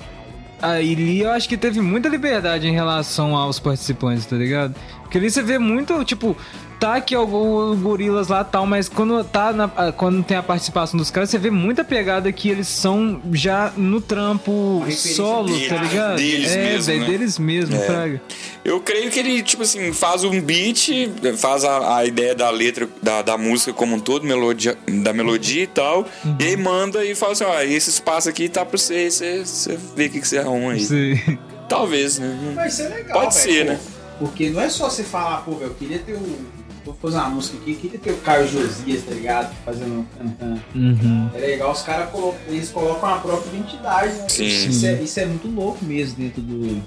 aí 0.61 1.21
eu 1.21 1.31
acho 1.31 1.47
que 1.49 1.57
teve 1.57 1.81
muita 1.81 2.09
liberdade 2.09 2.67
em 2.67 2.73
relação 2.73 3.35
aos 3.35 3.59
participantes, 3.59 4.25
tá 4.25 4.35
ligado? 4.35 4.75
Porque 5.01 5.17
ali 5.17 5.29
você 5.29 5.41
vê 5.41 5.57
muito, 5.57 6.03
tipo, 6.05 6.35
tá 6.81 6.95
aqui 6.95 7.13
alguns 7.13 7.79
gorilas 7.79 8.27
lá 8.29 8.43
tal, 8.43 8.65
mas 8.65 8.89
quando 8.89 9.23
tá 9.23 9.53
na- 9.53 9.69
ah, 9.77 9.91
quando 9.91 10.23
tem 10.23 10.35
a 10.35 10.41
participação 10.41 10.97
dos 10.97 11.11
caras, 11.11 11.29
você 11.29 11.37
vê 11.37 11.51
muita 11.51 11.83
pegada 11.83 12.31
que 12.31 12.49
eles 12.49 12.67
são 12.67 13.21
já 13.31 13.71
no 13.77 14.01
trampo 14.01 14.83
solo, 14.89 15.47
deles, 15.47 15.69
tá 15.69 15.75
ligado? 15.75 16.15
deles 16.17 16.51
é, 16.51 16.57
mesmo, 16.63 16.83
velho, 16.85 16.99
né? 17.01 17.05
deles 17.07 17.37
mesmo, 17.39 17.75
É. 17.75 17.79
fraga. 17.85 18.21
Eu 18.65 18.79
creio 18.79 19.11
que 19.11 19.19
ele, 19.19 19.43
tipo 19.43 19.61
assim, 19.61 19.93
faz 19.93 20.23
um 20.23 20.41
beat, 20.41 20.89
faz 21.37 21.63
a, 21.63 21.97
a 21.97 22.05
ideia 22.05 22.33
da 22.33 22.49
letra, 22.49 22.89
da, 23.01 23.21
da 23.21 23.37
música 23.37 23.71
como 23.73 23.95
um 23.95 23.99
todo, 23.99 24.25
melodia, 24.25 24.75
da 25.03 25.13
melodia 25.13 25.63
e 25.63 25.67
tal, 25.67 26.05
Uhum. 26.25 26.35
e 26.39 26.43
aí 26.43 26.57
manda 26.57 27.05
e 27.05 27.13
fala 27.13 27.33
assim, 27.33 27.43
ó, 27.43 27.61
esse 27.61 27.91
espaço 27.91 28.27
aqui 28.27 28.49
tá 28.49 28.65
pra 28.65 28.77
você, 28.79 29.09
você, 29.11 29.45
você 29.45 29.77
vê 29.95 30.07
o 30.07 30.09
que, 30.09 30.19
que 30.19 30.27
você 30.27 30.39
arruma 30.39 30.71
aí. 30.71 30.79
Sei. 30.79 31.37
Talvez, 31.69 32.17
né? 32.17 32.53
Vai 32.55 32.69
ser 32.71 32.89
legal, 32.89 33.21
Pode 33.21 33.35
velho, 33.35 33.53
ser, 33.53 33.65
pô. 33.65 33.71
né? 33.71 33.79
Porque 34.19 34.49
não 34.49 34.61
é 34.61 34.69
só 34.69 34.89
você 34.89 35.03
falar, 35.03 35.37
pô, 35.37 35.51
velho, 35.53 35.71
eu 35.71 35.75
queria 35.75 35.99
ter 35.99 36.13
o. 36.13 36.21
Vou 36.83 36.95
fazer 36.95 37.17
uma 37.17 37.29
música 37.29 37.57
aqui, 37.57 37.75
queria 37.75 37.99
ter 37.99 38.11
o 38.11 38.17
Caio 38.17 38.47
Josias, 38.47 39.03
tá 39.03 39.13
ligado? 39.13 39.55
Fazendo 39.63 40.05
cantando. 40.17 40.61
Uhum. 40.73 41.29
É 41.35 41.39
legal, 41.39 41.71
os 41.71 41.81
caras 41.83 42.09
colocam, 42.09 42.39
eles 42.47 42.69
colocam 42.69 43.07
a 43.09 43.17
própria 43.19 43.49
identidade, 43.55 44.13
né? 44.15 44.25
Sim. 44.29 44.45
Isso 44.47 44.85
é, 44.87 44.93
isso 45.01 45.19
é 45.19 45.25
muito 45.25 45.47
louco 45.47 45.85
mesmo 45.85 46.15
dentro 46.17 46.41
do. 46.41 46.81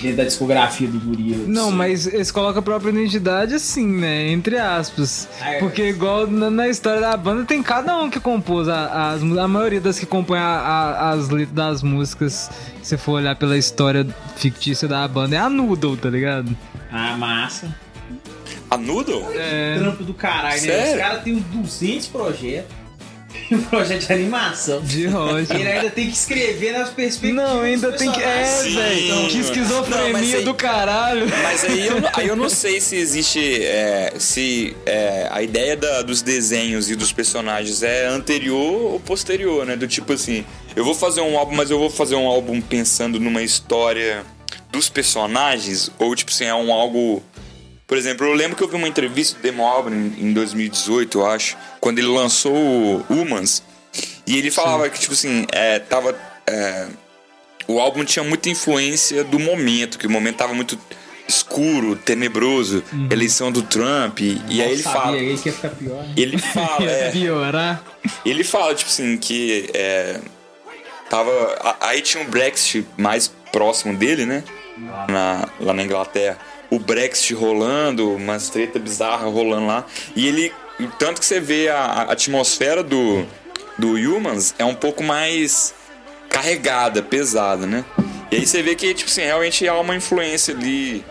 Dentro 0.00 0.16
da 0.16 0.24
discografia 0.24 0.88
do 0.88 0.98
Gorila. 0.98 1.44
Não, 1.46 1.70
mas 1.70 2.06
eles 2.06 2.30
colocam 2.30 2.60
a 2.60 2.62
própria 2.62 2.90
identidade 2.90 3.52
assim, 3.54 3.86
né? 3.86 4.28
Entre 4.30 4.56
aspas. 4.56 5.28
Ah, 5.42 5.54
é. 5.54 5.58
Porque 5.58 5.82
igual 5.90 6.26
na, 6.26 6.48
na 6.48 6.68
história 6.68 7.02
da 7.02 7.14
banda 7.18 7.44
tem 7.44 7.62
cada 7.62 7.98
um 7.98 8.08
que 8.08 8.18
compôs 8.18 8.66
a, 8.66 9.10
as, 9.10 9.22
a 9.22 9.46
maioria 9.48 9.80
das 9.80 9.98
que 9.98 10.06
compõem 10.06 10.38
a- 10.38 10.42
a- 10.44 11.10
as 11.10 11.28
letras 11.28 11.54
das 11.54 11.82
músicas. 11.82 12.48
Se 12.82 12.96
for 12.96 13.12
olhar 13.14 13.36
pela 13.36 13.58
história 13.58 14.06
fictícia 14.36 14.88
da 14.88 15.06
banda, 15.06 15.36
é 15.36 15.38
a 15.38 15.50
Noodle, 15.50 15.96
tá 15.98 16.08
ligado? 16.08 16.56
Ah, 16.90 17.14
massa. 17.18 17.68
A 18.70 18.76
Noodle? 18.76 19.26
É. 19.34 19.76
Trampo 19.78 20.04
do 20.04 20.14
caralho, 20.14 20.60
né? 20.62 20.68
Sério? 20.68 20.92
Os 20.94 20.98
caras 21.00 21.22
têm 21.24 21.34
uns 21.34 21.42
200 21.44 22.06
projetos. 22.06 22.80
um 23.50 23.60
projeto 23.62 24.06
de 24.06 24.12
animação. 24.12 24.80
De 24.80 25.06
rocha. 25.06 25.54
Ele 25.54 25.68
ainda 25.68 25.90
tem 25.90 26.06
que 26.06 26.12
escrever 26.16 26.72
nas 26.72 26.90
perspectivas. 26.90 27.44
Não, 27.48 27.60
ainda 27.62 27.92
tem 27.92 28.10
que. 28.10 28.22
É, 28.22 28.44
velho. 28.62 29.00
Que 29.28 29.38
Não, 29.38 29.40
esquizofrenia 29.40 30.12
mas 30.12 30.34
aí- 30.34 30.44
do 30.44 30.54
caralho. 30.54 31.26
Mas 31.42 31.64
aí 31.64 31.86
eu, 31.86 31.96
aí 32.12 32.28
eu 32.28 32.36
não 32.36 32.48
sei 32.48 32.80
se 32.80 32.96
existe. 32.96 33.40
é, 33.64 34.12
se 34.18 34.76
é, 34.86 35.28
a 35.30 35.42
ideia 35.42 35.76
da- 35.76 36.02
dos 36.02 36.22
desenhos 36.22 36.90
e 36.90 36.94
dos 36.96 37.12
personagens 37.12 37.82
é 37.82 38.06
anterior 38.06 38.92
ou 38.94 39.00
posterior, 39.00 39.64
né? 39.66 39.76
Do 39.76 39.86
tipo 39.88 40.12
assim, 40.12 40.44
eu 40.76 40.84
vou 40.84 40.94
fazer 40.94 41.20
um 41.20 41.36
álbum, 41.38 41.54
mas 41.56 41.70
eu 41.70 41.78
vou 41.78 41.90
fazer 41.90 42.14
um 42.16 42.26
álbum 42.26 42.60
pensando 42.60 43.18
numa 43.18 43.42
história 43.42 44.24
dos 44.72 44.88
personagens, 44.88 45.90
ou 45.98 46.14
tipo 46.14 46.30
assim, 46.30 46.44
é 46.44 46.54
um 46.54 46.72
algo. 46.72 47.22
Por 47.90 47.98
exemplo, 47.98 48.24
eu 48.24 48.32
lembro 48.34 48.56
que 48.56 48.62
eu 48.62 48.68
vi 48.68 48.76
uma 48.76 48.86
entrevista 48.86 49.34
do 49.36 49.42
Demo 49.42 49.66
Album 49.66 49.90
em 49.90 50.28
em 50.28 50.32
2018, 50.32 51.18
eu 51.18 51.26
acho, 51.26 51.56
quando 51.80 51.98
ele 51.98 52.06
lançou 52.06 52.54
o 52.54 53.04
Humans, 53.10 53.64
e 54.24 54.38
ele 54.38 54.48
falava 54.52 54.88
que, 54.88 55.00
tipo 55.00 55.12
assim, 55.12 55.44
é, 55.50 55.80
tava. 55.80 56.16
é, 56.46 56.86
o 57.66 57.80
álbum 57.80 58.04
tinha 58.04 58.24
muita 58.24 58.48
influência 58.48 59.24
do 59.24 59.40
momento, 59.40 59.98
que 59.98 60.06
o 60.06 60.10
momento 60.10 60.36
tava 60.36 60.54
muito 60.54 60.78
escuro, 61.26 61.96
tenebroso, 61.96 62.82
eleição 63.10 63.50
do 63.50 63.62
Trump, 63.62 64.20
e, 64.20 64.40
e 64.48 64.62
aí 64.62 64.70
ele 64.72 64.82
fala. 64.84 65.16
Ficar 65.36 65.70
pior. 65.70 66.02
né? 66.04 66.14
Ele 66.16 66.38
fala, 66.38 66.84
é, 66.90 67.10
piorar. 67.10 67.82
ele 68.24 68.44
fala, 68.44 68.72
tipo 68.72 68.88
assim, 68.88 69.16
que 69.16 69.68
é, 69.74 70.20
tava. 71.08 71.30
a- 71.60 71.88
Aí 71.88 72.00
tinha 72.02 72.22
um 72.22 72.26
Brexit 72.30 72.86
mais 72.96 73.26
próximo 73.52 73.96
dele, 73.96 74.24
né? 74.26 74.44
Na, 75.08 75.48
lá 75.60 75.74
na 75.74 75.82
Inglaterra. 75.82 76.38
O 76.70 76.78
Brexit 76.78 77.34
rolando, 77.34 78.14
umas 78.14 78.48
treta 78.48 78.78
bizarra 78.78 79.28
rolando 79.28 79.66
lá. 79.66 79.86
E 80.14 80.26
ele. 80.28 80.52
Tanto 80.98 81.20
que 81.20 81.26
você 81.26 81.40
vê 81.40 81.68
a, 81.68 81.76
a 81.76 82.12
atmosfera 82.12 82.82
do, 82.82 83.26
do 83.76 83.92
Humans 83.94 84.54
é 84.58 84.64
um 84.64 84.74
pouco 84.74 85.02
mais 85.02 85.74
carregada, 86.30 87.02
pesada, 87.02 87.66
né? 87.66 87.84
E 88.30 88.36
aí 88.36 88.46
você 88.46 88.62
vê 88.62 88.74
que, 88.74 88.94
tipo 88.94 89.10
assim, 89.10 89.22
realmente 89.22 89.66
há 89.68 89.74
uma 89.78 89.94
influência 89.94 90.54
ali 90.54 91.04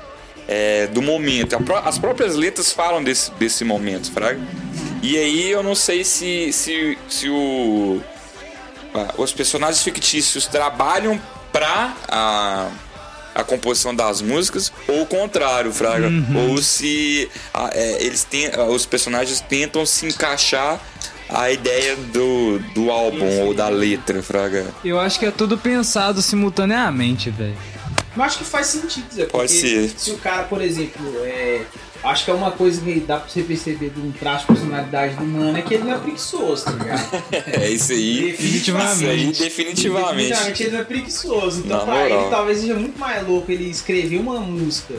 é, 0.48 0.88
do 0.88 1.02
momento. 1.02 1.56
As 1.86 2.00
próprias 2.00 2.36
letras 2.36 2.72
falam 2.72 3.04
desse, 3.04 3.30
desse 3.32 3.64
momento, 3.64 4.12
fraga. 4.12 4.40
E 5.04 5.18
aí 5.18 5.52
eu 5.52 5.62
não 5.62 5.76
sei 5.76 6.04
se, 6.04 6.52
se, 6.52 6.98
se 7.08 7.30
o, 7.30 8.02
ah, 8.94 9.14
os 9.18 9.32
personagens 9.32 9.84
fictícios 9.84 10.48
trabalham 10.48 11.22
pra 11.52 11.96
a, 12.08 12.70
a 13.34 13.44
composição 13.44 13.96
das 13.96 14.22
músicas 14.22 14.72
ou 14.88 15.04
o 15.04 15.06
contrário, 15.06 15.72
fraga. 15.72 16.10
Ou 16.48 16.62
se 16.62 17.30
ah, 17.54 17.70
é, 17.74 18.04
eles 18.04 18.24
tem, 18.24 18.48
ah, 18.48 18.64
os 18.66 18.86
personagens 18.86 19.40
tentam 19.42 19.86
se 19.86 20.06
encaixar 20.06 20.80
a 21.30 21.52
ideia 21.52 21.96
do, 21.96 22.60
do 22.74 22.90
álbum 22.90 23.46
ou 23.46 23.54
da 23.54 23.70
letra, 23.70 24.22
fraga. 24.24 24.66
Eu 24.84 25.00
acho 25.00 25.20
que 25.20 25.26
é 25.26 25.32
tudo 25.32 25.58
pensado 25.58 26.22
simultaneamente, 26.22 27.30
velho. 27.30 27.56
Mas 28.16 28.28
acho 28.28 28.40
que 28.40 28.46
faz 28.46 28.68
sentido, 28.68 29.06
Zé. 29.14 29.26
Pode 29.26 29.54
porque 29.54 29.68
ser. 29.68 29.94
Se 29.98 30.12
o 30.12 30.18
cara, 30.18 30.44
por 30.44 30.62
exemplo, 30.62 31.06
é. 31.24 31.62
Acho 32.04 32.26
que 32.26 32.32
é 32.32 32.34
uma 32.34 32.52
coisa 32.52 32.80
que 32.82 33.00
dá 33.02 33.18
pra 33.18 33.28
você 33.30 33.44
perceber 33.44 33.90
de 33.90 34.00
um 34.00 34.12
traço 34.12 34.48
de 34.48 34.54
personalidade 34.54 35.16
do 35.16 35.26
mano 35.26 35.58
é 35.58 35.62
que 35.62 35.74
ele 35.74 35.84
não 35.84 35.94
é 35.94 35.98
preguiçoso, 35.98 36.66
tá 36.66 36.72
ligado? 36.72 37.24
É 37.62 37.70
isso 37.70 37.92
aí. 37.92 38.32
Definitivamente. 38.32 38.94
Isso 38.94 39.06
aí, 39.10 39.26
definitivamente. 39.50 40.16
Definitivamente 40.30 40.64
ele 40.64 40.72
não 40.72 40.80
é 40.80 40.84
preguiçoso. 40.84 41.60
Então 41.66 41.78
Na 41.80 41.84
pra 41.84 41.94
moral. 41.96 42.22
ele 42.22 42.30
talvez 42.30 42.60
seja 42.60 42.76
muito 42.76 42.98
mais 43.00 43.28
louco 43.28 43.52
ele 43.52 43.70
escrever 43.70 44.18
uma 44.18 44.40
música 44.40 44.96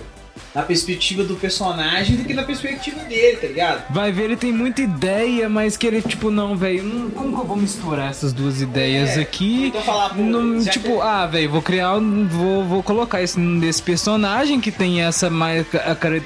na 0.55 0.63
perspectiva 0.63 1.23
do 1.23 1.37
personagem 1.37 2.17
do 2.17 2.25
que 2.25 2.35
na 2.35 2.43
perspectiva 2.43 2.99
dele, 3.05 3.37
tá 3.37 3.47
ligado? 3.47 3.85
Vai 3.93 4.11
ver, 4.11 4.25
ele 4.25 4.37
tem 4.37 4.53
muita 4.53 4.83
ideia, 4.83 5.49
mas 5.49 5.77
que 5.77 5.87
ele, 5.87 6.03
tipo, 6.03 6.29
não, 6.31 6.57
velho, 6.57 7.11
como 7.15 7.33
que 7.35 7.41
eu 7.41 7.47
vou 7.47 7.57
misturar 7.57 8.11
essas 8.11 8.33
duas 8.33 8.61
ideias 8.61 9.17
É, 9.17 9.21
aqui? 9.21 9.67
então 9.69 9.81
falar, 9.83 10.11
pô, 10.11 10.21
Não, 10.23 10.63
tipo, 10.65 10.97
que- 10.97 11.01
ah, 11.01 11.27
velho, 11.27 11.51
vou 11.51 11.63
criar, 11.63 11.97
um- 11.97 12.27
vou, 12.27 12.65
vou 12.65 12.83
colocar 12.83 13.23
esse 13.23 13.39
nesse 13.39 13.81
personagem 13.83 14.61
que 14.61 14.73
tem 14.73 15.03
essa 15.03 15.31
mais 15.31 15.65
a 15.75 15.95
cara- 15.95 16.21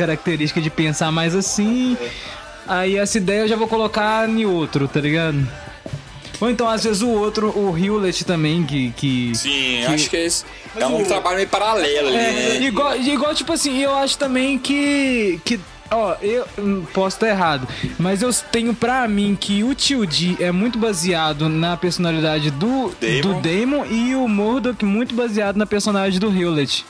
característica 0.00 0.60
de 0.60 0.70
pensar 0.70 1.12
mais 1.12 1.34
assim. 1.34 1.96
Aí 2.66 2.96
essa 2.96 3.18
ideia 3.18 3.40
eu 3.42 3.48
já 3.48 3.56
vou 3.56 3.68
colocar 3.68 4.28
em 4.28 4.44
outro, 4.46 4.88
tá 4.88 5.00
ligado? 5.00 5.46
Ou 6.40 6.48
então, 6.50 6.66
às 6.68 6.84
vezes, 6.84 7.02
o 7.02 7.08
outro, 7.10 7.48
o 7.50 7.76
Hewlett 7.76 8.24
também, 8.24 8.62
que. 8.64 8.92
que 8.96 9.32
Sim, 9.34 9.50
que- 9.80 9.86
acho 9.86 10.08
que 10.10 10.16
é. 10.16 10.24
Mas 10.74 10.84
É 10.84 10.86
um 10.86 11.02
o- 11.02 11.06
trabalho 11.06 11.36
meio 11.36 11.48
paralelo 11.48 12.08
ali, 12.08 12.16
É, 12.16 12.32
né? 12.60 12.62
igual, 12.62 12.96
igual, 12.96 13.34
tipo 13.34 13.52
assim, 13.52 13.76
eu 13.78 13.94
acho 13.94 14.16
também 14.16 14.58
que. 14.58 15.38
que 15.44 15.60
Ó, 15.92 16.14
eu 16.22 16.46
hum, 16.56 16.84
posso 16.94 17.16
estar 17.16 17.28
errado, 17.28 17.66
mas 17.98 18.22
eu 18.22 18.30
tenho 18.52 18.72
pra 18.72 19.08
mim 19.08 19.36
que 19.38 19.64
o 19.64 19.74
Tio 19.74 20.06
D 20.06 20.36
é 20.38 20.52
muito 20.52 20.78
baseado 20.78 21.48
na 21.48 21.76
personalidade 21.76 22.48
do 22.52 22.94
Damon. 23.00 23.20
do 23.20 23.34
Damon 23.40 23.84
e 23.86 24.14
o 24.14 24.28
Murdoch 24.28 24.84
muito 24.84 25.16
baseado 25.16 25.56
na 25.56 25.66
personagem 25.66 26.20
do 26.20 26.30
Hewlett. 26.32 26.86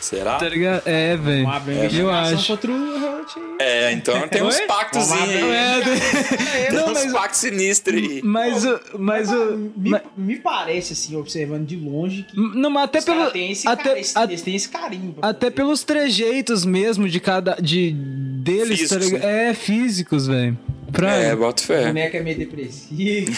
Será? 0.00 0.36
Tá 0.36 0.48
ligado? 0.48 0.82
É, 0.86 1.16
velho. 1.16 1.44
Uma 1.44 1.62
eu 1.92 2.10
acho. 2.10 2.46
contra 2.46 2.70
o 2.70 2.74
Hurt. 2.74 3.30
É, 3.58 3.92
então 3.92 4.28
tem 4.28 4.42
uns 4.42 4.60
pactos 4.62 5.10
aí. 5.10 5.40
É, 5.40 5.80
Tem 6.68 6.76
não, 6.76 6.88
uns 6.90 7.04
mas, 7.04 7.12
pactos 7.12 7.40
sinistros 7.40 7.96
aí. 7.96 8.20
mas, 8.22 8.64
o- 8.64 8.80
mas, 8.98 9.32
o- 9.32 9.56
me, 9.76 9.90
mas- 9.90 10.02
me 10.16 10.36
parece, 10.36 10.92
assim, 10.92 11.16
observando 11.16 11.64
de 11.66 11.76
longe, 11.76 12.24
que 12.24 12.36
não, 12.36 12.68
mas 12.68 12.84
até 12.84 13.00
pelo 13.00 13.30
têm 13.30 13.52
esse, 13.52 13.66
até, 13.66 13.82
cara- 13.84 13.98
esse- 14.00 14.18
a- 14.18 14.24
eles 14.24 14.42
têm 14.42 14.54
esse 14.54 14.68
carinho. 14.68 15.12
pra 15.14 15.30
até 15.30 15.46
fazer. 15.46 15.50
pelos 15.56 15.82
trejeitos 15.82 16.64
mesmo 16.64 17.08
de 17.08 17.18
cada 17.20 17.54
de 17.60 17.92
deles, 17.92 18.88
tá 18.88 18.96
Físicos, 18.96 19.06
ligado? 19.12 19.24
É, 19.30 19.54
físicos, 19.54 20.26
velho. 20.26 20.58
Pra 20.92 21.12
É, 21.16 21.34
bota 21.34 21.62
O 21.62 21.66
fé. 21.66 21.86
boneco 21.86 22.16
é 22.16 22.20
meio 22.20 22.38
depressivo. 22.38 23.32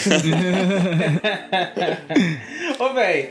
Ô, 2.79 2.93
velho, 2.93 3.29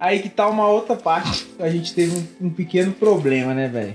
aí 0.00 0.20
que 0.20 0.28
tá 0.28 0.48
uma 0.48 0.66
outra 0.68 0.94
parte. 0.96 1.46
A 1.58 1.68
gente 1.68 1.94
teve 1.94 2.16
um, 2.40 2.46
um 2.46 2.50
pequeno 2.50 2.92
problema, 2.92 3.52
né, 3.54 3.68
velho? 3.68 3.94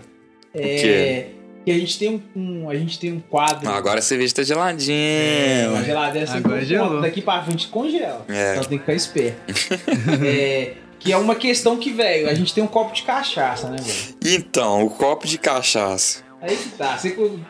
É. 0.54 0.60
quê? 0.82 1.26
Que 1.66 1.72
a 1.72 1.76
gente 1.80 1.98
tem 1.98 2.10
um, 2.36 2.40
um- 2.66 2.70
a 2.70 2.76
gente 2.76 3.00
tem 3.00 3.12
um 3.14 3.20
quadro. 3.22 3.70
Ah, 3.70 3.78
Agora 3.78 4.00
a 4.00 4.02
cerveja 4.02 4.34
tá 4.36 4.42
É, 4.42 4.46
geladinha. 4.46 5.70
uma 5.70 5.84
geladeira 5.84 6.28
assim, 6.30 6.38
Agora 6.38 6.66
gelou. 6.66 6.90
conta, 6.90 7.02
daqui 7.02 7.22
pra 7.22 7.42
frente 7.44 7.68
congela. 7.70 8.26
É. 8.28 8.52
Então 8.52 8.64
tem 8.66 8.78
que 8.78 8.84
ficar 8.84 8.94
esperto. 8.94 9.42
É, 10.26 10.74
que 11.00 11.12
é 11.12 11.18
uma 11.18 11.36
questão 11.36 11.78
que, 11.78 11.92
velho, 11.92 12.30
a 12.30 12.34
gente 12.34 12.54
tem 12.54 12.64
um 12.64 12.68
copo 12.68 12.94
de 12.94 13.04
cachaça, 13.04 13.70
né, 13.70 13.78
velho? 13.78 14.16
Então, 14.40 14.86
o 14.86 14.90
copo 14.90 15.26
de 15.28 15.38
cachaça. 15.38 16.22
Aí 16.42 16.56
que 16.56 16.70
tá. 16.78 17.00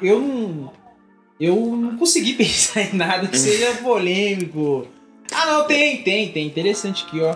Eu 0.01 0.19
não. 0.21 0.71
Eu 1.39 1.55
não 1.55 1.97
consegui 1.97 2.33
pensar 2.37 2.81
em 2.81 2.95
nada 2.95 3.27
que 3.27 3.37
seja 3.37 3.73
polêmico. 3.81 4.87
Ah, 5.31 5.45
não, 5.47 5.65
tem, 5.65 6.03
tem, 6.03 6.31
tem. 6.31 6.45
Interessante 6.45 7.03
aqui, 7.07 7.19
ó. 7.19 7.35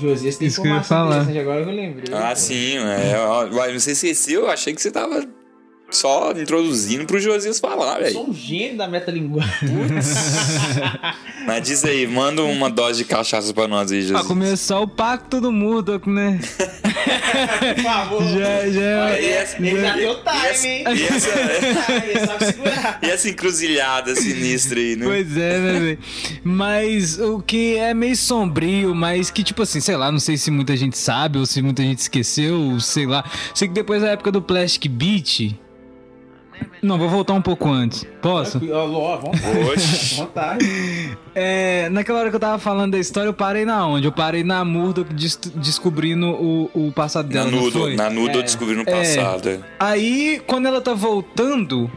Josias 0.00 0.36
tem 0.36 0.48
Isso 0.48 0.62
que 0.62 0.68
eu 0.68 0.72
ia 0.72 0.78
informação 0.80 0.98
falar. 0.98 1.22
interessante 1.22 1.38
agora 1.40 1.62
que 1.64 1.70
eu 1.70 1.74
lembrei. 1.74 2.14
Ah, 2.14 2.28
pô. 2.30 2.36
sim, 2.36 2.76
é. 2.78 3.18
ó, 3.18 3.46
Uai, 3.48 3.78
Você 3.78 3.92
esqueceu? 3.92 4.42
Eu 4.42 4.50
achei 4.50 4.74
que 4.74 4.80
você 4.82 4.90
tava 4.90 5.24
só 5.90 6.32
introduzindo 6.32 7.06
pro 7.06 7.18
Josias 7.18 7.58
falar, 7.60 7.96
Eu 7.98 8.02
velho. 8.02 8.12
sou 8.14 8.28
um 8.30 8.34
gênio 8.34 8.76
da 8.76 8.88
metalinguagem. 8.88 9.68
Mas 11.46 11.62
diz 11.62 11.84
aí, 11.84 12.06
manda 12.06 12.42
uma 12.42 12.68
dose 12.68 12.98
de 12.98 13.04
cachaça 13.04 13.52
pra 13.54 13.68
nós 13.68 13.90
aí, 13.92 14.00
Pra 14.00 14.08
Josias. 14.08 14.26
começar 14.26 14.80
o 14.80 14.88
pacto 14.88 15.40
do 15.40 15.52
Murdoch, 15.52 16.08
né? 16.10 16.38
Por 17.76 17.82
favor. 17.82 18.22
Já, 18.36 18.68
já. 18.70 19.04
Olha, 19.06 19.20
E 19.20 19.28
essa- 19.28 19.56
ele 19.58 19.80
já 19.80 19.96
e- 19.96 20.00
deu 20.00 20.14
time, 20.16 20.68
hein? 20.68 20.84
e 20.96 21.02
essa-. 21.04 21.30
E 23.02 23.06
essa 23.10 23.28
encruzilhada 23.28 24.14
sinistra 24.16 24.78
aí, 24.78 24.96
né? 24.96 25.06
Pois 25.06 25.36
é, 25.36 25.58
né, 25.58 25.80
velho? 25.80 25.98
Mas 26.42 27.18
o 27.18 27.40
que 27.40 27.76
é 27.76 27.92
meio 27.94 28.16
sombrio, 28.16 28.94
mas 28.94 29.30
que, 29.30 29.42
tipo 29.44 29.62
assim, 29.62 29.80
sei 29.80 29.96
lá, 29.96 30.10
não 30.10 30.18
sei 30.18 30.36
se 30.36 30.50
muita 30.50 30.76
gente 30.76 30.96
sabe 30.98 31.38
ou 31.38 31.46
se 31.46 31.60
muita 31.62 31.82
gente 31.82 31.98
esqueceu, 31.98 32.78
sei 32.80 33.06
lá. 33.06 33.24
Sei 33.54 33.68
que 33.68 33.74
depois 33.74 34.02
da 34.02 34.08
época 34.08 34.32
do 34.32 34.40
Plastic 34.42 34.88
Beach. 34.90 35.58
Não, 36.82 36.98
vou 36.98 37.08
voltar 37.08 37.32
um 37.34 37.42
pouco 37.42 37.68
antes. 37.70 38.06
Posso? 38.22 38.60
Ó, 38.72 39.16
vontade. 39.18 40.14
Vontade. 40.16 41.18
É, 41.38 41.90
naquela 41.90 42.20
hora 42.20 42.30
que 42.30 42.36
eu 42.36 42.40
tava 42.40 42.58
falando 42.58 42.92
da 42.92 42.98
história, 42.98 43.28
eu 43.28 43.34
parei 43.34 43.66
na 43.66 43.86
onde? 43.86 44.06
Eu 44.06 44.12
parei 44.12 44.42
na 44.42 44.64
Murdoch 44.64 45.12
des- 45.12 45.36
descobrindo 45.54 46.28
o, 46.30 46.70
o 46.72 46.90
passado 46.92 47.26
Na 47.26 47.32
dela, 47.44 47.50
não 47.50 47.60
nudo, 47.64 47.78
foi? 47.80 47.94
na 47.94 48.08
nudo 48.08 48.30
É. 48.30 48.36
eu 48.38 48.42
descobri 48.42 48.74
no 48.74 48.80
É. 48.80 48.84
passado. 48.86 49.48
é. 49.50 49.60
Aí, 49.78 50.40
quando 50.46 50.64
ela 50.66 50.80
tá 50.80 50.94
voltando 50.94 51.90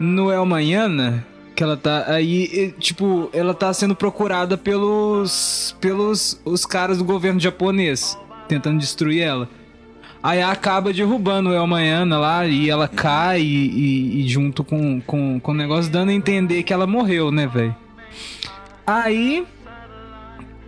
no 0.00 0.32
El 0.32 0.44
Manhana, 0.44 1.24
que 1.54 1.62
ela 1.62 1.76
tá 1.76 2.06
aí, 2.12 2.74
tipo, 2.80 3.30
ela 3.32 3.54
tá 3.54 3.72
sendo 3.72 3.94
procurada 3.94 4.58
pelos 4.58 5.76
pelos 5.80 6.40
os 6.44 6.66
caras 6.66 6.98
do 6.98 7.04
governo 7.04 7.38
japonês, 7.38 8.18
tentando 8.48 8.78
destruir 8.80 9.22
ela. 9.22 9.48
Aí 10.26 10.42
acaba 10.42 10.92
derrubando 10.92 11.50
o 11.50 11.54
El 11.54 11.66
Manhana 11.68 12.18
lá 12.18 12.44
e 12.46 12.68
ela 12.68 12.88
cai 12.88 13.40
e, 13.40 13.44
e- 13.44 14.24
e 14.24 14.28
junto 14.28 14.64
com, 14.64 15.00
com, 15.02 15.38
com 15.38 15.52
o 15.52 15.54
negócio 15.54 15.88
dando 15.90 16.08
a 16.10 16.12
entender 16.12 16.64
que 16.64 16.72
ela 16.72 16.84
morreu, 16.84 17.30
né, 17.30 17.46
velho? 17.46 17.76
Aí 18.84 19.46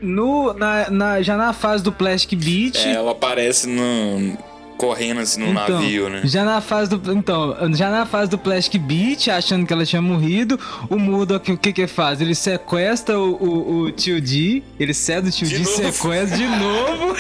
no, 0.01 0.53
na, 0.55 0.89
na- 0.91 1.23
já 1.23 1.37
na 1.37 1.53
fase 1.53 1.83
do 1.83 1.91
Plastic 1.91 2.39
Beach, 2.39 2.79
É, 2.87 2.93
ela 2.93 3.11
aparece 3.11 3.67
no, 3.69 4.39
correndo 4.79 5.21
assim 5.21 5.41
no 5.41 5.51
Então, 5.51 5.81
navio, 5.81 6.09
né? 6.09 6.23
Já 6.25 6.45
na 6.45 6.61
fase 6.61 6.97
do. 6.97 7.13
Então, 7.13 7.55
já 7.75 7.91
na 7.91 8.07
fase 8.07 8.31
do 8.31 8.39
Plastic 8.39 8.81
Beach, 8.81 9.31
achando 9.31 9.67
que 9.67 9.73
ela 9.73 9.85
tinha 9.85 10.01
morrido, 10.01 10.59
o 10.89 10.97
Murdoch, 10.97 11.51
o 11.53 11.59
que 11.59 11.73
que 11.73 11.87
faz? 11.89 12.21
Ele 12.21 12.35
sequestra 12.35 13.19
o, 13.19 13.35
o, 13.35 13.81
o 13.83 13.91
tio 13.93 14.21
D, 14.21 14.63
ele 14.79 14.95
cede 14.95 15.29
o 15.29 15.33
tio 15.33 15.49
De 15.49 15.59
D, 15.59 15.65
novo. 15.65 15.77
sequestra 15.93 16.39
de 16.39 16.47
novo. 16.47 17.09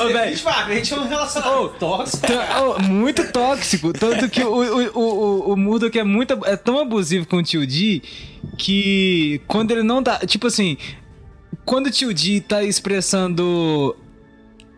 Ô, 0.00 0.08
véi. 0.08 0.30
definitivamente 0.30 0.94
é 0.94 0.96
um 0.96 1.08
relacionamento 1.08 1.74
tóxico. 1.80 2.26
Tá, 2.26 2.62
oh, 2.62 2.82
muito 2.82 3.30
tóxico. 3.32 3.92
Tanto 3.92 4.28
que 4.28 4.42
o, 4.42 4.52
o, 4.52 4.90
o, 4.94 5.00
o, 5.00 5.52
o 5.52 5.56
Murdoch 5.56 5.98
é, 5.98 6.04
muito, 6.04 6.38
é 6.46 6.56
tão 6.56 6.78
abusivo 6.78 7.26
com 7.26 7.38
o 7.38 7.42
tio 7.42 7.66
D 7.66 8.00
que 8.56 9.40
quando 9.48 9.72
ele 9.72 9.82
não 9.82 10.02
tá. 10.02 10.20
Tipo 10.20 10.46
assim, 10.46 10.76
quando 11.64 11.88
o 11.88 11.90
tio 11.90 12.14
D 12.14 12.40
tá 12.40 12.62
expressando. 12.62 13.96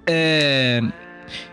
É, 0.07 0.83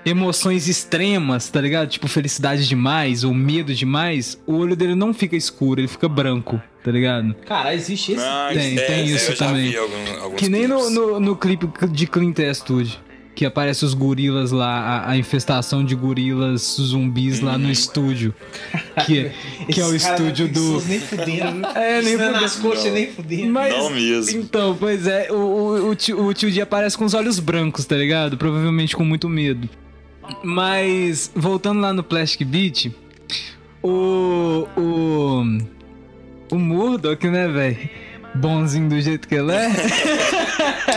emoções 0.06 0.68
extremas, 0.68 1.50
tá 1.50 1.62
ligado? 1.62 1.90
Tipo 1.90 2.08
felicidade 2.08 2.68
demais 2.68 3.24
ou 3.24 3.34
medo 3.34 3.74
demais, 3.74 4.40
o 4.46 4.56
olho 4.56 4.76
dele 4.76 4.96
não 4.96 5.14
fica 5.14 5.36
escuro, 5.36 5.80
ele 5.82 5.88
fica 5.88 6.08
branco, 6.10 6.62
tá 6.84 6.92
ligado? 6.92 7.34
Cara, 7.46 7.74
existe 7.74 8.14
esse. 8.14 8.22
Ah, 8.24 8.50
Tem- 8.54 8.78
é, 8.78 8.82
tem 8.82 9.06
isso 9.06 9.32
eu 9.32 9.36
já 9.36 9.48
também. 9.48 9.70
vi 9.72 9.78
algum- 9.78 10.22
alguns 10.24 10.40
Que 10.40 10.50
nem 10.50 10.68
no, 10.68 10.90
no, 10.90 11.20
no 11.20 11.36
clipe 11.36 11.68
de 11.92 12.08
Clint 12.08 12.40
Eastwood. 12.40 13.00
Que 13.34 13.46
aparece 13.46 13.86
os 13.86 13.94
gorilas 13.94 14.52
lá, 14.52 14.68
a, 14.80 15.12
a 15.12 15.18
infestação 15.18 15.86
de 15.86 15.96
gorilas 15.96 16.76
zumbis 16.80 17.40
lá 17.40 17.58
no 17.58 17.72
estúdio. 17.72 18.34
Que, 19.06 19.20
é- 19.20 19.32
que 19.72 19.80
é 19.80 19.86
o 19.86 19.96
estúdio 19.96 20.48
do. 20.50 20.82
Nem 20.82 21.00
fudendo. 21.00 21.66
É, 21.68 22.02
nem 22.02 22.16
as 22.16 22.56
fudendo. 22.56 22.70
coxas 22.76 22.94
nem 22.94 23.08
fudendo. 23.12 23.52
Mas, 23.54 23.74
Não 23.74 23.90
mesmo. 23.90 24.42
Então, 24.42 24.76
pois 24.78 25.08
é, 25.08 25.32
o, 25.32 25.36
o, 25.36 25.90
o, 25.92 25.96
tio, 25.96 26.26
o 26.26 26.34
tio 26.34 26.52
D 26.52 26.60
aparece 26.62 26.98
com 26.98 27.06
os 27.06 27.14
olhos 27.14 27.40
brancos, 27.40 27.86
tá 27.86 27.96
ligado? 27.96 28.38
Provavelmente 28.38 28.96
com 28.96 29.06
muito 29.06 29.30
medo. 29.30 29.70
Mas, 30.44 31.32
voltando 31.34 31.80
lá 31.82 31.94
no 31.94 32.04
Plastic 32.04 32.46
Beach, 32.46 32.94
o. 33.82 34.68
O. 34.78 35.44
O 36.52 36.60
Murdoch, 36.60 37.26
né, 37.30 37.48
velho? 37.48 37.90
Bonzinho 38.36 38.90
do 38.90 39.00
jeito 39.00 39.26
que 39.28 39.36
ele 39.36 39.52
é. 39.54 39.70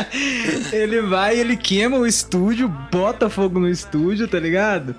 ele 0.72 1.00
vai, 1.02 1.38
ele 1.38 1.56
queima 1.56 1.96
o 1.98 2.06
estúdio, 2.06 2.68
bota 2.90 3.28
fogo 3.30 3.58
no 3.58 3.68
estúdio, 3.68 4.26
tá 4.28 4.38
ligado? 4.38 4.94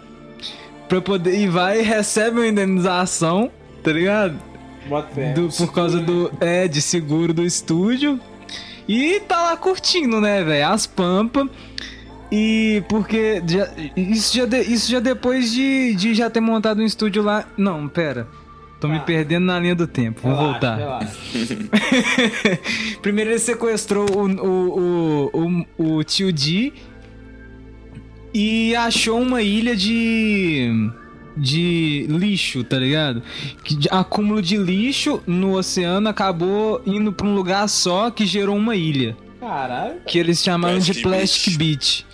Pra 0.87 1.01
poder. 1.01 1.39
E 1.39 1.47
vai 1.47 1.79
e 1.79 1.83
recebe 1.83 2.37
uma 2.39 2.47
indenização, 2.47 3.51
tá 3.83 3.91
ligado? 3.91 4.35
Bota 4.87 5.13
fé. 5.15 5.33
Do- 5.33 5.49
por 5.49 5.73
causa 5.73 5.99
do. 5.99 6.31
É, 6.39 6.67
de 6.67 6.81
seguro 6.81 7.33
do 7.33 7.43
estúdio. 7.43 8.19
E 8.87 9.19
tá 9.21 9.41
lá 9.41 9.57
curtindo, 9.57 10.21
né, 10.21 10.43
velho? 10.43 10.67
As 10.67 10.85
pampas. 10.85 11.47
E 12.31 12.83
porque. 12.87 13.41
já- 13.47 13.69
isso, 13.95 14.35
já 14.37 14.45
de- 14.45 14.61
isso 14.61 14.91
já 14.91 14.99
depois 14.99 15.51
de, 15.51 15.95
de 15.95 16.13
já 16.13 16.29
ter 16.29 16.39
montado 16.39 16.81
um 16.81 16.85
estúdio 16.85 17.23
lá. 17.23 17.45
Não, 17.57 17.87
pera. 17.87 18.27
Tô 18.85 18.91
me 18.91 18.99
Tá. 18.99 19.05
perdendo 19.05 19.45
na 19.45 19.59
linha 19.59 19.75
do 19.75 19.87
tempo. 19.87 20.21
Vou 20.21 20.31
Relaxa, 20.31 20.51
voltar. 20.51 20.77
relaxa. 20.77 21.09
Primeiro 23.01 23.31
ele 23.31 23.39
sequestrou 23.39 24.05
o, 24.09 24.27
o, 24.27 25.29
o, 25.33 25.65
o, 25.77 25.95
o 25.97 26.03
tio 26.03 26.31
D 26.31 26.71
e 28.33 28.75
achou 28.75 29.21
uma 29.21 29.41
ilha 29.41 29.75
de. 29.75 30.69
de 31.37 32.05
lixo, 32.09 32.63
tá 32.63 32.77
ligado? 32.77 33.21
Que 33.63 33.75
de- 33.75 33.89
acúmulo 33.89 34.41
de 34.41 34.57
lixo 34.57 35.21
no 35.25 35.53
oceano 35.57 36.09
acabou 36.09 36.81
indo 36.85 37.11
pra 37.13 37.25
um 37.27 37.33
lugar 37.35 37.67
só 37.69 38.11
que 38.11 38.25
gerou 38.25 38.55
uma 38.57 38.75
ilha. 38.75 39.15
Caralho. 39.39 39.95
Que 40.05 40.17
eles 40.17 40.41
chamaram 40.43 40.79
de 40.79 40.93
Plastic 41.01 41.03
Plastic 41.03 41.57
Beach. 41.57 42.05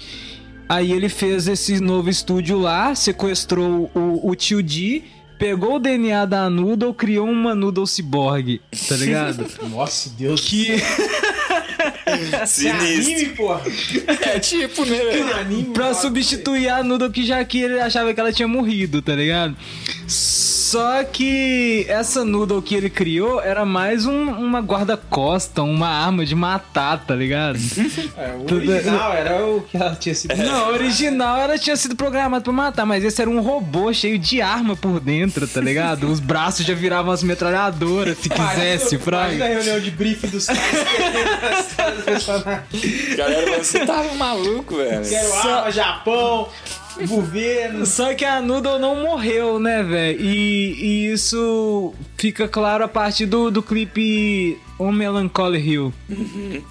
Aí 0.68 0.92
ele 0.92 1.10
fez 1.10 1.48
esse 1.48 1.80
novo 1.82 2.10
estúdio 2.10 2.58
lá, 2.60 2.94
sequestrou 2.96 3.92
o, 3.94 4.30
o 4.30 4.36
tio 4.36 4.62
D, 4.64 5.04
pegou 5.42 5.78
o 5.78 5.80
DNA 5.80 6.24
da 6.26 6.48
Noodle, 6.52 6.94
criou 6.94 7.28
uma 7.28 7.56
Noodle 7.56 7.88
Cyborg, 7.88 8.62
tá 8.88 8.96
ligado? 9.02 9.44
Nossa, 9.72 10.12
Deus. 10.12 10.42
que. 10.42 10.68
É 12.06 12.46
Sinistro. 12.46 13.14
anime, 13.14 13.30
porra. 13.30 13.62
É 14.22 14.40
tipo, 14.40 14.86
né? 14.86 15.00
Anime. 15.40 15.74
pra 15.74 15.96
substituir 15.96 16.70
a 16.70 16.84
Noodle 16.84 17.10
que 17.10 17.26
já 17.26 17.44
que 17.44 17.60
ele 17.60 17.80
achava 17.80 18.14
que 18.14 18.20
ela 18.20 18.32
tinha 18.32 18.48
morrido, 18.48 19.02
tá 19.02 19.16
ligado? 19.16 19.56
Só 20.72 21.04
que 21.04 21.86
essa 21.90 22.24
Noodle 22.24 22.62
que 22.62 22.74
ele 22.76 22.90
criou 22.90 23.42
era 23.42 23.66
mais 23.66 24.06
um- 24.06 24.30
uma 24.32 24.60
guarda-costa, 24.62 25.62
uma 25.64 25.90
arma 25.90 26.26
de 26.26 26.34
matar, 26.34 27.04
tá 27.06 27.14
ligado? 27.14 27.60
É, 28.18 28.34
o 28.40 28.46
Tudo- 28.46 28.72
original 28.72 29.12
era 29.14 29.46
o 29.46 29.62
que 29.64 29.76
ela 29.76 29.94
tinha 29.96 30.16
sido. 30.16 30.34
Não, 30.38 30.66
a 30.66 30.70
original 30.70 31.38
ela 31.40 31.58
tinha 31.58 31.76
sido 31.76 31.94
programada 31.94 32.42
pra 32.42 32.54
matar, 32.54 32.86
mas 32.86 33.04
esse 33.04 33.22
era 33.22 33.30
um 33.30 33.42
robô 33.42 33.92
cheio 33.92 34.18
de 34.18 34.42
arma 34.42 34.74
por 34.78 35.02
dentro, 35.02 35.46
tá 35.46 35.60
ligado? 35.60 36.08
Os 36.10 36.22
braços 36.22 36.66
já 36.66 36.74
viravam 36.74 37.12
as 37.12 37.22
metralhadoras, 37.22 38.18
se 38.20 38.30
quisesse, 38.30 38.96
Imagina 38.96 38.98
a 38.98 39.00
fraga. 39.28 39.46
reunião 39.48 39.80
de 39.82 39.92
briefing 39.92 40.28
dos 40.28 40.46
caras. 40.48 41.76
Galera, 43.18 43.58
você 43.62 43.86
tava 43.86 44.14
maluco, 44.16 44.78
velho. 44.78 45.08
Quero 45.08 45.28
Só- 45.28 45.50
arma, 45.60 45.72
Japão, 45.72 46.48
governo. 47.08 47.86
Só 47.86 48.14
que 48.14 48.24
a 48.26 48.42
Noodle 48.42 48.80
não 48.80 49.02
morreu, 49.04 49.60
né, 49.60 49.84
velho? 49.84 50.20
E, 50.22 50.74
e 51.08 51.12
isso 51.14 51.94
fica 52.18 52.48
claro 52.48 52.84
a 52.84 52.88
partir 52.88 53.26
do, 53.26 53.50
do 53.52 53.62
clipe 53.64 54.58
On 54.80 54.92
Melancholy 54.92 55.60
Hill. 55.60 55.94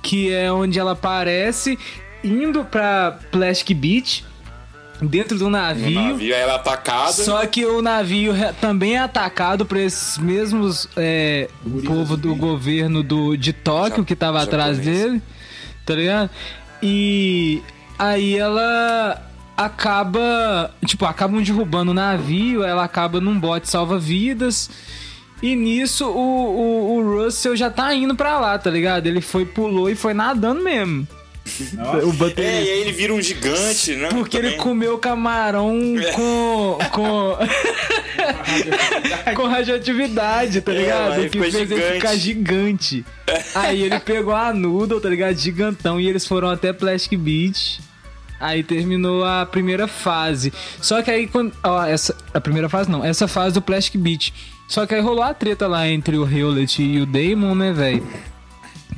Que 0.03 0.33
é 0.33 0.51
onde 0.53 0.79
ela 0.79 0.93
aparece 0.93 1.79
indo 2.23 2.65
pra 2.65 3.19
Plastic 3.33 3.75
Beach, 3.77 4.25
dentro 5.01 5.39
do 5.39 5.49
navio. 5.49 5.91
navio, 6.01 6.35
aí 6.35 6.41
ela 6.43 6.53
é 6.53 6.57
atacada. 6.57 7.13
Só 7.13 7.47
que 7.47 7.65
o 7.65 7.81
navio 7.81 8.35
também 8.61 8.97
é 8.97 8.99
atacado 8.99 9.65
por 9.65 9.79
esses 9.79 10.19
mesmos 10.19 10.87
é, 10.97 11.49
povo 11.87 12.17
do 12.19 12.35
governo 12.35 13.03
do, 13.03 13.37
de 13.37 13.53
Tóquio 13.55 13.99
Ja- 14.01 14.05
que 14.05 14.15
tava 14.15 14.43
atrás 14.43 14.77
japonês. 14.77 15.03
dele, 15.03 15.23
tá 15.87 15.95
ligado? 15.95 16.31
E 16.83 17.63
aí 17.99 18.37
ela 18.37 19.30
acaba, 19.65 20.73
tipo, 20.87 21.05
acabam 21.05 21.43
derrubando 21.43 21.91
o 21.91 21.95
navio, 21.95 22.63
ela 22.65 22.85
acaba 22.85 23.21
num 23.21 23.39
bote 23.39 23.69
salva-vidas. 23.69 24.71
E 25.43 25.55
nisso 25.57 26.07
o, 26.07 26.19
o, 26.19 26.97
o 26.97 27.25
Russell 27.25 27.57
já 27.57 27.71
tá 27.71 27.95
indo 27.95 28.15
pra 28.15 28.39
lá, 28.39 28.59
tá 28.59 28.71
ligado? 28.71 29.07
Ele 29.07 29.21
foi, 29.21 29.45
pulou 29.47 29.89
e 29.89 29.95
foi 29.95 30.13
nadando 30.15 30.63
mesmo. 30.63 31.07
O 32.05 32.41
É, 32.41 32.63
e 32.63 32.71
aí 32.71 32.81
ele 32.81 32.93
vira 32.93 33.15
um 33.15 33.21
gigante, 33.21 33.97
né? 33.97 34.09
Porque 34.11 34.37
ele 34.37 34.51
Também. 34.51 34.63
comeu 34.63 34.99
camarão 34.99 35.75
com. 36.15 36.79
com. 36.93 37.37
com 39.35 39.47
radioatividade, 39.49 40.61
tá 40.61 40.73
É, 40.73 40.77
ligado? 40.79 41.13
aí 41.13 41.27
o 41.27 41.31
que 41.31 41.39
fez 41.41 41.55
ele 41.55 41.67
gigante. 41.67 41.95
ficar 41.95 42.15
gigante. 42.17 43.05
Aí 43.55 43.83
ele 43.83 43.99
pegou 44.01 44.35
a 44.35 44.53
noodle, 44.53 45.01
tá 45.01 45.09
ligado? 45.09 45.35
Gigantão, 45.37 45.99
e 46.01 46.09
eles 46.09 46.27
foram 46.27 46.49
até 46.51 46.73
Plastic 46.73 47.19
Beach. 47.19 47.81
Aí 48.41 48.63
terminou 48.63 49.23
a 49.23 49.45
primeira 49.45 49.87
fase. 49.87 50.51
Só 50.81 51.03
que 51.03 51.11
aí 51.11 51.27
quando. 51.27 51.53
Ó, 51.63 51.85
essa. 51.85 52.17
A 52.33 52.41
primeira 52.41 52.69
fase 52.69 52.91
não, 52.91 53.05
essa 53.05 53.29
fase 53.29 53.55
do 53.55 53.61
Plastic 53.61 54.01
Beach. 54.01 54.33
Só 54.67 54.87
que 54.87 54.95
aí 54.95 55.01
rolou 55.01 55.23
a 55.23 55.35
treta 55.35 55.67
lá 55.67 55.87
entre 55.87 56.17
o 56.17 56.27
Hewlett 56.27 56.83
e 56.83 57.01
o 57.01 57.07
Damon, 57.07 57.55
né, 57.55 57.73
velho? 57.73 58.07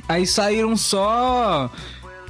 Aí 0.07 0.25
saíram 0.25 0.77
só. 0.77 1.69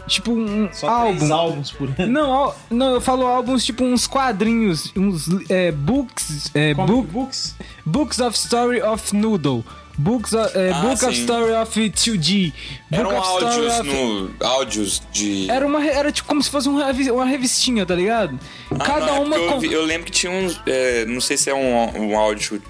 Tipo, 0.07 0.31
um 0.33 0.67
Só 0.73 0.87
álbum. 0.89 1.15
três 1.17 1.31
álbuns 1.31 1.71
por 1.71 1.89
ano. 1.97 2.07
Não, 2.11 2.53
não, 2.69 2.93
eu 2.95 3.01
falo 3.01 3.25
álbuns 3.25 3.63
tipo 3.63 3.83
uns 3.85 4.05
quadrinhos, 4.05 4.91
uns 4.97 5.27
é, 5.49 5.71
books, 5.71 6.51
é, 6.53 6.73
book, 6.73 7.07
Books? 7.07 7.55
books 7.85 8.19
of 8.19 8.37
story 8.37 8.81
of 8.81 9.15
Noodle, 9.15 9.63
books 9.97 10.33
of, 10.33 10.57
é, 10.57 10.71
Ah, 10.71 10.81
book 10.81 11.05
of 11.05 11.15
sim. 11.15 11.21
story 11.21 11.53
of 11.53 11.71
2G, 11.89 12.51
book 12.51 12.99
Eram 12.99 13.17
of 13.17 13.27
áudios 13.45 13.79
of... 13.79 13.87
no. 13.89 14.31
áudios 14.45 15.01
de. 15.13 15.49
Era 15.49 15.65
uma 15.65 15.85
era 15.85 16.11
tipo 16.11 16.27
como 16.27 16.43
se 16.43 16.49
fosse 16.49 16.67
um 16.67 16.75
revi- 16.83 17.09
uma 17.09 17.25
revistinha, 17.25 17.85
tá 17.85 17.95
ligado? 17.95 18.37
Ah, 18.71 18.77
Cada 18.83 19.05
não, 19.05 19.15
é 19.15 19.19
uma 19.21 19.35
eu, 19.37 19.59
vi- 19.61 19.71
eu 19.71 19.85
lembro 19.85 20.05
que 20.05 20.11
tinha 20.11 20.31
uns. 20.33 20.59
é, 20.65 21.05
não 21.05 21.21
sei 21.21 21.37
se 21.37 21.49
é 21.49 21.55
um, 21.55 22.09
um 22.09 22.17
áudio. 22.17 22.61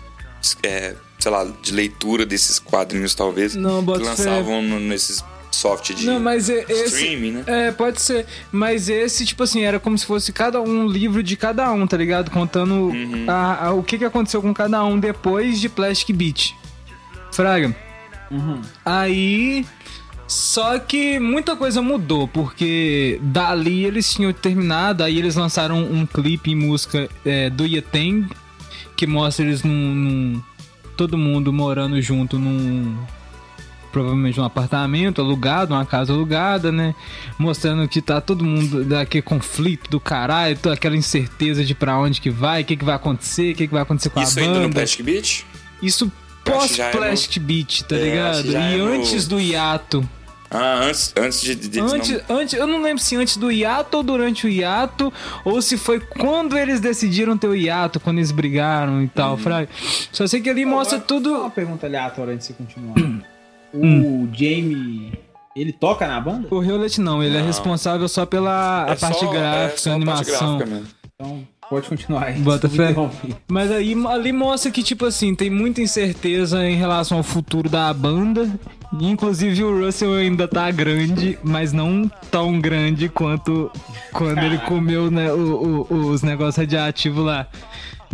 é, 0.61 0.93
sei 1.17 1.31
lá, 1.31 1.45
de 1.63 1.71
leitura 1.71 2.25
desses 2.25 2.59
quadrinhos, 2.59 3.15
talvez. 3.15 3.55
Não, 3.55 3.84
que 3.84 3.91
lançavam 4.03 4.61
no- 4.61 4.79
nesses 4.79 5.23
soft 5.53 5.93
de 5.93 6.05
Não, 6.05 6.19
mas 6.19 6.49
é- 6.49 6.65
esse 6.67 6.85
streaming, 6.95 7.31
né? 7.31 7.43
É, 7.45 7.71
pode 7.71 8.01
ser. 8.01 8.25
Mas 8.51 8.89
esse, 8.89 9.25
tipo 9.25 9.43
assim, 9.43 9.63
era 9.63 9.79
como 9.79 9.97
se 9.97 10.05
fosse 10.05 10.31
cada 10.33 10.61
um 10.61 10.73
um 10.83 10.87
livro 10.87 11.21
de 11.21 11.35
cada 11.37 11.71
um, 11.71 11.85
tá 11.85 11.95
ligado? 11.95 12.31
Contando 12.31 12.73
Uhum. 12.89 13.25
a- 13.27 13.67
a- 13.67 13.73
o 13.73 13.83
que, 13.83 13.97
que 13.99 14.05
aconteceu 14.05 14.41
com 14.41 14.53
cada 14.53 14.83
um 14.83 14.99
depois 14.99 15.59
de 15.61 15.69
Plastic 15.69 16.15
Beach. 16.15 16.55
Fraga. 17.31 17.75
Aí. 18.85 19.65
Só 20.25 20.79
que 20.79 21.19
muita 21.19 21.55
coisa 21.55 21.81
mudou, 21.81 22.27
porque 22.27 23.19
dali 23.21 23.85
eles 23.85 24.11
tinham 24.11 24.31
terminado, 24.33 25.03
aí 25.03 25.19
eles 25.19 25.35
lançaram 25.35 25.77
um 25.83 26.05
clipe 26.07 26.49
em 26.49 26.55
música 26.55 27.07
é, 27.23 27.49
do 27.51 27.65
Yeteng, 27.67 28.27
que 28.95 29.05
mostra 29.05 29.45
eles 29.45 29.61
num, 29.63 29.71
num- 29.93 30.41
todo 30.97 31.17
mundo 31.17 31.51
morando 31.53 32.01
junto 32.01 32.39
num 32.39 32.97
provavelmente 33.93 34.37
um 34.41 34.43
apartamento 34.43 35.21
alugado, 35.21 35.73
uma 35.73 35.85
casa 35.85 36.11
alugada, 36.11 36.69
né? 36.71 36.93
Mostrando 37.39 37.87
que 37.87 38.01
tá 38.01 38.19
todo 38.19 38.43
mundo 38.43 38.83
daquele 38.83 39.21
conflito 39.21 39.89
do 39.89 39.99
caralho, 39.99 40.57
toda 40.57 40.75
aquela 40.75 40.97
incerteza 40.97 41.63
de 41.63 41.73
pra 41.73 41.97
onde 41.97 42.19
que 42.19 42.29
vai, 42.29 42.63
o 42.63 42.65
que, 42.65 42.75
que 42.75 42.83
vai 42.83 42.95
acontecer, 42.95 43.53
o 43.53 43.55
que, 43.55 43.67
que 43.67 43.73
vai 43.73 43.83
acontecer 43.83 44.09
com 44.09 44.21
Isso 44.21 44.37
a 44.39 44.41
ainda 44.41 44.55
no 44.55 44.61
banda. 44.63 44.73
Plastic 44.73 45.05
Beach? 45.05 45.45
Isso 45.81 46.05
já 46.05 46.51
é 46.51 46.55
no- 46.55 46.59
pós-Plastic 46.59 47.41
Beat, 47.41 47.81
tá 47.83 47.95
É, 47.95 48.03
ligado? 48.03 48.51
já 48.51 48.59
E 48.71 48.73
é 48.73 48.77
no- 48.77 48.85
antes 48.93 49.27
do 49.27 49.39
hiato. 49.39 50.09
Ah, 50.55 50.81
antes, 50.83 51.11
antes 51.17 51.41
de, 51.41 51.55
de 51.55 51.79
Antes, 51.79 52.11
não... 52.29 52.37
antes, 52.37 52.53
eu 52.53 52.67
não 52.67 52.79
lembro 52.83 53.01
se 53.01 53.15
antes 53.15 53.37
do 53.37 53.51
hiato 53.51 53.97
ou 53.97 54.03
durante 54.03 54.45
o 54.45 54.49
hiato, 54.49 55.11
ou 55.43 55.59
se 55.63 55.77
foi 55.77 55.99
quando 55.99 56.55
eles 56.55 56.79
decidiram 56.79 57.35
ter 57.35 57.47
o 57.47 57.55
hiato, 57.55 57.99
quando 57.99 58.19
eles 58.19 58.31
brigaram 58.31 58.99
e 58.99 59.05
Uhum. 59.05 59.07
tal, 59.07 59.35
fraga. 59.35 59.67
Só 60.11 60.27
sei 60.27 60.41
que 60.41 60.49
ali 60.51 60.63
mostra 60.63 60.99
Só 60.99 61.05
tudo. 61.05 61.33
Uma 61.39 61.49
pergunta 61.49 61.87
aleatória 61.87 62.35
antes 62.35 62.47
de 62.49 62.53
você 62.53 62.63
continuar. 63.74 64.05
Hum. 64.05 64.24
o 64.24 64.30
Jamie, 64.36 65.11
ele 65.55 65.71
toca 65.74 66.07
na 66.07 66.19
banda? 66.21 66.47
O 66.51 66.63
Hewlett 66.63 66.99
não, 67.01 67.24
ele 67.24 67.36
é 67.36 67.39
Não. 67.39 67.47
responsável 67.47 68.07
só 68.07 68.26
pela 68.26 68.86
a 68.86 68.91
É 68.91 68.95
parte 68.95 69.19
só- 69.19 69.26
é 69.34 69.38
gráfica, 69.38 69.78
só 69.80 69.89
a 69.91 69.93
a 69.93 69.95
parte 69.97 70.09
animação. 70.09 70.57
gráfica 70.57 70.76
mesmo. 70.76 70.88
Então, 71.15 71.47
pode 71.69 71.88
continuar 71.88 72.24
aí. 72.26 72.39
Bota 72.39 72.67
fé. 72.67 72.93
Mas 73.47 73.71
aí 73.71 73.95
ali 74.07 74.32
mostra 74.34 74.71
que, 74.71 74.82
tipo 74.84 75.05
assim, 75.05 75.34
tem 75.36 75.49
muita 75.49 75.80
incerteza 75.82 76.67
em 76.67 76.76
relação 76.76 77.17
ao 77.17 77.24
futuro 77.24 77.69
da 77.69 77.93
banda. 77.93 78.49
Inclusive 78.99 79.63
o 79.63 79.86
Russell 79.86 80.13
ainda 80.15 80.47
tá 80.47 80.69
grande, 80.71 81.38
mas 81.43 81.71
não 81.74 82.09
tão 82.30 82.59
grande 82.59 83.09
quanto 83.09 83.71
quando 84.11 84.39
ele 84.39 84.57
comeu 84.67 85.09
né, 85.09 85.32
o- 85.32 85.88
o- 85.89 86.09
os 86.09 86.21
negócios 86.21 86.57
radiativos 86.57 87.24
lá. 87.26 87.47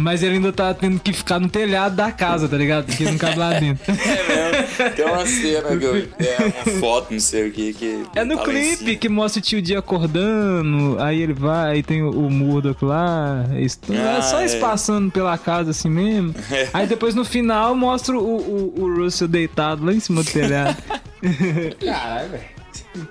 Mas 0.02 0.24
ele 0.24 0.36
ainda 0.36 0.54
tá 0.54 0.74
tendo 0.74 0.97
que 1.00 1.12
ficar 1.12 1.39
no 1.39 1.50
telhado 1.50 1.93
da 1.95 2.10
casa, 2.10 2.47
tá 2.47 2.56
ligado? 2.56 2.86
Porque 2.86 3.04
não 3.04 3.18
cabe 3.18 3.38
lá 3.38 3.54
dentro. 3.60 3.84
É 4.00 4.28
mesmo. 4.28 4.95
Tem 4.95 5.06
uma 5.06 5.26
cena 5.26 5.78
que 5.78 5.84
eu, 5.84 5.95
é 5.97 6.38
uma 6.72 6.80
foto, 6.80 7.12
não 7.14 7.20
sei 7.20 7.50
o 7.50 7.52
que. 7.52 7.74
que 7.74 8.04
É 8.16 8.24
no 8.24 8.38
tá 8.38 8.43
clipe 8.43 8.95
que 8.95 9.10
mostra 9.10 9.39
o 9.39 9.43
tio 9.43 9.62
Dia 9.62 9.80
acordando, 9.80 10.97
aí 11.02 11.22
ele 11.22 11.34
vai, 11.34 11.72
aí 11.74 11.84
tem 11.84 12.02
o, 12.02 12.12
o 12.12 12.30
Murdoch 12.32 12.84
lá, 12.84 13.45
é, 13.54 13.62
isso- 13.62 13.80
é 13.91 14.18
Ah, 14.18 14.22
só 14.22 14.39
é. 14.39 14.47
passando 14.60 15.12
pela 15.12 15.38
casa 15.38 15.72
assim 15.72 15.89
mesmo. 15.89 16.34
Aí 16.74 16.88
depois 16.88 17.14
no 17.14 17.26
final 17.26 17.76
mostra 17.76 18.18
o, 18.18 18.22
o, 18.22 18.74
o 18.84 18.95
Russell 19.04 19.28
deitado 19.28 19.86
lá 19.86 19.91
em 19.93 20.00
cima 20.00 20.24
do 20.24 20.32
telhado. 20.32 20.78
Caralho, 21.84 22.30
velho. 22.30 22.43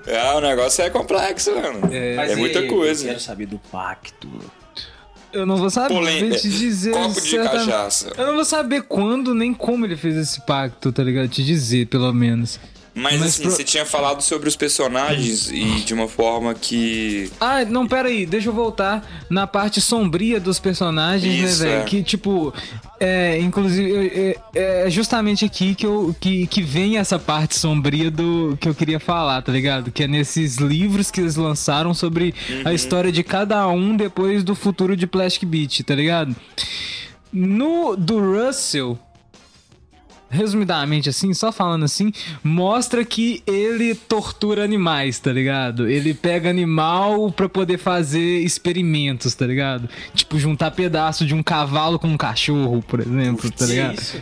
É, 0.07 0.33
o 0.33 0.41
negócio 0.41 0.83
é 0.83 0.89
complexo, 0.89 1.51
mano. 1.55 1.81
É, 1.93 2.33
e- 2.33 2.35
muita 2.35 2.63
coisa. 2.67 3.03
Eu 3.03 3.07
quero 3.09 3.19
saber 3.19 3.45
do 3.45 3.59
pacto. 3.71 4.27
Eu 5.31 5.45
não 5.45 5.57
vou 5.57 5.69
saber 5.69 6.39
te 6.39 6.49
dizer. 6.49 6.91
Copo 6.91 7.21
de 7.21 7.37
cachaça. 7.37 8.11
Eu 8.17 8.27
não 8.27 8.35
vou 8.35 8.45
saber 8.45 8.83
quando 8.83 9.35
nem 9.35 9.53
como 9.53 9.85
ele 9.85 9.95
fez 9.95 10.15
esse 10.15 10.41
pacto, 10.41 10.91
tá 10.91 11.03
ligado? 11.03 11.27
Te 11.27 11.43
dizer, 11.43 11.87
pelo 11.87 12.11
menos. 12.13 12.59
Mas, 12.95 13.19
Mas 13.19 13.29
assim, 13.29 13.43
pro- 13.43 13.51
você 13.51 13.63
tinha 13.63 13.85
falado 13.85 14.21
sobre 14.21 14.49
os 14.49 14.55
personagens 14.55 15.49
e 15.51 15.81
de 15.85 15.93
uma 15.93 16.07
forma 16.07 16.53
que. 16.53 17.31
Ah, 17.39 17.63
não, 17.65 17.87
pera 17.87 18.09
aí, 18.09 18.25
deixa 18.25 18.49
eu 18.49 18.53
voltar 18.53 19.25
na 19.29 19.45
parte 19.47 19.79
sombria 19.79 20.39
dos 20.39 20.59
personagens, 20.59 21.51
Isso, 21.51 21.63
né, 21.63 21.69
velho? 21.69 21.81
é. 21.81 21.85
Que, 21.85 22.03
tipo, 22.03 22.53
é, 22.99 23.39
inclusive, 23.39 24.35
é, 24.53 24.85
é 24.85 24.89
justamente 24.89 25.45
aqui 25.45 25.75
que, 25.75 25.85
eu, 25.85 26.13
que, 26.19 26.45
que 26.47 26.61
vem 26.61 26.97
essa 26.97 27.17
parte 27.17 27.55
sombria 27.55 28.11
do 28.11 28.57
que 28.59 28.67
eu 28.67 28.75
queria 28.75 28.99
falar, 28.99 29.41
tá 29.41 29.51
ligado? 29.51 29.91
Que 29.91 30.03
é 30.03 30.07
nesses 30.07 30.57
livros 30.57 31.09
que 31.11 31.21
eles 31.21 31.35
lançaram 31.35 31.93
sobre 31.93 32.33
Uhum. 32.49 32.61
a 32.65 32.73
história 32.73 33.11
de 33.11 33.23
cada 33.23 33.67
um 33.69 33.95
depois 33.95 34.43
do 34.43 34.55
futuro 34.55 34.95
de 34.97 35.05
Plastic 35.07 35.45
Beach, 35.45 35.83
tá 35.83 35.95
ligado? 35.95 36.35
No 37.31 37.95
do 37.95 38.19
Russell, 38.19 38.97
resumidamente 40.29 41.09
assim, 41.09 41.33
só 41.33 41.51
falando 41.51 41.85
assim, 41.85 42.11
mostra 42.43 43.03
que 43.03 43.41
ele 43.47 43.95
tortura 43.95 44.63
animais, 44.63 45.19
tá 45.19 45.31
ligado? 45.31 45.89
Ele 45.89 46.13
pega 46.13 46.49
animal 46.49 47.31
pra 47.31 47.49
poder 47.49 47.77
fazer 47.77 48.39
experimentos, 48.39 49.33
tá 49.33 49.45
ligado? 49.45 49.89
Tipo, 50.13 50.39
juntar 50.39 50.71
pedaço 50.71 51.25
de 51.25 51.33
um 51.33 51.41
cavalo 51.43 51.97
com 51.99 52.07
um 52.07 52.17
cachorro, 52.17 52.83
por 52.87 52.99
exemplo, 52.99 53.51
tá 53.51 53.65
ligado? 53.65 53.99
Isso. 53.99 54.21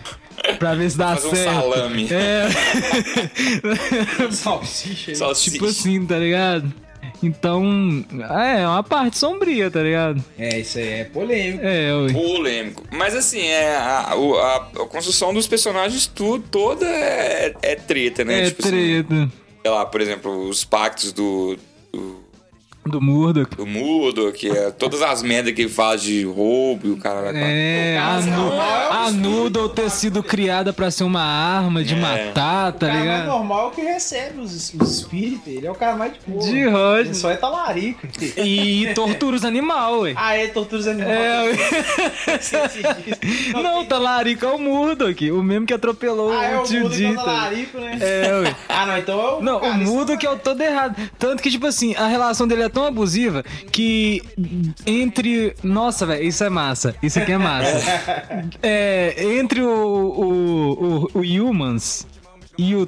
Pra 0.59 0.75
ver 0.75 0.89
se 0.89 0.97
dá 0.97 1.15
Fazer 1.15 1.27
um 1.27 1.35
certo. 1.35 1.53
salame. 1.53 2.07
É. 2.11 2.47
Salsicha. 4.31 5.51
tipo 5.51 5.65
assim, 5.65 6.05
tá 6.05 6.17
ligado? 6.19 6.71
Então, 7.23 7.63
é 8.45 8.67
uma 8.67 8.83
parte 8.83 9.17
sombria, 9.17 9.69
tá 9.71 9.81
ligado? 9.81 10.23
É, 10.37 10.59
isso 10.59 10.77
aí 10.77 10.87
é 11.01 11.03
polêmico. 11.05 11.63
É, 11.65 11.93
ui. 11.93 12.13
polêmico. 12.13 12.83
Mas 12.91 13.15
assim, 13.15 13.41
é, 13.41 13.75
a, 13.75 14.13
a, 14.13 14.55
a 14.55 14.59
construção 14.87 15.33
dos 15.33 15.47
personagens 15.47 16.07
tudo, 16.07 16.43
toda 16.49 16.85
é, 16.85 17.53
é 17.61 17.75
treta, 17.75 18.23
né? 18.23 18.41
É 18.41 18.49
Tipo 18.49 18.61
assim, 18.67 18.71
treta. 18.71 19.29
sei 19.61 19.71
lá, 19.71 19.85
por 19.85 20.01
exemplo, 20.01 20.47
os 20.49 20.63
pactos 20.63 21.11
do 21.11 21.57
Do 22.87 23.01
Murdoch. 23.01 23.55
do 23.55 23.65
Mudo, 23.65 24.31
que 24.31 24.49
é 24.49 24.71
todas 24.71 25.01
as 25.01 25.21
merdas 25.21 25.53
que 25.53 25.61
ele 25.63 25.69
faz 25.69 26.01
de 26.01 26.23
roubo 26.23 26.87
e 26.87 26.91
o 26.91 26.97
cara 26.97 27.21
vai 27.21 27.33
É, 27.35 27.97
a, 27.99 28.19
nu 28.21 28.51
a 28.51 29.11
Noodle 29.11 29.69
ter 29.69 29.89
sido 29.89 30.21
criada 30.23 30.71
pra 30.73 30.89
ser 30.91 31.03
uma 31.03 31.21
arma 31.23 31.83
de 31.83 31.93
É. 31.93 31.97
matar, 31.97 32.69
O 32.69 32.73
tá 32.73 32.87
cara 32.87 32.93
mais 32.93 33.03
ligado? 33.03 33.25
normal 33.27 33.71
que 33.71 33.81
recebe 33.81 34.39
os, 34.39 34.73
os 34.73 34.99
espíritos. 34.99 35.47
Ele 35.47 35.67
é 35.67 35.71
o 35.71 35.75
cara 35.75 35.95
mais 35.95 36.13
de 36.13 36.19
boa. 36.27 36.43
De 36.43 36.65
rocha. 36.67 36.99
Ele 37.01 37.13
só 37.13 37.31
é 37.31 37.35
talarico. 37.35 38.07
E 38.37 38.91
tortura 38.95 39.35
os 39.35 39.45
animais, 39.45 39.93
ué. 40.01 40.13
Ah, 40.15 40.35
é 40.35 40.47
tortura 40.47 40.81
os 40.81 40.87
animais. 40.87 41.11
É, 41.11 41.43
ué. 41.43 41.57
Não, 43.53 43.63
Não, 43.63 43.85
talarico 43.85 44.45
é 44.45 44.49
o 44.49 44.57
Murdoch, 44.59 45.31
o 45.31 45.43
mesmo 45.43 45.65
que 45.65 45.73
atropelou 45.73 46.31
Ah, 46.31 46.45
é 46.45 46.57
o 46.57 46.61
o 46.61 46.63
tio 46.63 46.81
mundo 46.83 46.95
que 46.95 47.03
é 47.03 47.07
o 47.07 47.11
Dita. 47.11 47.23
talarico, 47.23 47.77
né? 47.79 47.97
É, 48.01 48.39
ué. 48.41 48.55
Ah, 48.69 48.85
não, 48.85 48.97
então 48.97 49.19
é 49.19 49.31
o. 49.35 49.41
Não, 49.41 49.59
cara, 49.59 49.73
o 49.73 49.77
Murdoch 49.77 50.25
é 50.25 50.29
o 50.29 50.37
todo 50.37 50.61
errado. 50.61 50.95
Tanto 51.17 51.41
que, 51.41 51.49
tipo 51.51 51.65
assim, 51.65 51.95
a 51.95 52.07
relação 52.07 52.47
dele 52.47 52.63
é 52.63 52.69
tão 52.77 52.85
abusiva 52.85 53.43
que 53.71 54.21
entre. 54.85 55.55
Nossa, 55.63 56.05
velho, 56.05 56.23
isso 56.23 56.43
é 56.43 56.49
massa. 56.49 56.95
Isso 57.01 57.17
aqui 57.19 57.31
é 57.31 57.37
massa. 57.37 57.77
É, 58.61 59.15
entre 59.39 59.61
o, 59.61 59.67
o, 59.69 61.07
o, 61.13 61.19
o 61.19 61.21
Humans 61.49 62.05
e 62.57 62.75
o, 62.75 62.87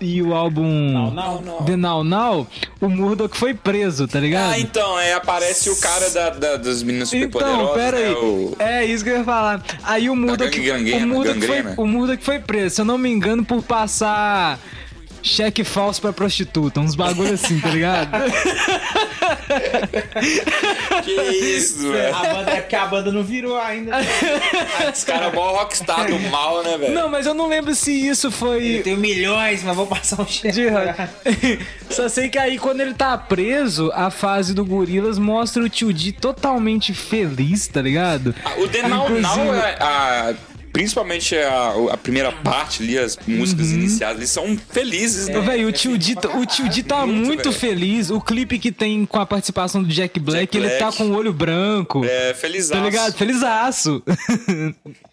e 0.00 0.22
o 0.22 0.34
álbum 0.34 0.64
Não, 0.92 1.10
não, 1.10 1.40
não. 1.42 1.64
The 1.64 1.76
Now 1.76 2.04
Now, 2.04 2.46
o 2.80 2.88
Murdoch 2.88 3.36
foi 3.36 3.54
preso, 3.54 4.06
tá 4.06 4.18
ligado? 4.20 4.52
Ah, 4.52 4.58
então, 4.58 4.98
é, 4.98 5.14
aparece 5.14 5.70
o 5.70 5.76
cara 5.80 6.10
da, 6.10 6.30
da- 6.30 6.56
das 6.56 6.82
meninas 6.82 7.12
Então, 7.12 7.30
superpoderosas, 7.30 7.74
pera 7.74 7.96
aí. 7.96 8.04
né? 8.08 8.10
O... 8.14 8.56
É 8.58 8.84
isso 8.84 9.04
que 9.04 9.10
eu 9.10 9.18
ia 9.18 9.24
falar. 9.24 9.62
Aí 9.82 10.08
o 10.10 10.16
Murdoch, 10.16 10.58
gangrena, 10.60 11.04
o 11.04 11.08
Murdoch, 11.08 11.38
foi, 11.40 11.56
gangrena. 11.56 11.74
o 11.80 11.86
Murdoch 11.86 12.24
foi 12.24 12.38
preso, 12.38 12.74
se 12.76 12.80
eu 12.80 12.84
não 12.84 12.98
me 12.98 13.10
engano, 13.10 13.44
por 13.44 13.62
passar 13.62 14.58
cheque 15.24 15.64
falso 15.64 16.00
pra 16.00 16.12
prostituta. 16.12 16.78
Uns 16.80 16.94
bagulho 16.94 17.32
assim, 17.34 17.58
tá 17.58 17.70
ligado? 17.70 18.10
Que 21.04 21.10
isso, 21.12 21.90
velho. 21.92 22.14
A 22.14 22.20
banda 22.34 22.50
é 22.52 22.60
porque 22.60 22.76
a 22.76 22.86
banda 22.86 23.12
não 23.12 23.22
virou 23.22 23.58
ainda. 23.58 23.92
Esse 24.92 25.04
cara 25.06 25.26
é 25.26 25.30
maior 25.30 25.56
rockstar 25.60 26.06
do 26.08 26.18
mal, 26.30 26.62
né, 26.62 26.78
velho? 26.78 26.94
não, 26.94 27.08
mas 27.08 27.26
eu 27.26 27.34
não 27.34 27.48
lembro 27.48 27.74
se 27.74 27.92
isso 27.92 28.30
foi. 28.30 28.78
Eu 28.78 28.82
tenho 28.82 28.96
milhões, 28.98 29.62
mas 29.62 29.76
vou 29.76 29.86
passar 29.86 30.20
um 30.22 30.26
cheque. 30.26 30.52
De 30.52 30.66
Só 31.90 32.08
sei 32.08 32.28
que 32.28 32.38
aí 32.38 32.58
quando 32.58 32.80
ele 32.80 32.94
tá 32.94 33.16
preso, 33.18 33.90
a 33.94 34.10
fase 34.10 34.54
do 34.54 34.64
Gorilas 34.64 35.18
mostra 35.18 35.62
o 35.62 35.68
tio 35.68 35.92
Di 35.92 36.12
totalmente 36.12 36.94
feliz, 36.94 37.66
tá 37.66 37.82
ligado? 37.82 38.34
Ah, 38.44 38.54
O 38.58 38.68
The 38.68 38.82
Now 38.88 39.04
Inclusive- 39.04 39.22
Now, 39.44 39.54
é 39.54 39.76
a- 39.80 40.34
principalmente 40.74 41.36
a, 41.36 41.72
a 41.92 41.96
primeira 41.96 42.32
parte 42.32 42.82
ali, 42.82 42.98
as 42.98 43.16
músicas 43.28 43.68
Uhum. 43.68 43.74
iniciais, 43.74 44.16
eles 44.16 44.28
são 44.28 44.58
felizes, 44.70 45.28
né? 45.28 45.40
Véi, 45.40 45.64
o 45.64 45.70
tio 45.72 45.96
Di, 45.96 46.16
tá- 46.16 46.36
o 46.36 46.44
tio 46.44 46.68
Di 46.68 46.82
tá 46.82 47.06
Muito, 47.06 47.26
muito 47.26 47.42
velho. 47.44 47.54
feliz. 47.54 48.10
O 48.10 48.20
clipe 48.20 48.58
que 48.58 48.72
tem 48.72 49.06
com 49.06 49.18
a 49.20 49.24
participação 49.24 49.82
do 49.84 49.88
Jack 49.88 50.18
Black, 50.18 50.40
Jack 50.52 50.56
ele 50.58 50.68
tá 50.78 50.86
Black. 50.86 50.96
com 50.98 51.04
o 51.04 51.14
olho 51.14 51.32
branco. 51.32 52.04
É, 52.04 52.34
feliz 52.34 52.68
Tá 52.68 52.80
ligado? 52.80 53.14
Felizaço. 53.14 54.02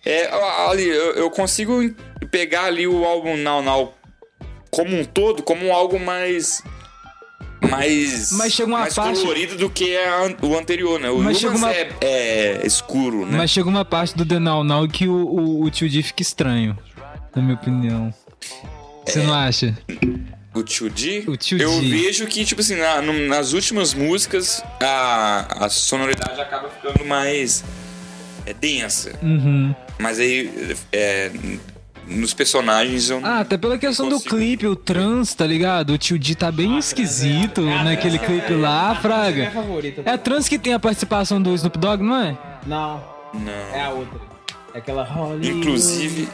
É, 0.04 0.32
ali, 0.68 0.88
eu, 0.90 1.14
eu 1.14 1.30
consigo 1.30 1.80
pegar 2.32 2.64
ali 2.66 2.88
o 2.88 3.06
álbum 3.06 3.38
Now 3.38 3.62
Now 3.62 3.94
como 4.72 4.98
um 4.98 5.06
todo, 5.06 5.44
como 5.44 5.64
um 5.68 5.72
algo 5.74 6.00
mais. 6.00 6.64
Mais. 7.70 8.32
Mas 8.34 8.54
chega 8.54 8.68
uma 8.70 8.80
mais 8.80 8.94
parte- 8.96 9.20
colorido 9.22 9.56
do 9.56 9.70
que 9.70 9.92
é 9.96 10.08
a- 10.10 10.36
o 10.42 10.58
anterior, 10.58 11.00
né? 11.00 11.10
O 11.10 11.20
Mas 11.20 11.38
chega 11.40 11.56
uma- 11.56 11.72
é, 11.72 11.90
é 12.02 12.62
escuro, 12.66 13.26
né? 13.26 13.38
Mas 13.38 13.52
chega 13.52 13.70
uma 13.70 13.86
parte 13.86 14.16
do 14.18 14.26
The 14.26 14.40
Now 14.40 14.64
Now 14.64 14.88
que 14.88 15.08
o, 15.08 15.14
o, 15.14 15.64
o 15.64 15.70
tio 15.72 15.88
Di 15.88 16.02
fica 16.02 16.22
estranho, 16.22 16.78
na 17.36 17.42
minha 17.42 17.56
opinião. 17.56 18.14
Você 19.06 19.20
não 19.24 19.34
acha? 19.34 19.78
O 20.54 20.64
Tio 20.64 20.90
D, 20.90 21.24
O 21.28 21.38
Tio 21.38 21.58
eu 21.62 21.80
D. 21.80 21.88
vejo 21.90 22.26
que, 22.28 22.44
tipo 22.44 22.60
assim, 22.62 22.76
na- 22.76 23.02
no- 23.02 23.28
nas 23.28 23.54
últimas 23.54 23.94
músicas, 23.94 24.62
a, 24.82 25.66
a 25.66 25.70
sonoridade 25.70 26.40
acaba 26.42 26.70
ficando 26.70 27.06
mais 27.06 27.64
é, 28.46 28.54
densa. 28.54 29.14
Uhum. 29.22 29.74
Mas 30.00 30.20
aí, 30.20 30.76
é, 30.92 31.32
nos 32.12 32.34
personagens, 32.34 33.10
eu 33.10 33.20
Ah, 33.24 33.40
até 33.40 33.58
pela 33.58 33.78
questão 33.78 34.08
do 34.10 34.20
clipe, 34.20 34.68
o 34.68 34.76
trans, 34.76 35.34
tá 35.34 35.46
ligado? 35.48 35.94
O 35.94 35.98
tio 35.98 36.20
Di 36.20 36.36
tá 36.36 36.52
bem 36.52 36.78
esquisito 36.78 37.62
naquele 37.62 38.20
clipe 38.20 38.54
lá, 38.54 38.70
É 38.70 38.86
a 38.86 38.90
minha 38.92 39.02
Fraga. 39.02 39.52
favorita. 39.52 40.02
É 40.06 40.12
a 40.12 40.18
trans 40.18 40.48
que 40.50 40.60
tem 40.60 40.74
a 40.74 40.80
participação 40.80 41.42
do 41.42 41.54
Snoop 41.56 41.78
Dogg, 41.80 42.04
não 42.04 42.16
é? 42.16 42.38
Não, 42.66 43.04
não. 43.34 43.52
é 43.74 43.82
a 43.86 43.90
outra. 43.90 44.20
É 44.74 44.78
aquela 44.78 45.04
Hollywood. 45.04 45.50
Inclusive- 45.50 46.28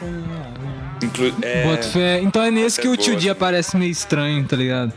Inclu 1.03 1.33
é, 1.41 1.63
Bota 1.63 1.83
fé. 1.83 2.21
Então 2.21 2.41
é 2.41 2.49
nesse 2.51 2.79
que 2.81 2.87
é 2.87 2.89
o 2.89 2.97
tio. 2.97 3.15
D 3.15 3.29
aparece 3.29 3.77
meio 3.77 3.91
estranho, 3.91 4.43
tá 4.45 4.55
ligado? 4.55 4.91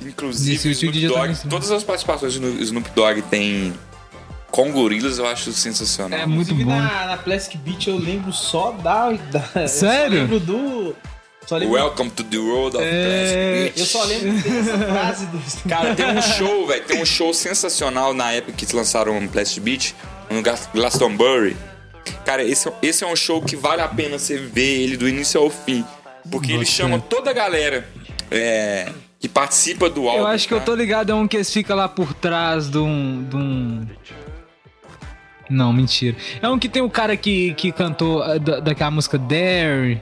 inclusive, 0.00 0.52
Nesse 0.68 0.70
Snoop 0.86 1.06
Dogg, 1.08 1.34
sim. 1.34 1.48
todas 1.48 1.70
as 1.70 1.84
participações 1.84 2.38
do 2.38 2.48
Snoop 2.62 2.88
Dogg 2.94 3.20
tem 3.22 3.72
com 4.50 4.70
gorilas, 4.72 5.18
eu 5.18 5.26
acho 5.26 5.52
sensacional. 5.52 6.18
É 6.18 6.26
muito 6.26 6.52
Inclusive, 6.52 6.64
bom. 6.64 6.76
Na, 6.76 7.06
na 7.06 7.16
Plastic 7.16 7.58
Beach 7.60 7.88
eu 7.88 7.96
lembro 7.98 8.32
só 8.32 8.72
da. 8.72 9.12
da 9.12 9.68
Sério? 9.68 10.18
Eu 10.18 10.26
só 10.28 10.34
lembro 10.34 10.40
do. 10.40 10.96
Só 11.46 11.56
lembro, 11.56 11.74
Welcome 11.74 12.10
to 12.10 12.22
the 12.24 12.36
world 12.38 12.76
of 12.76 12.84
É, 12.86 13.70
Plastic 13.72 13.78
eu 13.80 13.86
só 13.86 14.04
lembro 14.04 14.32
dessa 14.42 14.78
frase 14.92 15.26
do. 15.26 15.68
Cara, 15.68 15.94
tem 15.94 16.06
um 16.06 16.22
show, 16.22 16.66
velho. 16.66 16.84
Tem 16.84 17.02
um 17.02 17.06
show 17.06 17.32
sensacional 17.34 18.12
na 18.14 18.30
época 18.32 18.52
que 18.52 18.76
lançaram 18.76 19.18
o 19.18 19.28
Plastic 19.28 19.62
Beach, 19.62 19.94
no 20.30 20.42
Glas- 20.42 20.68
Glastonbury. 20.72 21.56
Cara, 22.24 22.42
esse, 22.44 22.68
é- 22.68 22.72
esse 22.82 23.04
é 23.04 23.06
um 23.06 23.16
show 23.16 23.40
que 23.42 23.56
vale 23.56 23.82
a 23.82 23.88
pena 23.88 24.18
você 24.18 24.36
ver 24.36 24.82
ele 24.82 24.96
do 24.96 25.08
início 25.08 25.40
ao 25.40 25.50
fim. 25.50 25.84
Porque 26.30 26.48
ele 26.52 26.58
Bota 26.58 26.70
chama 26.70 26.98
toda 27.00 27.30
a 27.30 27.32
galera 27.32 27.88
é, 28.30 28.88
que 29.18 29.28
participa 29.28 29.88
do 29.88 30.06
álbum. 30.08 30.20
Eu 30.22 30.26
acho 30.26 30.46
que 30.46 30.54
eu 30.54 30.58
tá? 30.58 30.66
tô 30.66 30.74
ligado, 30.74 31.10
é 31.10 31.14
um 31.14 31.26
que 31.26 31.36
eles 31.36 31.52
ficam 31.52 31.76
lá 31.76 31.88
por 31.88 32.12
trás 32.14 32.68
de 32.68 32.78
um. 32.78 33.24
De 33.24 33.36
um... 33.36 33.86
Não, 35.50 35.72
mentira. 35.72 36.16
É 36.40 36.48
um 36.48 36.58
que 36.58 36.68
tem 36.68 36.80
o 36.80 36.88
cara 36.88 37.16
que, 37.16 37.52
que 37.54 37.72
cantou 37.72 38.22
ah, 38.22 38.38
da, 38.38 38.60
daquela 38.60 38.90
música 38.90 39.18
Dare. 39.18 40.00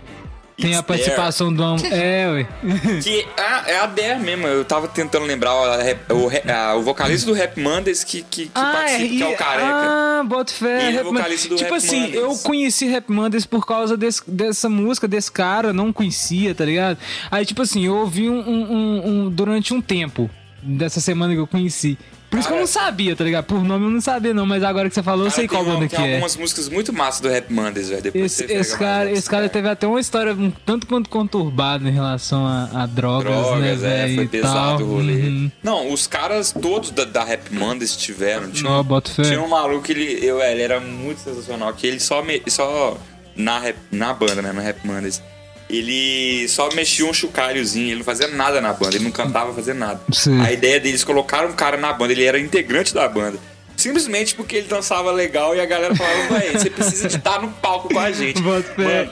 Tem 0.60 0.70
It's 0.70 0.80
a 0.80 0.82
participação 0.82 1.54
do. 1.54 1.62
É, 1.86 2.28
ué. 2.32 2.46
Que 3.00 3.24
ah, 3.38 3.62
é 3.68 3.78
a 3.78 3.86
Dare 3.86 4.18
mesmo. 4.18 4.44
Eu 4.48 4.64
tava 4.64 4.88
tentando 4.88 5.24
lembrar 5.24 5.54
o, 5.54 6.26
o, 6.26 6.30
ah, 6.52 6.74
o 6.74 6.82
vocalista 6.82 7.26
do 7.28 7.32
Rap 7.32 7.60
Mondays 7.60 8.02
que, 8.02 8.22
que, 8.22 8.46
que 8.46 8.50
participa, 8.50 9.08
que 9.08 9.22
é 9.22 9.26
o 9.28 9.36
Careca. 9.36 9.68
Ah, 9.72 10.22
bota 10.26 10.52
fé. 10.52 10.88
Ele 10.88 10.96
é 10.98 11.02
vocalista 11.04 11.48
do 11.48 11.54
Tipo 11.54 11.70
Rap 11.74 11.76
assim, 11.78 12.00
Mondays. 12.00 12.14
eu 12.16 12.34
conheci 12.38 12.86
Rap 12.88 13.08
Mondays 13.08 13.46
por 13.46 13.64
causa 13.64 13.96
desse- 13.96 14.28
dessa 14.28 14.68
música, 14.68 15.06
desse 15.06 15.30
cara, 15.30 15.72
não 15.72 15.92
conhecia, 15.92 16.52
tá 16.56 16.64
ligado? 16.64 16.98
Aí, 17.30 17.46
tipo 17.46 17.62
assim, 17.62 17.86
eu 17.86 17.94
ouvi 17.96 18.28
um, 18.28 18.40
um- 18.40 18.72
um- 18.72 19.06
um- 19.26 19.30
durante 19.30 19.72
um 19.72 19.80
tempo 19.80 20.28
dessa 20.60 21.00
semana 21.00 21.32
que 21.34 21.38
eu 21.40 21.46
conheci. 21.46 21.96
Por 22.30 22.38
isso 22.38 22.46
que 22.48 22.54
eu 22.54 22.58
não 22.58 22.66
sabia, 22.66 23.16
tá 23.16 23.24
ligado? 23.24 23.44
Por 23.46 23.64
nome 23.64 23.86
eu 23.86 23.90
não 23.90 24.00
sabia, 24.02 24.34
não, 24.34 24.44
mas 24.44 24.62
agora 24.62 24.88
que 24.88 24.94
você 24.94 25.02
falou, 25.02 25.24
eu 25.26 25.30
Cara, 25.30 25.40
sei 25.40 25.48
tem 25.48 25.56
qual 25.56 25.64
banda 25.64 25.80
tem 25.80 25.88
que 25.88 25.96
é. 25.96 26.12
algumas 26.12 26.36
músicas 26.36 26.68
muito 26.68 26.92
massas 26.92 27.20
do 27.22 27.28
Rap 27.28 27.50
Mondays, 27.50 27.88
velho. 27.88 28.02
Depois 28.02 28.24
Esse, 28.40 28.52
esse 28.52 28.78
cara, 28.78 29.10
esse 29.10 29.28
cara 29.30 29.48
teve 29.48 29.68
até 29.68 29.86
uma 29.86 29.98
história 29.98 30.34
um 30.34 30.50
tanto 30.50 30.86
quanto 30.86 31.08
conturbada 31.08 31.88
em 31.88 31.92
relação 31.92 32.46
a, 32.46 32.68
a 32.82 32.86
drogas, 32.86 33.30
né, 33.30 33.40
Drogas, 33.42 33.82
é, 33.82 33.88
velho? 34.06 34.14
foi 34.16 34.28
pesado 34.28 34.78
tal. 34.78 34.82
o 34.82 34.94
rolê. 34.96 35.12
Uhum. 35.14 35.50
Não, 35.62 35.92
os 35.92 36.06
caras 36.06 36.52
todos 36.52 36.90
da, 36.90 37.04
da 37.04 37.24
Rap 37.24 37.50
Mondays 37.52 37.96
tiveram. 37.96 38.50
Tinha, 38.50 38.70
Não, 38.70 38.84
fé. 39.02 39.22
tinha 39.22 39.40
um 39.42 39.48
maluco 39.48 39.82
que 39.82 39.92
ele, 39.92 40.18
eu, 40.24 40.40
ele 40.42 40.62
era 40.62 40.78
muito 40.80 41.20
sensacional, 41.20 41.72
que 41.72 41.86
ele 41.86 41.98
só, 41.98 42.22
me, 42.22 42.42
só 42.46 42.98
na, 43.34 43.58
rap- 43.58 43.78
na 43.90 44.12
banda, 44.12 44.42
né, 44.42 44.52
no 44.52 44.60
Rap 44.60 44.86
Mondays, 44.86 45.22
ele 45.68 46.48
só 46.48 46.72
mexia 46.74 47.04
um 47.04 47.12
chocalhozinho, 47.12 47.88
ele 47.88 47.96
não 47.96 48.04
fazia 48.04 48.28
nada 48.28 48.60
na 48.60 48.72
banda, 48.72 48.96
ele 48.96 49.04
não 49.04 49.10
cantava, 49.10 49.52
fazia 49.52 49.74
nada. 49.74 50.00
Sim. 50.12 50.40
A 50.40 50.52
ideia 50.52 50.80
deles 50.80 51.04
colocaram 51.04 51.50
um 51.50 51.52
cara 51.52 51.76
na 51.76 51.92
banda, 51.92 52.12
ele 52.12 52.24
era 52.24 52.38
integrante 52.38 52.94
da 52.94 53.08
banda. 53.08 53.38
Simplesmente 53.78 54.34
porque 54.34 54.56
ele 54.56 54.66
dançava 54.66 55.12
legal 55.12 55.54
e 55.54 55.60
a 55.60 55.64
galera 55.64 55.94
falava, 55.94 56.34
velho, 56.34 56.58
você 56.58 56.68
precisa 56.68 57.08
de 57.08 57.16
estar 57.16 57.40
no 57.40 57.48
palco 57.48 57.88
com 57.88 58.00
a 58.00 58.10
gente. 58.10 58.42
Mano, 58.42 58.64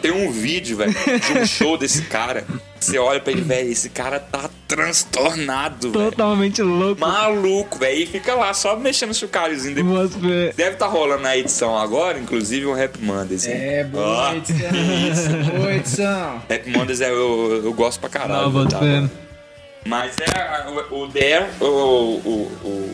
tem 0.03 0.11
um 0.11 0.33
vídeo, 0.33 0.77
velho, 0.77 0.93
de 0.93 1.39
um 1.39 1.47
show 1.47 1.79
desse 1.79 2.03
cara. 2.03 2.45
Você 2.81 2.99
olha 2.99 3.21
pra 3.21 3.33
ele, 3.33 3.43
velho, 3.43 3.71
esse 3.71 3.89
cara 3.89 4.19
tá 4.19 4.51
transtornado, 4.67 5.93
velho. 5.93 6.11
Totalmente 6.11 6.61
louco. 6.63 7.01
Maluco, 7.01 7.79
velho. 7.79 8.03
E 8.03 8.07
fica 8.07 8.35
lá 8.35 8.53
só 8.53 8.77
mexendo 8.77 9.11
o 9.11 9.15
chocalhozinho. 9.15 9.77
depois. 9.77 10.11
Deve 10.57 10.73
estar 10.73 10.87
rolando 10.87 11.23
na 11.23 11.37
edição 11.37 11.79
agora, 11.79 12.19
inclusive 12.19 12.67
um 12.67 12.75
Rap 12.75 12.99
Mondays. 13.01 13.47
hein? 13.47 13.55
É, 13.55 13.85
boa 13.85 14.31
Ó, 14.31 14.35
edição. 14.35 15.43
Boa 15.59 15.75
edição. 15.75 16.43
Rap 16.49 16.69
Mondays 16.71 17.01
é, 17.01 17.09
eu, 17.11 17.63
eu 17.65 17.73
gosto 17.73 18.01
pra 18.01 18.09
caralho. 18.09 18.51
Não, 18.51 18.67
tá? 18.67 18.81
Mas 19.85 20.17
é 20.19 20.69
o, 20.91 21.03
o 21.05 21.07
Dare, 21.07 21.47
o, 21.61 21.65
o, 21.65 22.93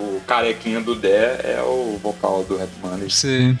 o, 0.00 0.20
carequinha 0.26 0.80
do 0.80 0.94
Dare 0.94 1.40
é 1.44 1.62
o 1.62 1.98
vocal 2.02 2.42
do 2.44 2.56
Rap 2.56 2.70
Mondays. 2.82 3.14
Sim. 3.14 3.58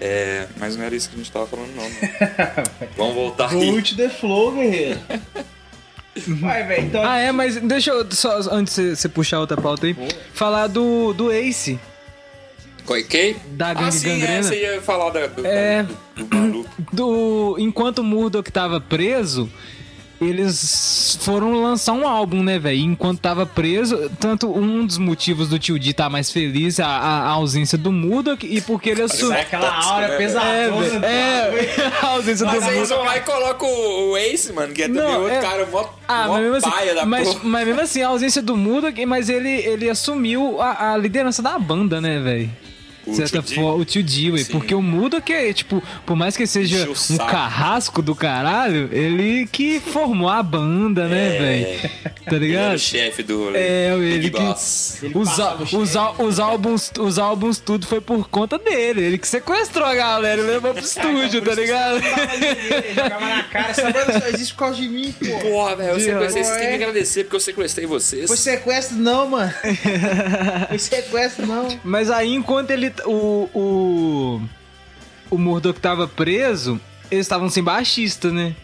É, 0.00 0.46
mas 0.58 0.76
não 0.76 0.84
era 0.84 0.94
isso 0.94 1.08
que 1.08 1.14
a 1.14 1.18
gente 1.18 1.30
tava 1.32 1.46
falando, 1.46 1.74
não. 1.74 1.82
né? 1.82 2.64
Vamos 2.96 3.14
voltar 3.14 3.46
aqui. 3.46 3.70
Volte 3.70 3.96
the 3.96 4.08
flow, 4.08 4.52
guerreiro. 4.52 5.00
Vai, 6.40 6.62
velho, 6.66 6.86
então. 6.86 7.02
Ah, 7.04 7.18
é, 7.18 7.30
mas 7.30 7.56
deixa 7.60 7.90
eu, 7.90 8.06
só, 8.10 8.38
antes 8.50 8.74
de 8.74 8.96
você- 8.96 9.08
puxar 9.08 9.38
outra 9.38 9.60
pauta 9.60 9.86
aí, 9.86 9.94
falar 10.32 10.66
do, 10.66 11.12
do 11.12 11.30
Ace, 11.30 11.78
Coiquei? 12.86 13.36
da 13.50 13.70
Ah, 13.70 13.74
Gangue 13.74 13.92
sim, 13.92 14.08
Gangrena. 14.08 14.38
é, 14.38 14.42
você 14.42 14.60
ia 14.62 14.80
falar 14.80 15.10
da, 15.10 15.26
do, 15.26 15.46
É. 15.46 15.82
do, 15.82 16.24
do 16.24 16.36
maluco. 16.36 16.70
do 16.92 17.56
enquanto 17.58 17.98
o 17.98 18.04
Murdoch 18.04 18.50
tava 18.50 18.80
preso, 18.80 19.50
eles 20.20 21.18
foram 21.20 21.62
lançar 21.62 21.92
um 21.92 22.06
álbum, 22.06 22.42
né, 22.42 22.58
velho? 22.58 22.80
Enquanto 22.80 23.20
tava 23.20 23.44
preso, 23.46 24.10
tanto 24.18 24.50
um 24.50 24.86
dos 24.86 24.98
motivos 24.98 25.48
do 25.48 25.58
tio 25.58 25.78
D 25.78 25.92
tá 25.92 26.08
mais 26.08 26.30
feliz 26.30 26.80
a, 26.80 26.86
a- 26.86 27.20
a 27.22 27.28
ausência 27.30 27.76
do 27.76 27.92
Murdoch 27.92 28.46
e 28.46 28.60
porque 28.60 28.90
ele 28.90 29.02
assumiu. 29.02 29.32
é 29.34 29.40
Aquela 29.42 29.70
tóxico, 29.70 29.94
aura 29.94 30.08
né, 30.08 30.14
É, 30.14 30.16
pesadona. 30.18 31.06
é, 31.06 31.92
a 32.02 32.06
ausência 32.08 32.46
Mas 32.46 32.62
do 32.64 32.68
aí 32.70 32.76
eles 32.76 32.88
Murdoch. 32.90 32.96
vão 32.96 33.04
lá 33.04 33.16
e 33.16 33.20
colocam 33.20 33.68
o, 33.68 34.10
o 34.12 34.16
Ace, 34.16 34.52
mano, 34.52 34.72
que 34.72 34.82
é 34.82 34.86
também 34.88 35.02
Não, 35.02 35.20
outro 35.22 35.34
é- 35.36 35.40
cara, 35.40 35.66
mó, 35.66 35.84
Ah, 36.08 36.26
mó 36.26 36.32
mas 36.34 36.42
mesmo, 36.52 36.70
paia 36.70 36.86
assim, 36.92 36.94
da 37.00 37.06
mas, 37.06 37.28
porra. 37.28 37.40
mas 37.44 37.66
mesmo 37.66 37.80
assim, 37.82 38.02
a 38.02 38.08
ausência 38.08 38.42
do 38.42 38.56
Murdoch, 38.56 39.06
mas 39.06 39.28
ele, 39.28 39.50
ele 39.50 39.88
assumiu 39.90 40.60
a, 40.60 40.92
a 40.92 40.96
liderança 40.96 41.42
da 41.42 41.58
banda, 41.58 42.00
né, 42.00 42.18
velho? 42.20 42.50
O 43.06 43.14
certa 43.14 43.40
tio 43.42 43.42
D? 43.42 43.54
forma, 43.54 43.74
o 43.74 43.84
tio 43.84 44.02
D, 44.02 44.30
ué, 44.32 44.38
Sim. 44.38 44.52
porque 44.52 44.74
o 44.74 44.82
Murdoch 44.82 45.32
é, 45.32 45.52
tipo, 45.52 45.82
por 46.04 46.16
mais 46.16 46.36
que 46.36 46.42
ele 46.42 46.48
seja 46.48 46.88
um 47.10 47.16
carrasco 47.18 48.02
do 48.02 48.14
caralho, 48.14 48.88
ele 48.92 49.46
que 49.46 49.78
formou 49.80 50.28
a 50.28 50.42
banda, 50.42 51.06
né, 51.06 51.36
É. 51.36 51.38
velho? 51.38 51.90
Tá 52.26 52.34
Ele 52.36 52.46
ligado? 52.48 52.74
o 52.74 52.78
chefe 52.78 53.22
do 53.22 53.44
rolê. 53.44 53.58
É, 53.58 53.94
ele 53.96 54.30
que. 54.30 54.40
Boss. 54.40 54.98
Ele 55.02 55.16
Os, 55.16 55.28
os, 55.72 55.72
os 56.18 56.40
álbuns, 56.40 56.90
os 56.98 57.18
álbuns, 57.20 57.58
tudo 57.60 57.86
foi 57.86 58.00
por 58.00 58.28
conta 58.28 58.58
dele. 58.58 59.00
Ele 59.02 59.18
que 59.18 59.28
sequestrou 59.28 59.86
a 59.86 59.94
galera 59.94 60.40
e 60.40 60.44
levou 60.44 60.74
pro 60.74 60.82
estúdio, 60.84 61.40
tá 61.42 61.54
ligado? 61.54 62.00
Jogava 62.94 63.26
na 63.28 63.42
cara, 63.44 63.68
essa 63.70 63.90
banda 63.92 64.20
só 64.20 64.26
existe 64.28 64.54
por 64.54 64.58
causa 64.60 64.76
de 64.80 64.88
mim, 64.88 65.12
pô. 65.12 65.38
Porra, 65.38 65.76
velho, 65.76 65.90
eu 65.90 66.00
sequestrei, 66.00 66.42
vocês 66.42 66.50
têm 66.50 66.60
que 66.62 66.68
me 66.68 66.74
agradecer 66.74 67.24
porque 67.24 67.36
eu 67.36 67.40
sequestrei 67.40 67.86
vocês. 67.86 68.26
Foi 68.26 68.36
sequestro 68.36 68.96
não, 68.96 69.28
mano. 69.30 69.52
Foi 70.68 70.78
sequestro 70.78 71.46
não. 71.46 71.68
Mas 71.84 72.10
aí, 72.10 72.34
enquanto 72.34 72.70
ele. 72.70 72.92
O. 73.04 73.48
O, 73.54 74.40
o 75.30 75.38
Murdoch 75.38 75.80
tava 75.80 76.06
preso, 76.06 76.80
eles 77.10 77.26
estavam 77.26 77.48
sem 77.50 77.62
baixista, 77.62 78.30
né? 78.30 78.54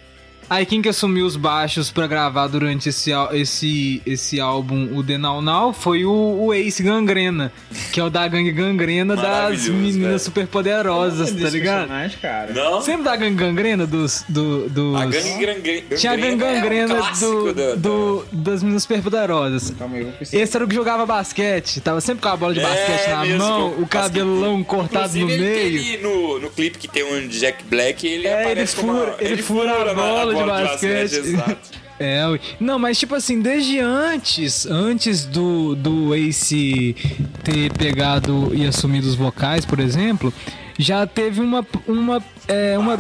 Aí 0.52 0.66
quem 0.66 0.82
que 0.82 0.88
assumiu 0.90 1.24
os 1.24 1.34
baixos 1.34 1.90
pra 1.90 2.06
gravar 2.06 2.46
durante 2.46 2.90
esse, 2.90 3.10
esse, 3.32 4.02
esse 4.04 4.38
álbum, 4.38 4.94
o 4.94 5.02
The 5.02 5.16
Now 5.16 5.40
Now, 5.40 5.72
foi 5.72 6.04
o, 6.04 6.12
o 6.12 6.52
Ace 6.52 6.82
Gangrena, 6.82 7.50
que 7.90 7.98
é 7.98 8.04
o 8.04 8.10
da 8.10 8.28
gangue 8.28 8.52
Gangrena 8.52 9.16
das 9.16 9.66
meninas 9.68 9.96
velho. 9.96 10.18
super 10.18 10.46
poderosas, 10.46 11.30
tá 11.32 11.48
ligado? 11.48 11.88
cara. 12.20 12.52
Não? 12.52 12.82
Sempre 12.82 13.04
da 13.04 13.16
gangue 13.16 13.34
Gangrena 13.36 13.86
dos. 13.86 14.24
Do, 14.28 14.68
dos... 14.68 14.94
A 15.00 15.06
gangue 15.06 15.46
gangrena. 15.46 15.96
Tinha 15.96 16.12
a 16.12 16.16
gangue 16.16 16.36
Gangrena 16.36 16.94
é 16.96 17.00
um 17.02 17.18
do, 17.18 17.54
da- 17.54 17.74
do- 17.76 18.24
das 18.30 18.62
meninas 18.62 18.82
super 18.82 19.00
poderosas. 19.02 19.72
Calma 19.78 19.94
aí, 19.96 20.00
eu 20.02 20.06
vou 20.08 20.16
precisar. 20.16 20.38
Esse 20.42 20.56
era 20.56 20.64
o 20.64 20.68
que 20.68 20.74
jogava 20.74 21.06
basquete, 21.06 21.80
tava 21.80 22.00
sempre 22.02 22.22
com 22.22 22.28
a 22.28 22.36
bola 22.36 22.52
de 22.52 22.60
É 22.60 22.62
basquete 22.62 23.08
na 23.10 23.24
mesmo, 23.24 23.38
mão, 23.38 23.68
o 23.78 23.86
cabelão 23.86 24.62
cortado 24.62 25.14
no 25.14 25.24
Inclusive, 25.24 25.44
ele- 25.44 25.78
meio. 25.80 25.94
ele 25.94 26.02
no, 26.02 26.38
no 26.40 26.50
clipe 26.50 26.76
que 26.76 26.88
tem 26.88 27.04
um 27.04 27.26
Jack 27.28 27.64
Black, 27.64 28.06
ele 28.06 28.26
É, 28.26 28.32
ele 28.40 28.42
aparece 28.50 28.76
como 28.76 28.92
fura, 28.92 29.04
uma- 29.12 29.16
ele 29.20 29.42
fura 29.42 29.72
a 29.72 29.84
na- 29.86 29.94
bola 29.94 30.34
de 30.34 30.41
basquete. 30.46 31.14
exato. 31.14 31.82
É, 32.00 32.26
ui. 32.26 32.40
não, 32.58 32.80
mas 32.80 32.98
tipo 32.98 33.14
assim, 33.14 33.40
desde 33.40 33.78
antes, 33.78 34.66
antes 34.66 35.24
do, 35.24 35.76
do 35.76 36.12
Ace 36.16 36.96
ter 37.44 37.72
pegado 37.74 38.50
e 38.52 38.66
assumido 38.66 39.06
os 39.06 39.14
vocais, 39.14 39.64
por 39.64 39.78
exemplo, 39.78 40.34
já 40.76 41.06
teve 41.06 41.40
uma. 41.40 41.64
uma, 41.86 42.20
é, 42.48 42.76
uma 42.76 42.96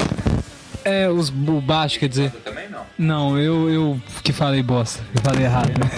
é, 0.84 1.08
os, 1.08 1.30
o 1.30 1.60
baixo, 1.60 1.98
quer 1.98 2.08
dizer. 2.08 2.30
Também 2.44 2.68
não. 2.68 2.82
Não, 2.96 3.38
eu, 3.38 3.68
eu 3.70 4.00
que 4.22 4.32
falei 4.32 4.62
bosta, 4.62 5.02
eu 5.16 5.22
falei 5.22 5.44
errado. 5.46 5.70
Né? 5.70 5.90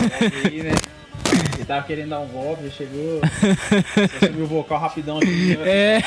Aí, 0.44 0.62
né? 0.62 0.72
Ele 1.54 1.64
tava 1.64 1.86
querendo 1.86 2.10
dar 2.10 2.20
um 2.20 2.26
golpe, 2.28 2.62
ele 2.62 2.70
chegou. 2.70 3.20
Subiu 4.18 4.44
o 4.44 4.46
vocal 4.46 4.78
rapidão 4.78 5.18
aqui. 5.18 5.58
É. 5.64 5.98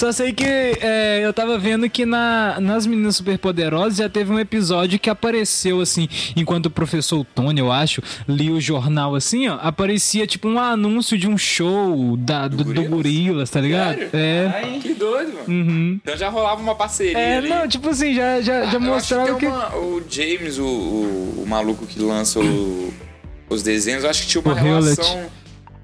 Só 0.00 0.10
sei 0.12 0.32
que 0.32 0.44
é, 0.46 1.20
eu 1.22 1.30
tava 1.30 1.58
vendo 1.58 1.88
que 1.90 2.06
na, 2.06 2.58
nas 2.58 2.86
Meninas 2.86 3.16
Superpoderosas 3.16 3.98
já 3.98 4.08
teve 4.08 4.32
um 4.32 4.38
episódio 4.38 4.98
que 4.98 5.10
apareceu 5.10 5.78
assim, 5.78 6.08
enquanto 6.34 6.66
o 6.66 6.70
professor 6.70 7.22
Tony, 7.34 7.60
eu 7.60 7.70
acho, 7.70 8.02
lia 8.26 8.50
o 8.50 8.58
jornal 8.58 9.14
assim, 9.14 9.46
ó, 9.48 9.58
aparecia 9.60 10.26
tipo 10.26 10.48
um 10.48 10.58
anúncio 10.58 11.18
de 11.18 11.28
um 11.28 11.36
show 11.36 12.16
da, 12.16 12.48
do, 12.48 12.56
do 12.56 12.64
Gorilas? 12.64 12.88
Gorilas, 12.90 13.50
tá 13.50 13.60
ligado? 13.60 13.96
Sério? 13.98 14.10
É. 14.14 14.50
Aí, 14.54 14.80
Que 14.80 14.94
doido, 14.94 15.34
mano. 15.34 15.44
Uhum. 15.48 16.00
Então 16.02 16.16
já 16.16 16.30
rolava 16.30 16.62
uma 16.62 16.74
parceria 16.74 17.18
É, 17.18 17.36
ali. 17.36 17.48
não, 17.50 17.68
tipo 17.68 17.90
assim, 17.90 18.14
já, 18.14 18.40
já, 18.40 18.64
já 18.64 18.72
Eu 18.78 18.80
mostrava 18.80 19.34
que. 19.34 19.44
uma- 19.46 19.76
o 19.76 20.02
James, 20.08 20.56
o, 20.58 20.64
o, 20.64 21.42
o 21.42 21.46
maluco 21.46 21.84
que 21.86 22.00
lança 22.00 22.40
o- 22.40 22.90
os 23.50 23.62
desenhos, 23.62 24.02
eu 24.04 24.08
acho 24.08 24.22
que 24.22 24.28
tinha 24.28 24.40
uma 24.40 24.54
O 24.54 24.56
Hewlett. 24.56 24.98
relação 25.02 25.26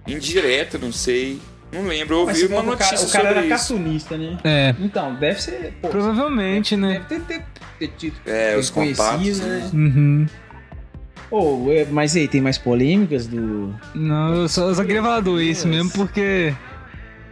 indireta, 0.09 0.79
não 0.79 0.91
sei. 0.91 1.39
Não 1.77 1.87
lembro, 1.87 2.15
eu 2.17 2.21
ouvi 2.21 2.47
uma 2.47 2.63
for 2.63 2.73
o 2.73 2.77
cara, 2.77 2.91
notícia 2.91 3.07
o 3.07 3.11
cara 3.11 3.25
sobre 3.29 3.29
era 3.29 3.41
isso. 3.57 3.69
cartunista, 3.75 4.17
né? 4.17 4.39
É, 4.45 4.75
Então, 4.81 5.15
deve 5.15 5.41
ser. 5.43 5.75
Pô, 5.83 5.89
provavelmente, 5.89 6.77
né? 6.77 7.03
Deve 7.09 7.21
ter, 7.25 7.39
ter, 7.39 7.45
ter 7.79 7.89
tido. 7.97 8.17
É, 8.27 8.53
ter 8.53 8.59
os 8.59 8.71
contatos, 8.71 9.41
né? 9.41 9.71
Uhum. 9.73 10.27
Pô, 11.29 11.67
é, 11.73 11.85
mas 11.91 12.15
aí, 12.17 12.29
tem 12.29 12.41
mais 12.41 12.57
polêmicas 12.57 13.27
do. 13.27 13.75
Não, 13.95 14.35
eu 14.35 14.49
só, 14.49 14.69
eu 14.69 14.75
só 14.75 14.85
queria 14.85 15.03
falar 15.03 15.21
do 15.21 15.41
isso 15.41 15.67
mesmo 15.67 15.91
porque. 15.91 16.55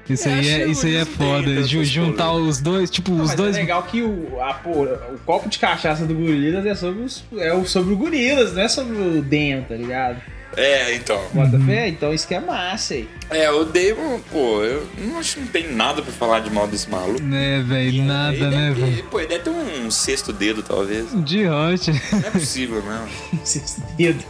Isso 0.06 0.28
aí 0.28 0.46
é, 0.50 0.66
isso 0.66 0.84
aí 0.84 0.96
é 0.96 0.98
não 0.98 1.06
foda. 1.06 1.62
juntar 1.84 2.32
os 2.32 2.60
dois, 2.60 2.90
tipo, 2.90 3.12
os 3.12 3.28
Mas 3.28 3.34
dois. 3.36 3.56
é 3.56 3.60
legal 3.60 3.82
que 3.84 4.02
o, 4.02 4.38
a, 4.38 4.52
pô, 4.52 4.82
o 4.82 5.18
copo 5.24 5.48
de 5.48 5.58
cachaça 5.58 6.04
do 6.04 6.14
Gorilas 6.14 6.66
é 6.66 6.74
sobre, 6.74 7.04
os, 7.04 7.24
é 7.38 7.54
o- 7.54 7.64
sobre 7.64 7.94
o 7.94 7.96
Gorilas, 7.96 8.52
não 8.52 8.62
é 8.64 8.68
sobre 8.68 8.94
o 8.98 9.22
Demo, 9.22 9.64
tá 9.66 9.74
ligado? 9.74 10.20
É, 10.56 10.94
então. 10.94 11.20
Bota 11.32 11.56
Uhum. 11.56 11.66
fé? 11.66 11.88
Então 11.88 12.12
isso 12.12 12.26
que 12.28 12.34
é 12.34 12.40
massa 12.40 12.94
aí. 12.94 13.08
É, 13.30 13.50
o 13.50 13.64
Damon, 13.64 14.20
pô, 14.30 14.62
eu 14.62 14.86
não 14.98 15.18
acho 15.18 15.34
que 15.34 15.40
não 15.40 15.46
tem 15.48 15.72
nada 15.72 16.02
pra 16.02 16.12
falar 16.12 16.40
de 16.40 16.50
mal 16.50 16.66
desse 16.66 16.88
maluco. 16.90 17.22
Né, 17.22 17.62
velho? 17.66 18.04
Nada, 18.04 18.36
Ele 18.36 18.46
né, 18.48 18.72
velho? 18.72 19.04
Pô, 19.04 19.18
ele 19.18 19.28
deve 19.28 19.44
ter 19.44 19.50
um 19.50 19.90
sexto 19.90 20.32
dedo, 20.32 20.62
talvez. 20.62 21.06
De 21.24 21.46
hot. 21.48 21.90
Não 22.12 22.18
é 22.18 22.30
possível, 22.30 22.82
não. 22.82 23.08
Esses 23.42 23.78
dedos. 23.96 24.24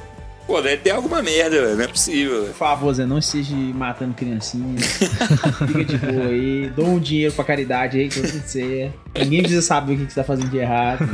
Pô, 0.47 0.61
deve 0.61 0.77
ter 0.79 0.91
alguma 0.91 1.23
merda, 1.23 1.63
velho. 1.63 1.77
Não 1.77 1.85
é 1.85 1.89
possível. 1.89 2.43
velho. 2.43 2.47
Por 2.53 2.59
favor, 2.59 2.93
Zé, 2.93 3.07
não 3.07 3.19
esteja 3.19 3.55
matando 3.57 4.13
criancinhas. 4.15 4.85
Fica 5.67 5.85
de 5.85 5.97
boa 5.97 6.27
aí. 6.27 6.71
Dou 6.77 6.87
um 6.87 6.99
dinheiro 6.99 7.33
pra 7.33 7.45
caridade 7.45 7.99
aí, 7.99 8.09
que 8.09 8.21
tudo 8.21 8.43
certo. 8.47 8.95
Ninguém 9.19 9.41
precisa 9.41 9.63
saber 9.63 9.95
o 9.95 9.99
que 9.99 10.07
que 10.07 10.13
você 10.13 10.21
tá 10.21 10.25
fazendo 10.25 10.51
de 10.51 10.59
errado. 10.59 11.07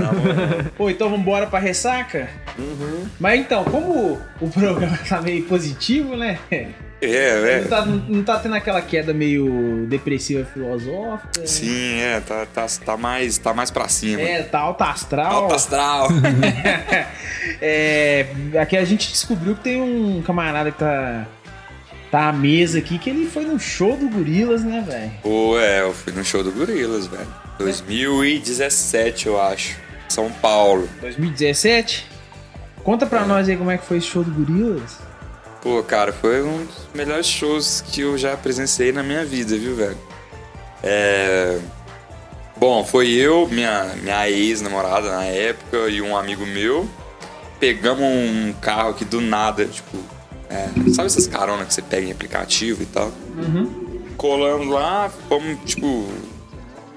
Pô, 0.77 0.91
então 0.91 1.09
vambora 1.09 1.47
pra 1.47 1.59
ressaca? 1.61 2.29
Mas 3.21 3.41
então, 3.41 3.63
como 3.65 4.19
o 4.41 4.49
programa 4.51 4.99
tá 5.09 5.21
meio 5.23 5.45
positivo, 5.45 6.17
né? 6.17 6.39
É, 7.03 7.41
Não 7.41 7.49
é. 7.49 7.61
tá, 7.63 7.87
não 7.87 8.23
tá 8.23 8.39
tendo 8.39 8.55
aquela 8.55 8.83
queda 8.83 9.15
meio 9.15 9.87
depressiva 9.89 10.45
filosófica. 10.45 11.47
Sim, 11.47 11.99
é, 11.99 12.21
tá, 12.21 12.47
tá, 12.47 12.67
tá, 12.85 12.97
mais, 12.97 13.39
tá 13.39 13.55
mais 13.55 13.71
pra 13.71 13.89
cima. 13.89 14.21
É, 14.21 14.43
tá 14.43 14.59
alta 14.61 14.85
astral. 14.85 15.33
Alto 15.33 15.55
astral. 15.55 16.09
é, 17.61 18.27
aqui 18.61 18.77
a 18.77 18.85
gente 18.85 19.11
descobriu 19.11 19.55
que 19.55 19.63
tem 19.63 19.81
um 19.81 20.21
camarada 20.23 20.71
que 20.71 20.79
tá, 20.79 21.27
tá 22.11 22.29
à 22.29 22.33
mesa 22.33 22.79
aqui, 22.79 22.99
que 22.99 23.09
ele 23.09 23.27
foi 23.27 23.45
no 23.45 23.59
show 23.59 23.97
do 23.97 24.09
Gorilas, 24.09 24.63
né, 24.63 24.85
velho? 24.87 25.13
Pô, 25.23 25.59
é, 25.59 25.81
eu 25.81 25.95
fui 25.95 26.13
no 26.13 26.25
show 26.25 26.45
do 26.45 26.53
Gorilas, 26.53 27.07
velho. 27.07 27.27
2017, 27.59 29.27
eu 29.27 29.41
acho. 29.41 29.77
São 30.09 30.31
Paulo. 30.31 30.89
2017? 31.01 32.07
Conta 32.83 33.07
pra 33.07 33.25
nós 33.25 33.49
aí 33.49 33.57
como 33.57 33.71
é 33.71 33.79
que 33.79 33.87
foi 33.87 33.99
esse 33.99 34.07
show 34.07 34.25
do 34.25 34.31
Gorilas. 34.31 34.99
Pô, 35.63 35.83
cara, 35.83 36.13
foi 36.13 36.43
um 36.43 36.65
dos 36.65 36.89
melhores 36.95 37.27
shows 37.27 37.83
que 37.83 38.01
eu 38.01 38.17
já 38.17 38.37
presenciei 38.37 38.93
na 38.93 39.03
minha 39.03 39.25
vida, 39.25 39.57
viu, 39.59 39.77
velho? 39.77 39.99
É. 40.83 41.59
Bom, 42.57 42.85
foi 42.85 43.09
eu, 43.11 43.47
minha, 43.49 43.95
minha 44.03 44.29
ex-namorada 44.29 45.11
na 45.11 45.25
época 45.25 45.89
e 45.89 46.01
um 46.01 46.17
amigo 46.17 46.47
meu. 46.47 46.89
Pegamos 47.59 48.03
um 48.03 48.55
carro 48.61 48.91
aqui 48.91 49.05
do 49.05 49.21
nada, 49.21 49.67
tipo. 49.67 49.99
é, 50.49 50.67
sabe 50.93 51.07
essas 51.07 51.27
caronas 51.27 51.69
que 51.69 51.75
você 51.75 51.83
pega 51.83 52.07
em 52.07 52.13
aplicativo 52.13 52.83
e 52.83 52.87
tal? 52.87 53.13
Colamos 54.17 54.69
lá, 54.69 55.11
fomos, 55.29 55.59
tipo. 55.65 56.09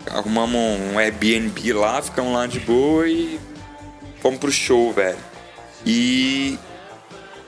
Arrumamos 0.09 0.59
um 0.59 0.99
Airbnb 0.99 1.73
lá, 1.73 2.01
ficamos 2.01 2.33
lá 2.33 2.45
de 2.45 2.59
boa 2.59 3.07
e 3.07 3.39
fomos 4.21 4.39
pro 4.39 4.51
show, 4.51 4.91
velho. 4.91 5.17
E 5.85 6.57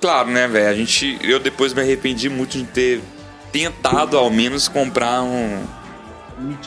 Claro, 0.02 0.30
né, 0.30 0.48
velho? 0.48 0.70
A 0.70 0.74
gente. 0.74 1.18
Eu 1.24 1.40
depois 1.40 1.74
me 1.74 1.82
arrependi 1.82 2.30
muito 2.30 2.58
de 2.58 2.64
ter 2.66 3.02
tentado 3.52 4.18
ao 4.18 4.30
menos 4.30 4.68
comprar 4.68 5.22
um. 5.24 5.64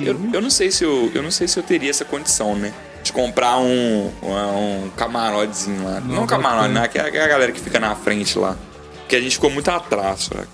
Eu, 0.01 0.19
eu 0.33 0.41
não 0.41 0.51
sei 0.51 0.71
se 0.71 0.85
eu. 0.85 1.11
Eu 1.15 1.23
não 1.23 1.31
sei 1.31 1.47
se 1.47 1.59
eu 1.59 1.63
teria 1.63 1.91
essa 1.91 2.05
condição, 2.05 2.55
né? 2.57 2.73
De 3.03 3.13
comprar 3.13 3.59
um. 3.59 4.11
Um, 4.23 4.91
camarotezinho 4.97 5.85
lá. 5.85 6.01
Não, 6.01 6.23
um 6.25 6.27
camarote, 6.27 6.71
né? 6.71 6.89
Que 6.89 6.99
é 6.99 7.23
a 7.23 7.29
galera 7.29 7.53
que 7.53 7.61
fica 7.61 7.79
na 7.79 7.95
frente 7.95 8.39
lá. 8.39 8.57
Porque 9.01 9.17
a 9.17 9.21
gente 9.21 9.33
ficou 9.33 9.51
muito 9.51 9.71
atrás, 9.71 10.27
fraco. 10.27 10.49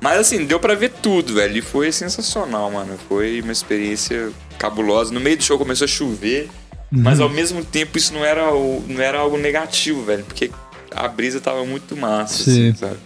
Mas 0.00 0.18
assim, 0.18 0.44
deu 0.44 0.60
pra 0.60 0.74
ver 0.74 0.90
tudo, 1.02 1.34
velho. 1.34 1.56
E 1.56 1.60
foi 1.62 1.90
sensacional, 1.90 2.70
mano. 2.70 2.98
Foi 3.08 3.40
uma 3.40 3.52
experiência 3.52 4.30
cabulosa. 4.58 5.12
No 5.12 5.20
meio 5.20 5.36
do 5.36 5.42
show 5.42 5.58
começou 5.58 5.84
a 5.84 5.88
chover. 5.88 6.48
Mas 6.90 7.18
ao 7.18 7.28
mesmo 7.28 7.64
tempo 7.64 7.98
isso 7.98 8.12
não 8.14 8.24
era, 8.24 8.52
o- 8.54 8.84
não 8.86 9.02
era 9.02 9.18
algo 9.18 9.36
negativo, 9.36 10.04
velho. 10.04 10.22
Porque 10.24 10.50
a 10.94 11.08
brisa 11.08 11.40
tava 11.40 11.64
muito 11.64 11.96
massa, 11.96 12.44
Sim. 12.44 12.68
assim, 12.70 12.74
sabe? 12.78 12.96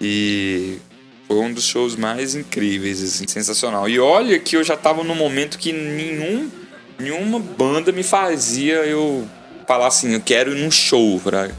E 0.00 0.78
foi 1.26 1.36
um 1.38 1.52
dos 1.52 1.64
shows 1.64 1.96
mais 1.96 2.34
incríveis, 2.34 3.02
assim, 3.02 3.24
sensacional. 3.28 3.88
E 3.88 3.98
olha 3.98 4.38
que 4.38 4.56
eu 4.56 4.64
já 4.64 4.76
tava 4.76 5.04
num 5.04 5.14
momento 5.14 5.58
que 5.58 5.72
nenhum, 5.72 6.50
nenhuma 6.98 7.38
banda 7.38 7.92
me 7.92 8.02
fazia 8.02 8.76
eu 8.86 9.28
falar 9.66 9.88
assim, 9.88 10.12
eu 10.14 10.20
quero 10.20 10.56
ir 10.56 10.60
num 10.62 10.70
show, 10.70 11.18
fraga. 11.18 11.54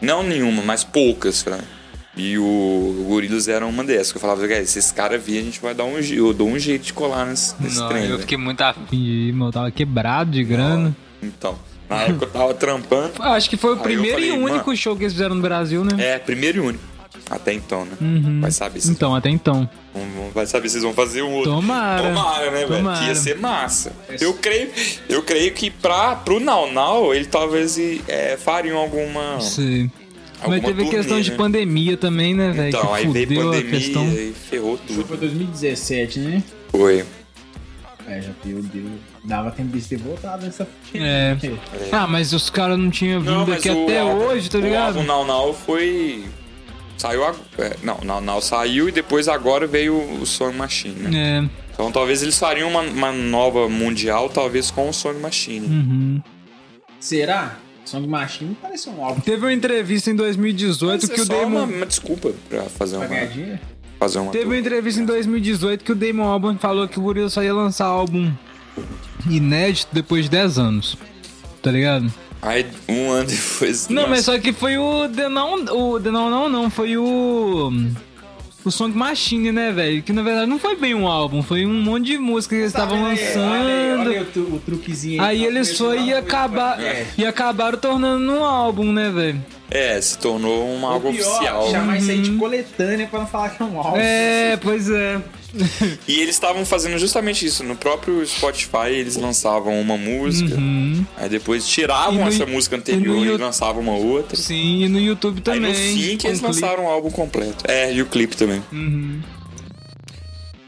Não 0.00 0.22
nenhuma, 0.22 0.62
mas 0.62 0.82
poucas, 0.84 1.42
fraga. 1.42 1.64
E 2.16 2.36
o, 2.36 2.42
o 2.44 3.04
Gorillaz 3.08 3.48
era 3.48 3.66
uma 3.66 3.82
dessas, 3.82 4.12
que 4.12 4.18
eu 4.18 4.20
falava, 4.20 4.46
"Cara, 4.46 4.64
se 4.66 4.78
esse 4.78 4.92
cara 4.92 5.16
vir, 5.16 5.38
a 5.38 5.42
gente 5.42 5.60
vai 5.60 5.74
dar 5.74 5.84
um 5.84 6.00
jeito, 6.02 6.22
eu 6.26 6.34
dou 6.34 6.46
um 6.48 6.58
jeito 6.58 6.82
de 6.84 6.92
colar 6.92 7.24
nesse, 7.24 7.54
nesse 7.58 7.78
Não, 7.78 7.88
trem, 7.88 8.02
eu 8.02 8.08
velho." 8.10 8.20
fiquei 8.20 8.36
muito 8.36 8.60
afim 8.60 8.84
de 8.90 9.28
ir, 9.28 9.32
meu, 9.32 9.46
eu 9.46 9.52
tava 9.52 9.70
quebrado 9.70 10.30
de 10.30 10.44
grana. 10.44 10.94
Então, 11.22 11.58
na 11.92 12.02
época 12.02 12.24
eu 12.26 12.30
tava 12.30 12.54
trampando. 12.54 13.12
Eu 13.18 13.24
Acho 13.24 13.48
que 13.50 13.56
foi 13.56 13.74
o 13.74 13.76
primeiro 13.78 14.16
falei, 14.16 14.30
e 14.30 14.38
único 14.38 14.74
show 14.76 14.96
que 14.96 15.04
eles 15.04 15.12
fizeram 15.12 15.34
no 15.34 15.42
Brasil, 15.42 15.84
né? 15.84 15.92
É, 15.98 16.18
primeiro 16.18 16.58
e 16.58 16.60
único. 16.60 16.92
Até 17.30 17.52
então, 17.52 17.84
né? 17.84 17.92
Uhum. 18.00 18.40
Vai 18.40 18.50
saber 18.50 18.80
se 18.80 18.90
Então, 18.90 19.14
até 19.14 19.30
então. 19.30 19.68
Vai 20.34 20.46
saber 20.46 20.68
se 20.68 20.72
vocês 20.72 20.84
vão 20.84 20.92
fazer 20.92 21.22
um 21.22 21.32
outro. 21.32 21.52
Tomara. 21.52 22.08
Tomara, 22.08 22.50
né, 22.50 22.66
velho? 22.66 22.92
Que 22.98 23.06
ia 23.06 23.14
ser 23.14 23.38
massa. 23.38 23.92
Eu 24.20 24.34
creio, 24.34 24.70
eu 25.08 25.22
creio 25.22 25.52
que 25.52 25.70
pra, 25.70 26.16
pro 26.16 26.40
Now 26.40 26.70
Now, 26.70 27.14
ele 27.14 27.26
talvez 27.26 27.78
é, 28.08 28.36
fariam 28.36 28.78
alguma. 28.78 29.40
Sei. 29.40 29.90
alguma 30.40 30.56
Mas 30.56 30.64
teve 30.64 30.82
turnê, 30.82 30.96
questão 30.96 31.20
de 31.20 31.30
né? 31.30 31.36
pandemia 31.36 31.96
também, 31.96 32.34
né, 32.34 32.50
velho? 32.50 32.68
Então, 32.68 32.86
que 32.88 32.94
aí 32.94 33.06
veio 33.06 33.44
pandemia 33.44 33.70
questão. 33.70 34.04
e 34.04 34.34
ferrou 34.50 34.74
O 34.74 34.78
show 34.92 35.04
foi 35.04 35.04
tudo. 35.04 35.20
2017, 35.20 36.18
né? 36.18 36.42
Foi. 36.70 37.04
É, 38.08 38.20
já 38.20 38.32
Deus. 38.42 39.11
Dava 39.24 39.50
tempo 39.52 39.76
de 39.78 39.84
ter 39.86 39.98
voltado 39.98 40.44
nessa. 40.44 40.66
É. 40.94 41.36
Ah, 41.92 42.06
mas 42.08 42.32
os 42.32 42.50
caras 42.50 42.76
não 42.78 42.90
tinham 42.90 43.20
vindo 43.20 43.52
aqui 43.52 43.68
até 43.68 44.00
álbum- 44.00 44.24
hoje, 44.24 44.50
tá 44.50 44.58
O 44.58 44.60
ligado? 44.60 44.96
álbum 44.98 45.04
Now 45.04 45.24
Now 45.24 45.54
foi. 45.54 46.24
Saiu. 46.98 47.24
ag- 47.24 47.36
é, 47.58 47.76
não, 47.84 47.98
Now 48.02 48.20
Now 48.20 48.40
saiu 48.40 48.88
e 48.88 48.92
depois 48.92 49.28
agora 49.28 49.66
veio 49.66 49.96
o 50.20 50.26
Song 50.26 50.56
Machine, 50.56 50.94
né? 51.08 51.38
É. 51.48 51.62
Então 51.72 51.90
talvez 51.92 52.22
eles 52.22 52.38
fariam 52.38 52.68
uma, 52.68 52.80
uma 52.80 53.12
nova 53.12 53.68
mundial, 53.68 54.28
talvez 54.28 54.70
com 54.70 54.88
o 54.88 54.92
Song 54.92 55.18
Machine. 55.20 55.66
Uhum. 55.66 56.22
Será? 57.00 57.56
Song 57.84 58.06
Machine 58.06 58.56
parece 58.60 58.88
um 58.88 59.04
álbum 59.04 59.20
Teve 59.20 59.44
uma 59.44 59.52
entrevista 59.52 60.08
em 60.10 60.14
2018 60.14 61.02
Mas 61.02 61.10
que 61.10 61.18
é 61.20 61.22
o 61.22 61.26
só 61.26 61.44
uma, 61.46 61.60
Damon. 61.60 61.76
uma 61.76 61.86
desculpa 61.86 62.30
pra 62.48 62.62
fazer 62.64 62.98
pra 62.98 63.06
uma. 63.08 63.58
Fazer 63.98 64.18
uma 64.20 64.30
Teve 64.32 64.44
uma 64.46 64.56
entrevista 64.58 65.00
em 65.00 65.04
2018 65.04 65.84
que 65.84 65.90
o 65.92 65.94
Damon 65.96 66.24
Albarn 66.28 66.58
falou 66.58 66.86
que 66.86 66.98
o 66.98 67.02
Gorillaz 67.02 67.32
só 67.32 67.42
ia 67.42 67.52
lançar 67.54 67.86
álbum 67.86 68.32
inédito 69.28 69.88
depois 69.92 70.24
de 70.24 70.30
10 70.30 70.58
anos. 70.58 70.96
Tá 71.62 71.70
ligado? 71.70 72.12
Aí 72.40 72.66
um 72.88 73.10
ano 73.12 73.28
depois. 73.30 73.88
Não, 73.88 74.02
nossa, 74.02 74.08
mas 74.08 74.24
só 74.24 74.38
que 74.38 74.52
foi 74.52 74.76
o 74.76 75.08
The 75.08 75.28
Não, 75.28 75.54
o 75.64 76.00
The 76.00 76.10
Não 76.10 76.28
Não 76.30 76.48
Não, 76.48 76.70
foi 76.70 76.96
o 76.96 77.70
o 78.64 78.70
Song 78.70 78.96
Machine, 78.96 79.50
né, 79.50 79.72
velho? 79.72 80.02
Que 80.04 80.12
na 80.12 80.22
verdade 80.22 80.46
não 80.46 80.58
foi 80.58 80.76
bem 80.76 80.94
um 80.94 81.06
álbum, 81.08 81.42
foi 81.42 81.66
um 81.66 81.82
monte 81.82 82.06
de 82.06 82.18
música 82.18 82.54
que 82.54 82.60
eles 82.62 82.72
estavam 82.72 83.02
Olha 83.02 83.12
aí, 83.12 83.18
lançando. 83.26 83.50
Olha, 83.50 83.62
aí, 83.74 83.92
olha 83.98 84.10
aí 84.20 84.26
o, 84.36 84.54
o 84.54 84.58
truquezinho 84.64 85.20
Aí 85.22 85.40
Tá 85.40 85.46
eles 85.46 85.76
foi 85.76 86.00
e 86.04 86.14
acabar 86.14 86.80
É. 86.80 87.06
e 87.18 87.24
acabaram 87.26 87.76
tornando 87.78 88.30
um 88.32 88.44
álbum, 88.44 88.92
né, 88.92 89.10
velho? 89.10 89.44
É, 89.74 89.98
se 90.00 90.18
tornou 90.18 90.68
um 90.68 90.80
pior, 90.80 91.06
oficial. 91.06 91.70
chamar 91.70 91.96
isso 91.96 92.10
aí 92.10 92.20
de 92.20 92.32
coletânea 92.32 93.06
pra 93.06 93.20
não 93.20 93.26
falar 93.26 93.48
que 93.50 93.62
é 93.62 93.64
um 93.66 93.78
álbum. 93.78 93.96
É, 93.96 94.58
pois 94.60 94.90
é. 94.90 95.20
E 96.08 96.20
eles 96.20 96.34
estavam 96.34 96.64
fazendo 96.64 96.98
justamente 96.98 97.44
isso. 97.46 97.62
No 97.64 97.74
próprio 97.76 98.24
Spotify, 98.26 98.88
eles 98.90 99.16
lançavam 99.16 99.80
uma 99.80 99.96
música, 99.96 100.54
Uhum. 100.56 101.04
aí 101.16 101.28
depois 101.28 101.66
tiravam 101.66 102.14
E 102.14 102.18
no- 102.18 102.28
essa 102.28 102.44
música 102.46 102.76
e 102.76 102.78
anterior 102.78 103.16
e, 103.26 103.28
Yu- 103.30 103.38
lançavam 103.38 103.80
uma 103.82 103.94
outra. 103.96 104.36
Sim, 104.36 104.82
e 104.84 104.88
no 104.88 104.98
YouTube 105.00 105.36
Aí 105.38 105.42
também. 105.42 105.70
no 105.70 105.74
fim 105.74 106.16
que 106.16 106.26
eles 106.26 106.40
com 106.40 106.46
clipe. 106.48 106.62
lançaram 106.62 106.84
o 106.84 106.88
álbum 106.88 107.10
completo. 107.10 107.64
É, 107.68 107.92
e 107.92 108.00
o 108.02 108.06
clipe 108.06 108.36
também. 108.36 108.62
Uhum. 108.72 109.20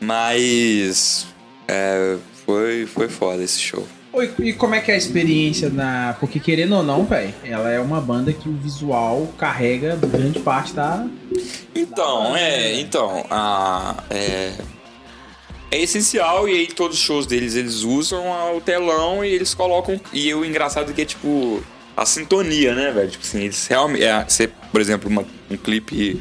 Mas. 0.01 1.27
É, 1.67 2.17
foi, 2.45 2.87
foi 2.87 3.09
foda 3.09 3.43
esse 3.43 3.59
show. 3.61 3.87
Oi, 4.15 4.31
E 4.39 4.53
como 4.53 4.75
é 4.77 4.81
que 4.81 4.91
é 4.91 4.95
a 4.95 4.97
experiência 4.97 5.69
na. 5.69 6.17
Porque 6.21 6.39
querendo 6.39 6.77
ou 6.77 6.83
não, 6.85 7.05
velho, 7.05 7.35
ela 7.43 7.69
é 7.71 7.81
uma 7.81 8.01
banda 8.01 8.33
que 8.33 8.49
o 8.49 8.53
visual 8.53 9.29
carrega 9.37 9.97
grande 9.97 10.39
parte 10.39 10.73
da. 10.73 11.05
Então, 11.75 12.37
é, 12.37 12.79
então, 12.81 13.27
a, 13.29 14.05
é, 14.09 14.53
é 15.73 15.83
essencial 15.83 16.49
e 16.49 16.53
aí 16.53 16.67
todos 16.69 16.97
os 16.97 17.03
shows 17.03 17.27
deles 17.27 17.57
eles 17.57 17.83
usam 17.83 18.23
o 18.57 18.61
telão 18.61 19.25
e 19.25 19.29
eles 19.35 19.53
colocam 19.53 20.01
e 20.13 20.33
o 20.33 20.45
engraçado 20.45 20.91
é 20.93 20.95
que 20.95 21.03
é 21.03 21.05
tipo 21.05 21.61
a 21.97 22.07
sintonia, 22.07 22.73
né, 22.75 22.93
velho? 22.93 23.11
Tipo 23.11 23.25
assim, 23.25 23.43
eles 23.43 23.67
realmente, 23.67 24.05
é, 24.05 24.25
você, 24.25 24.49
por 24.71 24.81
exemplo, 24.81 25.11
uma- 25.11 25.25
um 25.51 25.57
clipe 25.57 26.21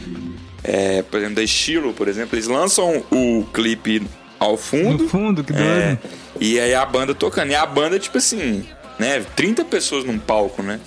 é, 0.64 1.04
por 1.04 1.18
exemplo, 1.18 1.36
da 1.36 1.44
Estilo, 1.44 1.94
por 1.94 2.08
exemplo, 2.08 2.36
eles 2.36 2.48
lançam 2.48 3.04
o 3.12 3.46
clipe 3.54 4.02
ao 4.40 4.58
fundo. 4.58 5.04
No 5.04 5.10
fundo, 5.10 5.44
que 5.44 5.54
doido. 5.54 5.68
É, 5.70 5.98
e 6.40 6.60
aí 6.60 6.74
a 6.74 6.86
banda 6.86 7.14
tocando. 7.14 7.52
E 7.52 7.56
a 7.56 7.66
banda, 7.66 8.00
tipo 8.00 8.18
assim, 8.18 8.66
né? 9.00 9.26
30 9.36 9.66
pessoas 9.66 10.04
num 10.06 10.20
palco, 10.20 10.62
né? 10.62 10.80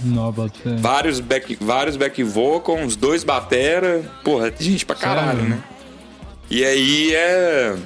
Fé. 0.63 0.77
Vários 0.77 1.21
back, 1.21 1.57
vários 1.61 1.97
back 1.97 2.23
vocal, 2.23 2.77
uns 2.77 2.97
dois 2.97 3.25
batera. 3.25 4.03
Porra, 4.23 4.53
gente 4.59 4.85
pra 4.87 4.97
caralho, 4.97 5.39
Sério? 5.41 5.49
né? 5.51 5.65
E 6.51 6.65
aí 6.65 7.15
é. 7.15 7.77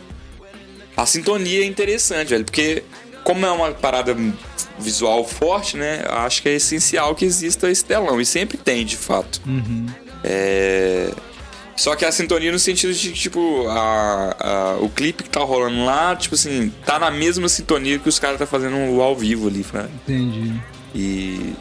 A 0.96 1.06
sintonia 1.06 1.62
é 1.62 1.64
interessante, 1.66 2.28
velho, 2.28 2.44
porque 2.44 2.82
como 3.24 3.46
é 3.46 3.50
uma 3.50 3.70
parada 3.72 4.16
visual 4.78 5.24
forte, 5.26 5.76
né? 5.76 6.04
Acho 6.08 6.42
que 6.42 6.48
é 6.48 6.54
essencial 6.54 7.14
que 7.14 7.24
exista 7.24 7.70
esse 7.70 7.84
telão. 7.84 8.20
E 8.20 8.26
sempre 8.26 8.58
tem, 8.58 8.84
de 8.84 8.96
fato. 8.96 9.40
Uhum. 9.46 9.86
É. 10.22 11.10
Só 11.80 11.96
que 11.96 12.04
a 12.04 12.12
sintonia 12.12 12.52
no 12.52 12.58
sentido 12.58 12.92
de, 12.92 13.10
tipo, 13.14 13.66
a, 13.68 14.36
a- 14.38 14.76
o 14.82 14.88
clipe 14.90 15.22
que 15.24 15.30
tá 15.30 15.40
rolando 15.40 15.82
lá, 15.82 16.14
tipo 16.14 16.34
assim, 16.34 16.70
tá 16.84 16.98
na 16.98 17.10
mesma 17.10 17.48
sintonia 17.48 17.98
que 17.98 18.06
os 18.06 18.18
caras 18.18 18.38
tá 18.38 18.44
fazendo 18.46 18.76
o 18.94 19.00
ao 19.00 19.16
vivo 19.16 19.48
ali, 19.48 19.62
fraga. 19.62 19.88
Entendi. 20.04 20.60
E. 20.94 21.54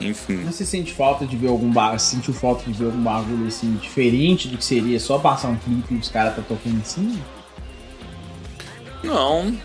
Enfim. 0.00 0.48
Se 0.52 0.64
sente 0.64 0.92
falta 0.92 1.26
de 1.26 1.36
ver 1.36 1.48
algum 1.48 1.72
bagulho, 1.72 1.98
sentiu 1.98 2.32
falta 2.32 2.62
de 2.70 2.72
ver 2.78 2.84
algum 2.84 3.02
bagulho 3.02 3.48
assim 3.48 3.74
diferente 3.74 4.46
do 4.46 4.56
que 4.58 4.64
seria 4.64 5.00
só 5.00 5.18
passar 5.18 5.48
um 5.48 5.56
clipe 5.56 5.92
e 5.94 5.98
os 5.98 6.08
caras 6.08 6.36
tá 6.36 6.42
tocando 6.42 6.80
cima? 6.84 7.16
Não. 9.02 9.56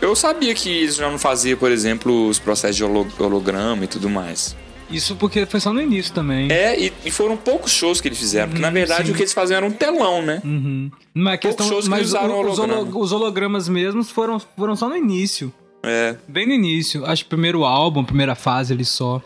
Eu 0.00 0.16
sabia 0.16 0.54
que 0.54 0.70
eles 0.70 0.96
já 0.96 1.10
não 1.10 1.18
faziam, 1.18 1.58
por 1.58 1.70
exemplo, 1.70 2.28
os 2.28 2.38
processos 2.38 2.76
de 2.76 2.84
holo- 2.84 3.06
holograma 3.18 3.84
e 3.84 3.86
tudo 3.86 4.08
mais. 4.08 4.56
Isso 4.90 5.14
porque 5.16 5.44
foi 5.46 5.60
só 5.60 5.72
no 5.72 5.80
início 5.82 6.12
também. 6.14 6.50
É, 6.50 6.78
e, 6.80 6.92
e 7.04 7.10
foram 7.10 7.36
poucos 7.36 7.70
shows 7.72 8.00
que 8.00 8.08
eles 8.08 8.18
fizeram, 8.18 8.48
porque 8.48 8.62
na 8.62 8.68
Hum, 8.70 8.72
verdade 8.72 9.06
sim. 9.06 9.12
o 9.12 9.14
que 9.14 9.22
eles 9.22 9.32
faziam 9.34 9.58
era 9.58 9.66
um 9.66 9.70
telão, 9.70 10.22
né? 10.22 10.40
Uhum. 10.44 10.90
Mas, 11.12 11.40
questão, 11.40 11.68
shows 11.68 11.84
que 11.84 11.90
mas 11.90 12.06
usaram 12.08 12.34
o- 12.34 12.40
os, 12.50 12.58
holograma. 12.58 12.80
holo- 12.82 13.00
os 13.00 13.12
hologramas 13.12 13.68
mesmos 13.68 14.10
foram, 14.10 14.38
foram 14.56 14.74
só 14.74 14.88
no 14.88 14.96
início. 14.96 15.52
É. 15.82 16.16
Bem 16.26 16.46
no 16.46 16.52
início. 16.54 17.04
Acho 17.04 17.24
que 17.24 17.28
primeiro 17.30 17.64
álbum, 17.64 18.02
primeira 18.04 18.34
fase 18.34 18.72
ali 18.72 18.84
só. 18.84 19.22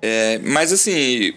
É, 0.00 0.38
mas 0.44 0.72
assim, 0.72 1.32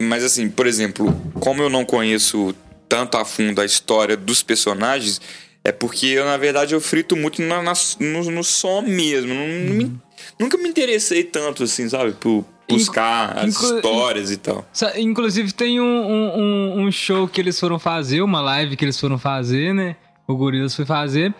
mas 0.00 0.22
assim, 0.24 0.48
por 0.48 0.66
exemplo, 0.66 1.12
como 1.40 1.62
eu 1.62 1.68
não 1.68 1.84
conheço 1.84 2.54
tanto 2.88 3.16
a 3.16 3.24
fundo 3.24 3.60
a 3.60 3.64
história 3.64 4.16
dos 4.16 4.42
personagens, 4.42 5.20
é 5.64 5.72
porque 5.72 6.06
eu, 6.06 6.24
na 6.24 6.36
verdade, 6.36 6.74
eu 6.74 6.80
frito 6.80 7.16
muito 7.16 7.42
na- 7.42 7.62
na- 7.62 7.72
no, 7.98 8.30
no 8.30 8.44
som 8.44 8.82
mesmo. 8.82 9.34
Não- 9.34 9.46
não 9.48 9.74
me- 9.74 9.92
nunca 10.40 10.56
me 10.58 10.68
interessei 10.68 11.22
tanto, 11.22 11.62
assim, 11.64 11.88
sabe? 11.88 12.12
Por 12.12 12.44
buscar 12.68 13.36
as 13.38 13.54
inclu- 13.54 13.76
histórias 13.76 14.30
e 14.30 14.36
tal. 14.36 14.64
Inclusive 14.96 15.52
tem 15.52 15.80
um, 15.80 15.84
um, 15.84 16.40
um- 16.40 16.80
um 16.86 16.92
show 16.92 17.28
que 17.28 17.40
eles 17.40 17.58
foram 17.60 17.78
fazer, 17.78 18.22
uma 18.22 18.40
live 18.40 18.76
que 18.76 18.84
eles 18.84 18.98
foram 18.98 19.18
fazer, 19.18 19.74
né? 19.74 19.96
O 20.26 20.34
Gorillaz 20.36 20.74
foi 20.74 20.84
fazer. 20.86 21.34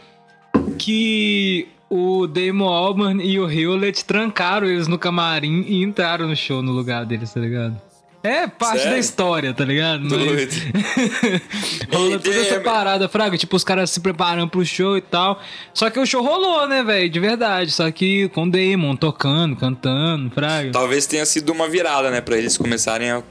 Que 0.79 1.69
o 1.89 2.27
Damon 2.27 2.69
Albarn 2.69 3.23
e 3.25 3.39
o 3.39 3.51
Hewlett 3.51 4.05
trancaram 4.05 4.67
eles 4.69 4.87
no 4.89 4.99
camarim 4.99 5.63
e 5.67 5.83
entraram 5.83 6.29
no 6.29 6.37
show 6.37 6.63
no 6.63 6.73
lugar 6.73 7.05
deles, 7.07 7.33
tá 7.33 7.41
ligado? 7.41 7.81
É 8.23 8.47
parte 8.47 8.79
Sério? 8.79 8.93
da 8.93 8.99
história, 8.99 9.55
tá 9.55 9.65
ligado? 9.65 10.03
Mas- 10.03 10.11
Doido. 10.11 10.53
Rolou 11.93 12.19
toda 12.21 12.37
É, 12.37 12.41
essa 12.41 12.61
parada, 12.61 13.09
Fraga. 13.09 13.39
Tipo, 13.39 13.57
os 13.57 13.65
caras 13.65 13.91
se 13.91 14.01
preparando 14.01 14.49
pro 14.51 14.65
show 14.65 14.97
e 14.97 15.01
tal. 15.01 15.41
Só 15.73 15.89
que 15.89 15.99
o 15.99 16.05
show 16.07 16.23
rolou, 16.23 16.67
né, 16.69 16.83
velho? 16.83 17.09
De 17.09 17.19
verdade. 17.19 17.71
Só 17.71 17.91
que 17.91 18.29
com 18.31 18.45
o 18.45 18.51
Damon 18.51 18.95
tocando, 18.95 19.57
cantando, 19.57 20.31
Fraga. 20.31 20.71
Talvez 20.71 21.07
tenha 21.07 21.25
sido 21.25 21.51
uma 21.51 21.69
virada, 21.69 22.11
né? 22.11 22.21
Pra 22.21 22.37
eles 22.37 22.59
começarem 22.59 23.11
a 23.11 23.23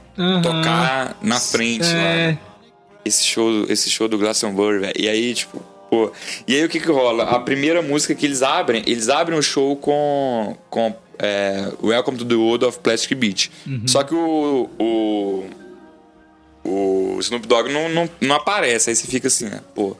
tocar 0.42 1.16
na 1.22 1.38
frente 1.38 1.84
lá. 1.86 1.90
É, 2.00 2.26
né? 2.32 2.38
esse 3.04 3.24
show, 3.24 3.64
esse 3.68 3.88
show 3.88 4.08
do 4.08 4.18
Glastonbury, 4.18 4.78
velho. 4.80 4.94
E 4.98 5.08
aí, 5.08 5.34
tipo, 5.34 5.58
pô. 5.88 6.10
E 6.48 6.54
aí 6.56 6.64
o 6.64 6.68
que 6.68 6.80
que 6.80 6.90
rola? 6.90 7.24
A 7.24 7.38
primeira 7.38 7.80
música 7.80 8.14
que 8.14 8.26
eles 8.26 8.42
abrem, 8.42 8.82
eles 8.86 9.08
abrem 9.08 9.38
o 9.38 9.42
show 9.42 9.76
com. 9.76 10.56
com 10.68 10.94
é, 11.22 11.70
Welcome 11.82 12.18
to 12.18 12.24
the 12.24 12.34
World 12.34 12.64
of 12.64 12.78
Plastic 12.80 13.16
Beach. 13.16 13.50
Só 13.86 14.02
que 14.02 14.14
o. 14.14 14.68
O, 14.78 15.44
o 16.64 17.18
Snoop 17.20 17.46
Dogg 17.46 17.70
não, 17.72 17.88
não, 17.88 18.08
não 18.20 18.36
aparece. 18.36 18.90
Aí 18.90 18.96
você 18.96 19.06
fica 19.06 19.28
assim, 19.28 19.46
né? 19.46 19.60
Pô. 19.74 19.96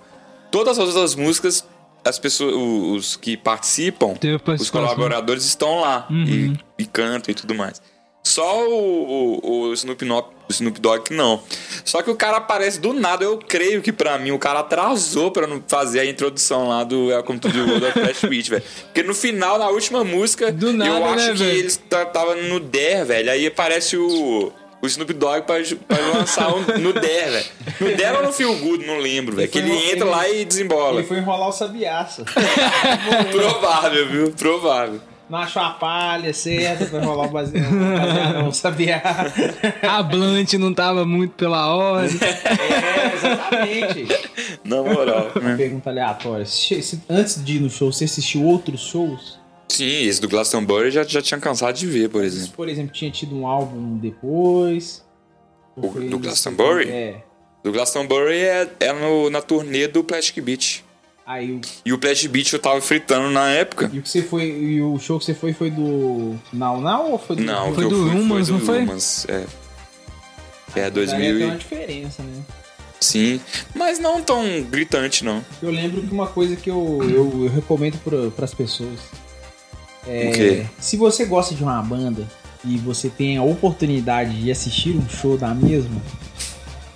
Todas 0.51 0.79
as 0.79 0.89
outras 0.89 1.15
músicas, 1.15 1.65
as 2.05 2.19
pessoas, 2.19 2.55
os 2.55 3.17
que 3.17 3.37
participam, 3.37 4.15
os 4.63 4.71
colaboradores 4.71 5.45
estão 5.45 5.81
lá 5.81 6.07
e, 6.11 6.53
e 6.79 6.87
cantam 6.87 7.31
e 7.33 7.35
tudo 7.35 7.55
mais. 7.55 7.81
Só 8.23 8.69
o, 8.69 9.41
o, 9.43 9.63
o 9.69 9.73
Snoop, 9.73 10.05
No- 10.05 10.25
o 10.51 10.53
Snoop 10.53 10.81
Dogg 10.81 11.11
não. 11.13 11.43
Só 11.85 12.03
que 12.03 12.11
o 12.11 12.15
cara 12.17 12.37
aparece 12.39 12.79
do 12.81 12.93
nada. 12.93 13.25
Eu 13.25 13.39
creio 13.39 13.81
que 13.83 13.93
pra 13.93 14.19
mim 14.19 14.31
o 14.33 14.39
cara 14.39 14.61
atrasou 14.61 15.31
pra 15.31 15.47
não 15.47 15.63
fazer 15.67 16.01
a 16.01 16.05
introdução 16.07 16.69
lá 16.69 16.85
do 16.85 17.07
Welcome 17.07 17.39
to 17.39 17.51
the 17.51 17.59
World 17.61 17.85
of 17.85 17.93
Flash 17.93 18.21
Beach, 18.29 18.51
velho. 18.51 18.63
Porque 18.87 19.03
no 19.03 19.15
final, 19.15 19.59
na 19.59 19.69
última 19.69 20.05
música, 20.05 20.51
nada, 20.53 20.87
eu 20.91 21.05
acho 21.07 21.27
né, 21.29 21.35
que 21.35 21.43
eles 21.43 21.77
ta- 21.89 22.05
tava 22.07 22.35
no 22.35 22.61
Der, 22.61 23.05
velho. 23.05 23.31
Aí 23.31 23.47
aparece 23.47 23.97
o. 23.97 24.53
O 24.83 24.87
Snoop 24.87 25.13
Dogg 25.13 25.43
pra, 25.43 25.57
pra 25.87 26.07
lançar 26.19 26.55
um, 26.55 26.61
no 26.79 26.95
Der, 26.95 27.31
velho. 27.31 27.45
No 27.81 27.97
Der 27.99 28.15
ou 28.17 28.23
no 28.23 28.33
Feel 28.33 28.57
Good, 28.57 28.87
não 28.87 28.97
lembro, 28.97 29.37
velho. 29.37 29.47
Que 29.47 29.59
Ele 29.59 29.71
ele 29.73 29.85
entra 29.91 29.99
ele- 29.99 30.05
lá 30.05 30.27
e 30.27 30.43
desembola. 30.43 31.01
Ele 31.01 31.07
foi 31.07 31.19
enrolar 31.19 31.51
o 31.51 31.53
sabiaço. 31.53 32.25
Provável, 33.31 34.09
viu? 34.09 34.31
Provável. 34.33 35.01
Não 35.31 35.39
achou 35.39 35.63
a 35.63 35.71
palha 35.71 36.35
certa, 36.35 36.85
foi 36.87 37.01
enrolar 37.01 37.29
o 37.29 37.31
baseado, 37.31 37.71
baseado 37.71 38.43
no 38.45 38.53
sabiá. 38.53 39.01
A 39.83 40.03
Blunt 40.03 40.53
não 40.55 40.75
tava 40.75 41.07
muito 41.07 41.35
pela 41.35 41.73
ordem. 41.75 42.19
É, 42.21 43.15
exatamente. 43.15 44.09
Na 44.65 44.83
moral, 44.83 45.31
né? 45.41 45.57
Pergunta 45.57 45.89
aleatória. 45.91 46.45
Antes 47.09 47.45
de 47.45 47.57
ir 47.57 47.61
no 47.61 47.71
show, 47.71 47.93
você 47.93 48.05
assistiu 48.05 48.43
outros 48.45 48.81
shows? 48.81 49.39
Sim, 49.69 50.03
esse 50.03 50.21
do 50.21 50.29
Glastonbury 50.29 50.91
já, 50.91 51.05
já 51.05 51.23
tinha 51.23 51.39
cansado 51.39 51.77
de 51.77 51.87
ver, 51.87 52.09
por 52.11 52.25
exemplo. 52.25 52.53
Por 52.57 52.69
exemplo, 52.69 52.93
tinha 52.93 53.11
tido 53.11 53.37
um 53.37 53.47
álbum 53.47 53.99
depois? 53.99 55.05
O- 55.77 55.83
do? 55.89 56.19
Glastonbury? 56.19 56.91
É. 56.91 57.23
Do 57.63 57.71
Glastonbury 57.71 58.35
é, 58.41 58.69
é 58.81 58.93
no- 58.93 59.31
na 59.31 59.41
turnê 59.41 59.87
do 59.87 60.03
Plastic 60.03 60.43
Beach. 60.43 60.85
Aí 61.31 61.53
o, 61.53 61.61
E 61.87 61.93
o 61.93 61.99
Plastic 61.99 62.29
Beach 62.29 62.53
eu 62.53 62.59
tava 62.59 62.81
fritando 62.81 63.31
na 63.31 63.49
época. 63.51 63.89
e 63.93 64.01
o 64.01 64.03
que 64.03 64.09
você 64.09 64.21
foi. 64.21 64.49
E 64.51 64.83
o 64.83 64.99
show 64.99 65.17
que 65.17 65.25
você 65.27 65.33
foi 65.33 65.53
foi 65.53 65.71
do. 65.71 66.35
Now 66.53 66.81
Now 66.81 67.13
ou 67.13 67.19
foi 67.19 67.37
do. 67.37 67.43
Não, 67.45 67.73
Foi 67.73 67.89
do 67.89 68.05
Humans, 68.09 68.49
foi 68.49 68.53
não 68.53 68.59
do 68.59 68.67
foi? 68.67 68.83
Humans, 68.83 69.27
é. 69.29 69.47
É 70.75 70.83
Daí 70.83 70.91
2000 70.91 71.19
tem 71.21 71.41
e... 71.41 71.45
uma 71.45 71.57
diferença, 71.57 72.23
né? 72.25 72.43
Sim, 72.99 73.41
mas 73.75 73.99
não 74.01 74.21
tão 74.21 74.43
gritante, 74.65 75.25
não. 75.25 75.43
Eu 75.63 75.71
lembro 75.71 76.03
que 76.03 76.13
uma 76.13 76.27
coisa 76.27 76.57
que 76.57 76.69
eu, 76.69 76.99
eu, 77.03 77.45
eu 77.45 77.49
recomendo 77.49 77.97
para 78.35 78.45
as 78.45 78.53
pessoas 78.53 78.99
é 80.07 80.29
O 80.29 80.33
quê? 80.33 80.67
se 80.81 80.97
você 80.97 81.25
gosta 81.25 81.55
de 81.55 81.63
uma 81.63 81.81
banda 81.81 82.27
e 82.65 82.77
você 82.77 83.09
tem 83.09 83.37
a 83.39 83.43
oportunidade 83.43 84.43
de 84.43 84.51
assistir 84.51 84.91
um 84.97 85.09
show 85.09 85.39
da 85.39 85.55
mesma, 85.55 86.01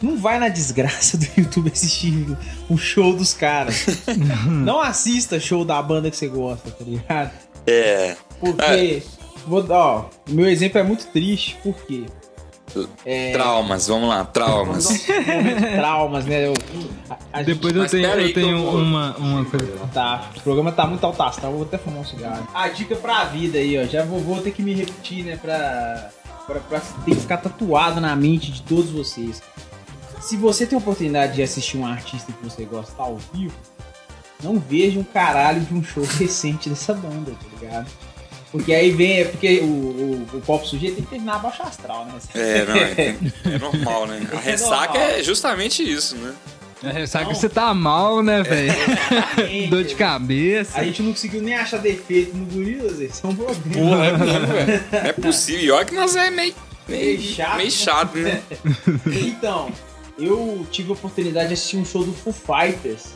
não 0.05 0.17
vai 0.19 0.39
na 0.39 0.49
desgraça 0.49 1.17
do 1.17 1.27
YouTube 1.37 1.71
assistir 1.73 2.37
o 2.69 2.77
show 2.77 3.13
dos 3.15 3.33
caras. 3.35 3.87
não 4.47 4.81
assista 4.81 5.41
show 5.41 5.65
da 5.65 5.81
banda 5.83 6.11
que 6.11 6.17
você 6.17 6.29
gosta, 6.29 6.71
tá 6.71 6.85
ligado? 6.85 7.31
É. 7.67 8.17
Porque, 8.39 9.03
vou, 9.47 9.65
ó, 9.71 10.05
meu 10.29 10.49
exemplo 10.49 10.79
é 10.79 10.83
muito 10.83 11.07
triste, 11.07 11.57
porque 11.63 12.05
Traumas, 13.33 13.87
vamos 13.87 14.09
lá, 14.09 14.25
traumas. 14.25 15.07
traumas, 15.77 16.25
né? 16.25 16.47
Eu, 16.49 16.55
a- 17.09 17.17
a 17.33 17.39
gente- 17.39 17.55
Depois 17.55 17.75
eu 17.75 17.83
Mas 17.83 17.91
tenho, 17.93 18.05
eu 18.07 18.17
que 18.17 18.25
eu 18.31 18.35
tenho 18.35 18.69
uma, 18.79 19.17
uma 19.17 19.45
coisa. 19.45 19.73
Tá, 19.93 20.31
o 20.37 20.41
programa 20.41 20.73
tá 20.73 20.87
muito 20.87 21.05
alto 21.05 21.23
astral, 21.23 21.53
eu 21.53 21.59
vou 21.59 21.67
até 21.67 21.79
fumar 21.79 22.01
um 22.01 22.05
cigarro. 22.05 22.49
A 22.53 22.69
dica 22.69 22.97
pra 22.97 23.25
vida 23.25 23.59
aí, 23.59 23.79
ó, 23.79 23.85
já 23.87 24.05
vou, 24.05 24.19
vou 24.21 24.41
ter 24.41 24.51
que 24.51 24.63
me 24.63 24.75
repetir, 24.75 25.25
né, 25.25 25.37
pra, 25.41 26.11
pra, 26.47 26.61
pra 26.61 26.81
ter 26.81 27.15
que 27.15 27.21
ficar 27.21 27.37
tatuado 27.37 28.01
na 28.01 28.17
mente 28.17 28.51
de 28.51 28.63
todos 28.63 28.91
vocês. 28.91 29.41
Se 30.25 30.39
você 30.39 30.65
tem 30.65 30.75
a 30.75 30.81
oportunidade 30.81 31.35
de 31.35 31.43
assistir 31.43 31.77
um 31.77 31.87
artista 31.87 32.33
que 32.33 32.43
você 32.43 32.65
gosta 32.65 32.95
ao 33.03 33.19
vivo, 33.35 33.55
não 34.43 34.59
veja 34.59 34.99
um 34.99 35.05
caralho 35.05 35.61
de 35.61 35.75
um 35.75 35.85
show 35.85 36.03
recente 36.19 36.71
dessa 36.71 36.95
banda, 36.95 37.33
tá 37.33 37.47
ligado? 37.61 37.91
Porque 38.51 38.73
aí 38.73 38.91
vem, 38.91 39.21
é 39.21 39.25
porque 39.27 39.61
o, 39.61 39.65
o, 39.65 40.29
o 40.33 40.41
pop 40.41 40.67
sujeito 40.67 40.95
tem 40.95 41.05
que 41.05 41.11
terminar 41.11 41.35
abaixo 41.35 41.63
astral, 41.63 42.07
né? 42.07 42.15
É, 42.35 42.65
não, 42.65 42.77
é, 42.77 43.17
é 43.55 43.59
normal, 43.59 44.07
né? 44.07 44.27
A 44.33 44.39
ressaca 44.39 44.95
normal. 44.95 45.11
é 45.11 45.23
justamente 45.23 45.83
isso, 45.83 46.17
né? 46.17 46.35
É, 46.83 47.07
sabe 47.07 47.27
que 47.27 47.35
você 47.35 47.49
tá 47.49 47.75
mal, 47.75 48.23
né, 48.23 48.43
velho? 48.43 48.73
Dor 49.69 49.85
de 49.85 49.95
cabeça. 49.95 50.79
A 50.79 50.85
gente 50.85 51.03
não 51.03 51.13
conseguiu 51.13 51.43
nem 51.43 51.55
achar 51.55 51.79
defeito 51.79 52.35
no 52.35 52.47
Gorillaz, 52.47 52.99
esse 52.99 53.25
é 53.25 53.29
um 53.29 53.37
problema. 53.37 53.91
Porra, 53.91 54.07
é 54.07 54.17
mesmo, 54.17 54.47
velho. 54.47 54.85
É 54.91 55.13
possível. 55.13 55.65
E 55.65 55.71
olha 55.71 55.85
que 55.85 55.95
nós 55.95 56.17
é 56.17 56.31
meio, 56.31 56.55
meio, 56.89 57.19
Meio 57.19 57.21
chato, 57.21 57.57
meio 57.57 57.69
né? 57.69 57.71
chato, 57.71 58.17
né? 58.17 58.43
Então, 59.27 59.71
eu 60.19 60.67
tive 60.71 60.91
a 60.91 60.93
oportunidade 60.93 61.49
de 61.49 61.55
assistir 61.55 61.77
um 61.77 61.85
show 61.85 62.05
do 62.05 62.13
Foo 62.13 62.33
Fighters. 62.33 63.15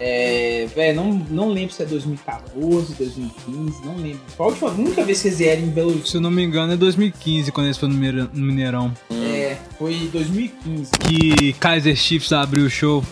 É, 0.00 0.66
velho, 0.74 0.96
não, 0.96 1.12
não 1.30 1.48
lembro 1.50 1.72
se 1.72 1.82
é 1.82 1.86
2014, 1.86 2.94
2015, 2.94 3.84
não 3.84 3.96
lembro. 3.96 4.20
Foi 4.36 4.46
a 4.46 4.48
última, 4.48 4.70
nunca 4.72 5.04
vez 5.04 5.22
que 5.22 5.28
eles 5.28 5.38
vieram 5.38 5.62
em 5.62 5.70
Belo 5.70 6.04
Se 6.04 6.16
eu 6.16 6.20
não 6.20 6.30
me 6.30 6.42
engano, 6.42 6.72
é 6.72 6.76
2015, 6.76 7.52
quando 7.52 7.66
eles 7.66 7.78
foram 7.78 7.94
no 7.94 7.98
Mineirão-. 8.34 8.92
É, 9.10 9.56
foi 9.78 9.94
em 9.94 10.06
2015. 10.08 10.90
Que 10.90 11.52
Kaiser 11.54 11.94
Chiefs 11.94 12.32
abriu 12.32 12.66
o 12.66 12.70
show. 12.70 13.04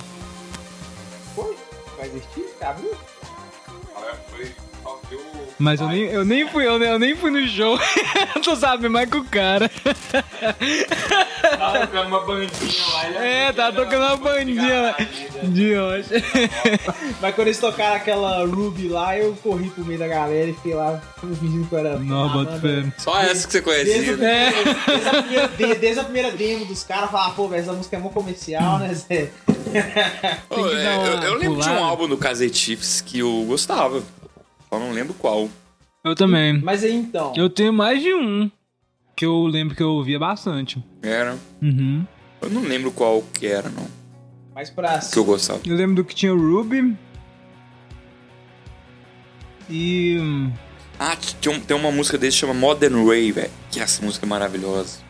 Foi? 1.34 1.54
Faz 1.96 2.10
Chiefs 2.34 2.62
abriu? 2.62 2.91
Mas 5.58 5.80
eu 5.80 5.86
nem, 5.88 6.02
eu 6.04 6.24
nem 6.24 6.48
fui, 6.48 6.66
eu 6.66 6.78
nem, 6.78 6.88
eu 6.88 6.98
nem 6.98 7.14
fui 7.16 7.30
no 7.30 7.46
show. 7.46 7.78
tu 8.42 8.56
sabe 8.56 8.88
mais 8.88 9.08
que 9.08 9.16
o 9.16 9.24
cara. 9.24 9.70
Tava 11.58 11.80
tocando 11.86 12.06
uma 12.08 12.20
bandinha 12.20 12.84
lá. 12.92 13.06
ele- 13.08 13.18
É, 13.18 13.52
tá 13.52 13.72
tocando 13.72 14.04
uma 14.04 14.16
bandinha 14.16 14.80
lá. 14.82 14.96
De 15.44 15.76
hoje. 15.76 16.08
Mas 17.20 17.34
quando 17.34 17.46
eles 17.48 17.58
tocaram 17.58 17.96
aquela 17.96 18.44
Ruby 18.44 18.88
lá, 18.88 19.16
eu 19.16 19.36
corri 19.42 19.70
pro 19.70 19.84
meio 19.84 19.98
da 19.98 20.08
galera 20.08 20.50
e 20.50 20.54
fiquei 20.54 20.74
lá 20.74 21.00
fingindo 21.38 21.66
que 21.68 21.74
eu 21.74 21.78
era. 21.78 21.98
Não, 21.98 22.28
bota 22.32 22.58
fé. 22.60 22.84
Só 22.98 23.20
essa 23.20 23.46
que 23.46 23.52
você 23.52 23.84
Desde, 23.84 23.92
conhecia. 23.92 24.14
o 24.14 24.16
né? 24.16 24.52
desde 24.86 25.08
a 25.08 25.22
primeira, 25.22 25.48
de- 25.48 25.74
desde 25.80 26.00
a 26.00 26.04
primeira 26.04 26.30
demo 26.32 26.64
dos 26.64 26.82
caras, 26.82 27.10
falar, 27.10 27.30
pô, 27.30 27.48
velho, 27.48 27.62
essa 27.62 27.72
música 27.72 27.96
é 27.96 28.00
mó 28.00 28.08
comercial, 28.08 28.78
né, 28.78 28.92
Zé? 28.94 29.30
Que 29.72 29.78
é, 30.58 30.96
eu, 30.96 31.22
eu 31.22 31.34
lembro 31.34 31.60
de 31.60 31.68
um 31.68 31.84
álbum 31.84 32.08
do 32.08 32.18
Chiefs 32.52 33.00
que 33.00 33.20
eu 33.20 33.44
gostava. 33.46 34.02
Só 34.72 34.78
não 34.80 34.90
lembro 34.90 35.12
qual. 35.14 35.50
Eu 36.02 36.14
também. 36.14 36.58
Mas 36.62 36.82
aí 36.82 36.94
então. 36.94 37.34
Eu 37.36 37.50
tenho 37.50 37.72
mais 37.72 38.02
de 38.02 38.14
um. 38.14 38.50
Que 39.14 39.26
eu 39.26 39.42
lembro 39.44 39.76
que 39.76 39.82
eu 39.82 39.90
ouvia 39.90 40.18
bastante. 40.18 40.82
Era. 41.02 41.36
Uhum. 41.60 42.06
Eu 42.40 42.48
não 42.48 42.62
lembro 42.62 42.90
qual 42.90 43.22
que 43.34 43.46
era, 43.46 43.68
não. 43.68 43.86
Mas 44.54 44.70
pra. 44.70 44.98
Que 44.98 45.18
eu 45.18 45.24
gostava. 45.26 45.60
Eu 45.66 45.76
lembro 45.76 45.96
do 45.96 46.04
que 46.04 46.14
tinha 46.14 46.34
o 46.34 46.38
Ruby. 46.38 46.96
E. 49.68 50.18
hum, 50.18 50.50
Ah, 50.98 51.16
tem, 51.40 51.52
um- 51.52 51.60
tem 51.60 51.76
uma 51.76 51.90
música 51.92 52.16
desse 52.16 52.36
que 52.36 52.40
chama 52.40 52.54
Modern 52.54 53.06
Ray, 53.06 53.30
velho. 53.32 53.50
Que 53.70 53.80
essa 53.80 54.02
música 54.04 54.24
é 54.24 54.28
maravilhosa. 54.28 55.00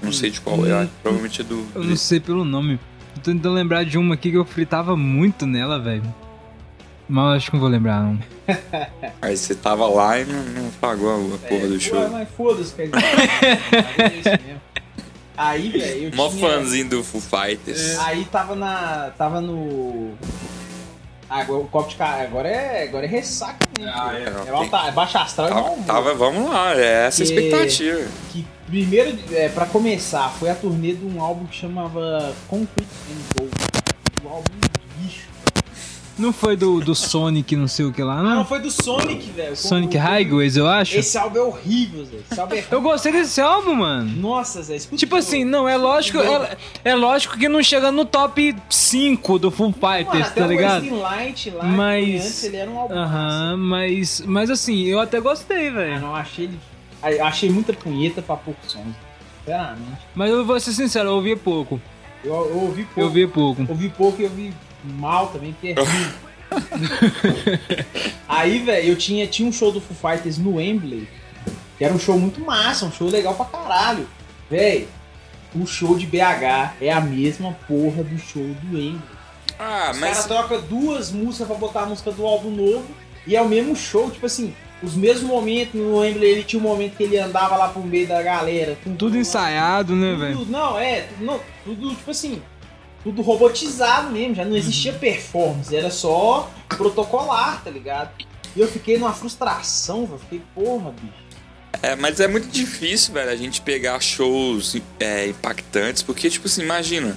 Não 0.00 0.12
sei 0.12 0.30
de 0.30 0.40
qual 0.40 0.64
é. 0.64 0.88
Provavelmente 1.02 1.40
é 1.40 1.44
do. 1.44 1.66
Eu 1.74 1.82
não 1.82 1.96
sei 1.96 2.20
pelo 2.20 2.44
nome. 2.44 2.78
Tô 3.16 3.20
tentando 3.22 3.52
lembrar 3.54 3.84
de 3.84 3.98
uma 3.98 4.14
aqui 4.14 4.30
que 4.30 4.36
eu 4.36 4.44
fritava 4.44 4.96
muito 4.96 5.44
nela, 5.44 5.80
velho. 5.80 6.04
Mas 7.08 7.36
acho 7.36 7.46
que 7.50 7.56
não 7.56 7.60
vou 7.62 7.70
lembrar, 7.70 8.02
não. 8.02 8.18
Aí 9.22 9.36
você 9.36 9.54
tava 9.54 9.86
lá 9.88 10.18
e 10.18 10.24
não, 10.24 10.42
não 10.42 10.70
pagou 10.72 11.10
a, 11.10 11.34
a 11.34 11.38
porra 11.48 11.66
do 11.66 11.74
Ué, 11.74 11.80
show. 11.80 12.08
mas 12.10 12.28
foda-se, 12.36 12.70
dizer. 12.70 12.90
Mas 12.92 13.98
é 13.98 14.16
isso 14.18 14.44
mesmo. 14.46 14.60
Aí, 15.36 15.68
velho, 15.78 16.02
eu 16.10 16.16
Mó 16.16 16.28
tinha... 16.28 16.40
fãzinho 16.48 16.88
do 16.88 17.02
Foo 17.04 17.20
Fighters. 17.20 17.98
Aí 18.00 18.24
tava 18.26 18.54
na. 18.54 19.10
Tava 19.16 19.40
no. 19.40 20.12
Ah, 21.30 21.40
agora 21.40 21.60
o 21.60 21.68
copo 21.68 21.88
de 21.90 21.96
cara. 21.96 22.22
Agora 22.24 22.48
é. 22.48 22.84
Agora 22.88 23.04
é 23.06 23.08
ressaca 23.08 23.66
mesmo. 23.78 23.92
Ah, 23.94 24.10
filho. 24.10 24.26
é, 24.26 24.30
não, 24.30 24.40
é, 24.40 24.44
tem- 24.44 24.54
alta, 24.54 24.88
é 24.88 24.92
baixa 24.92 25.18
astral 25.20 25.46
e 25.48 25.50
Tava, 25.50 25.70
humor. 25.70 25.86
tava- 25.86 26.14
vamos 26.14 26.50
lá, 26.50 26.74
é 26.74 27.06
essa 27.06 27.22
a 27.22 27.26
Que- 27.26 27.32
expectativa. 27.32 28.08
Que 28.32 28.46
primeiro, 28.66 29.18
é, 29.32 29.48
pra 29.48 29.64
começar, 29.66 30.28
foi 30.38 30.50
a 30.50 30.54
turnê 30.54 30.94
de 30.94 31.04
um 31.06 31.20
álbum 31.22 31.46
que 31.46 31.56
chamava 31.56 32.34
Concrete 32.48 32.88
and 33.10 33.38
Gold. 33.38 33.52
O 34.24 34.28
álbum 34.28 34.52
de 34.60 35.02
bicho. 35.06 35.28
Não 36.18 36.32
foi 36.32 36.56
do, 36.56 36.80
do 36.80 36.94
Sonic, 36.94 37.54
não 37.54 37.68
sei 37.68 37.84
o 37.86 37.92
que 37.92 38.02
lá, 38.02 38.18
Ah, 38.18 38.22
não, 38.22 38.34
não? 38.36 38.44
foi 38.44 38.58
do 38.60 38.70
Sonic, 38.70 39.30
velho. 39.30 39.56
Sonic 39.56 39.96
O- 39.96 40.00
Highways, 40.00 40.56
eu 40.56 40.66
acho. 40.66 40.96
Esse 40.98 41.16
álbum 41.16 41.38
é 41.38 41.42
horrível, 41.42 42.04
Zé. 42.04 42.16
Esse 42.30 42.40
álbum 42.40 42.54
é... 42.56 42.64
Eu 42.70 42.80
gostei 42.82 43.12
desse 43.12 43.40
álbum, 43.40 43.74
mano. 43.76 44.10
Nossa, 44.20 44.60
Zé, 44.62 44.76
escuta 44.76 44.96
Tipo 44.96 45.14
assim, 45.16 45.44
não, 45.44 45.68
é 45.68 45.76
lógico, 45.76 46.18
é, 46.18 46.56
é 46.84 46.94
lógico 46.94 47.38
que 47.38 47.48
não 47.48 47.62
chega 47.62 47.92
no 47.92 48.04
top 48.04 48.54
5 48.68 49.38
do 49.38 49.50
Full 49.50 49.72
Fighters, 49.74 50.30
tá 50.32 50.46
ligado? 50.46 50.92
Light 50.98 51.50
lá, 51.50 51.64
Mas- 51.64 52.26
antes 52.26 52.44
ele 52.44 52.56
era 52.56 52.70
um 52.70 52.78
álbum 52.78 52.94
Aham, 52.94 53.56
mas, 53.56 54.20
mas 54.26 54.50
assim, 54.50 54.82
eu 54.84 54.98
até 55.00 55.20
gostei, 55.20 55.68
Ah, 55.68 55.72
velho. 55.72 56.00
não, 56.00 56.14
achei 56.16 56.50
ah, 57.00 57.26
Achei 57.28 57.48
muita 57.48 57.72
punheta 57.72 58.20
pra 58.20 58.34
poucos 58.36 58.72
sons. 58.72 58.82
Sinceramente. 59.44 60.00
Mas 60.16 60.30
eu 60.30 60.44
vou 60.44 60.58
ser 60.58 60.72
sincero, 60.72 61.10
eu 61.10 61.14
ouvi 61.14 61.36
pouco. 61.36 61.80
Eu, 62.24 62.34
eu 62.34 62.56
ouvi 62.62 62.82
pouco. 62.84 63.00
Eu 63.00 63.04
ouvi 63.06 63.26
pouco. 63.28 63.66
Ouvi 63.68 63.88
pouco 63.88 64.20
e 64.20 64.24
eu 64.24 64.30
ouvi 64.30 64.52
mal 64.84 65.28
também, 65.28 65.52
terrível. 65.60 65.84
Aí, 68.28 68.58
velho, 68.60 68.88
eu 68.88 68.96
tinha, 68.96 69.26
tinha 69.26 69.48
um 69.48 69.52
show 69.52 69.70
do 69.72 69.80
Foo 69.80 69.96
Fighters 70.10 70.38
no 70.38 70.56
Wembley, 70.56 71.08
que 71.76 71.84
era 71.84 71.92
um 71.94 71.98
show 71.98 72.18
muito 72.18 72.40
massa, 72.40 72.86
um 72.86 72.92
show 72.92 73.08
legal 73.08 73.34
pra 73.34 73.44
caralho. 73.46 74.08
Véi, 74.50 74.88
o 75.54 75.66
show 75.66 75.96
de 75.96 76.06
BH 76.06 76.74
é 76.80 76.90
a 76.92 77.00
mesma 77.00 77.52
porra 77.66 78.02
do 78.02 78.18
show 78.18 78.42
do 78.42 78.76
Wembley. 78.76 78.98
Ah, 79.58 79.90
Os 79.92 79.98
mas. 79.98 80.10
caras 80.10 80.26
trocam 80.26 80.60
duas 80.62 81.10
músicas 81.10 81.46
pra 81.48 81.56
botar 81.56 81.82
a 81.82 81.86
música 81.86 82.12
do 82.12 82.24
álbum 82.26 82.50
novo 82.50 82.86
e 83.26 83.34
é 83.36 83.42
o 83.42 83.48
mesmo 83.48 83.74
show, 83.74 84.08
tipo 84.10 84.24
assim, 84.24 84.54
os 84.82 84.94
mesmos 84.94 85.24
momentos 85.28 85.74
no 85.74 85.98
Wembley, 85.98 86.30
ele 86.30 86.44
tinha 86.44 86.60
um 86.60 86.62
momento 86.62 86.96
que 86.96 87.02
ele 87.02 87.18
andava 87.18 87.56
lá 87.56 87.68
pro 87.68 87.82
meio 87.82 88.06
da 88.06 88.22
galera. 88.22 88.78
com 88.84 88.94
Tudo 88.94 89.18
ensaiado, 89.18 89.96
né, 89.96 90.10
tudo- 90.12 90.20
velho? 90.20 90.46
Não, 90.48 90.78
é, 90.78 91.00
tudo, 91.02 91.24
não, 91.24 91.40
tudo 91.64 91.90
tipo 91.94 92.10
assim, 92.10 92.40
tudo 93.08 93.22
robotizado 93.22 94.10
mesmo, 94.10 94.34
já 94.34 94.44
não 94.44 94.54
existia 94.56 94.92
Uhum. 94.92 94.98
performance, 94.98 95.74
era 95.74 95.90
só 95.90 96.50
protocolar, 96.68 97.62
tá 97.64 97.70
ligado? 97.70 98.10
E 98.54 98.60
eu 98.60 98.68
fiquei 98.68 98.98
numa 98.98 99.12
frustração, 99.14 100.04
velho, 100.06 100.18
fiquei, 100.18 100.42
porra, 100.54 100.90
bicho. 100.90 101.28
É, 101.82 101.94
mas 101.96 102.20
é 102.20 102.26
muito 102.28 102.48
difícil, 102.48 103.14
velho, 103.14 103.30
a 103.30 103.36
gente 103.36 103.60
pegar 103.62 103.98
shows 104.00 104.76
é, 105.00 105.28
impactantes, 105.28 106.02
porque, 106.02 106.28
tipo 106.28 106.46
assim, 106.48 106.62
imagina, 106.62 107.16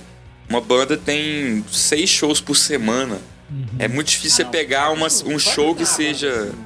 uma 0.49 0.61
banda 0.61 0.95
tem 0.97 1.63
seis 1.71 2.09
shows 2.09 2.39
por 2.39 2.55
semana. 2.55 3.19
Uhum. 3.49 3.65
É 3.79 3.87
muito 3.87 4.07
difícil 4.07 4.45
Ah, 4.45 4.47
você 4.47 4.51
pegar 4.57 4.91
uma, 4.91 5.07
um 5.25 5.37
show 5.39 5.75
que 5.75 5.85
seja. 5.85 6.29
banda 6.31 6.49
assim. 6.51 6.57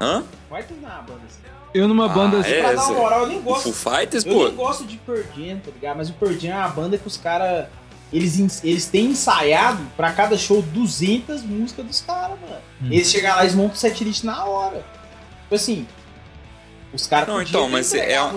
Hã? 0.00 0.24
Vai 0.50 0.62
terminar 0.64 0.98
a 0.98 1.02
banda 1.02 1.20
assim. 1.26 1.40
Eu 1.72 1.88
numa 1.88 2.06
Ah, 2.06 2.08
banda. 2.08 2.38
é? 2.46 2.60
pra 2.62 2.72
dar 2.72 2.84
uma 2.88 2.94
moral, 2.98 3.20
eu 3.22 3.26
nem 3.28 3.40
gosto. 3.40 3.72
Foo 3.72 3.92
Fighters, 3.94 4.24
Eu 4.26 4.32
pô. 4.34 4.44
nem 4.48 4.54
gosto 4.54 4.84
de 4.84 4.96
Pearl 4.98 5.22
Jam, 5.36 5.58
tá 5.60 5.70
ligado? 5.70 5.96
Mas 5.98 6.10
o 6.10 6.12
Pearl 6.14 6.32
Jam 6.38 6.52
é 6.52 6.58
uma 6.58 6.68
banda 6.68 6.98
que 6.98 7.06
os 7.06 7.16
caras. 7.16 7.66
Eles, 8.12 8.62
eles 8.64 8.86
têm 8.86 9.06
ensaiado 9.06 9.82
pra 9.96 10.12
cada 10.12 10.38
show 10.38 10.62
200 10.62 11.42
músicas 11.42 11.84
dos 11.84 12.00
caras, 12.00 12.38
mano. 12.40 12.60
Hum. 12.82 12.88
Eles 12.90 13.10
chegam 13.10 13.34
lá 13.34 13.44
e 13.44 13.52
montam 13.52 13.74
o 13.74 13.76
setlist 13.78 14.22
na 14.24 14.44
hora. 14.44 14.84
Tipo 15.42 15.54
assim. 15.54 15.86
Os 16.92 17.06
caras. 17.06 17.28
Não, 17.28 17.42
então, 17.42 17.68
mas 17.68 17.92
é, 17.92 18.12
é, 18.12 18.22
um, 18.22 18.36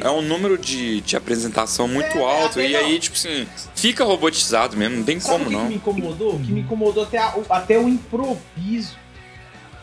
é 0.00 0.10
um 0.10 0.22
número 0.22 0.56
de, 0.56 1.00
de 1.00 1.16
apresentação 1.16 1.88
muito 1.88 2.16
É, 2.16 2.22
alto. 2.42 2.60
é, 2.60 2.68
E 2.70 2.76
aí, 2.76 2.98
tipo 2.98 3.16
assim, 3.16 3.46
fica 3.74 4.04
robotizado 4.04 4.76
mesmo, 4.76 4.98
não 4.98 5.04
tem 5.04 5.18
Sabe 5.20 5.44
como 5.44 5.44
o 5.44 5.48
que, 5.48 5.56
que 5.56 5.62
não. 5.62 5.68
me 5.68 5.74
incomodou? 5.74 6.34
O 6.36 6.40
que 6.40 6.52
me 6.52 6.60
incomodou 6.60 7.02
até, 7.02 7.18
a- 7.18 7.34
o, 7.36 7.44
até 7.50 7.76
o 7.78 7.88
improviso. 7.88 8.96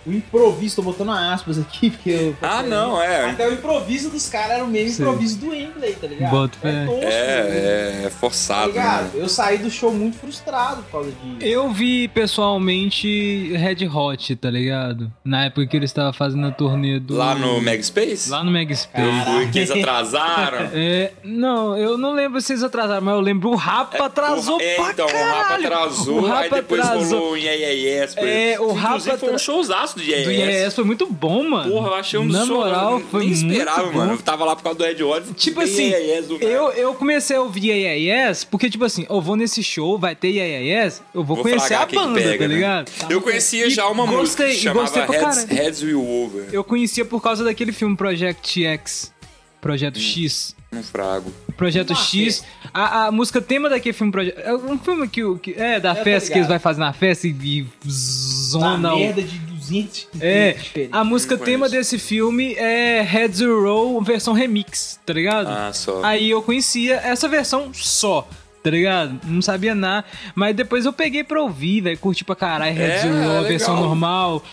O 0.05 0.11
improviso, 0.13 0.75
tô 0.77 0.81
botando 0.83 1.11
aspas 1.11 1.57
aqui, 1.57 1.89
porque 1.89 2.09
eu. 2.09 2.37
Ah, 2.41 2.61
não, 2.61 3.01
é. 3.01 3.29
Até 3.31 3.47
o 3.47 3.53
improviso 3.53 4.09
dos 4.09 4.27
caras 4.29 4.51
era 4.51 4.63
o 4.63 4.67
mesmo 4.67 4.91
Sim. 4.95 5.01
improviso 5.03 5.37
do 5.39 5.49
Wembley, 5.49 5.93
tá 5.95 6.07
ligado? 6.07 6.31
Boto 6.31 6.57
fé. 6.59 6.69
é 6.69 6.85
tosco, 6.85 6.99
né? 7.01 7.07
É, 7.11 7.99
é 8.01 8.01
Tá 8.03 8.09
forçado, 8.11 8.67
ligado? 8.67 9.03
né? 9.05 9.09
Eu 9.15 9.27
saí 9.29 9.57
do 9.57 9.69
show 9.69 9.91
muito 9.93 10.17
frustrado 10.17 10.83
por 10.83 10.91
causa 10.91 11.09
disso. 11.11 11.37
Eu 11.41 11.71
vi 11.71 12.07
pessoalmente 12.09 13.51
Red 13.55 13.87
Hot, 13.87 14.35
tá 14.35 14.49
ligado? 14.49 15.11
Na 15.23 15.45
época 15.45 15.65
que 15.67 15.75
eles 15.77 15.89
estavam 15.89 16.13
fazendo 16.13 16.45
a 16.47 16.51
turnê 16.51 16.99
do. 16.99 17.15
Lá 17.15 17.35
no 17.35 17.61
Megaspace? 17.61 18.29
Lá 18.29 18.43
no 18.43 18.51
Meg 18.51 18.71
Eu 18.71 19.51
que 19.51 19.59
eles 19.59 19.71
atrasaram. 19.71 20.69
É, 20.77 21.11
não, 21.23 21.77
eu 21.77 21.97
não 21.97 22.13
lembro 22.13 22.41
se 22.41 22.51
eles 22.53 22.63
atrasaram, 22.63 23.01
mas 23.01 23.13
eu 23.15 23.21
lembro 23.21 23.49
o 23.49 23.55
Rapa 23.55 24.05
atrasou 24.05 24.57
o, 24.57 24.61
é, 24.61 24.75
pra 24.75 24.91
então, 24.91 25.07
caralho. 25.07 25.29
o 25.29 25.33
Rapa 25.35 25.55
atrasou, 25.55 26.21
O 26.21 26.25
aí 26.25 26.31
Rapa 26.31 26.55
depois 26.55 26.81
atrasou. 26.81 27.19
rolou 27.19 27.33
um 27.33 27.37
Yeah 27.37 27.55
Yeah 27.59 28.01
Yes. 28.03 28.17
É, 28.17 28.59
o 28.59 28.71
Inclusive, 28.71 28.79
Rapa 29.11 29.17
foi 29.17 29.33
um 29.33 29.37
showzaço 29.37 29.94
do 29.95 30.01
Yeah 30.03 30.23
Do 30.25 30.31
Yes. 30.31 30.61
Yes 30.63 30.75
foi 30.75 30.83
muito 30.83 31.07
bom, 31.07 31.43
mano. 31.49 31.71
Porra, 31.71 31.87
eu 31.89 31.93
achei 31.95 32.19
um 32.19 32.25
Na 32.25 32.45
moral, 32.45 32.99
eu 32.99 33.07
foi 33.07 33.21
nem 33.25 33.29
muito 33.35 33.51
esperava, 33.51 33.83
bom. 33.83 33.97
mano. 33.97 34.11
Eu 34.13 34.17
tava 34.19 34.45
lá 34.45 34.55
por 34.55 34.63
causa 34.63 34.77
do 34.77 34.85
Ed 34.85 35.03
Oliver. 35.03 35.33
Tipo 35.33 35.61
assim, 35.61 35.91
nada. 35.91 36.45
eu, 36.45 36.71
eu 36.71 36.93
comecei 36.93 37.35
a 37.35 37.41
ouvir 37.41 37.71
Yes, 37.71 38.43
porque, 38.43 38.69
tipo 38.69 38.83
assim, 38.85 39.05
eu 39.09 39.21
vou 39.21 39.35
nesse 39.35 39.63
show, 39.63 39.97
vai 39.97 40.15
ter 40.15 40.29
Yes, 40.29 41.01
eu 41.13 41.23
vou, 41.23 41.35
Vou 41.37 41.43
conhecer 41.43 41.73
a 41.73 41.85
que 41.85 41.95
banda, 41.95 42.19
pega, 42.19 42.37
tá 42.43 42.47
né? 42.47 42.53
ligado? 42.55 42.91
Eu 43.09 43.21
conhecia 43.21 43.67
E 43.67 43.69
já 43.69 43.87
uma 43.87 44.05
música 44.05 44.43
gostei, 44.43 44.47
que 44.49 44.53
e 44.53 44.59
chamava 44.59 44.81
gostei 44.81 45.03
pra 45.03 45.15
Heads. 45.31 45.43
Heads 45.45 45.81
Will 45.83 46.07
Over. 46.07 46.45
Eu 46.51 46.63
conhecia 46.63 47.05
por 47.05 47.21
causa 47.21 47.43
daquele 47.43 47.71
filme 47.71 47.95
Project 47.95 48.63
X. 48.65 49.13
Projeto 49.61 49.99
X. 49.99 50.55
Um 50.71 50.83
frago. 50.83 51.31
Projeto 51.57 51.95
X. 51.95 52.43
A, 52.73 53.05
a 53.07 53.11
música 53.11 53.41
tema 53.41 53.69
daquele 53.69 53.93
filme. 53.93 54.11
Projeto, 54.11 54.37
é 54.39 54.53
um 54.55 54.77
filme 54.77 55.07
que, 55.07 55.23
o- 55.23 55.37
que 55.39 55.53
é 55.53 55.79
da 55.79 55.91
Eu 55.91 55.95
tô 55.95 56.03
festa 56.03 56.31
que 56.31 56.37
eles 56.37 56.47
vai 56.47 56.59
fazer 56.59 56.79
na 56.81 56.91
festa 56.93 57.27
e, 57.27 57.31
e 57.31 57.61
Uma 57.61 57.69
zona. 57.91 58.93
o- 58.93 58.99
merda 58.99 59.21
de 59.23 59.37
200 59.67 60.07
É, 60.19 60.55
a 60.91 61.03
música 61.03 61.37
tema 61.37 61.67
desse 61.69 61.97
filme 61.97 62.53
é 62.55 63.01
Head 63.01 63.37
Zero 63.37 63.99
versão 64.01 64.33
remix, 64.33 64.99
tá 65.05 65.13
ligado? 65.13 65.47
Ah, 65.47 65.71
só. 65.73 66.03
Aí 66.03 66.29
eu 66.29 66.41
conhecia 66.41 66.95
essa 66.95 67.27
versão 67.27 67.71
só, 67.73 68.27
tá 68.63 68.69
ligado? 68.69 69.19
Não 69.25 69.41
sabia 69.41 69.75
nada. 69.75 70.05
Mas 70.33 70.55
depois 70.55 70.85
eu 70.85 70.93
peguei 70.93 71.23
pra 71.23 71.41
ouvir, 71.41 71.81
velho. 71.81 71.97
Curti 71.97 72.23
pra 72.23 72.35
caralho. 72.35 72.75
Head 72.75 72.91
É, 72.93 72.99
Zero, 72.99 73.31
a 73.31 73.41
versão 73.41 73.75
normal. 73.75 74.43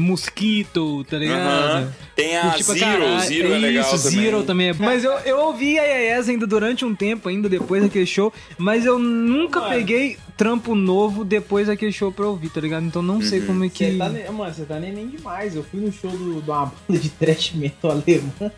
Mosquito, 0.00 1.04
tá 1.04 1.18
ligado? 1.18 1.40
Aham. 1.40 1.92
Tem 2.16 2.36
a 2.36 2.42
pra 2.50 2.58
Zero, 2.60 2.78
caralho. 2.80 3.20
Zero 3.28 3.52
é 3.54 3.58
legal 3.58 3.94
Isso, 3.94 4.04
também. 4.10 4.24
Zero 4.24 4.42
também 4.42 4.68
é. 4.68 4.72
Mas 4.74 5.04
eu, 5.04 5.12
eu 5.20 5.38
ouvi 5.40 5.78
a 5.78 5.84
Yes 5.84 6.28
ainda 6.28 6.46
durante 6.46 6.84
um 6.84 6.94
tempo, 6.94 7.28
ainda 7.28 7.48
depois 7.48 7.82
daquele 7.82 8.06
show. 8.06 8.32
Mas 8.58 8.84
eu 8.84 8.98
nunca 8.98 9.60
Mano. 9.60 9.74
peguei 9.74 10.16
trampo 10.36 10.74
novo 10.74 11.24
depois 11.24 11.66
daquele 11.66 11.92
show 11.92 12.10
pra 12.12 12.26
ouvir, 12.26 12.48
tá 12.50 12.60
ligado? 12.60 12.84
Então 12.86 13.02
não 13.02 13.16
Uhum. 13.16 13.22
sei 13.22 13.40
como 13.42 13.64
é 13.64 13.68
que. 13.68 13.92
Você 13.92 13.96
tá, 13.98 14.32
mano, 14.32 14.54
você 14.54 14.64
tá 14.64 14.78
neném 14.80 15.08
demais. 15.08 15.54
Eu 15.56 15.62
fui 15.62 15.80
no 15.80 15.92
show 15.92 16.10
do- 16.10 16.40
de 16.42 16.50
uma 16.50 16.66
banda 16.88 16.98
de 17.00 17.08
thrash 17.10 17.52
metal 17.54 17.90
alemã 17.90 18.50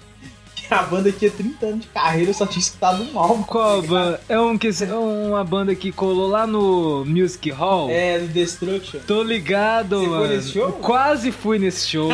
que 0.66 0.72
a 0.74 0.82
banda 0.82 1.10
tinha 1.12 1.30
30 1.30 1.66
anos 1.66 1.80
de 1.80 1.86
carreira, 1.88 2.30
eu 2.30 2.34
só 2.34 2.46
tinha 2.46 2.60
escutado 2.60 3.02
um 3.02 3.18
álbum. 3.18 3.42
Qual 3.42 3.82
banda? 3.82 4.20
É 4.28 4.38
um 4.38 4.56
que 4.56 4.68
é 4.68 4.94
uma 4.94 5.44
banda 5.44 5.74
que 5.74 5.90
colou 5.92 6.28
lá 6.28 6.46
no 6.46 7.04
Music 7.04 7.50
Hall. 7.50 7.90
É, 7.90 8.18
do 8.18 8.28
Destruction. 8.28 9.00
Tô 9.06 9.22
ligado, 9.22 9.98
Você 9.98 10.06
foi 10.06 10.18
mano. 10.18 10.34
nesse 10.34 10.52
show? 10.52 10.62
Eu 10.62 10.72
quase 10.72 11.32
fui 11.32 11.58
nesse 11.58 11.88
show. 11.88 12.10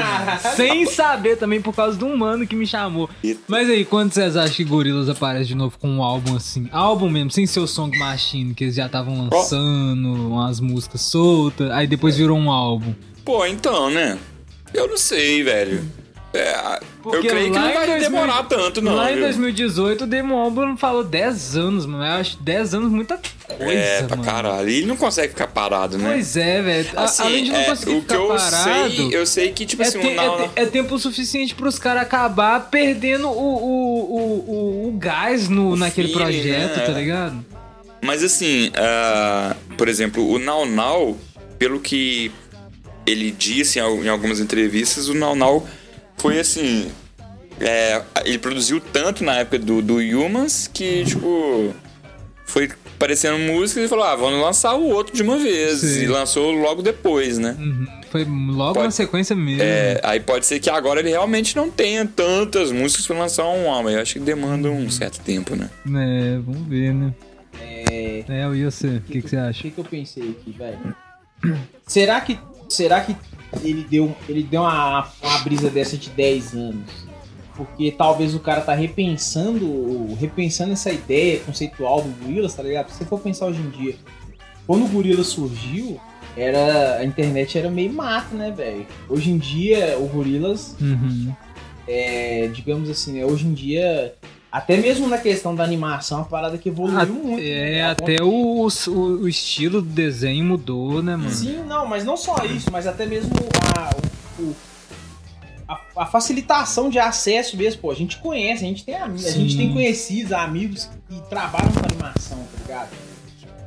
Sem 0.56 0.86
saber 0.86 1.36
também 1.36 1.60
por 1.60 1.74
causa 1.74 1.96
de 1.96 2.04
um 2.04 2.16
mano 2.16 2.46
que 2.46 2.56
me 2.56 2.66
chamou. 2.66 3.08
Mas 3.46 3.68
aí, 3.68 3.84
quando 3.84 4.12
vocês 4.12 4.36
acham 4.36 4.54
que 4.56 4.64
Gorillaz 4.64 5.08
aparece 5.08 5.48
de 5.48 5.54
novo 5.54 5.78
com 5.78 5.88
um 5.88 6.02
álbum 6.02 6.36
assim? 6.36 6.68
Álbum 6.72 7.08
mesmo, 7.10 7.30
sem 7.30 7.46
ser 7.46 7.60
o 7.60 7.66
Song 7.66 7.96
Machine, 7.98 8.54
que 8.54 8.64
eles 8.64 8.74
já 8.74 8.86
estavam 8.86 9.28
lançando 9.28 10.12
umas 10.28 10.60
músicas 10.60 11.00
soltas, 11.02 11.70
aí 11.70 11.86
depois 11.86 12.16
virou 12.16 12.38
um 12.38 12.50
álbum. 12.50 12.94
Pô, 13.24 13.44
então, 13.44 13.90
né? 13.90 14.18
Eu 14.72 14.88
não 14.88 14.96
sei, 14.96 15.42
velho. 15.42 15.82
É, 16.34 16.52
eu 16.76 16.80
Porque 17.02 17.26
creio 17.28 17.50
que 17.50 17.58
não 17.58 17.70
em 17.70 17.72
vai 17.72 17.86
2000 17.86 18.10
demorar 18.10 18.42
tanto, 18.42 18.82
não. 18.82 18.94
Lá 18.94 19.10
em 19.10 19.14
viu? 19.14 19.24
2018, 19.24 20.04
o 20.04 20.06
Damon 20.06 20.36
Albarn 20.38 20.76
falou 20.76 21.02
10 21.02 21.56
anos, 21.56 21.86
mano. 21.86 22.04
Eu 22.04 22.20
acho 22.20 22.36
10 22.42 22.74
anos 22.74 22.90
muita 22.92 23.18
coisa, 23.48 23.72
É, 23.72 24.02
pra 24.02 24.16
mano. 24.16 24.30
caralho. 24.30 24.68
E 24.68 24.76
ele 24.76 24.86
não 24.86 24.96
consegue 24.96 25.28
ficar 25.30 25.46
parado, 25.46 25.96
né? 25.96 26.10
Pois 26.12 26.36
é, 26.36 26.60
velho. 26.60 26.88
Assim, 26.96 27.22
Além 27.22 27.44
de 27.44 27.50
não 27.50 27.58
é, 27.58 27.64
conseguir 27.64 27.92
o 27.92 27.94
que 27.94 28.00
ficar 28.02 28.14
eu 28.16 28.28
parado... 28.28 28.62
sei, 28.94 29.08
eu 29.16 29.26
sei 29.26 29.52
que, 29.52 29.64
tipo 29.64 29.82
É, 29.82 29.86
assim, 29.86 30.00
te- 30.00 30.06
o 30.06 30.14
não, 30.14 30.34
é 30.40 30.48
te- 30.48 30.50
é 30.56 30.66
tempo 30.66 30.98
suficiente 30.98 31.54
pros 31.54 31.78
caras 31.78 32.02
acabar 32.02 32.68
perdendo 32.70 33.26
o, 33.28 33.32
o, 33.32 34.84
o, 34.84 34.88
o, 34.88 34.98
gás 34.98 35.48
no, 35.48 35.76
naquele 35.76 36.08
feeling, 36.08 36.22
projeto, 36.24 36.76
né? 36.76 36.84
tá 36.84 36.92
ligado? 36.92 37.44
Mas 38.02 38.22
assim, 38.22 38.70
ah, 38.76 39.56
por 39.78 39.88
exemplo, 39.88 40.30
o 40.30 40.38
Now 40.38 40.66
Now, 40.66 41.16
pelo 41.58 41.80
que 41.80 42.30
ele 43.06 43.30
disse 43.30 43.78
em 43.80 43.82
em 44.04 44.08
algumas 44.10 44.40
entrevistas, 44.40 45.08
o 45.08 45.14
Now 45.14 45.34
Now 45.34 45.66
foi 46.18 46.38
assim. 46.40 46.90
é, 47.60 48.02
ele 48.24 48.38
produziu 48.38 48.80
tanto 48.80 49.24
na 49.24 49.36
época 49.36 49.58
do, 49.58 49.80
do 49.82 49.96
Humans 49.96 50.68
que, 50.72 51.04
tipo, 51.04 51.74
foi 52.46 52.68
aparecendo 52.96 53.38
músicas 53.38 53.84
e 53.84 53.88
falou: 53.88 54.04
ah, 54.04 54.16
vamos 54.16 54.40
lançar 54.40 54.74
o 54.74 54.88
outro 54.88 55.14
de 55.14 55.22
uma 55.22 55.38
vez. 55.38 55.80
Sim. 55.80 56.02
E 56.02 56.06
lançou 56.06 56.50
logo 56.52 56.82
depois, 56.82 57.38
né? 57.38 57.56
Uhum. 57.58 57.86
Foi 58.10 58.24
logo 58.24 58.74
Pode- 58.74 58.86
na 58.86 58.90
sequência 58.90 59.36
mesmo. 59.36 59.62
É, 59.62 60.00
aí 60.02 60.18
pode 60.18 60.46
ser 60.46 60.58
que 60.60 60.70
agora 60.70 61.00
ele 61.00 61.10
realmente 61.10 61.54
não 61.54 61.70
tenha 61.70 62.06
tantas 62.06 62.72
músicas 62.72 63.06
pra 63.06 63.18
lançar 63.18 63.44
um 63.44 63.70
álbum. 63.70 63.90
Eu 63.90 64.00
acho 64.00 64.14
que 64.14 64.20
demanda 64.20 64.70
um 64.70 64.88
certo 64.90 65.20
tempo, 65.20 65.54
né? 65.54 65.68
É, 65.86 66.38
vamos 66.38 66.66
ver, 66.66 66.94
né? 66.94 67.12
É. 67.60 68.24
É, 68.28 68.46
e 68.54 68.64
você? 68.64 68.86
O 68.86 69.00
que, 69.02 69.20
que 69.20 69.28
você 69.28 69.36
O 69.36 69.40
acha? 69.42 69.62
que, 69.62 69.70
que 69.70 69.78
eu 69.78 69.84
pensei 69.84 70.30
aqui, 70.30 70.52
velho? 70.56 70.94
Será 71.86 72.20
que. 72.20 72.38
Será 72.68 73.00
que 73.00 73.16
ele 73.62 73.86
deu, 73.88 74.14
ele 74.28 74.42
deu 74.42 74.60
uma, 74.62 75.08
uma 75.22 75.38
brisa 75.40 75.70
dessa 75.70 75.96
de 75.96 76.10
10 76.10 76.54
anos? 76.54 77.08
Porque 77.56 77.90
talvez 77.90 78.34
o 78.34 78.40
cara 78.40 78.60
tá 78.60 78.74
repensando, 78.74 80.14
repensando 80.20 80.72
essa 80.72 80.92
ideia 80.92 81.40
conceitual 81.40 82.02
do 82.02 82.08
Gorillaz, 82.22 82.54
tá 82.54 82.62
ligado? 82.62 82.88
Se 82.90 82.98
você 82.98 83.04
for 83.04 83.18
pensar 83.18 83.46
hoje 83.46 83.60
em 83.60 83.70
dia, 83.70 83.96
quando 84.66 84.84
o 84.84 84.88
Gorillaz 84.88 85.26
surgiu, 85.28 85.98
era 86.36 86.98
a 86.98 87.04
internet 87.04 87.58
era 87.58 87.68
meio 87.70 87.92
mato, 87.92 88.34
né, 88.36 88.52
velho? 88.52 88.86
Hoje 89.08 89.30
em 89.32 89.38
dia, 89.38 89.96
o 89.98 90.06
Gorillaz 90.06 90.76
Uhum. 90.80 91.34
é, 91.88 92.48
digamos 92.54 92.88
assim, 92.88 93.14
né, 93.14 93.24
hoje 93.24 93.46
em 93.46 93.54
dia, 93.54 94.14
até 94.50 94.76
mesmo 94.78 95.06
na 95.08 95.18
questão 95.18 95.54
da 95.54 95.62
animação, 95.62 96.18
é 96.18 96.20
uma 96.22 96.26
parada 96.28 96.56
que 96.56 96.68
evoluiu 96.70 96.98
A- 97.00 97.06
muito. 97.06 97.42
É, 97.42 97.70
né? 97.72 97.82
A 97.84 97.90
até 97.90 98.16
o, 98.22 98.66
o, 98.66 98.92
o 98.92 99.28
estilo 99.28 99.82
do 99.82 99.88
desenho 99.88 100.44
mudou, 100.44 101.02
né, 101.02 101.16
mano? 101.16 101.30
Sim, 101.30 101.62
não, 101.66 101.86
mas 101.86 102.04
não 102.04 102.16
só 102.16 102.36
isso, 102.44 102.70
mas 102.72 102.86
até 102.86 103.04
mesmo 103.04 103.30
a, 103.76 103.90
o- 104.40 104.54
a, 105.68 105.80
a 105.96 106.06
facilitação 106.06 106.88
de 106.88 106.98
acesso 106.98 107.56
mesmo, 107.58 107.82
pô. 107.82 107.90
A 107.90 107.94
gente 107.94 108.18
conhece, 108.18 108.64
a 108.64 108.68
gente 108.68 108.84
tem 108.84 108.94
amigos, 108.94 109.26
a 109.26 109.30
gente 109.32 109.56
tem 109.56 109.70
conhecidos, 109.72 110.32
amigos 110.32 110.88
que 111.08 111.20
trabalham 111.28 111.70
com 111.72 111.80
animação, 111.80 112.38
tá 112.38 112.62
ligado? 112.62 112.90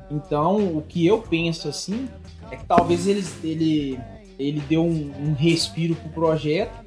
Então, 0.09 0.57
o 0.77 0.81
que 0.81 1.05
eu 1.05 1.19
penso 1.19 1.67
assim 1.69 2.09
é 2.49 2.55
que 2.55 2.65
talvez 2.65 3.05
eles, 3.07 3.31
ele, 3.43 3.99
ele 4.39 4.59
deu 4.67 4.83
um, 4.83 5.13
um 5.19 5.33
respiro 5.33 5.95
pro 5.95 6.09
projeto 6.09 6.80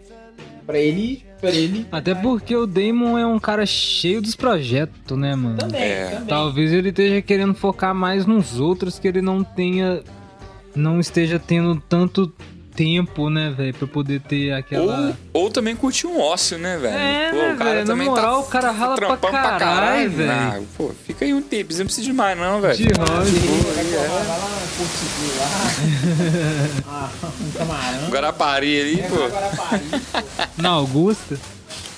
pra 0.66 0.78
ele. 0.78 1.23
Pra 1.41 1.51
ele 1.51 1.86
Até 1.93 2.15
porque 2.15 2.57
o 2.57 2.66
Damon 2.66 3.19
é 3.19 3.27
um 3.27 3.39
cara 3.39 3.66
cheio 3.66 4.23
dos 4.23 4.35
projetos, 4.35 5.16
né, 5.19 5.35
mano? 5.35 5.59
também, 5.59 5.82
É. 5.82 6.07
também. 6.11 6.27
Talvez 6.27 6.73
ele 6.73 6.89
esteja 6.89 7.20
querendo 7.20 7.55
focar 7.55 7.95
mais 7.95 8.24
nos 8.24 8.59
outros 8.59 8.99
que 8.99 9.07
ele 9.09 9.20
não 9.20 9.45
tenha. 9.45 10.03
Não 10.74 10.99
esteja 10.99 11.39
tendo 11.39 11.81
tanto 11.89 12.32
tempo, 12.74 13.30
né, 13.30 13.55
velho, 13.56 13.72
pra 13.74 13.86
poder 13.86 14.20
ter 14.20 14.52
aquela. 14.52 15.14
Ou, 15.32 15.42
ou 15.44 15.51
também 15.51 15.74
curtir 15.76 16.06
um 16.06 16.20
ócio, 16.20 16.59
né, 16.59 16.76
velho? 16.78 16.94
É, 16.96 17.30
Pô, 17.30 17.36
né, 17.36 17.52
o 17.52 17.56
cara 17.56 17.70
velho? 17.70 17.80
Na 17.80 17.92
também 17.92 18.09
moral, 18.09 18.42
tá 18.42 18.48
o 18.48 18.51
cara 18.51 18.70
rala 18.70 18.96
pra 18.96 19.06
trampando 19.16 19.32
caralho, 19.32 20.10
velho. 20.10 20.30
Ah, 20.30 20.60
pô, 20.76 20.90
fica 21.06 21.24
aí 21.24 21.32
um 21.34 21.42
tempo, 21.42 21.72
você 21.72 21.78
não 21.80 21.86
precisa 21.86 22.06
de 22.06 22.12
mais, 22.12 22.36
não, 22.38 22.60
velho. 22.60 22.76
De 22.76 22.82
Seguro 22.84 23.12
lá. 23.12 23.22
ah, 26.86 27.10
um 27.40 27.51
camarão. 27.52 28.09
Guarapari 28.10 28.80
ali, 28.80 29.01
É, 29.01 29.09
pô. 29.09 29.16
pô. 29.16 29.22
Na 30.62 30.70
Augusta? 30.70 31.38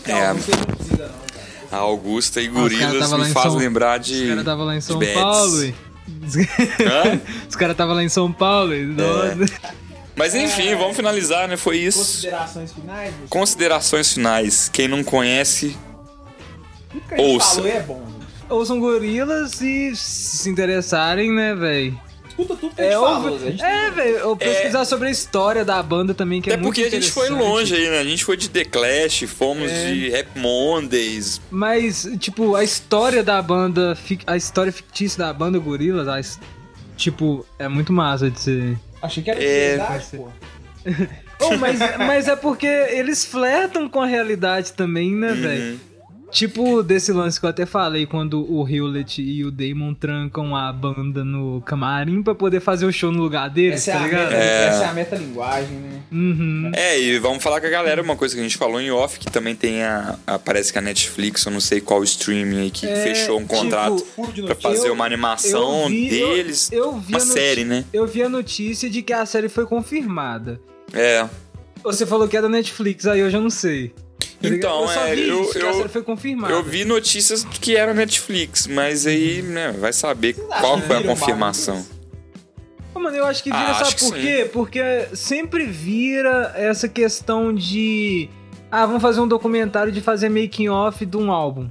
É, 0.06 0.28
Não, 0.28 0.36
você 0.36 0.52
não 0.52 0.64
precisa 0.66 0.98
não, 1.04 1.08
cara. 1.08 1.48
a 1.72 1.78
Augusta 1.78 2.42
e 2.42 2.48
Ah, 2.48 2.50
os 2.50 2.54
Gorilas 2.56 3.14
me 3.14 3.30
em 3.30 3.32
faz 3.32 3.46
São- 3.52 3.56
lembrar 3.56 4.02
Os 4.02 4.06
de. 4.06 4.28
caras 4.28 4.44
tava 4.44 4.64
lá 4.66 4.76
em 4.76 4.82
São. 4.82 5.00
Paulo, 5.00 5.64
e... 5.64 5.74
Os 7.50 7.56
caras 7.56 7.76
tava 7.76 7.94
lá 7.94 8.04
em 8.04 8.10
São 8.10 8.32
Paulo, 8.32 8.74
e... 8.74 8.96
Mas 10.16 10.36
enfim, 10.36 10.76
vamos 10.76 10.96
finalizar, 10.96 11.48
né? 11.48 11.58
Foi 11.58 11.78
isso. 11.78 12.00
Considerações 12.00 12.72
finais? 12.72 13.14
você- 13.14 13.28
Considerações 13.30 14.14
finais. 14.14 14.70
Quem 14.72 14.88
não 14.88 15.04
conhece, 15.04 15.76
ouça. 17.18 17.56
falou 17.56 17.68
é 17.70 17.80
bom. 17.82 18.14
Ouçam 18.50 18.80
gorilas 18.80 19.60
e 19.62 19.96
se 19.96 20.38
se 20.44 20.50
interessarem, 20.50 21.32
né, 21.32 21.56
velho? 21.56 22.00
Escuta 22.34 22.56
tudo 22.56 22.76
que 22.76 22.82
a 22.82 22.84
gente 22.86 22.94
É, 22.94 22.96
falou. 23.00 23.32
ouve- 23.32 23.48
a 23.48 23.52
gente 23.52 23.64
é, 23.64 23.92
velho, 23.92 24.18
eu 24.18 24.36
pesquisar 24.36 24.86
sobre 24.86 25.08
a 25.08 25.12
história 25.12 25.64
da 25.64 25.82
banda 25.84 26.14
também, 26.14 26.42
que 26.42 26.50
é, 26.50 26.54
Até 26.54 26.62
muito 26.62 26.76
porque 26.76 26.88
a 26.88 26.90
gente 26.90 27.12
foi 27.12 27.30
longe 27.30 27.76
aí, 27.76 27.90
né? 27.90 28.00
A 28.00 28.04
gente 28.04 28.26
foi 28.26 28.36
de 28.36 28.50
The 28.50 28.66
Clash, 28.66 29.24
fomos 29.28 29.72
É. 29.72 29.92
de 29.92 30.10
Rap 30.10 30.28
Mondays. 30.40 31.40
Mas, 31.52 32.08
tipo, 32.20 32.56
a 32.56 32.64
história 32.64 33.24
da 33.24 33.42
banda, 33.42 33.96
a 34.26 34.36
história 34.38 34.72
fictícia 34.72 35.20
da 35.20 35.32
banda 35.34 35.60
Gorillaz, 35.60 36.08
a 36.08 36.22
tipo, 36.98 37.46
é 37.60 37.68
muito 37.68 37.94
massa 37.94 38.30
de 38.32 38.40
ser. 38.40 38.78
Achei 39.02 39.22
que 39.24 39.30
era 39.30 39.44
É, 39.44 39.78
verdade, 39.78 40.06
pô. 40.18 40.30
Oh, 41.40 41.58
mas, 41.58 41.78
mas 41.98 42.28
é 42.30 42.36
porque 42.38 42.66
eles 42.66 43.26
flertam 43.26 43.90
com 43.90 44.00
a 44.00 44.06
realidade 44.06 44.72
também, 44.74 45.12
né, 45.14 45.34
velho? 45.34 45.80
Tipo, 46.34 46.82
desse 46.82 47.12
lance 47.12 47.40
que 47.40 47.46
eu 47.46 47.50
até 47.52 47.64
falei, 47.64 48.08
quando 48.08 48.42
o 48.52 48.68
Hewlett 48.68 49.22
e 49.22 49.46
o 49.46 49.52
Damon 49.52 49.94
trancam 49.94 50.56
a 50.56 50.74
banda 50.74 51.24
no 51.24 51.62
camarim 51.62 52.24
pra 52.24 52.34
poder 52.34 52.60
fazer 52.60 52.88
o 52.88 52.92
show 52.92 53.12
no 53.12 53.22
lugar 53.22 53.52
deles, 53.52 53.88
Essa 53.88 53.92
é, 53.92 53.94
tá 53.94 54.00
a 54.00 54.04
ligado? 54.04 54.24
meta, 54.32 54.36
É. 54.44 54.66
essa 54.68 54.84
é 54.84 54.88
a 54.88 54.94
metalinguagem, 54.94 55.78
né? 55.78 56.00
Uhum. 56.12 56.72
É, 56.74 57.00
e 57.00 57.20
vamos 57.20 57.44
falar 57.44 57.62
com 57.62 57.68
a 57.68 57.70
galera 57.70 58.02
uma 58.02 58.16
coisa 58.16 58.34
que 58.34 58.40
a 58.40 58.44
gente 58.44 58.58
falou 58.58 58.82
em 58.82 58.90
off, 58.90 59.20
que 59.20 59.30
também 59.32 59.56
tem 59.56 59.84
a. 59.84 60.18
a- 60.26 60.40
parece 60.40 60.74
que 60.74 60.80
a 60.80 60.82
Netflix, 60.82 61.46
eu 61.46 61.52
não 61.52 61.60
sei 61.62 61.80
qual 61.80 62.04
streaming 62.04 62.62
aí, 62.64 62.72
que 62.72 62.88
É, 62.88 62.96
fechou 63.04 63.38
um 63.38 63.44
tipo, 63.44 63.54
contrato 63.56 64.04
de 64.34 64.42
pra 64.42 64.56
fazer 64.56 64.88
eu- 64.90 64.94
uma 64.94 65.06
animação 65.06 65.84
eu 65.84 65.90
vi- 65.90 66.20
eu- 66.20 66.30
deles. 66.34 66.72
Eu 66.72 66.98
vi 67.00 67.14
uma 67.14 67.20
série, 67.20 67.64
né? 67.64 67.86
Eu 67.94 68.08
vi 68.08 68.24
a 68.24 68.30
notícia 68.30 68.90
de 68.90 69.04
que 69.04 69.14
a 69.14 69.24
série 69.28 69.50
foi 69.50 69.68
confirmada. 69.68 70.60
É. 70.92 71.28
Você 71.84 72.06
falou 72.08 72.28
que 72.28 72.36
é 72.38 72.42
da 72.42 72.50
Netflix, 72.50 73.06
aí 73.06 73.20
eu 73.20 73.30
já 73.30 73.40
não 73.40 73.50
sei. 73.52 73.94
Tá? 74.44 74.50
Então, 74.50 74.92
eu 74.92 75.02
é, 75.02 75.16
vi 75.16 75.28
eu- 75.30 75.52
eu- 75.56 75.90
foi. 75.90 76.52
Eu 76.52 76.62
vi 76.64 76.84
notícias 76.86 77.44
que 77.46 77.76
era 77.78 77.94
Netflix, 77.94 78.68
mas 78.68 79.06
aí, 79.08 79.42
né, 79.42 79.72
vai 79.72 79.94
saber 79.94 80.36
acham 80.36 80.48
qual 80.60 80.80
que 80.82 80.88
foi 80.88 80.98
a 80.98 81.04
confirmação. 81.04 81.76
bagulho 81.76 81.94
Ô, 82.94 83.00
Mano, 83.00 83.16
eu 83.18 83.26
acho 83.26 83.42
que 83.44 83.50
Ah, 83.52 83.58
vira, 83.58 83.72
acho 83.72 83.92
sabe 83.98 84.12
por 84.12 84.16
sim. 84.18 84.22
quê? 84.22 84.50
Porque 84.52 85.08
sempre 85.14 85.66
vira 85.66 86.52
essa 86.56 86.88
questão 86.90 87.54
de. 87.54 88.30
Ah, 88.70 88.86
vamos 88.86 89.02
fazer 89.02 89.20
um 89.22 89.28
documentário 89.28 89.92
de 89.92 90.02
fazer 90.02 90.30
making 90.30 90.68
off 90.70 91.04
de 91.06 91.18
um 91.18 91.32
álbum. 91.32 91.70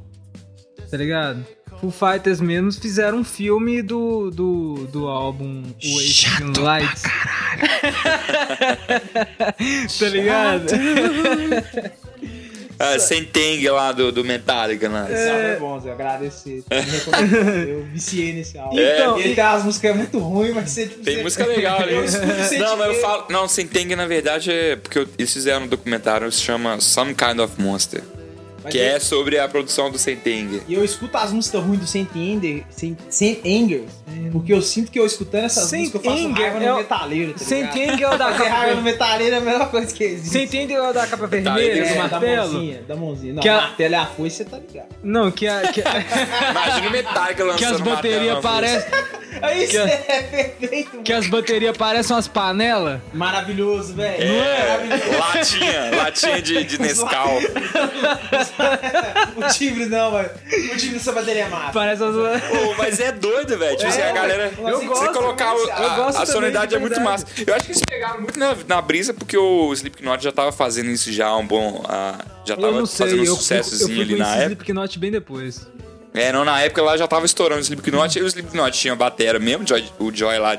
Tá 0.91 0.97
ligado? 0.97 1.45
Foo 1.81 1.91
Fighters 1.91 2.41
mesmo 2.41 2.73
fizeram 2.73 3.19
um 3.19 3.25
filme 3.25 3.83
do, 3.83 4.31
do, 4.31 4.87
do 4.93 5.09
álbum 5.09 5.63
O 5.85 5.95
Wasting 5.97 6.53
Lights. 6.61 7.03
tá 9.99 10.09
ligado? 10.09 10.67
Ah, 12.83 12.99
Senteng 12.99 13.69
lá 13.69 13.93
do, 13.93 14.11
do 14.11 14.25
Metallica, 14.25 14.89
né? 14.89 15.07
Esse 15.11 15.29
álbum 15.29 15.43
é 15.43 15.57
bom, 15.57 15.81
Zé. 15.81 15.89
Eu 15.91 15.93
agradecer. 15.95 16.65
Eu 17.69 17.85
viciei 17.93 18.33
nesse 18.33 18.59
álbum. 18.59 18.77
Então, 18.79 19.19
ele 19.19 19.33
e- 19.33 19.35
tem 19.35 19.45
umas 19.45 19.65
músicas 19.65 19.97
muito 19.97 20.19
ruins, 20.19 20.55
mas 20.55 20.71
você 20.71 20.87
tipo, 20.87 21.05
Tem 21.05 21.17
você- 21.17 21.23
música 21.23 21.47
legal 21.47 21.79
ali. 21.83 22.09
Sem 22.49 22.59
Não, 22.59 22.77
mas 22.77 22.89
eu 22.89 23.01
falo. 23.01 23.25
Não, 23.31 23.47
Senteng 23.49 23.95
na 23.95 24.07
verdade 24.07 24.51
é 24.51 24.77
porque 24.77 25.07
eles 25.19 25.33
fizeram 25.33 25.65
um 25.65 25.69
documentário 25.69 26.29
que 26.29 26.35
se 26.35 26.41
chama 26.43 26.81
Some 26.81 27.15
Kind 27.15 27.39
of 27.41 27.61
Monster. 27.61 28.03
Mas 28.65 28.73
que 28.73 28.79
eu- 28.79 28.85
é 28.85 28.99
sobre 29.01 29.39
a 29.39 29.49
produção 29.49 29.91
do 29.91 29.99
Sentenger. 29.99 30.63
E 30.69 30.75
eu 30.75 30.85
escuto 30.85 31.17
as 31.19 31.33
músicas 31.33 31.63
ruins 31.65 31.81
do 31.81 31.87
Saint 31.87 32.09
Anger, 33.45 33.83
porque 34.33 34.53
eu 34.53 34.63
sinto 34.63 34.91
que 34.91 34.99
eu 34.99 35.07
escutando 35.07 35.45
essas 35.45 35.69
Saint 35.69 35.93
músicas 35.93 36.05
eu 36.05 36.11
faço 36.11 36.27
Anger 36.27 36.43
raiva 36.43 36.59
no 36.61 36.65
é 36.67 36.73
o- 36.73 36.77
metaleiro, 36.77 37.33
tá 37.33 37.39
Você 37.45 37.61
entende 37.61 38.05
o 38.05 38.17
da 38.19 38.33
Fazer 38.33 38.49
raiva 38.49 38.67
no 38.71 38.77
capa 38.77 38.83
metaleiro 38.83 39.35
é 39.35 39.39
a 39.39 39.41
melhor 39.41 39.71
coisa 39.71 39.95
que 39.95 40.05
existe. 40.05 40.31
Você 40.31 40.43
entende 40.45 40.77
o 40.79 40.93
da 40.93 41.07
capa 41.07 41.27
vermelha, 41.27 41.83
do 41.85 41.89
É, 41.89 42.09
da 42.09 42.21
mãozinha, 42.21 42.83
da 42.89 42.97
mãozinha. 42.97 43.35
Não, 43.35 43.43
Que 43.43 43.49
a- 43.49 43.57
martelo 43.61 43.95
é 43.95 43.99
a 43.99 44.07
foice, 44.07 44.37
você 44.37 44.45
tá 44.45 44.59
ligado. 44.59 44.89
Não, 45.03 45.31
que, 45.31 45.47
a, 45.49 45.61
que, 45.73 45.81
Imagina 46.51 46.89
o 46.89 46.91
Metallica 46.91 47.45
lançando 47.45 47.59
que 47.59 47.65
as 47.65 47.81
baterias 47.81 48.39
parecem. 48.41 48.91
É 49.41 49.59
isso, 49.59 49.71
Que 49.73 49.79
a- 49.79 49.89
é 49.89 49.97
perfeito. 50.59 50.99
Que 51.03 51.13
as 51.13 51.27
baterias 51.29 51.77
parecem 51.77 52.15
umas 52.15 52.29
panelas. 52.29 53.01
Maravilhoso, 53.15 53.95
velho. 53.95 54.23
É, 54.23 54.69
Maravilhoso. 54.89 55.19
latinha, 55.19 55.91
latinha 55.97 56.43
de, 56.43 56.65
de 56.65 56.79
Nescau. 56.81 57.39
o 59.37 59.49
timbre 59.53 59.87
não, 59.87 60.11
mano. 60.13 60.29
O 60.73 60.77
timbre 60.77 60.99
dessa 60.99 61.13
bateria 61.13 61.45
é 61.45 61.49
massa. 61.49 61.73
Parece. 61.73 62.03
Pô, 62.03 62.75
mas 62.79 63.01
é 63.01 63.13
doido, 63.13 63.59
velho. 63.59 63.77
Tipo 63.77 63.91
assim, 64.03 64.11
a 64.11 64.13
galera. 64.21 64.53
eu 64.59 64.79
você 64.81 64.87
gosto, 64.87 65.13
colocar 65.13 65.55
o- 65.55 65.59
eu 65.59 65.73
a, 65.73 65.97
gosto 65.97 66.19
a 66.21 66.27
sonoridade 66.27 66.71
de 66.71 66.77
é 66.77 66.79
muito 66.79 67.01
massa. 67.01 67.27
Eu 67.47 67.55
acho 67.55 67.65
que 67.67 67.73
eles 67.73 67.83
pegaram 67.89 68.21
muito 68.21 68.39
na, 68.39 68.57
na 68.67 68.81
brisa 68.83 69.13
porque 69.15 69.37
o 69.37 69.73
Slipknot 69.73 70.23
já 70.23 70.33
tava 70.33 70.53
fazendo 70.53 70.91
isso 70.91 71.11
já 71.13 71.27
há 71.29 71.37
um 71.37 71.47
bom. 71.47 71.83
ah, 71.89 72.19
já 72.45 72.55
Eu 72.55 72.61
tava 72.61 72.79
não 72.79 72.87
sei, 72.87 73.07
fazendo 73.07 73.23
um 73.23 73.25
eu, 73.27 73.37
sucessozinho 73.37 73.99
eu 73.99 74.03
ali 74.03 74.17
na 74.17 74.29
época. 74.37 74.45
Slipknot 74.47 74.99
bem 74.99 75.11
depois. 75.11 75.67
É, 76.15 76.31
não, 76.33 76.45
na 76.45 76.61
época 76.61 76.83
lá 76.83 76.97
já 76.97 77.09
tava 77.09 77.25
estourando 77.25 77.61
o 77.61 77.65
Slipknot 77.65 78.19
e 78.19 78.23
o 78.23 78.27
Slipknot 78.27 78.79
tinha 78.79 78.95
batera 78.95 79.39
mesmo, 79.39 79.67
Joy- 79.67 79.85
o 79.99 80.13
Joy 80.15 80.39
lá. 80.39 80.59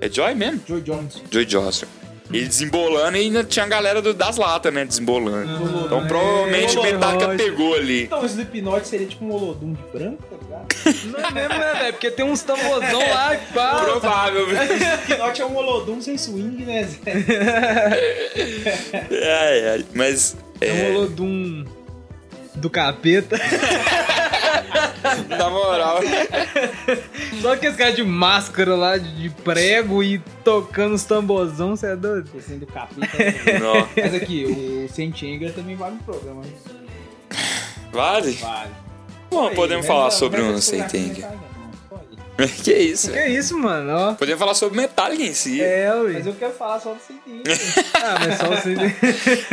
É 0.00 0.08
Joy 0.10 0.34
mesmo? 0.34 0.60
Joe 0.68 0.80
Jones. 0.80 1.22
Joy 1.30 1.44
Johnson. 1.46 1.86
Ele 2.32 2.46
desembolando 2.46 3.16
e 3.16 3.20
ainda 3.20 3.44
tinha 3.44 3.64
a 3.64 3.68
galera 3.68 4.02
do- 4.02 4.12
das 4.12 4.36
latas, 4.36 4.72
né? 4.74 4.84
Desembolando. 4.84 5.84
Então 5.86 6.04
é, 6.04 6.08
provavelmente 6.08 6.76
o 6.78 6.82
Metallica 6.82 7.26
Rocha. 7.26 7.36
pegou 7.38 7.74
ali. 7.74 8.02
Então 8.04 8.22
o 8.22 8.26
Slipknot 8.26 8.88
seria 8.88 9.06
tipo 9.06 9.24
um 9.24 9.32
Olodum 9.32 9.72
de 9.74 9.82
branco, 9.96 10.22
tá 10.28 10.36
ligado? 10.42 10.66
Não 11.12 11.20
é 11.20 11.30
mesmo, 11.30 11.58
né, 11.58 11.74
velho? 11.74 11.92
Porque 11.92 12.10
tem 12.10 12.24
uns 12.24 12.42
tamborzão 12.42 12.98
lá 13.10 13.36
que 13.36 13.52
pá. 13.54 13.80
Provável, 13.84 14.46
velho. 14.50 14.72
Slipknot 14.74 15.40
é 15.42 15.46
um 15.46 15.56
Olodum 15.56 16.00
sem 16.02 16.18
swing, 16.18 16.64
né, 16.64 16.84
Zé? 16.84 16.98
Ai, 19.10 19.68
ai. 19.78 19.84
Mas. 19.94 20.36
É 20.60 20.72
um 20.72 20.76
É, 20.76 20.90
holodum 20.92 21.64
do 22.66 22.70
capeta. 22.70 23.38
na 25.28 25.48
moral. 25.48 26.00
Só 27.40 27.56
que 27.56 27.66
esse 27.66 27.78
cara 27.78 27.92
de 27.92 28.02
máscara 28.02 28.74
lá, 28.74 28.96
de 28.98 29.30
prego 29.30 30.02
e 30.02 30.18
tocando 30.42 30.94
os 30.94 31.04
tamborzão, 31.04 31.76
você 31.76 31.92
é 31.92 31.96
doido? 31.96 32.30
Do 32.30 32.66
capeta. 32.66 33.16
Não. 33.60 33.88
Mas 33.96 34.14
aqui, 34.14 34.44
o 34.44 34.92
Saint 34.92 35.22
Anger 35.22 35.52
também 35.54 35.76
vale 35.76 35.94
um 35.94 35.98
programa. 35.98 36.42
né? 36.42 36.48
Vale? 37.92 38.32
Vale. 38.32 38.70
Bom, 39.30 39.48
Aí, 39.48 39.54
podemos 39.54 39.86
falar 39.86 40.10
sobre 40.10 40.40
um 40.40 40.54
a 40.54 41.55
Que 42.62 42.72
isso, 42.74 43.10
Que 43.12 43.26
isso, 43.28 43.56
mano? 43.58 43.92
Ó. 43.92 44.14
Podemos 44.14 44.38
falar 44.38 44.54
sobre 44.54 44.76
Metallica 44.78 45.22
em 45.22 45.32
si. 45.32 45.60
É, 45.62 45.90
Mas 45.90 46.26
ui. 46.26 46.32
eu 46.32 46.34
quero 46.34 46.52
falar 46.52 46.78
só 46.80 46.92
do 46.92 46.98
Anger. 47.00 47.42
Ah, 47.94 48.18
mas 48.20 48.38
só 48.38 48.46
você. 48.46 48.74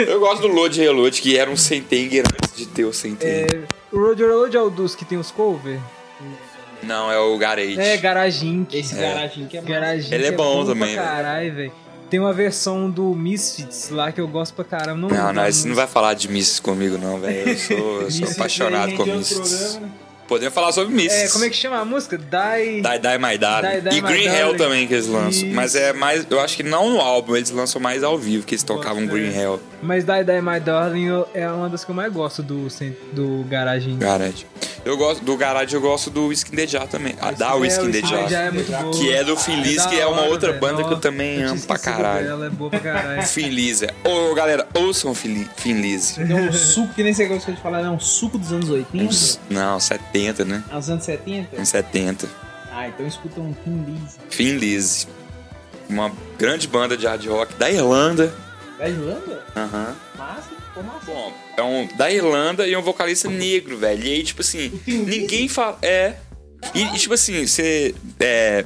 Eu 0.12 0.20
gosto 0.20 0.42
do 0.42 0.48
Load 0.50 0.80
Reload, 0.80 1.22
que 1.22 1.38
era 1.38 1.50
um 1.50 1.56
Sentenger 1.58 2.24
antes 2.42 2.56
de 2.58 2.66
ter 2.68 2.84
o 2.86 2.92
Sentenger. 2.94 3.68
O 3.92 3.98
Roger 4.00 4.30
Road 4.32 4.56
é 4.58 4.62
o 4.62 4.70
dos 4.70 4.96
que 4.96 5.06
tem 5.06 5.18
os 5.18 5.32
cover? 5.32 5.80
Não, 6.84 7.10
é 7.12 7.18
o 7.18 7.38
Garage. 7.38 7.80
É, 7.80 7.96
Garagem. 7.98 8.68
Esse 8.74 8.96
É. 8.98 9.02
garaginho 9.14 9.48
que 9.48 9.58
é 9.58 9.62
massa. 9.62 9.74
Garagem. 9.74 10.14
Ele 10.14 10.26
é 10.26 10.32
que 10.32 10.36
bom 10.36 10.66
também, 10.66 10.94
Pra 10.94 11.04
velho. 11.04 11.16
caralho, 11.16 11.54
velho. 11.56 11.72
Tem 12.10 12.20
uma 12.20 12.34
versão 12.34 12.90
do 12.90 13.16
Misfits 13.16 13.90
lá 13.90 14.12
que 14.12 14.20
eu 14.22 14.28
gosto 14.28 14.54
pra 14.54 14.66
caramba. 14.66 15.08
Não, 15.08 15.10
Não, 15.10 15.34
não, 15.34 15.34
da 15.44 15.52
você 15.52 15.68
não 15.68 15.76
vai 15.76 15.88
falar 15.88 16.14
de 16.16 16.28
Misfits 16.28 16.60
comigo, 16.60 16.98
não, 16.98 17.18
velho. 17.20 17.50
Eu 17.50 17.58
sou, 17.58 18.02
eu 18.02 18.12
sou 18.12 18.28
apaixonado 18.30 18.92
outro 18.92 19.06
Misfits. 19.18 19.50
programa, 19.78 19.88
né? 19.88 19.92
Podemos 20.34 20.54
falar 20.56 20.72
sobre 20.72 20.94
Misfits. 20.96 21.30
É, 21.30 21.32
como 21.32 21.46
é 21.46 21.50
que 21.50 21.56
chama 21.56 21.78
a 21.78 21.86
música? 21.86 22.18
Die. 22.18 22.82
Die 22.82 23.00
Die 23.00 23.18
My 23.20 23.38
Darling. 23.38 23.82
Die, 23.82 23.90
Die 23.90 23.98
e 23.98 24.02
My 24.02 24.08
Green 24.08 24.26
Hell 24.28 24.34
Darling. 24.46 24.58
também 24.58 24.88
que 24.88 24.94
eles 24.96 25.08
lançam. 25.08 25.48
Mas 25.50 25.76
é 25.76 25.94
mais. 25.94 26.26
Eu 26.30 26.40
acho 26.40 26.58
que 26.58 26.64
não 26.64 26.90
no 26.90 27.00
álbum, 27.00 27.36
eles 27.36 27.52
lançam 27.52 27.80
mais 27.80 28.04
ao 28.04 28.18
vivo, 28.18 28.46
que 28.46 28.56
eles 28.56 28.64
tocavam 28.64 29.06
Green. 29.06 29.32
Hell. 29.32 29.60
Mas 29.82 30.04
Die 30.04 30.24
Die 30.24 30.42
My 30.42 30.60
Darling 30.60 31.26
é 31.34 31.48
uma 31.50 31.70
das 31.70 31.86
que 31.86 31.92
eu 31.92 31.96
mais 31.96 32.12
gosto 32.12 32.42
do, 32.42 32.68
do 33.12 33.46
Garagem. 33.48 33.98
Garage. 33.98 34.46
Eu 34.86 34.98
gosto 34.98 35.24
do 35.24 35.38
Garage, 35.38 35.74
eu 35.74 35.80
gosto 35.80 36.10
do 36.10 36.28
Whisky 36.28 36.52
the 36.56 36.68
Jar 36.68 36.86
também. 36.88 37.16
A 37.22 37.32
da 37.32 37.56
Whisky 37.56 37.90
the 37.90 38.02
Já 38.02 38.28
Jar. 38.28 38.54
é. 38.56 38.92
Que 38.92 39.14
é 39.14 39.24
do 39.24 39.38
Feliz, 39.38 39.78
da 39.78 39.88
que 39.90 39.98
é 40.00 40.06
uma 40.06 40.24
outra 40.24 40.52
banda 40.54 40.84
que 40.84 40.92
eu 40.94 41.00
também 41.00 41.42
amo 41.42 41.62
pra 41.62 41.78
caralho. 41.80 42.26
dela, 42.28 42.46
é 42.48 42.50
boa 42.50 42.70
pra 42.70 42.80
caralho. 42.82 43.24
Finlise. 43.24 43.88
Ô, 44.04 44.34
galera, 44.36 44.68
ouçam 44.74 45.16
Finli- 45.16 45.50
Finlise. 45.56 46.16
Tem 46.26 46.36
um 46.36 46.52
suco, 46.52 46.94
que 46.94 47.02
nem 47.02 47.14
você 47.14 47.26
gostou 47.28 47.54
de 47.56 47.62
falar, 47.62 47.80
é 47.82 47.90
um 47.90 48.00
suco 48.00 48.38
dos 48.38 48.52
anos 48.52 48.70
80? 48.70 49.06
Uns- 49.06 49.40
Não, 49.50 49.80
70, 49.80 50.44
né? 50.44 50.62
Aos 50.70 50.90
anos 50.90 51.06
70? 51.06 51.62
Uns 51.62 51.70
70. 51.70 52.28
Ah, 52.74 52.88
então 52.90 53.08
escuta 53.08 53.40
um 53.40 53.54
Tim 53.64 53.86
Lise. 53.88 54.18
Finlise. 54.30 55.08
Uma 55.88 56.12
grande 56.38 56.68
banda 56.68 56.98
de 56.98 57.06
hard 57.08 57.26
rock 57.28 57.54
da 57.56 57.70
Irlanda. 57.72 58.34
Da 58.78 58.90
Irlanda? 58.90 59.46
Aham. 59.56 59.96
Massa, 60.18 60.50
Bom, 61.06 61.34
é 61.58 61.62
um 61.62 61.88
da 61.96 62.12
Irlanda 62.12 62.68
e 62.68 62.76
um 62.76 62.82
vocalista 62.82 63.30
negro, 63.30 63.78
velho. 63.78 64.04
E 64.04 64.14
aí, 64.14 64.24
tipo 64.24 64.42
assim, 64.42 64.72
ninguém 64.88 65.48
fala. 65.48 65.78
É. 65.82 66.16
E, 66.74 66.82
e, 66.84 66.98
tipo 66.98 67.14
assim, 67.14 67.46
você. 67.46 67.94
É, 68.20 68.66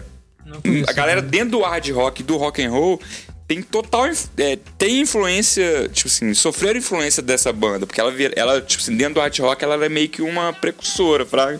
a 0.87 0.93
galera 0.93 1.21
né? 1.21 1.27
dentro 1.27 1.51
do 1.51 1.61
hard 1.61 1.89
rock, 1.89 2.23
do 2.23 2.37
rock 2.37 2.63
and 2.63 2.71
roll, 2.71 3.01
tem 3.47 3.61
total. 3.61 4.05
é, 4.37 4.57
tem 4.77 5.01
influência. 5.01 5.89
Tipo 5.89 6.07
assim, 6.07 6.33
sofreram 6.33 6.79
influência 6.79 7.21
dessa 7.21 7.51
banda. 7.51 7.85
Porque 7.85 7.99
ela, 7.99 8.13
ela, 8.35 8.61
tipo 8.61 8.81
assim, 8.81 8.95
dentro 8.95 9.15
do 9.15 9.19
hard 9.19 9.37
rock, 9.39 9.63
ela 9.63 9.83
é 9.85 9.89
meio 9.89 10.07
que 10.07 10.21
uma 10.21 10.53
precursora, 10.53 11.25
fraga. 11.25 11.59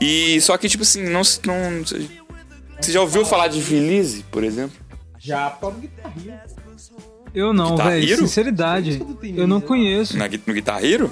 E 0.00 0.40
só 0.40 0.56
que, 0.56 0.68
tipo 0.68 0.82
assim, 0.82 1.02
não. 1.02 1.24
se- 1.24 1.40
não 1.44 1.82
você 2.80 2.90
já 2.92 3.00
ouviu 3.00 3.24
falar 3.24 3.48
de 3.48 3.62
Felize, 3.62 4.24
por 4.30 4.42
exemplo? 4.44 4.76
Já 5.18 5.50
toco 5.50 5.78
guitarrinha. 5.80 6.42
Eu 7.34 7.52
não, 7.52 7.76
velho. 7.76 8.16
Sinceridade. 8.18 9.02
Eu 9.36 9.46
não 9.46 9.60
conheço. 9.60 10.16
Na, 10.16 10.28
no 10.28 10.54
Guitar 10.54 10.84
Hero? 10.84 11.10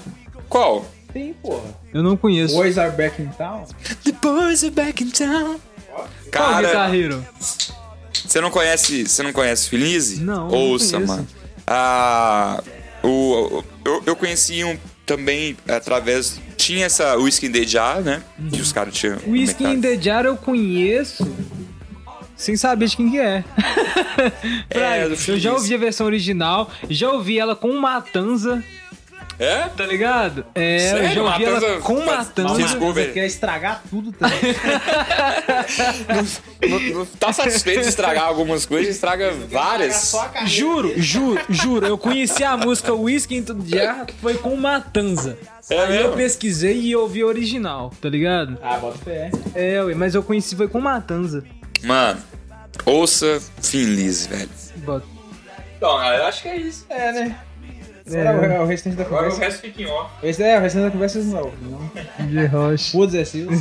Qual? 0.49 0.85
Tem, 1.13 1.33
porra. 1.33 1.65
Eu 1.93 2.03
não 2.03 2.17
conheço. 2.17 2.55
Boys 2.55 2.79
Are 2.79 2.95
Back 2.95 3.21
in 3.21 3.27
Town. 3.37 3.65
The 4.05 4.13
boys 4.23 4.63
are 4.63 4.71
back 4.73 5.03
in 5.03 5.11
town. 5.11 5.59
Qual 5.93 6.09
Cara, 6.31 6.67
Guitar 6.69 6.95
Hero? 6.95 7.25
Você 8.13 8.41
não 8.41 8.51
conhece, 8.51 9.09
você 9.09 9.23
não 9.23 9.33
conhece 9.33 9.69
Felize? 9.69 10.21
Não, 10.21 10.49
não 10.49 10.55
Ouça, 10.57 10.93
conheço. 10.97 11.13
mano. 11.13 11.27
Ah, 11.67 12.63
o, 13.03 13.09
o- 13.59 13.65
eu, 13.85 14.03
eu 14.07 14.17
conheci 14.17 14.63
um 14.63 14.77
também 15.07 15.57
através 15.69 16.41
tinha 16.57 16.87
essa 16.87 17.17
Whisky 17.17 17.47
in 17.47 17.53
the 17.53 17.65
Jar, 17.65 18.01
né? 18.03 18.23
Que 18.53 18.61
os 18.61 18.73
caras 18.73 18.95
tinham 18.95 19.19
Whisky 19.27 19.65
in 19.65 19.81
the 19.81 19.97
Jar 20.01 20.25
eu 20.27 20.37
conheço 20.37 21.27
sem 22.41 22.57
saber 22.57 22.89
de 22.89 22.97
quem 22.97 23.11
que 23.11 23.19
é. 23.21 23.45
Do 25.07 25.13
eu 25.13 25.17
Feliz. 25.17 25.43
já 25.43 25.53
ouvi 25.53 25.75
a 25.75 25.79
versão 25.79 26.07
original, 26.07 26.71
já 26.89 27.11
ouvi 27.11 27.39
ela 27.39 27.55
com 27.55 27.73
Matanza, 27.79 28.63
É? 29.39 29.63
tá 29.77 29.87
ligado? 29.87 30.45
É, 30.55 30.77
eu 30.77 30.81
Sério? 30.99 31.15
já 31.15 31.23
ouvi 31.23 31.45
Matanza 31.45 31.67
ela 31.67 31.81
com 31.81 32.05
Matanza. 32.05 32.55
Vocês 32.55 32.75
cover? 32.75 33.07
Você 33.07 33.13
quer 33.13 33.27
estragar 33.27 33.83
tudo 33.89 34.13
também. 34.13 34.39
Não, 36.69 36.79
não 36.99 37.07
tá 37.07 37.33
satisfeito 37.33 37.83
de 37.83 37.89
estragar 37.89 38.25
algumas 38.25 38.67
coisas, 38.67 38.95
estraga 38.95 39.33
várias. 39.51 40.13
Juro, 40.47 40.93
juro, 40.97 41.41
juro. 41.49 41.87
Eu 41.87 41.97
conheci 41.97 42.45
a 42.45 42.57
música 42.57 42.93
Whisky 42.93 43.37
in 43.37 43.43
the 43.45 43.55
Jar 43.65 44.07
foi 44.21 44.35
com 44.35 44.55
Matanza. 44.57 45.39
É 45.71 45.79
Aí 45.79 45.97
eu 45.97 46.03
mesmo? 46.03 46.17
pesquisei 46.17 46.79
e 46.81 46.95
ouvi 46.97 47.23
a 47.23 47.27
original, 47.27 47.93
tá 48.01 48.09
ligado? 48.09 48.59
Ah, 48.63 48.77
bota 48.79 48.99
fé. 48.99 49.31
É, 49.55 49.83
ué, 49.83 49.95
mas 49.95 50.15
eu 50.15 50.23
conheci 50.23 50.55
foi 50.55 50.69
com 50.69 50.81
Matanza. 50.81 51.45
Mano, 51.83 52.21
ouça 52.85 53.41
Finlise, 53.63 54.29
velho. 54.29 54.51
Então, 55.77 55.97
galera, 55.99 56.29
acho 56.29 56.43
que 56.43 56.49
é 56.49 56.57
isso. 56.57 56.87
É, 56.91 57.13
né? 57.13 57.39
É. 58.13 58.27
Agora 58.27 58.63
o 58.63 58.67
restante 58.67 58.97
da 58.97 59.05
conversa. 59.05 59.39
resto 59.39 59.61
fica 59.61 59.83
em 59.83 59.87
off. 59.87 60.11
Esse 60.27 60.43
é, 60.43 60.59
o 60.59 60.61
restante 60.63 60.85
da 60.87 60.91
conversa 60.91 61.21
vocês 61.21 61.33
não 61.33 61.53
não. 61.63 62.27
De 62.27 62.45
Rocha. 62.47 62.91
Foda-se, 62.91 63.19
é 63.19 63.25
Silvio. 63.25 63.59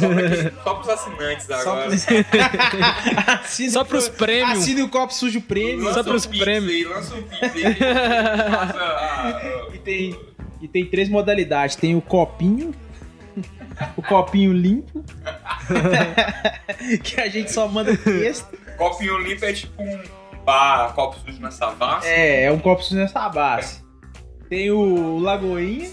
Só 0.63 0.73
pros 0.73 0.89
assinantes 0.89 1.45
Só 1.45 1.53
agora. 1.53 1.89
Assine 3.43 3.69
Só 3.71 3.81
o 3.81 3.85
pros 3.85 4.09
pro- 4.09 4.25
prêmios. 4.25 4.57
Assine 4.59 4.81
o 4.81 4.89
copo 4.89 5.13
sujo 5.13 5.39
prêmio. 5.41 5.93
Só 5.93 6.03
pros 6.03 6.25
prêmios. 6.25 6.89
Lança 6.89 7.13
um 7.15 7.21
pix 7.21 7.55
aí. 7.55 7.77
E 9.75 9.77
tem, 9.79 10.19
e 10.61 10.67
tem 10.67 10.85
três 10.85 11.09
modalidades. 11.09 11.75
Tem 11.75 11.95
o 11.95 12.01
copinho, 12.01 12.73
o 13.95 14.01
copinho 14.01 14.53
limpo, 14.53 15.03
que 17.03 17.19
a 17.19 17.27
gente 17.27 17.51
só 17.51 17.67
manda 17.67 17.91
o 17.91 17.97
texto. 17.97 18.57
Copinho 18.77 19.17
limpo 19.17 19.45
é 19.45 19.53
tipo 19.53 19.81
um 19.81 20.01
pá, 20.45 20.91
copo 20.95 21.19
sujo 21.19 21.41
na 21.41 21.51
savassi. 21.51 22.07
É, 22.07 22.45
é 22.45 22.51
um 22.51 22.59
copo 22.59 22.83
sujo 22.83 22.99
nessa 22.99 23.27
base. 23.29 23.83
Tem 24.49 24.71
o 24.71 25.19
Lagoinha, 25.19 25.91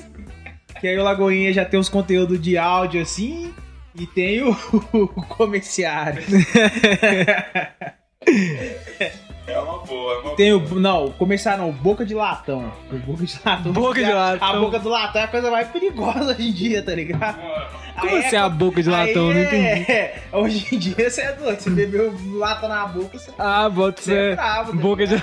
que 0.81 0.89
aí 0.89 0.99
o 0.99 1.05
Lagoinha 1.05 1.53
já 1.53 1.65
tem 1.65 1.79
uns 1.79 1.89
conteúdos 1.89 2.41
de 2.41 2.57
áudio 2.57 3.03
assim. 3.03 3.53
E 3.99 4.07
tem 4.07 4.43
o, 4.43 4.51
o 4.93 5.09
comerciário. 5.09 6.23
É 9.47 9.59
uma 9.59 9.79
boa. 9.79 9.87
boa, 9.87 10.21
uma 10.23 10.35
Tem 10.37 10.53
o. 10.53 10.61
Não, 10.79 11.11
começaram 11.13 11.69
o 11.69 11.73
Boca 11.73 12.05
de 12.05 12.15
Latão. 12.15 12.73
O 12.91 12.97
Boca 12.99 13.25
de 13.25 13.39
Latão. 13.45 13.73
Boca 13.73 14.05
de 14.05 14.13
Latão. 14.13 14.49
A 14.49 14.53
boca 14.61 14.79
do 14.79 14.89
latão 14.89 15.21
é 15.21 15.25
a 15.25 15.29
coisa 15.29 15.51
mais 15.51 15.69
perigosa 15.69 16.33
hoje 16.33 16.49
em 16.49 16.53
dia, 16.53 16.83
tá 16.83 16.95
ligado? 16.95 17.39
Como 18.01 18.15
Aí 18.15 18.25
assim 18.27 18.37
a 18.37 18.49
boca 18.49 18.83
de 18.83 18.91
latão? 18.91 19.33
Não 19.33 19.41
é- 19.41 19.45
entendi. 19.45 20.11
Hoje 20.31 20.67
em 20.75 20.79
dia 20.79 21.09
você 21.11 21.23
é 21.23 21.33
doido. 21.33 21.59
Você 21.61 21.71
bebeu 21.71 22.15
lata 22.35 22.69
na 22.69 22.85
boca, 22.87 23.19
você. 23.19 23.31
Ah, 23.39 23.71
bota 23.71 24.03
Você 24.03 24.15
é 24.15 24.35
bravo, 24.35 24.73
tá 24.73 24.79
Boca 24.79 25.07
de. 25.07 25.15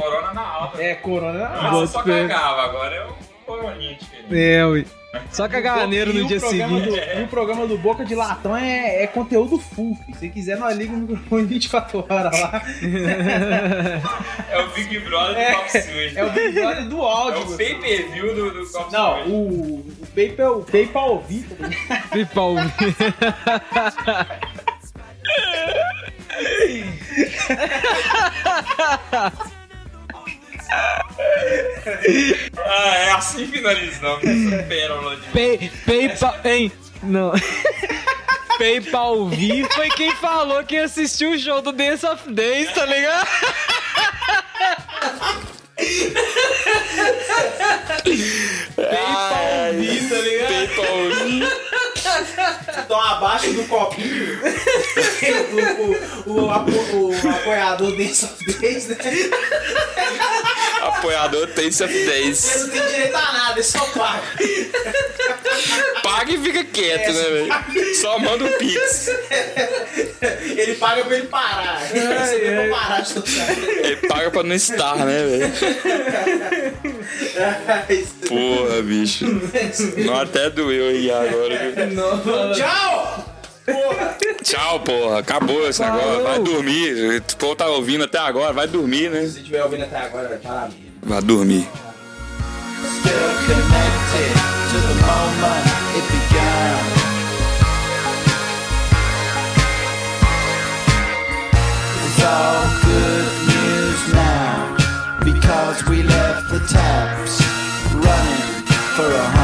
Corona 0.00 0.32
na 0.34 0.40
alta. 0.40 0.80
É, 0.82 0.94
corona 0.94 1.32
na 1.38 1.48
alta. 1.48 1.76
eu 1.76 1.86
só 1.88 2.02
cagava, 2.02 2.62
agora 2.62 2.94
é 2.94 3.04
um 3.06 3.12
coroninha 3.44 3.94
diferente. 3.96 4.26
É, 4.36 4.64
ui. 4.66 4.86
Só 5.32 5.48
caganeiro 5.48 6.12
no 6.12 6.26
dia 6.26 6.38
seguinte. 6.38 6.90
Do, 6.90 6.96
e 6.96 7.22
o 7.22 7.28
programa 7.28 7.66
do 7.66 7.78
Boca 7.78 8.04
de 8.04 8.14
Latão 8.14 8.54
é, 8.56 9.02
é 9.04 9.06
conteúdo 9.06 9.58
full. 9.58 9.96
filho. 10.04 10.18
Se 10.18 10.28
quiser, 10.28 10.58
nós 10.58 10.76
liga 10.76 10.92
no 10.92 10.98
microfone 10.98 11.46
24 11.46 12.04
horas 12.08 12.40
lá. 12.40 12.62
É 14.50 14.58
o 14.60 14.68
Big 14.70 14.98
Brother 15.00 15.34
do 15.34 15.40
É, 15.40 15.52
Copo 15.54 15.68
é 16.16 16.24
o 16.24 16.30
Big 16.30 16.52
Brother 16.52 16.84
do 16.88 16.98
É 16.98 17.00
áudio. 17.00 17.54
o 17.54 17.56
pay 17.56 17.74
per 17.76 18.10
view 18.10 18.34
do, 18.34 18.50
do 18.50 18.70
Copo 18.70 18.92
Não, 18.92 19.18
Sujo. 19.22 19.30
o, 19.30 19.78
o 20.02 20.06
PayPal, 20.14 20.58
o 20.58 20.64
PayPal 20.64 21.10
ouvir, 21.12 21.44
tá 21.48 21.68
ligado? 21.68 22.08
Pipau. 22.10 22.54
Ah, 32.56 32.96
é 32.96 33.10
assim 33.12 33.46
finalizamos 33.46 34.22
essa 34.24 34.62
pérola 34.64 35.16
de. 35.16 35.26
Pay, 35.28 35.70
PayPal. 35.86 36.36
Hein? 36.44 36.72
Não. 37.02 37.32
PayPal 38.58 39.28
V 39.28 39.68
foi 39.72 39.88
quem 39.90 40.14
falou 40.16 40.64
que 40.64 40.76
assistiu 40.76 41.30
o 41.30 41.38
show 41.38 41.62
do 41.62 41.72
Dance 41.72 42.04
of 42.04 42.30
Days, 42.32 42.72
tá 42.72 42.84
ligado? 42.84 43.28
PayPal 48.76 49.72
V, 49.74 50.08
tá 50.08 50.16
ligado? 50.20 50.48
PayPal 50.48 51.10
V. 51.10 51.48
Então 52.84 53.00
abaixo 53.00 53.52
do 53.52 53.64
copinho 53.64 54.38
o, 56.26 56.30
o, 56.30 56.44
o, 56.46 56.50
apo- 56.50 56.70
o 56.70 57.28
apoiador 57.30 57.94
desse 57.96 58.28
vez, 58.58 58.86
né? 58.88 58.96
Apoiador 60.80 61.46
Taste 61.48 61.82
of 61.84 61.92
Ele 61.94 62.06
Days. 62.06 62.56
não 62.60 62.68
tem 62.70 62.80
direito 62.86 63.16
a 63.16 63.32
nada, 63.32 63.52
ele 63.54 63.62
só 63.62 63.80
paga. 63.86 64.22
Paga 66.02 66.32
e 66.32 66.38
fica 66.38 66.64
quieto, 66.64 67.12
né, 67.12 67.22
velho? 67.24 67.94
Só 67.96 68.18
manda 68.18 68.44
um 68.44 68.52
pix. 68.52 69.08
Ele 70.56 70.74
paga 70.76 71.04
pra 71.04 71.16
ele 71.16 71.26
parar. 71.26 71.82
Ele 71.94 72.06
recebeu 72.14 72.68
pra 72.68 72.78
parar 72.78 73.00
de. 73.00 73.14
Ele 73.86 73.96
paga 74.08 74.30
pra 74.30 74.42
não 74.44 74.54
estar, 74.54 74.96
né, 75.04 75.24
velho? 75.24 75.52
Porra, 78.28 78.82
bicho. 78.82 79.26
Não 80.04 80.20
até 80.20 80.50
doeu 80.50 80.88
aí 80.88 81.10
agora, 81.10 81.70
viu? 81.70 82.54
Tchau! 82.54 83.24
Porra! 83.66 84.16
Tchau, 84.42 84.80
porra. 84.80 85.18
Acabou 85.18 85.68
esse 85.68 85.82
negócio. 85.82 86.22
Vai 86.22 86.38
dormir. 86.40 87.16
O 87.18 87.36
povo 87.36 87.54
tá 87.54 87.66
ouvindo 87.66 88.04
até 88.04 88.18
agora. 88.18 88.52
Vai 88.52 88.66
dormir, 88.66 89.10
né? 89.10 89.20
Se 89.22 89.38
estiver 89.38 89.62
ouvindo 89.62 89.84
até 89.84 89.98
agora, 89.98 90.40
parabéns. 90.42 90.74
Vai 91.02 91.22
dormir. 91.22 91.68
Still 92.80 93.12
connected 93.46 94.32
to 94.70 94.78
the 94.88 94.94
moment 95.06 95.66
it 95.96 96.04
began. 96.12 96.78
It's 102.04 102.22
all 102.24 102.64
good 102.84 103.07
cause 105.48 105.82
we 105.88 106.02
left 106.02 106.50
the 106.50 106.60
taps 106.60 107.40
running 107.94 108.66
for 108.96 109.10
a 109.10 109.37